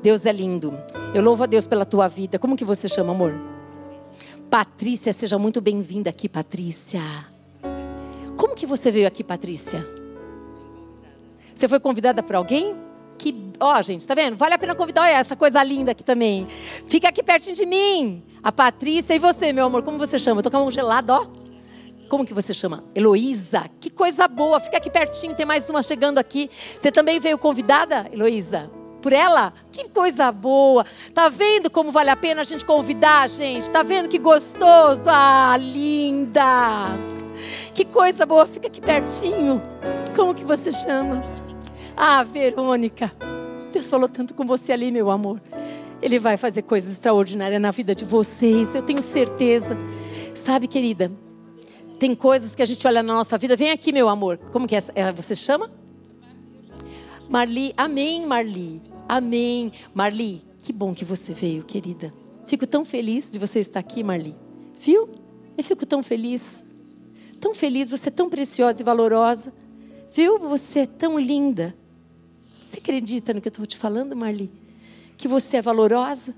Deus 0.00 0.24
é 0.24 0.32
lindo. 0.32 0.72
Eu 1.12 1.22
louvo 1.22 1.42
a 1.42 1.46
Deus 1.46 1.66
pela 1.66 1.84
tua 1.84 2.06
vida. 2.06 2.38
Como 2.38 2.56
que 2.56 2.64
você 2.64 2.88
chama, 2.88 3.12
amor? 3.12 3.34
Patrícia, 4.56 5.12
seja 5.12 5.38
muito 5.38 5.60
bem-vinda 5.60 6.08
aqui, 6.08 6.30
Patrícia. 6.30 7.02
Como 8.38 8.54
que 8.54 8.64
você 8.64 8.90
veio 8.90 9.06
aqui, 9.06 9.22
Patrícia? 9.22 9.86
Você 11.54 11.68
foi 11.68 11.78
convidada 11.78 12.22
por 12.22 12.36
alguém? 12.36 12.74
Que, 13.18 13.52
ó, 13.60 13.82
gente, 13.82 14.06
tá 14.06 14.14
vendo? 14.14 14.34
Vale 14.34 14.54
a 14.54 14.58
pena 14.58 14.74
convidar. 14.74 15.02
Olha 15.02 15.10
essa 15.10 15.36
coisa 15.36 15.62
linda 15.62 15.92
aqui 15.92 16.02
também. 16.02 16.46
Fica 16.88 17.06
aqui 17.06 17.22
pertinho 17.22 17.54
de 17.54 17.66
mim. 17.66 18.24
A 18.42 18.50
Patrícia 18.50 19.14
e 19.14 19.18
você, 19.18 19.52
meu 19.52 19.66
amor. 19.66 19.82
Como 19.82 19.98
você 19.98 20.18
chama? 20.18 20.38
Eu 20.38 20.44
tô 20.44 20.50
com 20.50 20.56
a 20.56 20.60
mão 20.60 20.70
gelada, 20.70 21.12
ó. 21.12 21.26
Como 22.08 22.24
que 22.24 22.32
você 22.32 22.54
chama? 22.54 22.82
Heloísa. 22.94 23.68
Que 23.78 23.90
coisa 23.90 24.26
boa. 24.26 24.58
Fica 24.58 24.78
aqui 24.78 24.88
pertinho. 24.88 25.34
Tem 25.34 25.44
mais 25.44 25.68
uma 25.68 25.82
chegando 25.82 26.16
aqui. 26.16 26.48
Você 26.78 26.90
também 26.90 27.20
veio 27.20 27.36
convidada, 27.36 28.08
Heloísa? 28.10 28.70
Por 29.06 29.12
ela? 29.12 29.54
Que 29.70 29.88
coisa 29.88 30.32
boa. 30.32 30.84
Tá 31.14 31.28
vendo 31.28 31.70
como 31.70 31.92
vale 31.92 32.10
a 32.10 32.16
pena 32.16 32.40
a 32.40 32.44
gente 32.44 32.64
convidar, 32.64 33.28
gente? 33.28 33.70
Tá 33.70 33.84
vendo 33.84 34.08
que 34.08 34.18
gostoso? 34.18 35.04
Ah, 35.06 35.56
linda. 35.56 36.88
Que 37.72 37.84
coisa 37.84 38.26
boa. 38.26 38.48
Fica 38.48 38.66
aqui 38.66 38.80
pertinho. 38.80 39.62
Como 40.16 40.34
que 40.34 40.44
você 40.44 40.72
chama? 40.72 41.24
Ah, 41.96 42.24
Verônica, 42.24 43.12
Deus 43.72 43.88
falou 43.88 44.08
tanto 44.08 44.34
com 44.34 44.44
você 44.44 44.72
ali, 44.72 44.90
meu 44.90 45.08
amor. 45.08 45.40
Ele 46.02 46.18
vai 46.18 46.36
fazer 46.36 46.62
coisas 46.62 46.90
extraordinárias 46.90 47.62
na 47.62 47.70
vida 47.70 47.94
de 47.94 48.04
vocês, 48.04 48.74
eu 48.74 48.82
tenho 48.82 49.00
certeza. 49.00 49.78
Sabe, 50.34 50.66
querida, 50.66 51.12
tem 52.00 52.12
coisas 52.12 52.56
que 52.56 52.62
a 52.62 52.66
gente 52.66 52.84
olha 52.84 53.04
na 53.04 53.14
nossa 53.14 53.38
vida. 53.38 53.54
Vem 53.54 53.70
aqui, 53.70 53.92
meu 53.92 54.08
amor. 54.08 54.36
Como 54.50 54.66
que 54.66 54.74
é? 54.74 54.82
é 54.96 55.12
você 55.12 55.36
chama? 55.36 55.70
Marli. 57.28 57.72
Amém, 57.76 58.26
Marli. 58.26 58.95
Amém. 59.08 59.72
Marli, 59.94 60.42
que 60.58 60.72
bom 60.72 60.94
que 60.94 61.04
você 61.04 61.32
veio, 61.32 61.64
querida. 61.64 62.12
Fico 62.46 62.66
tão 62.66 62.84
feliz 62.84 63.30
de 63.30 63.38
você 63.38 63.60
estar 63.60 63.80
aqui, 63.80 64.02
Marli. 64.02 64.34
Viu? 64.78 65.08
Eu 65.56 65.64
fico 65.64 65.86
tão 65.86 66.02
feliz. 66.02 66.62
Tão 67.40 67.54
feliz, 67.54 67.88
você 67.88 68.08
é 68.08 68.12
tão 68.12 68.28
preciosa 68.28 68.80
e 68.80 68.84
valorosa. 68.84 69.52
Viu? 70.12 70.38
Você 70.38 70.80
é 70.80 70.86
tão 70.86 71.18
linda. 71.18 71.74
Você 72.50 72.78
acredita 72.78 73.32
no 73.32 73.40
que 73.40 73.48
eu 73.48 73.50
estou 73.50 73.66
te 73.66 73.76
falando, 73.76 74.16
Marli? 74.16 74.50
Que 75.16 75.28
você 75.28 75.58
é 75.58 75.62
valorosa? 75.62 76.34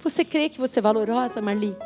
Você 0.00 0.24
crê 0.24 0.48
que 0.48 0.58
você 0.58 0.78
é 0.78 0.82
valorosa, 0.82 1.42
Marli? 1.42 1.76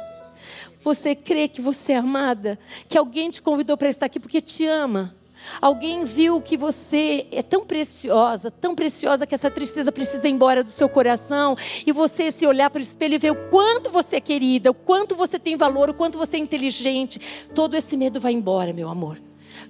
Você 0.82 1.14
crê 1.14 1.48
que 1.48 1.60
você 1.60 1.92
é 1.92 1.96
amada? 1.96 2.58
Que 2.88 2.98
alguém 2.98 3.30
te 3.30 3.40
convidou 3.40 3.76
para 3.76 3.88
estar 3.88 4.06
aqui 4.06 4.20
porque 4.20 4.40
te 4.40 4.66
ama? 4.66 5.14
Alguém 5.60 6.04
viu 6.04 6.40
que 6.40 6.56
você 6.56 7.26
é 7.32 7.42
tão 7.42 7.64
preciosa, 7.64 8.50
tão 8.50 8.74
preciosa 8.74 9.26
que 9.26 9.34
essa 9.34 9.50
tristeza 9.50 9.90
precisa 9.90 10.28
ir 10.28 10.32
embora 10.32 10.62
do 10.62 10.70
seu 10.70 10.88
coração 10.88 11.56
e 11.86 11.92
você 11.92 12.30
se 12.30 12.46
olhar 12.46 12.70
para 12.70 12.78
o 12.78 12.82
espelho 12.82 13.14
e 13.14 13.18
ver 13.18 13.32
o 13.32 13.48
quanto 13.50 13.90
você 13.90 14.16
é 14.16 14.20
querida, 14.20 14.70
o 14.70 14.74
quanto 14.74 15.14
você 15.14 15.38
tem 15.38 15.56
valor, 15.56 15.90
o 15.90 15.94
quanto 15.94 16.18
você 16.18 16.36
é 16.36 16.40
inteligente. 16.40 17.20
Todo 17.54 17.76
esse 17.76 17.96
medo 17.96 18.20
vai 18.20 18.32
embora, 18.32 18.72
meu 18.72 18.88
amor 18.88 19.18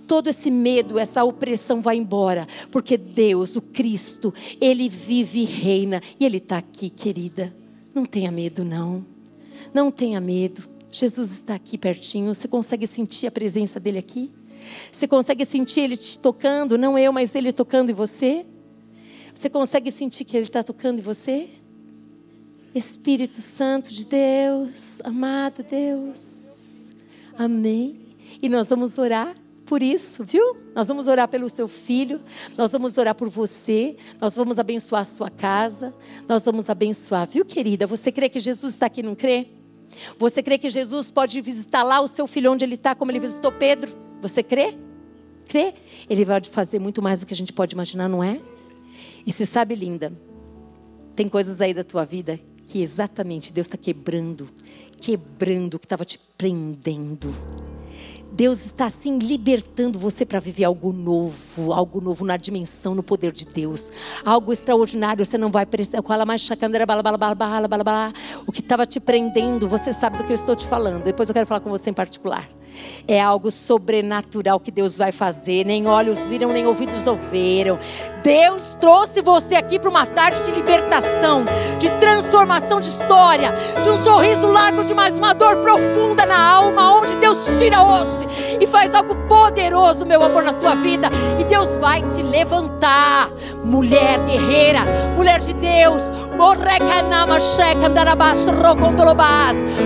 todo 0.07 0.27
esse 0.27 0.51
medo, 0.51 0.99
essa 0.99 1.23
opressão 1.23 1.81
vai 1.81 1.97
embora, 1.97 2.45
porque 2.73 2.97
Deus, 2.97 3.55
o 3.55 3.63
Cristo, 3.63 4.35
Ele 4.61 4.89
vive 4.89 5.43
e 5.43 5.45
reina 5.45 6.03
e 6.19 6.25
Ele 6.25 6.39
está 6.39 6.59
aqui, 6.59 6.91
querida. 6.91 7.55
Não 7.95 8.05
tenha 8.05 8.31
medo, 8.33 8.65
não. 8.65 9.07
Não 9.73 9.89
tenha 9.89 10.21
medo. 10.21 10.69
Jesus 10.91 11.31
está 11.31 11.55
aqui 11.55 11.79
pertinho. 11.79 12.35
Você 12.35 12.49
consegue 12.49 12.89
sentir 12.89 13.29
a 13.29 13.31
presença 13.31 13.79
dele 13.79 13.99
aqui? 13.99 14.33
Você 14.93 15.07
consegue 15.07 15.45
sentir 15.45 15.81
Ele 15.81 15.97
te 15.97 16.19
tocando? 16.19 16.79
Não 16.79 16.99
eu, 16.99 17.13
mas 17.13 17.35
Ele 17.35 17.53
tocando 17.53 17.91
em 17.91 17.95
você? 17.95 18.45
Você 19.35 19.49
consegue 19.49 19.91
sentir 19.91 20.25
que 20.25 20.37
Ele 20.37 20.47
está 20.47 20.63
tocando 20.63 20.99
em 20.99 21.03
você? 21.03 21.49
Espírito 22.75 23.41
Santo 23.41 23.93
de 23.93 24.07
Deus, 24.07 25.01
amado 25.03 25.63
Deus. 25.63 26.21
Amém. 27.37 27.97
E 28.41 28.49
nós 28.49 28.69
vamos 28.69 28.97
orar 28.97 29.37
por 29.67 29.83
isso, 29.83 30.25
viu? 30.25 30.57
Nós 30.75 30.89
vamos 30.89 31.09
orar 31.09 31.29
pelo 31.29 31.49
seu 31.49 31.69
filho, 31.69 32.21
nós 32.57 32.73
vamos 32.73 32.99
orar 32.99 33.15
por 33.15 33.29
você, 33.29 33.97
nós 34.21 34.35
vamos 34.35 34.59
abençoar 34.59 35.03
a 35.03 35.05
sua 35.05 35.31
casa, 35.31 35.95
nós 36.29 36.45
vamos 36.45 36.69
abençoar, 36.69 37.27
viu, 37.27 37.45
querida? 37.45 37.87
Você 37.87 38.11
crê 38.11 38.29
que 38.29 38.41
Jesus 38.41 38.75
está 38.75 38.87
aqui, 38.87 39.03
não 39.03 39.15
crê? 39.15 39.47
Você 40.19 40.43
crê 40.43 40.59
que 40.59 40.71
Jesus 40.71 41.11
pode 41.11 41.41
visitar 41.41 41.83
lá 41.83 42.01
o 42.01 42.09
seu 42.09 42.27
filho 42.27 42.53
onde 42.53 42.65
ele 42.65 42.75
está, 42.75 42.95
como 42.95 43.11
ele 43.11 43.21
visitou 43.21 43.53
Pedro? 43.53 44.10
Você 44.21 44.43
crê? 44.43 44.77
Crê? 45.49 45.75
Ele 46.09 46.25
vai 46.25 46.43
fazer 46.45 46.79
muito 46.79 47.03
mais 47.03 47.21
do 47.21 47.27
que 47.27 47.35
a 47.35 47.37
gente 47.37 47.53
pode 47.53 47.75
imaginar, 47.75 48.09
não 48.09 48.23
é? 48.23 48.41
E 49.27 49.33
você 49.33 49.45
sabe, 49.45 49.75
linda, 49.75 50.13
tem 51.17 51.29
coisas 51.29 51.61
aí 51.61 51.75
da 51.75 51.85
tua 51.85 52.05
vida 52.05 52.39
que 52.67 52.83
exatamente 52.83 53.53
Deus 53.53 53.67
está 53.67 53.77
quebrando, 53.77 54.49
quebrando 55.01 55.75
o 55.75 55.79
que 55.79 55.87
estava 55.87 56.05
te 56.05 56.19
prendendo. 56.39 57.35
Deus 58.33 58.65
está 58.65 58.87
assim 58.87 59.19
libertando 59.19 59.99
você 59.99 60.25
para 60.25 60.39
viver 60.39 60.63
algo 60.65 60.93
novo, 60.93 61.73
algo 61.73 62.01
novo 62.01 62.25
na 62.25 62.37
dimensão, 62.37 62.95
no 62.95 63.03
poder 63.03 63.33
de 63.33 63.45
Deus. 63.45 63.91
Algo 64.25 64.53
extraordinário, 64.53 65.27
você 65.27 65.37
não 65.37 65.51
vai 65.51 65.67
precisar. 65.67 65.99
O 68.47 68.53
que 68.53 68.61
estava 68.61 68.87
te 68.87 69.01
prendendo, 69.01 69.69
você 69.69 69.93
sabe 69.93 70.19
do 70.19 70.25
que 70.25 70.31
eu 70.31 70.37
estou 70.37 70.55
te 70.55 70.67
falando. 70.67 71.03
Depois 71.03 71.29
eu 71.29 71.35
quero 71.35 71.47
falar 71.47 71.61
com 71.61 71.71
você 71.71 71.91
em 71.91 71.95
particular. 71.95 72.49
É 73.07 73.21
algo 73.21 73.51
sobrenatural 73.51 74.61
que 74.61 74.71
Deus 74.71 74.97
vai 74.97 75.13
fazer. 75.13 75.65
Nem 75.65 75.87
olhos 75.87 76.21
viram, 76.21 76.53
nem 76.53 76.67
ouvidos 76.67 77.07
ouviram. 77.07 77.79
Deus 78.23 78.77
trouxe 78.79 79.21
você 79.23 79.55
aqui 79.55 79.79
para 79.79 79.89
uma 79.89 80.07
tarde 80.07 80.43
de 80.43 80.51
libertação, 80.51 81.45
de 81.79 81.89
transformação 81.99 82.81
de 82.81 82.91
história, 82.91 83.55
de 83.83 83.89
um 83.89 83.97
sorriso 83.97 84.47
largo 84.47 84.85
demais, 84.85 85.15
uma 85.15 85.33
dor 85.33 85.57
profunda 85.59 86.27
na 86.27 86.39
alma, 86.39 86.95
onde 87.01 87.17
Deus 87.17 87.39
tira 87.59 87.83
hoje 87.83 88.59
e 88.61 88.67
faz 88.67 88.95
algo 88.95 89.15
poderoso, 89.27 90.05
meu 90.05 90.23
amor, 90.23 90.43
na 90.43 90.53
tua 90.53 90.75
vida. 90.75 91.09
E 91.39 91.45
Deus 91.45 91.77
vai 91.77 92.03
te 92.03 92.23
levantar, 92.23 93.31
mulher 93.65 94.19
guerreira, 94.25 94.81
mulher 95.17 95.41
de 95.41 95.55
Deus. 95.55 96.03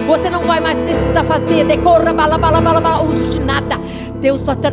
Você 0.07 0.31
não 0.31 0.43
vai 0.43 0.61
mais 0.61 0.79
precisar 0.79 1.25
fazer 1.25 1.65
decorra, 1.65 2.13
bala, 2.13 2.39
bala, 2.39 2.61
bala, 2.61 2.81
bala, 2.81 3.03
uso 3.03 3.29
de 3.31 3.41
nada. 3.41 3.77
Deus 4.21 4.41
está 4.41 4.71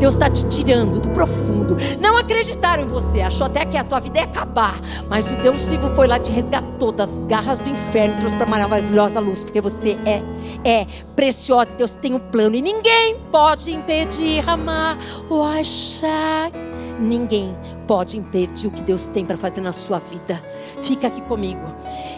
Deus 0.00 0.14
está 0.14 0.30
te 0.30 0.48
tirando 0.48 1.00
do 1.00 1.08
profundo. 1.10 1.76
Não 2.00 2.16
acreditaram 2.16 2.82
em 2.82 2.86
você, 2.86 3.20
achou 3.20 3.46
até 3.46 3.64
que 3.64 3.76
a 3.76 3.84
tua 3.84 4.00
vida 4.00 4.18
ia 4.18 4.24
acabar. 4.24 4.80
Mas 5.08 5.30
o 5.30 5.34
Deus 5.36 5.62
vivo 5.68 5.94
foi 5.94 6.08
lá, 6.08 6.18
te 6.18 6.32
resgatou 6.32 6.90
das 6.90 7.18
garras 7.28 7.58
do 7.58 7.68
inferno, 7.68 8.16
trouxe 8.18 8.36
para 8.36 8.46
maravilhosa 8.46 9.20
luz, 9.20 9.42
porque 9.42 9.60
você 9.60 9.98
é, 10.04 10.22
é 10.64 10.86
preciosa. 11.14 11.74
Deus 11.76 11.92
tem 11.92 12.14
um 12.14 12.18
plano 12.18 12.56
e 12.56 12.62
ninguém 12.62 13.18
pode 13.30 13.72
impedir 13.72 14.48
amar 14.48 14.98
o 15.28 15.42
achar. 15.42 16.50
Ninguém 16.98 17.54
pode 17.88 18.18
impedir 18.18 18.66
o 18.66 18.70
que 18.70 18.82
Deus 18.82 19.08
tem 19.08 19.24
para 19.24 19.38
fazer 19.38 19.62
na 19.62 19.72
sua 19.72 19.98
vida. 19.98 20.40
Fica 20.82 21.06
aqui 21.06 21.22
comigo. 21.22 21.62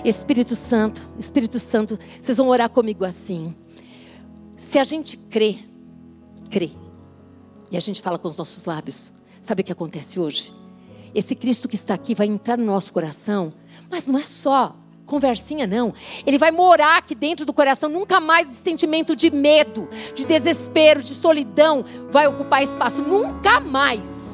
Espírito 0.04 0.56
Santo, 0.56 1.00
Espírito 1.16 1.60
Santo, 1.60 1.96
vocês 2.20 2.36
vão 2.36 2.48
orar 2.48 2.68
comigo 2.68 3.04
assim. 3.04 3.54
Se 4.56 4.80
a 4.80 4.84
gente 4.84 5.16
crê, 5.16 5.58
crê, 6.50 6.72
e 7.70 7.76
a 7.76 7.80
gente 7.80 8.02
fala 8.02 8.18
com 8.18 8.26
os 8.26 8.36
nossos 8.36 8.64
lábios, 8.64 9.12
sabe 9.40 9.62
o 9.62 9.64
que 9.64 9.70
acontece 9.70 10.18
hoje? 10.18 10.52
Esse 11.14 11.36
Cristo 11.36 11.68
que 11.68 11.76
está 11.76 11.94
aqui 11.94 12.16
vai 12.16 12.26
entrar 12.26 12.58
no 12.58 12.64
nosso 12.64 12.92
coração, 12.92 13.52
mas 13.88 14.08
não 14.08 14.18
é 14.18 14.26
só 14.26 14.74
conversinha, 15.06 15.68
não. 15.68 15.94
Ele 16.26 16.36
vai 16.38 16.50
morar 16.50 16.98
aqui 16.98 17.14
dentro 17.14 17.46
do 17.46 17.52
coração. 17.52 17.88
Nunca 17.88 18.20
mais 18.20 18.48
esse 18.48 18.62
sentimento 18.62 19.14
de 19.14 19.30
medo, 19.30 19.88
de 20.14 20.24
desespero, 20.24 21.02
de 21.02 21.14
solidão 21.14 21.84
vai 22.10 22.26
ocupar 22.26 22.62
espaço. 22.62 23.02
Nunca 23.02 23.60
mais. 23.60 24.29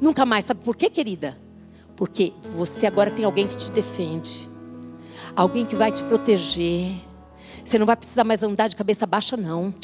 Nunca 0.00 0.24
mais. 0.26 0.44
Sabe 0.44 0.60
por 0.62 0.76
quê, 0.76 0.90
querida? 0.90 1.36
Porque 1.96 2.32
você 2.54 2.86
agora 2.86 3.10
tem 3.10 3.24
alguém 3.24 3.46
que 3.46 3.56
te 3.56 3.70
defende, 3.70 4.48
alguém 5.34 5.64
que 5.64 5.74
vai 5.74 5.90
te 5.90 6.02
proteger 6.02 6.92
você 7.66 7.80
não 7.80 7.86
vai 7.86 7.96
precisar 7.96 8.22
mais 8.22 8.44
andar 8.44 8.68
de 8.68 8.76
cabeça 8.76 9.04
baixa, 9.06 9.36
não. 9.36 9.74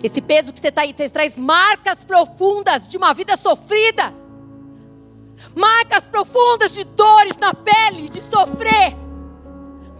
Esse 0.00 0.20
peso 0.20 0.52
que 0.52 0.60
você 0.60 0.68
está 0.68 0.82
aí 0.82 0.92
traz 0.92 1.36
marcas 1.36 2.04
profundas 2.04 2.88
de 2.88 2.96
uma 2.96 3.12
vida 3.12 3.36
sofrida. 3.36 4.14
Marcas 5.52 6.04
profundas 6.04 6.72
de 6.72 6.84
dores 6.84 7.36
na 7.36 7.52
pele, 7.52 8.08
de 8.08 8.22
sofrer. 8.22 8.94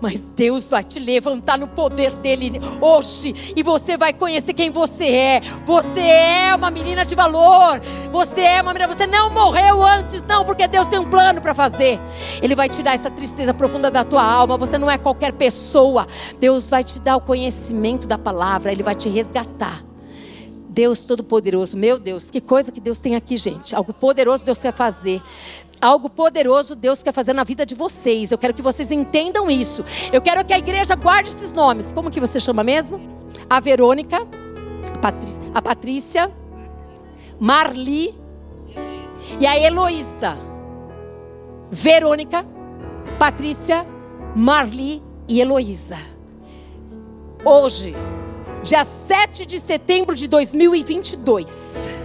Mas 0.01 0.21
Deus 0.21 0.69
vai 0.69 0.85
te 0.85 0.99
levantar 0.99 1.59
no 1.59 1.69
poder 1.69 2.13
dele 2.19 2.61
hoje 2.81 3.55
e 3.57 3.63
você 3.63 3.97
vai 3.97 4.13
conhecer 4.13 4.53
quem 4.53 4.71
você 4.71 5.07
é. 5.07 5.41
Você 5.65 6.01
é 6.01 6.55
uma 6.55 6.71
menina 6.71 7.05
de 7.05 7.15
valor. 7.15 7.81
Você 8.13 8.43
é 8.43 8.63
uma 8.63 8.75
menina, 8.75 8.93
você 8.93 9.07
não 9.07 9.31
morreu 9.31 9.83
antes, 9.83 10.23
não, 10.23 10.45
porque 10.45 10.69
Deus 10.69 10.87
tem 10.89 10.99
um 10.99 11.09
plano 11.09 11.41
para 11.41 11.55
fazer. 11.55 11.99
Ele 12.43 12.55
vai 12.55 12.69
tirar 12.69 12.95
essa 12.95 13.11
tristeza 13.11 13.55
profunda 13.55 13.91
da 13.91 14.05
tua 14.05 14.23
alma. 14.23 14.59
Você 14.59 14.77
não 14.77 14.91
é 14.91 14.99
qualquer 14.99 15.33
pessoa. 15.33 16.07
Deus 16.39 16.69
vai 16.69 16.85
te 16.85 17.01
dar 17.01 17.17
o 17.17 17.21
conhecimento 17.21 18.07
da 18.07 18.19
palavra, 18.19 18.71
ele 18.71 18.83
vai 18.83 18.95
te 18.95 19.09
resgatar. 19.09 19.83
Deus 20.77 21.07
Todo-Poderoso, 21.07 21.75
meu 21.75 21.99
Deus, 21.99 22.31
que 22.31 22.39
coisa 22.39 22.71
que 22.71 22.83
Deus 22.83 22.99
tem 22.99 23.17
aqui, 23.17 23.35
gente. 23.39 23.75
Algo 23.75 23.95
poderoso 23.95 24.45
Deus 24.45 24.59
quer 24.59 24.75
fazer. 24.75 25.23
Algo 25.81 26.09
poderoso 26.09 26.75
Deus 26.75 27.03
quer 27.03 27.13
fazer 27.13 27.33
na 27.33 27.45
vida 27.45 27.67
de 27.67 27.75
vocês. 27.75 28.31
Eu 28.31 28.39
quero 28.39 28.55
que 28.55 28.63
vocês 28.63 28.91
entendam 28.91 29.51
isso. 29.51 29.85
Eu 30.13 30.23
quero 30.23 30.45
que 30.45 30.53
a 30.53 30.59
igreja 30.59 30.95
guarde 30.95 31.29
esses 31.29 31.53
nomes. 31.53 31.93
Como 31.93 32.11
que 32.11 32.21
você 32.21 32.41
chama 32.41 32.65
mesmo? 32.65 33.01
A 33.49 33.61
Verônica, 33.61 34.27
a 34.95 34.99
Patrícia, 34.99 35.43
a 35.55 35.63
Patrícia 35.63 36.33
Marli 37.39 38.15
e 39.39 39.47
a 39.47 39.59
Heloísa. 39.59 40.39
Verônica, 41.71 42.47
Patrícia, 43.19 43.87
Marli 44.35 45.03
e 45.29 45.41
Heloísa. 45.41 45.99
Hoje, 47.45 47.95
dia 48.63 48.85
7 48.85 49.45
de 49.45 49.59
setembro 49.59 50.17
de 50.17 50.27
2022 50.27 51.96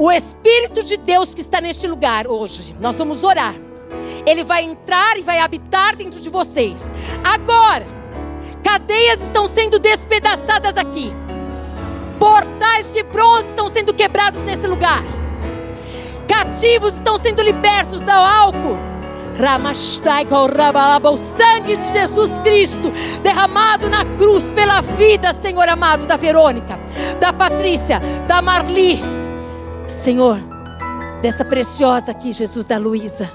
o 0.00 0.10
Espírito 0.10 0.82
de 0.82 0.96
Deus 0.96 1.34
que 1.34 1.42
está 1.42 1.60
neste 1.60 1.86
lugar 1.86 2.26
hoje, 2.26 2.74
nós 2.80 2.96
vamos 2.96 3.22
orar. 3.22 3.54
Ele 4.24 4.42
vai 4.42 4.64
entrar 4.64 5.18
e 5.18 5.22
vai 5.22 5.40
habitar 5.40 5.94
dentro 5.94 6.18
de 6.18 6.30
vocês. 6.30 6.90
Agora, 7.22 7.86
cadeias 8.64 9.20
estão 9.20 9.46
sendo 9.46 9.78
despedaçadas 9.78 10.78
aqui. 10.78 11.12
Portais 12.18 12.90
de 12.90 13.02
bronze 13.02 13.48
estão 13.48 13.68
sendo 13.68 13.92
quebrados 13.92 14.42
nesse 14.42 14.66
lugar. 14.66 15.04
Cativos 16.26 16.94
estão 16.94 17.18
sendo 17.18 17.42
libertos 17.42 18.00
do 18.00 18.10
álcool. 18.10 18.78
O 21.12 21.16
sangue 21.16 21.76
de 21.76 21.92
Jesus 21.92 22.30
Cristo 22.38 22.90
derramado 23.22 23.90
na 23.90 24.06
cruz 24.16 24.50
pela 24.50 24.80
vida, 24.80 25.34
Senhor 25.34 25.68
amado, 25.68 26.06
da 26.06 26.16
Verônica, 26.16 26.78
da 27.20 27.34
Patrícia, 27.34 28.00
da 28.26 28.40
Marli 28.40 29.19
Senhor, 29.90 30.38
dessa 31.20 31.44
preciosa 31.44 32.10
aqui, 32.10 32.32
Jesus 32.32 32.64
da 32.64 32.78
Luísa. 32.78 33.30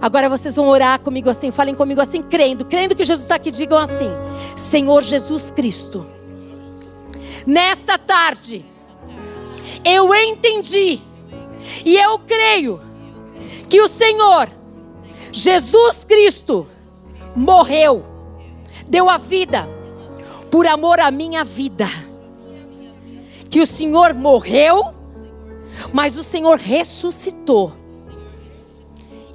Agora 0.00 0.28
vocês 0.28 0.56
vão 0.56 0.68
orar 0.68 1.00
comigo 1.00 1.28
assim, 1.28 1.50
falem 1.50 1.74
comigo 1.74 2.00
assim, 2.00 2.22
crendo, 2.22 2.64
crendo 2.64 2.94
que 2.94 3.04
Jesus 3.04 3.24
está 3.24 3.34
aqui, 3.34 3.50
digam 3.50 3.78
assim: 3.78 4.10
Senhor 4.56 5.02
Jesus 5.02 5.50
Cristo, 5.50 6.06
nesta 7.46 7.98
tarde, 7.98 8.64
eu 9.84 10.14
entendi 10.14 11.00
e 11.84 11.96
eu 11.96 12.18
creio 12.20 12.80
que 13.68 13.80
o 13.80 13.88
Senhor, 13.88 14.48
Jesus 15.32 16.04
Cristo, 16.04 16.66
morreu, 17.36 18.04
deu 18.86 19.08
a 19.08 19.18
vida 19.18 19.68
por 20.50 20.66
amor 20.66 20.98
à 20.98 21.10
minha 21.10 21.44
vida. 21.44 21.86
Que 23.48 23.60
o 23.60 23.66
Senhor 23.66 24.14
morreu 24.14 24.99
mas 25.92 26.16
o 26.16 26.22
Senhor 26.22 26.58
ressuscitou. 26.58 27.72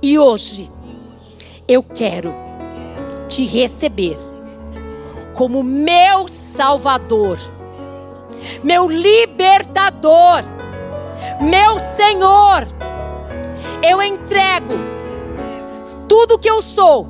E 0.02 0.20
hoje 0.20 0.70
eu 1.68 1.82
quero 1.82 2.34
te 3.28 3.46
receber 3.46 4.18
como 5.34 5.64
meu 5.64 6.28
Salvador, 6.28 7.38
meu 8.64 8.88
libertador, 8.88 10.44
meu 11.42 11.80
Senhor. 11.80 12.68
Eu 13.82 14.02
entrego 14.02 14.74
tudo 16.08 16.40
que 16.40 16.50
eu 16.50 16.62
sou 16.62 17.08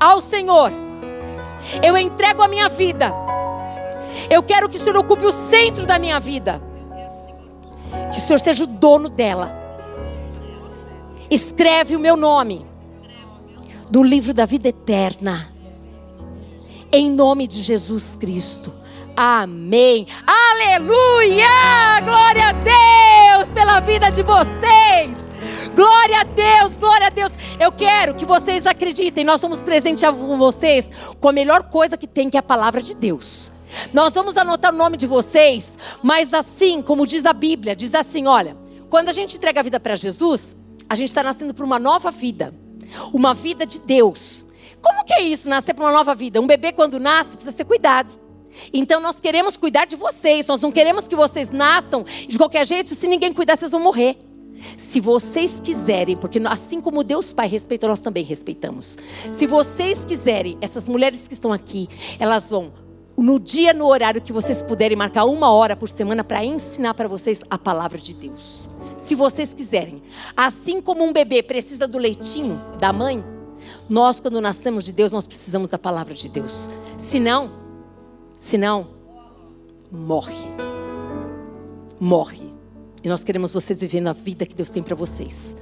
ao 0.00 0.20
Senhor. 0.20 0.72
Eu 1.82 1.96
entrego 1.96 2.42
a 2.42 2.48
minha 2.48 2.68
vida. 2.68 3.12
Eu 4.30 4.42
quero 4.42 4.68
que 4.68 4.76
o 4.76 4.80
Senhor 4.80 4.96
ocupe 4.96 5.26
o 5.26 5.32
centro 5.32 5.86
da 5.86 5.98
minha 5.98 6.18
vida. 6.18 6.60
Que 8.12 8.18
o 8.18 8.20
Senhor 8.20 8.38
seja 8.40 8.64
o 8.64 8.66
dono 8.66 9.08
dela. 9.08 9.52
Escreve 11.30 11.96
o 11.96 12.00
meu 12.00 12.16
nome 12.16 12.66
do 13.90 14.02
livro 14.02 14.32
da 14.32 14.44
vida 14.44 14.68
eterna. 14.68 15.52
Em 16.92 17.10
nome 17.10 17.46
de 17.46 17.62
Jesus 17.62 18.16
Cristo. 18.16 18.72
Amém. 19.16 20.06
Aleluia! 20.26 22.00
Glória 22.04 22.48
a 22.48 22.52
Deus 22.52 23.52
pela 23.52 23.80
vida 23.80 24.10
de 24.10 24.22
vocês. 24.22 25.16
Glória 25.74 26.20
a 26.20 26.24
Deus, 26.24 26.76
glória 26.76 27.06
a 27.06 27.10
Deus. 27.10 27.32
Eu 27.58 27.72
quero 27.72 28.14
que 28.14 28.24
vocês 28.24 28.66
acreditem. 28.66 29.24
Nós 29.24 29.40
somos 29.40 29.62
presentes 29.62 30.04
a 30.04 30.10
vocês 30.10 30.90
com 31.20 31.28
a 31.28 31.32
melhor 31.32 31.64
coisa 31.64 31.96
que 31.96 32.06
tem, 32.06 32.30
que 32.30 32.36
é 32.36 32.40
a 32.40 32.42
palavra 32.42 32.82
de 32.82 32.94
Deus. 32.94 33.50
Nós 33.92 34.14
vamos 34.14 34.36
anotar 34.36 34.72
o 34.72 34.76
nome 34.76 34.96
de 34.96 35.06
vocês, 35.06 35.76
mas 36.02 36.32
assim, 36.32 36.82
como 36.82 37.06
diz 37.06 37.26
a 37.26 37.32
Bíblia, 37.32 37.74
diz 37.74 37.94
assim: 37.94 38.26
olha, 38.26 38.56
quando 38.88 39.08
a 39.08 39.12
gente 39.12 39.36
entrega 39.36 39.60
a 39.60 39.62
vida 39.62 39.80
para 39.80 39.96
Jesus, 39.96 40.54
a 40.88 40.94
gente 40.94 41.08
está 41.08 41.22
nascendo 41.22 41.52
para 41.52 41.64
uma 41.64 41.78
nova 41.78 42.10
vida, 42.10 42.54
uma 43.12 43.34
vida 43.34 43.66
de 43.66 43.80
Deus. 43.80 44.44
Como 44.80 45.04
que 45.04 45.12
é 45.12 45.22
isso, 45.22 45.48
nascer 45.48 45.74
para 45.74 45.84
uma 45.84 45.92
nova 45.92 46.14
vida? 46.14 46.40
Um 46.40 46.46
bebê, 46.46 46.72
quando 46.72 47.00
nasce, 47.00 47.30
precisa 47.30 47.56
ser 47.56 47.64
cuidado. 47.64 48.26
Então 48.72 49.00
nós 49.00 49.20
queremos 49.20 49.56
cuidar 49.56 49.84
de 49.84 49.96
vocês, 49.96 50.46
nós 50.46 50.60
não 50.60 50.72
queremos 50.72 51.06
que 51.06 51.16
vocês 51.16 51.50
nasçam 51.50 52.04
de 52.28 52.38
qualquer 52.38 52.66
jeito, 52.66 52.94
se 52.94 53.06
ninguém 53.06 53.32
cuidar, 53.32 53.56
vocês 53.56 53.70
vão 53.70 53.80
morrer. 53.80 54.16
Se 54.76 55.00
vocês 55.00 55.60
quiserem, 55.60 56.16
porque 56.16 56.40
assim 56.46 56.80
como 56.80 57.04
Deus 57.04 57.32
Pai 57.32 57.46
respeita, 57.46 57.86
nós 57.86 58.00
também 58.00 58.24
respeitamos. 58.24 58.96
Se 59.30 59.46
vocês 59.46 60.04
quiserem, 60.04 60.56
essas 60.60 60.88
mulheres 60.88 61.28
que 61.28 61.34
estão 61.34 61.52
aqui, 61.52 61.88
elas 62.18 62.48
vão 62.48 62.72
no 63.16 63.38
dia, 63.40 63.72
no 63.72 63.86
horário 63.86 64.20
que 64.20 64.32
vocês 64.32 64.60
puderem 64.60 64.96
marcar 64.96 65.24
uma 65.24 65.50
hora 65.50 65.74
por 65.74 65.88
semana 65.88 66.22
para 66.22 66.44
ensinar 66.44 66.94
para 66.94 67.08
vocês 67.08 67.40
a 67.48 67.58
palavra 67.58 67.98
de 67.98 68.12
Deus. 68.12 68.68
Se 68.98 69.14
vocês 69.14 69.54
quiserem, 69.54 70.02
assim 70.36 70.80
como 70.80 71.04
um 71.04 71.12
bebê 71.12 71.42
precisa 71.42 71.86
do 71.86 71.98
leitinho 71.98 72.60
da 72.78 72.92
mãe, 72.92 73.24
nós 73.88 74.20
quando 74.20 74.40
nascemos 74.40 74.84
de 74.84 74.92
Deus 74.92 75.12
nós 75.12 75.26
precisamos 75.26 75.70
da 75.70 75.78
palavra 75.78 76.14
de 76.14 76.28
Deus. 76.28 76.68
Senão 76.98 77.66
Senão, 78.46 78.86
morre. 79.90 80.46
Morre. 81.98 82.54
E 83.02 83.08
nós 83.08 83.24
queremos 83.24 83.52
vocês 83.52 83.80
vivendo 83.80 84.06
a 84.06 84.12
vida 84.12 84.46
que 84.46 84.54
Deus 84.54 84.70
tem 84.70 84.84
para 84.84 84.94
vocês. 84.94 85.56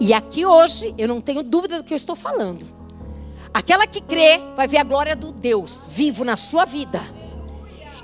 E 0.00 0.14
aqui 0.14 0.46
hoje, 0.46 0.94
eu 0.96 1.06
não 1.06 1.20
tenho 1.20 1.42
dúvida 1.42 1.76
do 1.76 1.84
que 1.84 1.92
eu 1.92 1.96
estou 1.96 2.16
falando. 2.16 2.64
Aquela 3.54 3.86
que 3.86 4.00
crê 4.00 4.40
vai 4.56 4.66
ver 4.66 4.78
a 4.78 4.82
glória 4.82 5.14
do 5.14 5.30
Deus 5.30 5.86
vivo 5.88 6.24
na 6.24 6.34
sua 6.34 6.64
vida. 6.64 7.00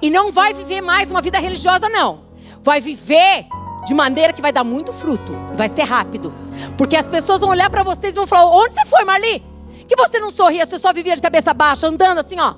E 0.00 0.08
não 0.08 0.30
vai 0.30 0.54
viver 0.54 0.80
mais 0.80 1.10
uma 1.10 1.20
vida 1.20 1.40
religiosa, 1.40 1.88
não. 1.88 2.20
Vai 2.62 2.80
viver 2.80 3.46
de 3.84 3.92
maneira 3.92 4.32
que 4.32 4.40
vai 4.40 4.52
dar 4.52 4.62
muito 4.62 4.92
fruto. 4.92 5.32
Vai 5.56 5.68
ser 5.68 5.82
rápido. 5.82 6.32
Porque 6.78 6.96
as 6.96 7.08
pessoas 7.08 7.40
vão 7.40 7.50
olhar 7.50 7.68
para 7.68 7.82
vocês 7.82 8.12
e 8.12 8.16
vão 8.16 8.28
falar: 8.28 8.46
Onde 8.46 8.74
você 8.74 8.86
foi, 8.86 9.04
Marli? 9.04 9.42
Que 9.88 9.96
você 9.96 10.20
não 10.20 10.30
sorria, 10.30 10.64
você 10.64 10.78
só 10.78 10.92
vivia 10.92 11.16
de 11.16 11.22
cabeça 11.22 11.52
baixa, 11.52 11.88
andando 11.88 12.18
assim, 12.18 12.38
ó. 12.38 12.54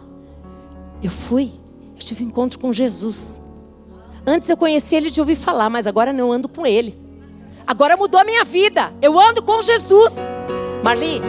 Eu 1.02 1.10
fui, 1.10 1.50
eu 1.96 2.02
tive 2.02 2.22
um 2.24 2.26
encontro 2.28 2.58
com 2.58 2.74
Jesus. 2.74 3.40
Antes 4.26 4.50
eu 4.50 4.56
conhecia 4.56 4.98
ele 4.98 5.10
de 5.10 5.18
ouvir 5.18 5.36
falar, 5.36 5.70
mas 5.70 5.86
agora 5.86 6.12
não 6.12 6.30
ando 6.30 6.46
com 6.46 6.66
ele. 6.66 6.94
Agora 7.66 7.96
mudou 7.96 8.20
a 8.20 8.24
minha 8.24 8.44
vida. 8.44 8.92
Eu 9.00 9.18
ando 9.18 9.42
com 9.42 9.62
Jesus. 9.62 10.12
Marli, 10.84 11.22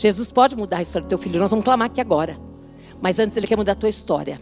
Jesus 0.00 0.32
pode 0.32 0.56
mudar 0.56 0.78
a 0.78 0.82
história 0.82 1.04
do 1.04 1.10
teu 1.10 1.18
filho. 1.18 1.38
Nós 1.38 1.50
vamos 1.50 1.62
clamar 1.62 1.90
aqui 1.90 2.00
agora. 2.00 2.40
Mas 3.02 3.18
antes 3.18 3.36
ele 3.36 3.46
quer 3.46 3.56
mudar 3.56 3.72
a 3.72 3.74
tua 3.74 3.88
história. 3.90 4.40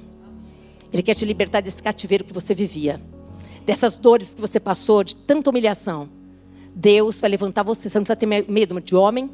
Ele 0.93 1.02
quer 1.02 1.14
te 1.14 1.24
libertar 1.24 1.60
desse 1.60 1.82
cativeiro 1.82 2.22
que 2.22 2.32
você 2.32 2.55
vivia. 2.55 3.01
Dessas 3.66 3.98
dores 3.98 4.35
que 4.35 4.40
você 4.40 4.60
passou, 4.60 5.02
de 5.02 5.16
tanta 5.16 5.51
humilhação. 5.51 6.09
Deus 6.72 7.18
vai 7.18 7.30
levantar 7.30 7.64
você. 7.64 7.89
Você 7.89 7.98
não 7.98 8.05
precisa 8.05 8.14
ter 8.14 8.48
medo 8.48 8.80
de 8.80 8.94
homem, 8.94 9.28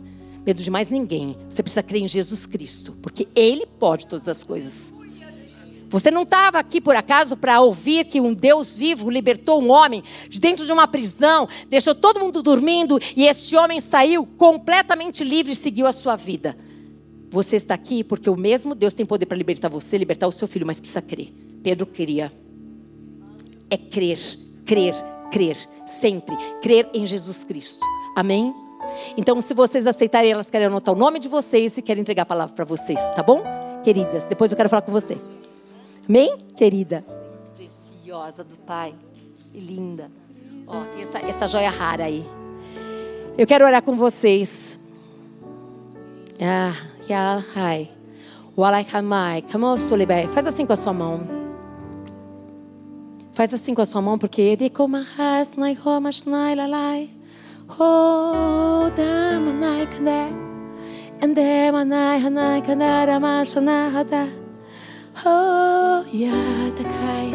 medo 0.47 0.63
de 0.63 0.71
mais 0.71 0.89
ninguém. 0.89 1.37
Você 1.47 1.63
precisa 1.63 1.83
crer 1.83 2.01
em 2.01 2.09
Jesus 2.09 2.47
Cristo, 2.47 2.97
porque 3.03 3.29
Ele 3.37 3.67
pode 3.67 4.07
todas 4.07 4.27
as 4.27 4.43
coisas. 4.43 4.94
Você 5.95 6.11
não 6.11 6.25
estava 6.25 6.59
aqui 6.59 6.81
por 6.81 6.97
acaso 6.97 7.37
para 7.37 7.61
ouvir 7.61 8.05
que 8.07 8.21
um 8.21 8.35
Deus 8.35 8.75
vivo 8.75 9.09
libertou 9.09 9.63
um 9.63 9.71
homem 9.71 10.03
de 10.29 10.41
dentro 10.41 10.67
de 10.67 10.73
uma 10.73 10.89
prisão, 10.89 11.49
deixou 11.69 11.95
todo 11.95 12.19
mundo 12.19 12.43
dormindo 12.43 12.99
e 13.17 13.29
este 13.29 13.55
homem 13.55 13.79
saiu 13.81 14.27
completamente 14.27 15.23
livre 15.23 15.53
e 15.53 15.57
seguiu 15.57 15.87
a 15.87 15.93
sua 15.93 16.17
vida. 16.17 16.57
Você 17.31 17.55
está 17.55 17.75
aqui 17.75 18.03
porque 18.03 18.29
o 18.29 18.37
mesmo 18.37 18.75
Deus 18.75 18.93
tem 18.93 19.07
poder 19.07 19.27
para 19.27 19.37
libertar 19.39 19.69
você, 19.69 19.97
libertar 19.97 20.27
o 20.27 20.33
seu 20.33 20.49
filho, 20.49 20.67
mas 20.67 20.81
precisa 20.81 21.01
crer. 21.01 21.33
Pedro 21.63 21.87
queria. 21.87 22.33
É 23.71 23.77
crer, 23.77 24.19
crer, 24.67 24.97
crer, 25.31 25.57
sempre. 25.87 26.37
Crer 26.61 26.91
em 26.93 27.07
Jesus 27.07 27.45
Cristo. 27.45 27.87
Amém? 28.17 28.53
Então, 29.17 29.41
se 29.41 29.55
vocês 29.55 29.87
aceitarem, 29.87 30.33
elas 30.33 30.51
querem 30.51 30.67
anotar 30.67 30.93
o 30.93 30.99
nome 30.99 31.21
de 31.21 31.29
vocês 31.29 31.77
e 31.77 31.83
querem 31.83 32.01
entregar 32.01 32.25
a 32.25 32.27
palavra 32.27 32.53
para 32.53 32.65
vocês, 32.65 33.01
tá 33.15 33.23
bom? 33.23 33.45
Queridas, 33.85 34.25
depois 34.25 34.51
eu 34.51 34.57
quero 34.57 34.69
falar 34.69 34.83
com 34.83 34.91
você. 34.91 35.17
Amém? 36.09 36.37
Querida. 36.57 37.05
Preciosa 37.57 38.45
do 38.45 38.57
Pai. 38.59 38.95
Que 39.53 39.59
linda. 39.59 40.11
Ó, 40.67 40.83
tem 40.85 41.03
essa, 41.29 41.47
joia 41.47 41.71
rara 41.71 42.05
aí. 42.05 42.25
Eu 43.37 43.47
quero 43.47 43.65
orar 43.65 43.83
com 43.83 43.97
vocês. 43.97 44.79
Ah, 46.41 46.75
Yalhai. 47.09 47.91
Walaikamai. 48.57 49.45
Faz 50.33 50.47
assim 50.47 50.65
com 50.67 50.73
a 50.73 50.77
sua 50.77 50.93
mão. 50.93 51.27
Faz 53.33 53.53
assim 53.53 53.75
com 53.75 53.83
a 53.83 53.87
sua 53.87 54.01
mão, 54.01 54.19
porque. 54.19 54.57
Oh, 57.67 58.91
damanai 58.95 59.87
kandé, 59.87 60.29
ende 61.23 61.73
manai 61.73 62.21
hanai 62.21 62.61
kandara 62.61 63.19
mashana 63.19 63.89
hada. 63.89 64.44
Oh, 65.23 66.05
yatakai. 66.13 67.33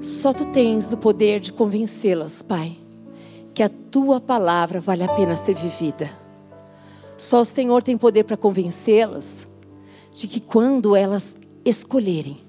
Só 0.00 0.32
tu 0.32 0.44
tens 0.46 0.92
o 0.92 0.96
poder 0.96 1.40
de 1.40 1.52
convencê-las, 1.52 2.40
Pai, 2.42 2.76
que 3.52 3.62
a 3.62 3.68
tua 3.68 4.20
palavra 4.20 4.80
vale 4.80 5.02
a 5.02 5.08
pena 5.08 5.34
ser 5.34 5.54
vivida. 5.54 6.08
Só 7.16 7.40
o 7.40 7.44
Senhor 7.44 7.82
tem 7.82 7.96
poder 7.96 8.22
para 8.22 8.36
convencê-las 8.36 9.48
de 10.12 10.28
que 10.28 10.38
quando 10.40 10.94
elas 10.94 11.36
escolherem 11.64 12.40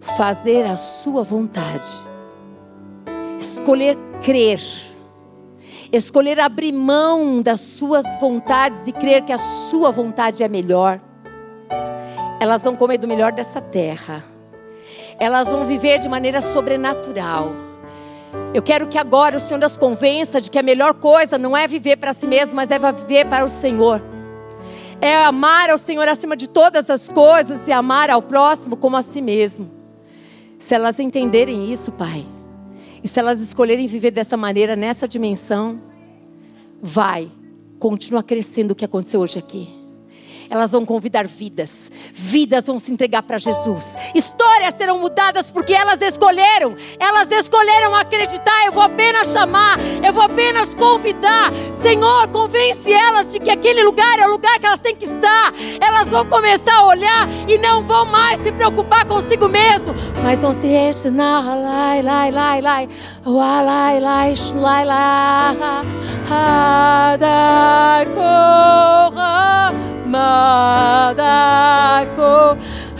fazer 0.00 0.64
a 0.66 0.76
sua 0.76 1.22
vontade, 1.22 1.90
escolher 3.38 3.96
crer, 4.22 4.60
escolher 5.90 6.38
abrir 6.38 6.72
mão 6.72 7.40
das 7.40 7.60
suas 7.60 8.04
vontades 8.20 8.86
e 8.86 8.92
crer 8.92 9.24
que 9.24 9.32
a 9.32 9.38
sua 9.38 9.90
vontade 9.90 10.42
é 10.42 10.48
melhor. 10.48 11.00
Elas 12.44 12.62
vão 12.62 12.76
comer 12.76 12.98
do 12.98 13.08
melhor 13.08 13.32
dessa 13.32 13.58
terra. 13.58 14.22
Elas 15.18 15.48
vão 15.48 15.64
viver 15.64 15.98
de 15.98 16.06
maneira 16.10 16.42
sobrenatural. 16.42 17.54
Eu 18.52 18.60
quero 18.62 18.86
que 18.86 18.98
agora 18.98 19.38
o 19.38 19.40
Senhor 19.40 19.64
as 19.64 19.78
convença 19.78 20.42
de 20.42 20.50
que 20.50 20.58
a 20.58 20.62
melhor 20.62 20.92
coisa 20.92 21.38
não 21.38 21.56
é 21.56 21.66
viver 21.66 21.96
para 21.96 22.12
si 22.12 22.26
mesmo, 22.26 22.54
mas 22.54 22.70
é 22.70 22.78
viver 22.78 23.24
para 23.30 23.46
o 23.46 23.48
Senhor. 23.48 24.02
É 25.00 25.24
amar 25.24 25.70
ao 25.70 25.78
Senhor 25.78 26.06
acima 26.06 26.36
de 26.36 26.46
todas 26.46 26.90
as 26.90 27.08
coisas 27.08 27.66
e 27.66 27.72
amar 27.72 28.10
ao 28.10 28.20
próximo 28.20 28.76
como 28.76 28.98
a 28.98 29.00
si 29.00 29.22
mesmo. 29.22 29.70
Se 30.58 30.74
elas 30.74 30.98
entenderem 30.98 31.72
isso, 31.72 31.92
Pai, 31.92 32.26
e 33.02 33.08
se 33.08 33.18
elas 33.18 33.40
escolherem 33.40 33.86
viver 33.86 34.10
dessa 34.10 34.36
maneira, 34.36 34.76
nessa 34.76 35.08
dimensão, 35.08 35.80
vai, 36.82 37.26
continua 37.78 38.22
crescendo 38.22 38.72
o 38.72 38.74
que 38.74 38.84
aconteceu 38.84 39.20
hoje 39.20 39.38
aqui 39.38 39.83
elas 40.50 40.70
vão 40.70 40.84
convidar 40.84 41.26
vidas. 41.26 41.90
Vidas 42.12 42.66
vão 42.66 42.78
se 42.78 42.92
entregar 42.92 43.22
para 43.22 43.38
Jesus. 43.38 43.94
Histórias 44.14 44.74
serão 44.74 44.98
mudadas 44.98 45.50
porque 45.50 45.72
elas 45.72 46.00
escolheram. 46.00 46.76
Elas 46.98 47.30
escolheram 47.30 47.94
acreditar. 47.94 48.66
Eu 48.66 48.72
vou 48.72 48.82
apenas 48.82 49.32
chamar, 49.32 49.78
eu 50.04 50.12
vou 50.12 50.22
apenas 50.22 50.74
convidar. 50.74 51.52
Senhor, 51.80 52.28
convence 52.28 52.92
elas 52.92 53.30
de 53.30 53.38
que 53.38 53.50
aquele 53.50 53.82
lugar 53.82 54.18
é 54.18 54.26
o 54.26 54.30
lugar 54.30 54.58
que 54.58 54.66
elas 54.66 54.80
têm 54.80 54.96
que 54.96 55.04
estar. 55.04 55.52
Elas 55.80 56.08
vão 56.08 56.26
começar 56.26 56.76
a 56.78 56.86
olhar 56.86 57.28
e 57.48 57.58
não 57.58 57.82
vão 57.82 58.04
mais 58.04 58.40
se 58.40 58.52
preocupar 58.52 59.04
consigo 59.06 59.48
mesmo, 59.48 59.94
mas 60.22 60.40
vão 60.40 60.52
se 60.52 60.66
restinar. 60.66 61.44
Lai, 61.44 62.02
lai, 62.02 62.30
lai, 62.30 62.60
lai. 62.60 62.88
Lai, 63.24 63.64
lai, 63.64 64.00
lai, 64.00 64.34
lai, 64.54 64.84
lai. 64.84 65.04
madako 70.12 71.52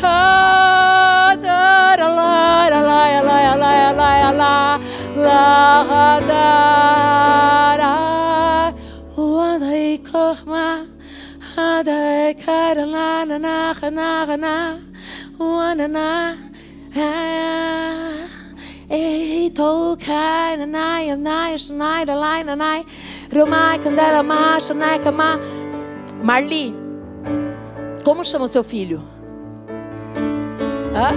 ha 0.02 1.35
da 1.44 1.97
la 1.98 2.68
la 2.72 2.81
la 2.89 3.02
la 3.62 3.93
la 4.01 4.31
la. 4.40 4.55
La 5.16 5.82
la 5.90 6.20
da 6.31 7.76
ra. 7.81 7.94
wa 9.16 9.59
dai 9.62 9.94
e, 9.94 9.98
ko 9.98 10.24
ma. 10.47 10.66
Ha 11.55 11.82
da 11.89 11.98
e, 12.28 12.35
ka 12.43 12.74
la 12.74 13.24
na 13.24 13.36
na 13.39 13.72
na 13.98 14.36
na. 14.36 14.55
Wa 15.39 15.74
na 15.78 15.86
na. 15.86 16.09
Ei 18.90 19.51
to 19.59 19.97
kai 20.06 20.56
na 20.56 20.66
nai 20.76 21.06
na 21.10 21.16
nai 21.28 21.52
shnai 21.64 22.02
da 22.09 22.14
lai 22.14 22.43
na 22.43 22.55
nai. 22.55 22.81
Rumai 23.31 23.78
da 23.97 24.22
ma 24.22 24.59
shnai 24.66 24.97
kama 25.05 25.31
Marley 26.28 26.84
como 28.05 28.24
chama 28.24 28.44
o 28.44 28.48
seu 28.48 28.62
filho? 28.62 29.02
Hã? 30.94 31.14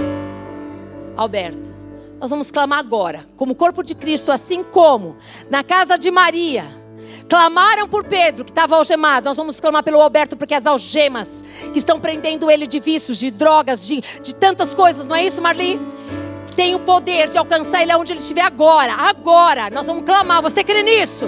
Alberto. 1.16 1.76
Nós 2.18 2.30
vamos 2.30 2.50
clamar 2.50 2.80
agora, 2.80 3.20
como 3.36 3.54
corpo 3.54 3.82
de 3.84 3.94
Cristo, 3.94 4.32
assim 4.32 4.64
como 4.64 5.16
na 5.48 5.62
casa 5.62 5.96
de 5.96 6.10
Maria 6.10 6.64
clamaram 7.28 7.88
por 7.88 8.04
Pedro, 8.04 8.44
que 8.44 8.50
estava 8.50 8.74
algemado. 8.76 9.26
Nós 9.26 9.36
vamos 9.36 9.60
clamar 9.60 9.82
pelo 9.82 10.00
Alberto, 10.00 10.36
porque 10.36 10.54
as 10.54 10.66
algemas 10.66 11.30
que 11.72 11.78
estão 11.78 12.00
prendendo 12.00 12.50
ele 12.50 12.66
de 12.66 12.80
vícios, 12.80 13.18
de 13.18 13.30
drogas, 13.30 13.86
de, 13.86 14.00
de 14.22 14.34
tantas 14.34 14.74
coisas, 14.74 15.06
não 15.06 15.14
é 15.14 15.24
isso, 15.24 15.40
Marli? 15.40 15.78
Tem 16.56 16.74
o 16.74 16.80
poder 16.80 17.28
de 17.28 17.38
alcançar 17.38 17.82
ele 17.82 17.94
onde 17.94 18.12
ele 18.12 18.20
estiver 18.20 18.40
agora. 18.40 18.92
Agora, 18.94 19.70
nós 19.70 19.86
vamos 19.86 20.04
clamar. 20.04 20.42
Você 20.42 20.64
crê 20.64 20.82
nisso? 20.82 21.26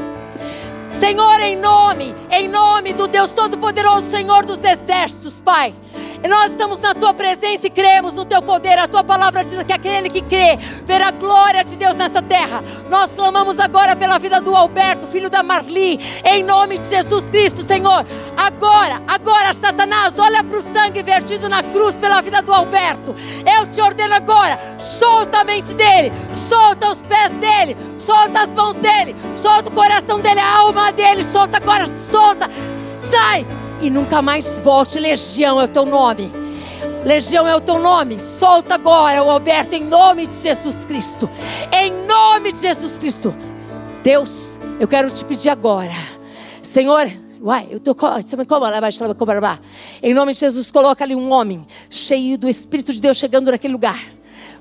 Senhor, 0.91 1.41
em 1.41 1.57
nome, 1.57 2.15
em 2.31 2.49
nome 2.49 2.93
do 2.93 3.07
Deus 3.07 3.31
Todo-Poderoso, 3.31 4.11
Senhor 4.11 4.45
dos 4.45 4.63
Exércitos, 4.63 5.41
Pai. 5.41 5.75
E 6.23 6.29
nós 6.29 6.51
estamos 6.51 6.81
na 6.81 6.95
tua 6.95 7.15
presença 7.15 7.67
e 7.67 7.71
cremos 7.71 8.15
no 8.15 8.25
teu 8.25 8.43
poder. 8.43 8.79
A 8.79 8.87
tua 8.87 9.03
palavra 9.03 9.43
diz 9.43 9.63
que 9.63 9.73
aquele 9.73 10.11
que 10.11 10.21
crê 10.21 10.59
verá 10.85 11.09
a 11.09 11.11
glória 11.11 11.65
de 11.65 11.77
Deus 11.77 11.97
nessa 11.97 12.21
terra. 12.21 12.63
Nós 12.91 13.11
clamamos 13.13 13.59
agora 13.59 13.97
pela 13.97 14.19
vida 14.19 14.41
do 14.41 14.55
Alberto, 14.55 15.07
filho 15.07 15.31
da 15.31 15.43
Marli, 15.43 15.99
em 16.25 16.43
nome 16.43 16.79
de 16.79 16.87
Jesus 16.87 17.25
Cristo, 17.31 17.63
Senhor. 17.63 18.05
Agora, 18.37 19.03
agora, 19.09 19.55
Satanás, 19.55 20.19
olha 20.19 20.45
para 20.45 20.59
o 20.59 20.63
sangue 20.63 21.03
vertido 21.03 21.49
na 21.49 21.63
cruz 21.63 21.95
pela 21.95 22.21
vida 22.21 22.43
do 22.43 22.53
Alberto. 22.53 23.15
Eu 23.59 23.67
te 23.67 23.81
ordeno 23.81 24.15
agora, 24.15 24.59
solta 24.79 25.41
a 25.41 25.45
mente 25.45 25.75
dele, 25.75 26.13
solta 26.33 26.91
os 26.91 27.03
pés 27.03 27.33
dele, 27.33 27.77
solta 27.97 28.41
as 28.41 28.51
mãos 28.51 28.77
dele, 28.77 29.17
solta 29.35 29.71
o 29.71 29.73
coração 29.73 30.21
dele, 30.21 30.41
a 30.41 30.59
alma 30.59 30.93
dele, 30.93 31.23
solta 31.23 31.57
agora, 31.57 31.87
solta, 31.87 32.51
sai 33.11 33.60
e 33.81 33.91
nunca 33.91 34.21
mais 34.21 34.47
volte. 34.59 34.99
Legião 34.99 35.61
é 35.61 35.65
o 35.65 35.69
teu 35.69 35.85
nome. 35.85 36.31
Legião 37.05 37.47
é 37.47 37.55
o 37.55 37.61
teu 37.61 37.79
nome. 37.79 38.21
Solta 38.21 38.75
agora 38.75 39.23
o 39.23 39.31
Alberto 39.31 39.75
em 39.75 39.85
nome 39.85 40.27
de 40.27 40.35
Jesus 40.35 40.85
Cristo. 40.85 41.29
Em 41.73 41.93
nome 42.07 42.53
de 42.53 42.61
Jesus 42.61 42.99
Cristo. 42.99 43.35
Deus, 44.03 44.59
eu 44.79 44.89
quero 44.89 45.11
te 45.11 45.25
pedir 45.25 45.51
agora. 45.51 45.95
Senhor, 46.63 47.07
Uai, 47.43 47.69
eu 47.71 47.81
tô 47.81 47.97
Em 50.03 50.13
nome 50.13 50.33
de 50.35 50.39
Jesus, 50.39 50.71
coloca 50.71 51.03
ali 51.03 51.15
um 51.15 51.33
homem 51.33 51.67
cheio 51.89 52.37
do 52.37 52.47
Espírito 52.47 52.93
de 52.93 53.01
Deus 53.01 53.17
chegando 53.17 53.51
naquele 53.51 53.73
lugar. 53.73 53.99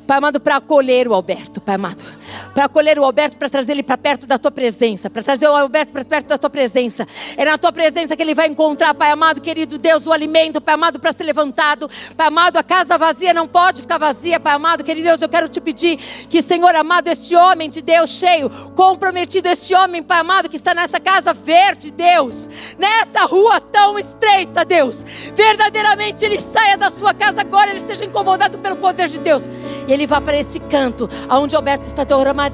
Pai 0.08 0.18
amado, 0.18 0.40
para 0.40 0.56
acolher 0.56 1.06
o 1.08 1.14
Alberto, 1.14 1.60
Pai 1.60 1.76
amado 1.76 2.19
para 2.60 2.66
acolher 2.66 3.00
o 3.00 3.06
Alberto, 3.06 3.38
para 3.38 3.48
trazer 3.50 3.72
ele 3.72 3.84
para 3.84 3.98
perto 3.98 4.28
da 4.28 4.38
tua 4.38 4.52
presença, 4.52 5.10
para 5.10 5.24
trazer 5.24 5.48
o 5.48 5.56
Alberto 5.56 5.94
para 5.94 6.04
perto 6.04 6.28
da 6.28 6.38
tua 6.38 6.50
presença. 6.50 7.08
É 7.38 7.46
na 7.46 7.58
tua 7.58 7.72
presença 7.72 8.18
que 8.18 8.22
ele 8.22 8.36
vai 8.36 8.48
encontrar, 8.48 8.94
Pai 8.94 9.12
amado, 9.12 9.40
querido 9.40 9.78
Deus, 9.78 10.06
o 10.06 10.12
alimento, 10.12 10.60
Pai 10.60 10.76
amado, 10.76 11.00
para 11.00 11.14
ser 11.14 11.24
levantado. 11.24 11.90
Pai 12.18 12.28
amado, 12.28 12.58
a 12.58 12.64
casa 12.64 12.98
vazia 12.98 13.34
não 13.34 13.48
pode 13.48 13.82
ficar 13.82 13.98
vazia, 13.98 14.42
Pai 14.42 14.56
amado, 14.56 14.84
querido 14.84 15.08
Deus, 15.08 15.22
eu 15.22 15.30
quero 15.30 15.48
te 15.48 15.62
pedir 15.62 15.96
que, 16.30 16.42
Senhor 16.42 16.76
amado, 16.76 17.08
este 17.08 17.34
homem 17.34 17.70
de 17.70 17.82
Deus 17.82 18.10
cheio, 18.10 18.50
comprometido, 18.76 19.48
este 19.48 19.74
homem, 19.74 20.04
Pai 20.04 20.20
amado, 20.20 20.50
que 20.50 20.58
está 20.58 20.74
nessa 20.74 21.00
casa 21.00 21.34
verde, 21.34 21.92
Deus, 21.92 22.50
nessa 22.78 23.24
rua 23.24 23.62
tão 23.62 23.98
estreita, 23.98 24.66
Deus, 24.66 25.06
verdadeiramente 25.34 26.26
ele 26.26 26.42
saia 26.42 26.78
da 26.78 26.90
sua 26.90 27.14
casa 27.14 27.40
agora, 27.40 27.72
ele 27.72 27.84
seja 27.84 28.04
incomodado 28.04 28.58
pelo 28.58 28.76
poder 28.76 29.08
de 29.08 29.18
Deus. 29.18 29.44
E 29.88 29.94
ele 29.94 30.06
vá 30.06 30.20
para 30.20 30.38
esse 30.38 30.60
canto, 30.60 31.10
aonde 31.28 31.56
Alberto 31.56 31.88
está 31.88 32.06
orando 32.16 32.49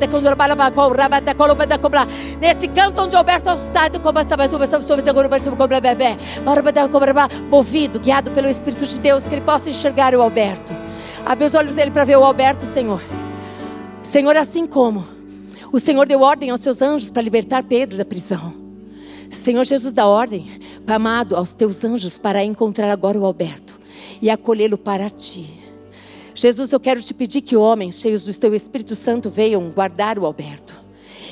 Nesse 2.39 2.67
canto 2.67 3.01
onde 3.01 3.15
Alberto 3.15 3.49
está, 3.51 3.89
movido, 7.49 7.99
guiado 7.99 8.31
pelo 8.31 8.49
Espírito 8.49 8.85
de 8.85 8.99
Deus, 8.99 9.25
que 9.25 9.33
ele 9.33 9.41
possa 9.41 9.69
enxergar 9.69 10.13
o 10.13 10.21
Alberto. 10.21 10.73
Abre 11.25 11.45
os 11.45 11.53
olhos 11.53 11.75
dele 11.75 11.91
para 11.91 12.03
ver 12.03 12.17
o 12.17 12.23
Alberto, 12.23 12.65
Senhor. 12.65 13.01
Senhor, 14.03 14.35
assim 14.35 14.67
como 14.67 15.05
o 15.71 15.79
Senhor 15.79 16.07
deu 16.07 16.21
ordem 16.21 16.51
aos 16.51 16.61
seus 16.61 16.81
anjos 16.81 17.09
para 17.09 17.21
libertar 17.21 17.63
Pedro 17.63 17.97
da 17.97 18.05
prisão. 18.05 18.53
Senhor 19.29 19.65
Jesus 19.65 19.91
dá 19.91 20.07
ordem, 20.07 20.47
amado, 20.87 21.35
aos 21.35 21.53
teus 21.53 21.83
anjos 21.83 22.17
para 22.17 22.43
encontrar 22.43 22.89
agora 22.91 23.19
o 23.19 23.25
Alberto 23.25 23.77
e 24.21 24.29
acolhê-lo 24.29 24.77
para 24.77 25.09
ti. 25.09 25.64
Jesus, 26.35 26.73
eu 26.73 26.79
quero 26.81 27.01
te 27.01 27.13
pedir 27.13 27.41
que 27.41 27.55
homens 27.55 27.99
cheios 27.99 28.25
do 28.25 28.33
teu 28.37 28.53
Espírito 28.53 28.93
Santo 28.93 29.29
venham 29.29 29.71
guardar 29.71 30.19
o 30.19 30.25
Alberto. 30.25 30.75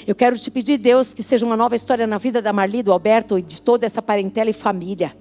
Eu 0.08 0.16
quero 0.16 0.38
te 0.38 0.50
pedir, 0.50 0.78
Deus, 0.78 1.14
que 1.14 1.22
seja 1.22 1.46
uma 1.46 1.58
nova 1.58 1.76
história 1.76 2.08
na 2.08 2.18
vida 2.18 2.42
da 2.42 2.54
Marli, 2.54 2.82
do 2.82 2.92
Alberto 2.92 3.38
e 3.38 3.42
de 3.42 3.62
toda 3.62 3.86
essa 3.86 4.02
parentela 4.02 4.50
e 4.50 4.54
família 4.54 5.14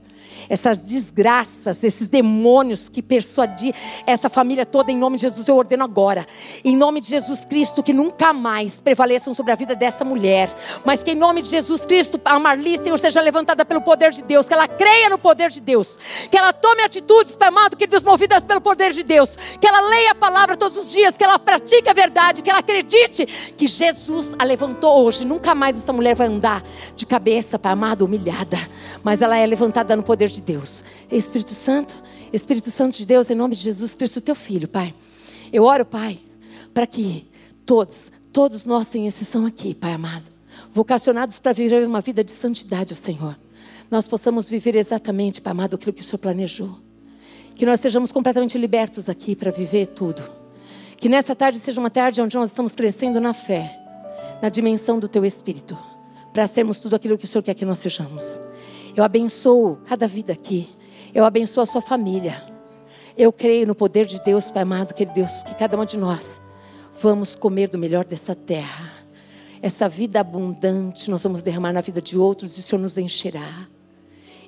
essas 0.48 0.80
desgraças, 0.80 1.82
esses 1.82 2.08
demônios 2.08 2.88
que 2.88 3.02
persuadir 3.02 3.74
essa 4.06 4.28
família 4.28 4.64
toda, 4.66 4.90
em 4.90 4.96
nome 4.96 5.16
de 5.16 5.22
Jesus, 5.22 5.48
eu 5.48 5.56
ordeno 5.56 5.84
agora, 5.84 6.26
em 6.64 6.76
nome 6.76 7.00
de 7.00 7.08
Jesus 7.08 7.44
Cristo, 7.44 7.82
que 7.82 7.92
nunca 7.92 8.32
mais 8.32 8.80
prevaleçam 8.80 9.34
sobre 9.34 9.52
a 9.52 9.54
vida 9.54 9.74
dessa 9.74 10.04
mulher, 10.04 10.54
mas 10.84 11.02
que 11.02 11.12
em 11.12 11.14
nome 11.14 11.42
de 11.42 11.48
Jesus 11.48 11.82
Cristo, 11.82 12.20
a 12.24 12.38
Marli, 12.38 12.78
Senhor, 12.78 12.98
seja 12.98 13.20
levantada 13.20 13.64
pelo 13.64 13.80
poder 13.80 14.10
de 14.10 14.22
Deus, 14.22 14.46
que 14.46 14.54
ela 14.54 14.68
creia 14.68 15.08
no 15.08 15.18
poder 15.18 15.50
de 15.50 15.60
Deus, 15.60 15.98
que 16.30 16.36
ela 16.36 16.52
tome 16.52 16.82
atitudes, 16.82 17.36
Pai 17.36 17.48
amado, 17.48 17.76
que 17.76 17.86
Deus, 17.86 18.02
movidas 18.02 18.44
pelo 18.44 18.60
poder 18.60 18.92
de 18.92 19.02
Deus, 19.02 19.36
que 19.60 19.66
ela 19.66 19.80
leia 19.88 20.12
a 20.12 20.14
palavra 20.14 20.56
todos 20.56 20.76
os 20.76 20.90
dias, 20.90 21.16
que 21.16 21.24
ela 21.24 21.38
pratique 21.38 21.88
a 21.88 21.92
verdade, 21.92 22.42
que 22.42 22.50
ela 22.50 22.60
acredite 22.60 23.26
que 23.56 23.66
Jesus 23.66 24.30
a 24.38 24.44
levantou 24.44 25.04
hoje, 25.04 25.24
nunca 25.24 25.54
mais 25.54 25.76
essa 25.76 25.92
mulher 25.92 26.14
vai 26.14 26.26
andar 26.26 26.62
de 26.96 27.04
cabeça, 27.04 27.58
Pai 27.58 27.72
amado, 27.72 28.04
humilhada, 28.04 28.58
mas 29.02 29.20
ela 29.20 29.36
é 29.36 29.46
levantada 29.46 29.94
no 29.96 30.02
poder 30.02 30.28
de 30.28 30.31
Deus. 30.40 30.82
Espírito 31.10 31.54
Santo, 31.54 31.94
Espírito 32.32 32.70
Santo 32.70 32.96
de 32.96 33.06
Deus, 33.06 33.28
em 33.28 33.34
nome 33.34 33.54
de 33.54 33.62
Jesus 33.62 33.94
Cristo, 33.94 34.20
teu 34.20 34.34
filho, 34.34 34.68
Pai. 34.68 34.94
Eu 35.52 35.64
oro, 35.64 35.84
Pai, 35.84 36.20
para 36.72 36.86
que 36.86 37.26
todos, 37.66 38.10
todos 38.32 38.64
nós, 38.64 38.88
sem 38.88 39.06
exceção 39.06 39.44
aqui, 39.44 39.74
Pai 39.74 39.92
amado, 39.92 40.24
vocacionados 40.72 41.38
para 41.38 41.52
viver 41.52 41.86
uma 41.86 42.00
vida 42.00 42.24
de 42.24 42.30
santidade 42.30 42.94
Senhor, 42.94 43.38
nós 43.90 44.06
possamos 44.06 44.48
viver 44.48 44.74
exatamente, 44.74 45.40
Pai 45.40 45.50
amado, 45.50 45.76
aquilo 45.76 45.92
que 45.92 46.00
o 46.00 46.04
Senhor 46.04 46.18
planejou. 46.18 46.78
Que 47.54 47.66
nós 47.66 47.74
estejamos 47.74 48.10
completamente 48.10 48.56
libertos 48.56 49.08
aqui 49.08 49.36
para 49.36 49.50
viver 49.50 49.88
tudo. 49.88 50.22
Que 50.96 51.08
nessa 51.08 51.34
tarde 51.34 51.58
seja 51.58 51.78
uma 51.78 51.90
tarde 51.90 52.22
onde 52.22 52.36
nós 52.36 52.48
estamos 52.48 52.74
crescendo 52.74 53.20
na 53.20 53.34
fé, 53.34 53.78
na 54.40 54.48
dimensão 54.48 54.98
do 54.98 55.08
Teu 55.08 55.24
Espírito, 55.24 55.76
para 56.32 56.46
sermos 56.46 56.78
tudo 56.78 56.96
aquilo 56.96 57.18
que 57.18 57.26
o 57.26 57.28
Senhor 57.28 57.42
quer 57.42 57.54
que 57.54 57.64
nós 57.64 57.78
sejamos. 57.80 58.40
Eu 58.94 59.04
abençoo 59.04 59.78
cada 59.86 60.06
vida 60.06 60.32
aqui. 60.32 60.68
Eu 61.14 61.24
abençoo 61.24 61.62
a 61.62 61.66
sua 61.66 61.80
família. 61.80 62.44
Eu 63.16 63.32
creio 63.32 63.66
no 63.66 63.74
poder 63.74 64.06
de 64.06 64.22
Deus, 64.22 64.50
Pai 64.50 64.62
amado, 64.62 64.94
que 64.94 65.04
Deus, 65.04 65.42
que 65.42 65.54
cada 65.54 65.78
um 65.78 65.84
de 65.84 65.96
nós 65.96 66.40
vamos 67.00 67.34
comer 67.34 67.68
do 67.68 67.78
melhor 67.78 68.04
dessa 68.04 68.34
terra. 68.34 68.92
Essa 69.60 69.88
vida 69.88 70.20
abundante 70.20 71.10
nós 71.10 71.22
vamos 71.22 71.42
derramar 71.42 71.72
na 71.72 71.80
vida 71.80 72.00
de 72.02 72.18
outros 72.18 72.56
e 72.56 72.60
o 72.60 72.62
Senhor 72.62 72.80
nos 72.80 72.98
encherá. 72.98 73.66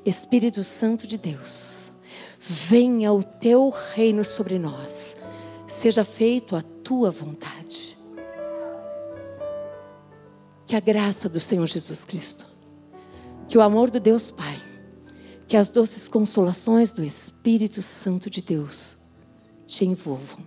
Espírito 0.04 0.62
Santo 0.62 1.06
de 1.06 1.16
Deus, 1.16 1.90
venha 2.38 3.12
o 3.12 3.22
teu 3.22 3.70
reino 3.94 4.24
sobre 4.24 4.58
nós. 4.58 5.16
Seja 5.66 6.04
feito 6.04 6.54
a 6.54 6.62
tua 6.62 7.10
vontade. 7.10 7.96
Que 10.66 10.76
a 10.76 10.80
graça 10.80 11.28
do 11.28 11.40
Senhor 11.40 11.66
Jesus 11.66 12.04
Cristo 12.04 12.53
que 13.48 13.58
o 13.58 13.62
amor 13.62 13.90
do 13.90 14.00
Deus 14.00 14.30
Pai, 14.30 14.60
que 15.46 15.56
as 15.56 15.68
doces 15.68 16.08
consolações 16.08 16.92
do 16.92 17.04
Espírito 17.04 17.82
Santo 17.82 18.30
de 18.30 18.40
Deus 18.40 18.96
te 19.66 19.84
envolvam. 19.84 20.40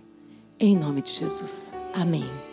Em 0.58 0.76
nome 0.76 1.02
de 1.02 1.12
Jesus. 1.12 1.70
Amém. 1.94 2.47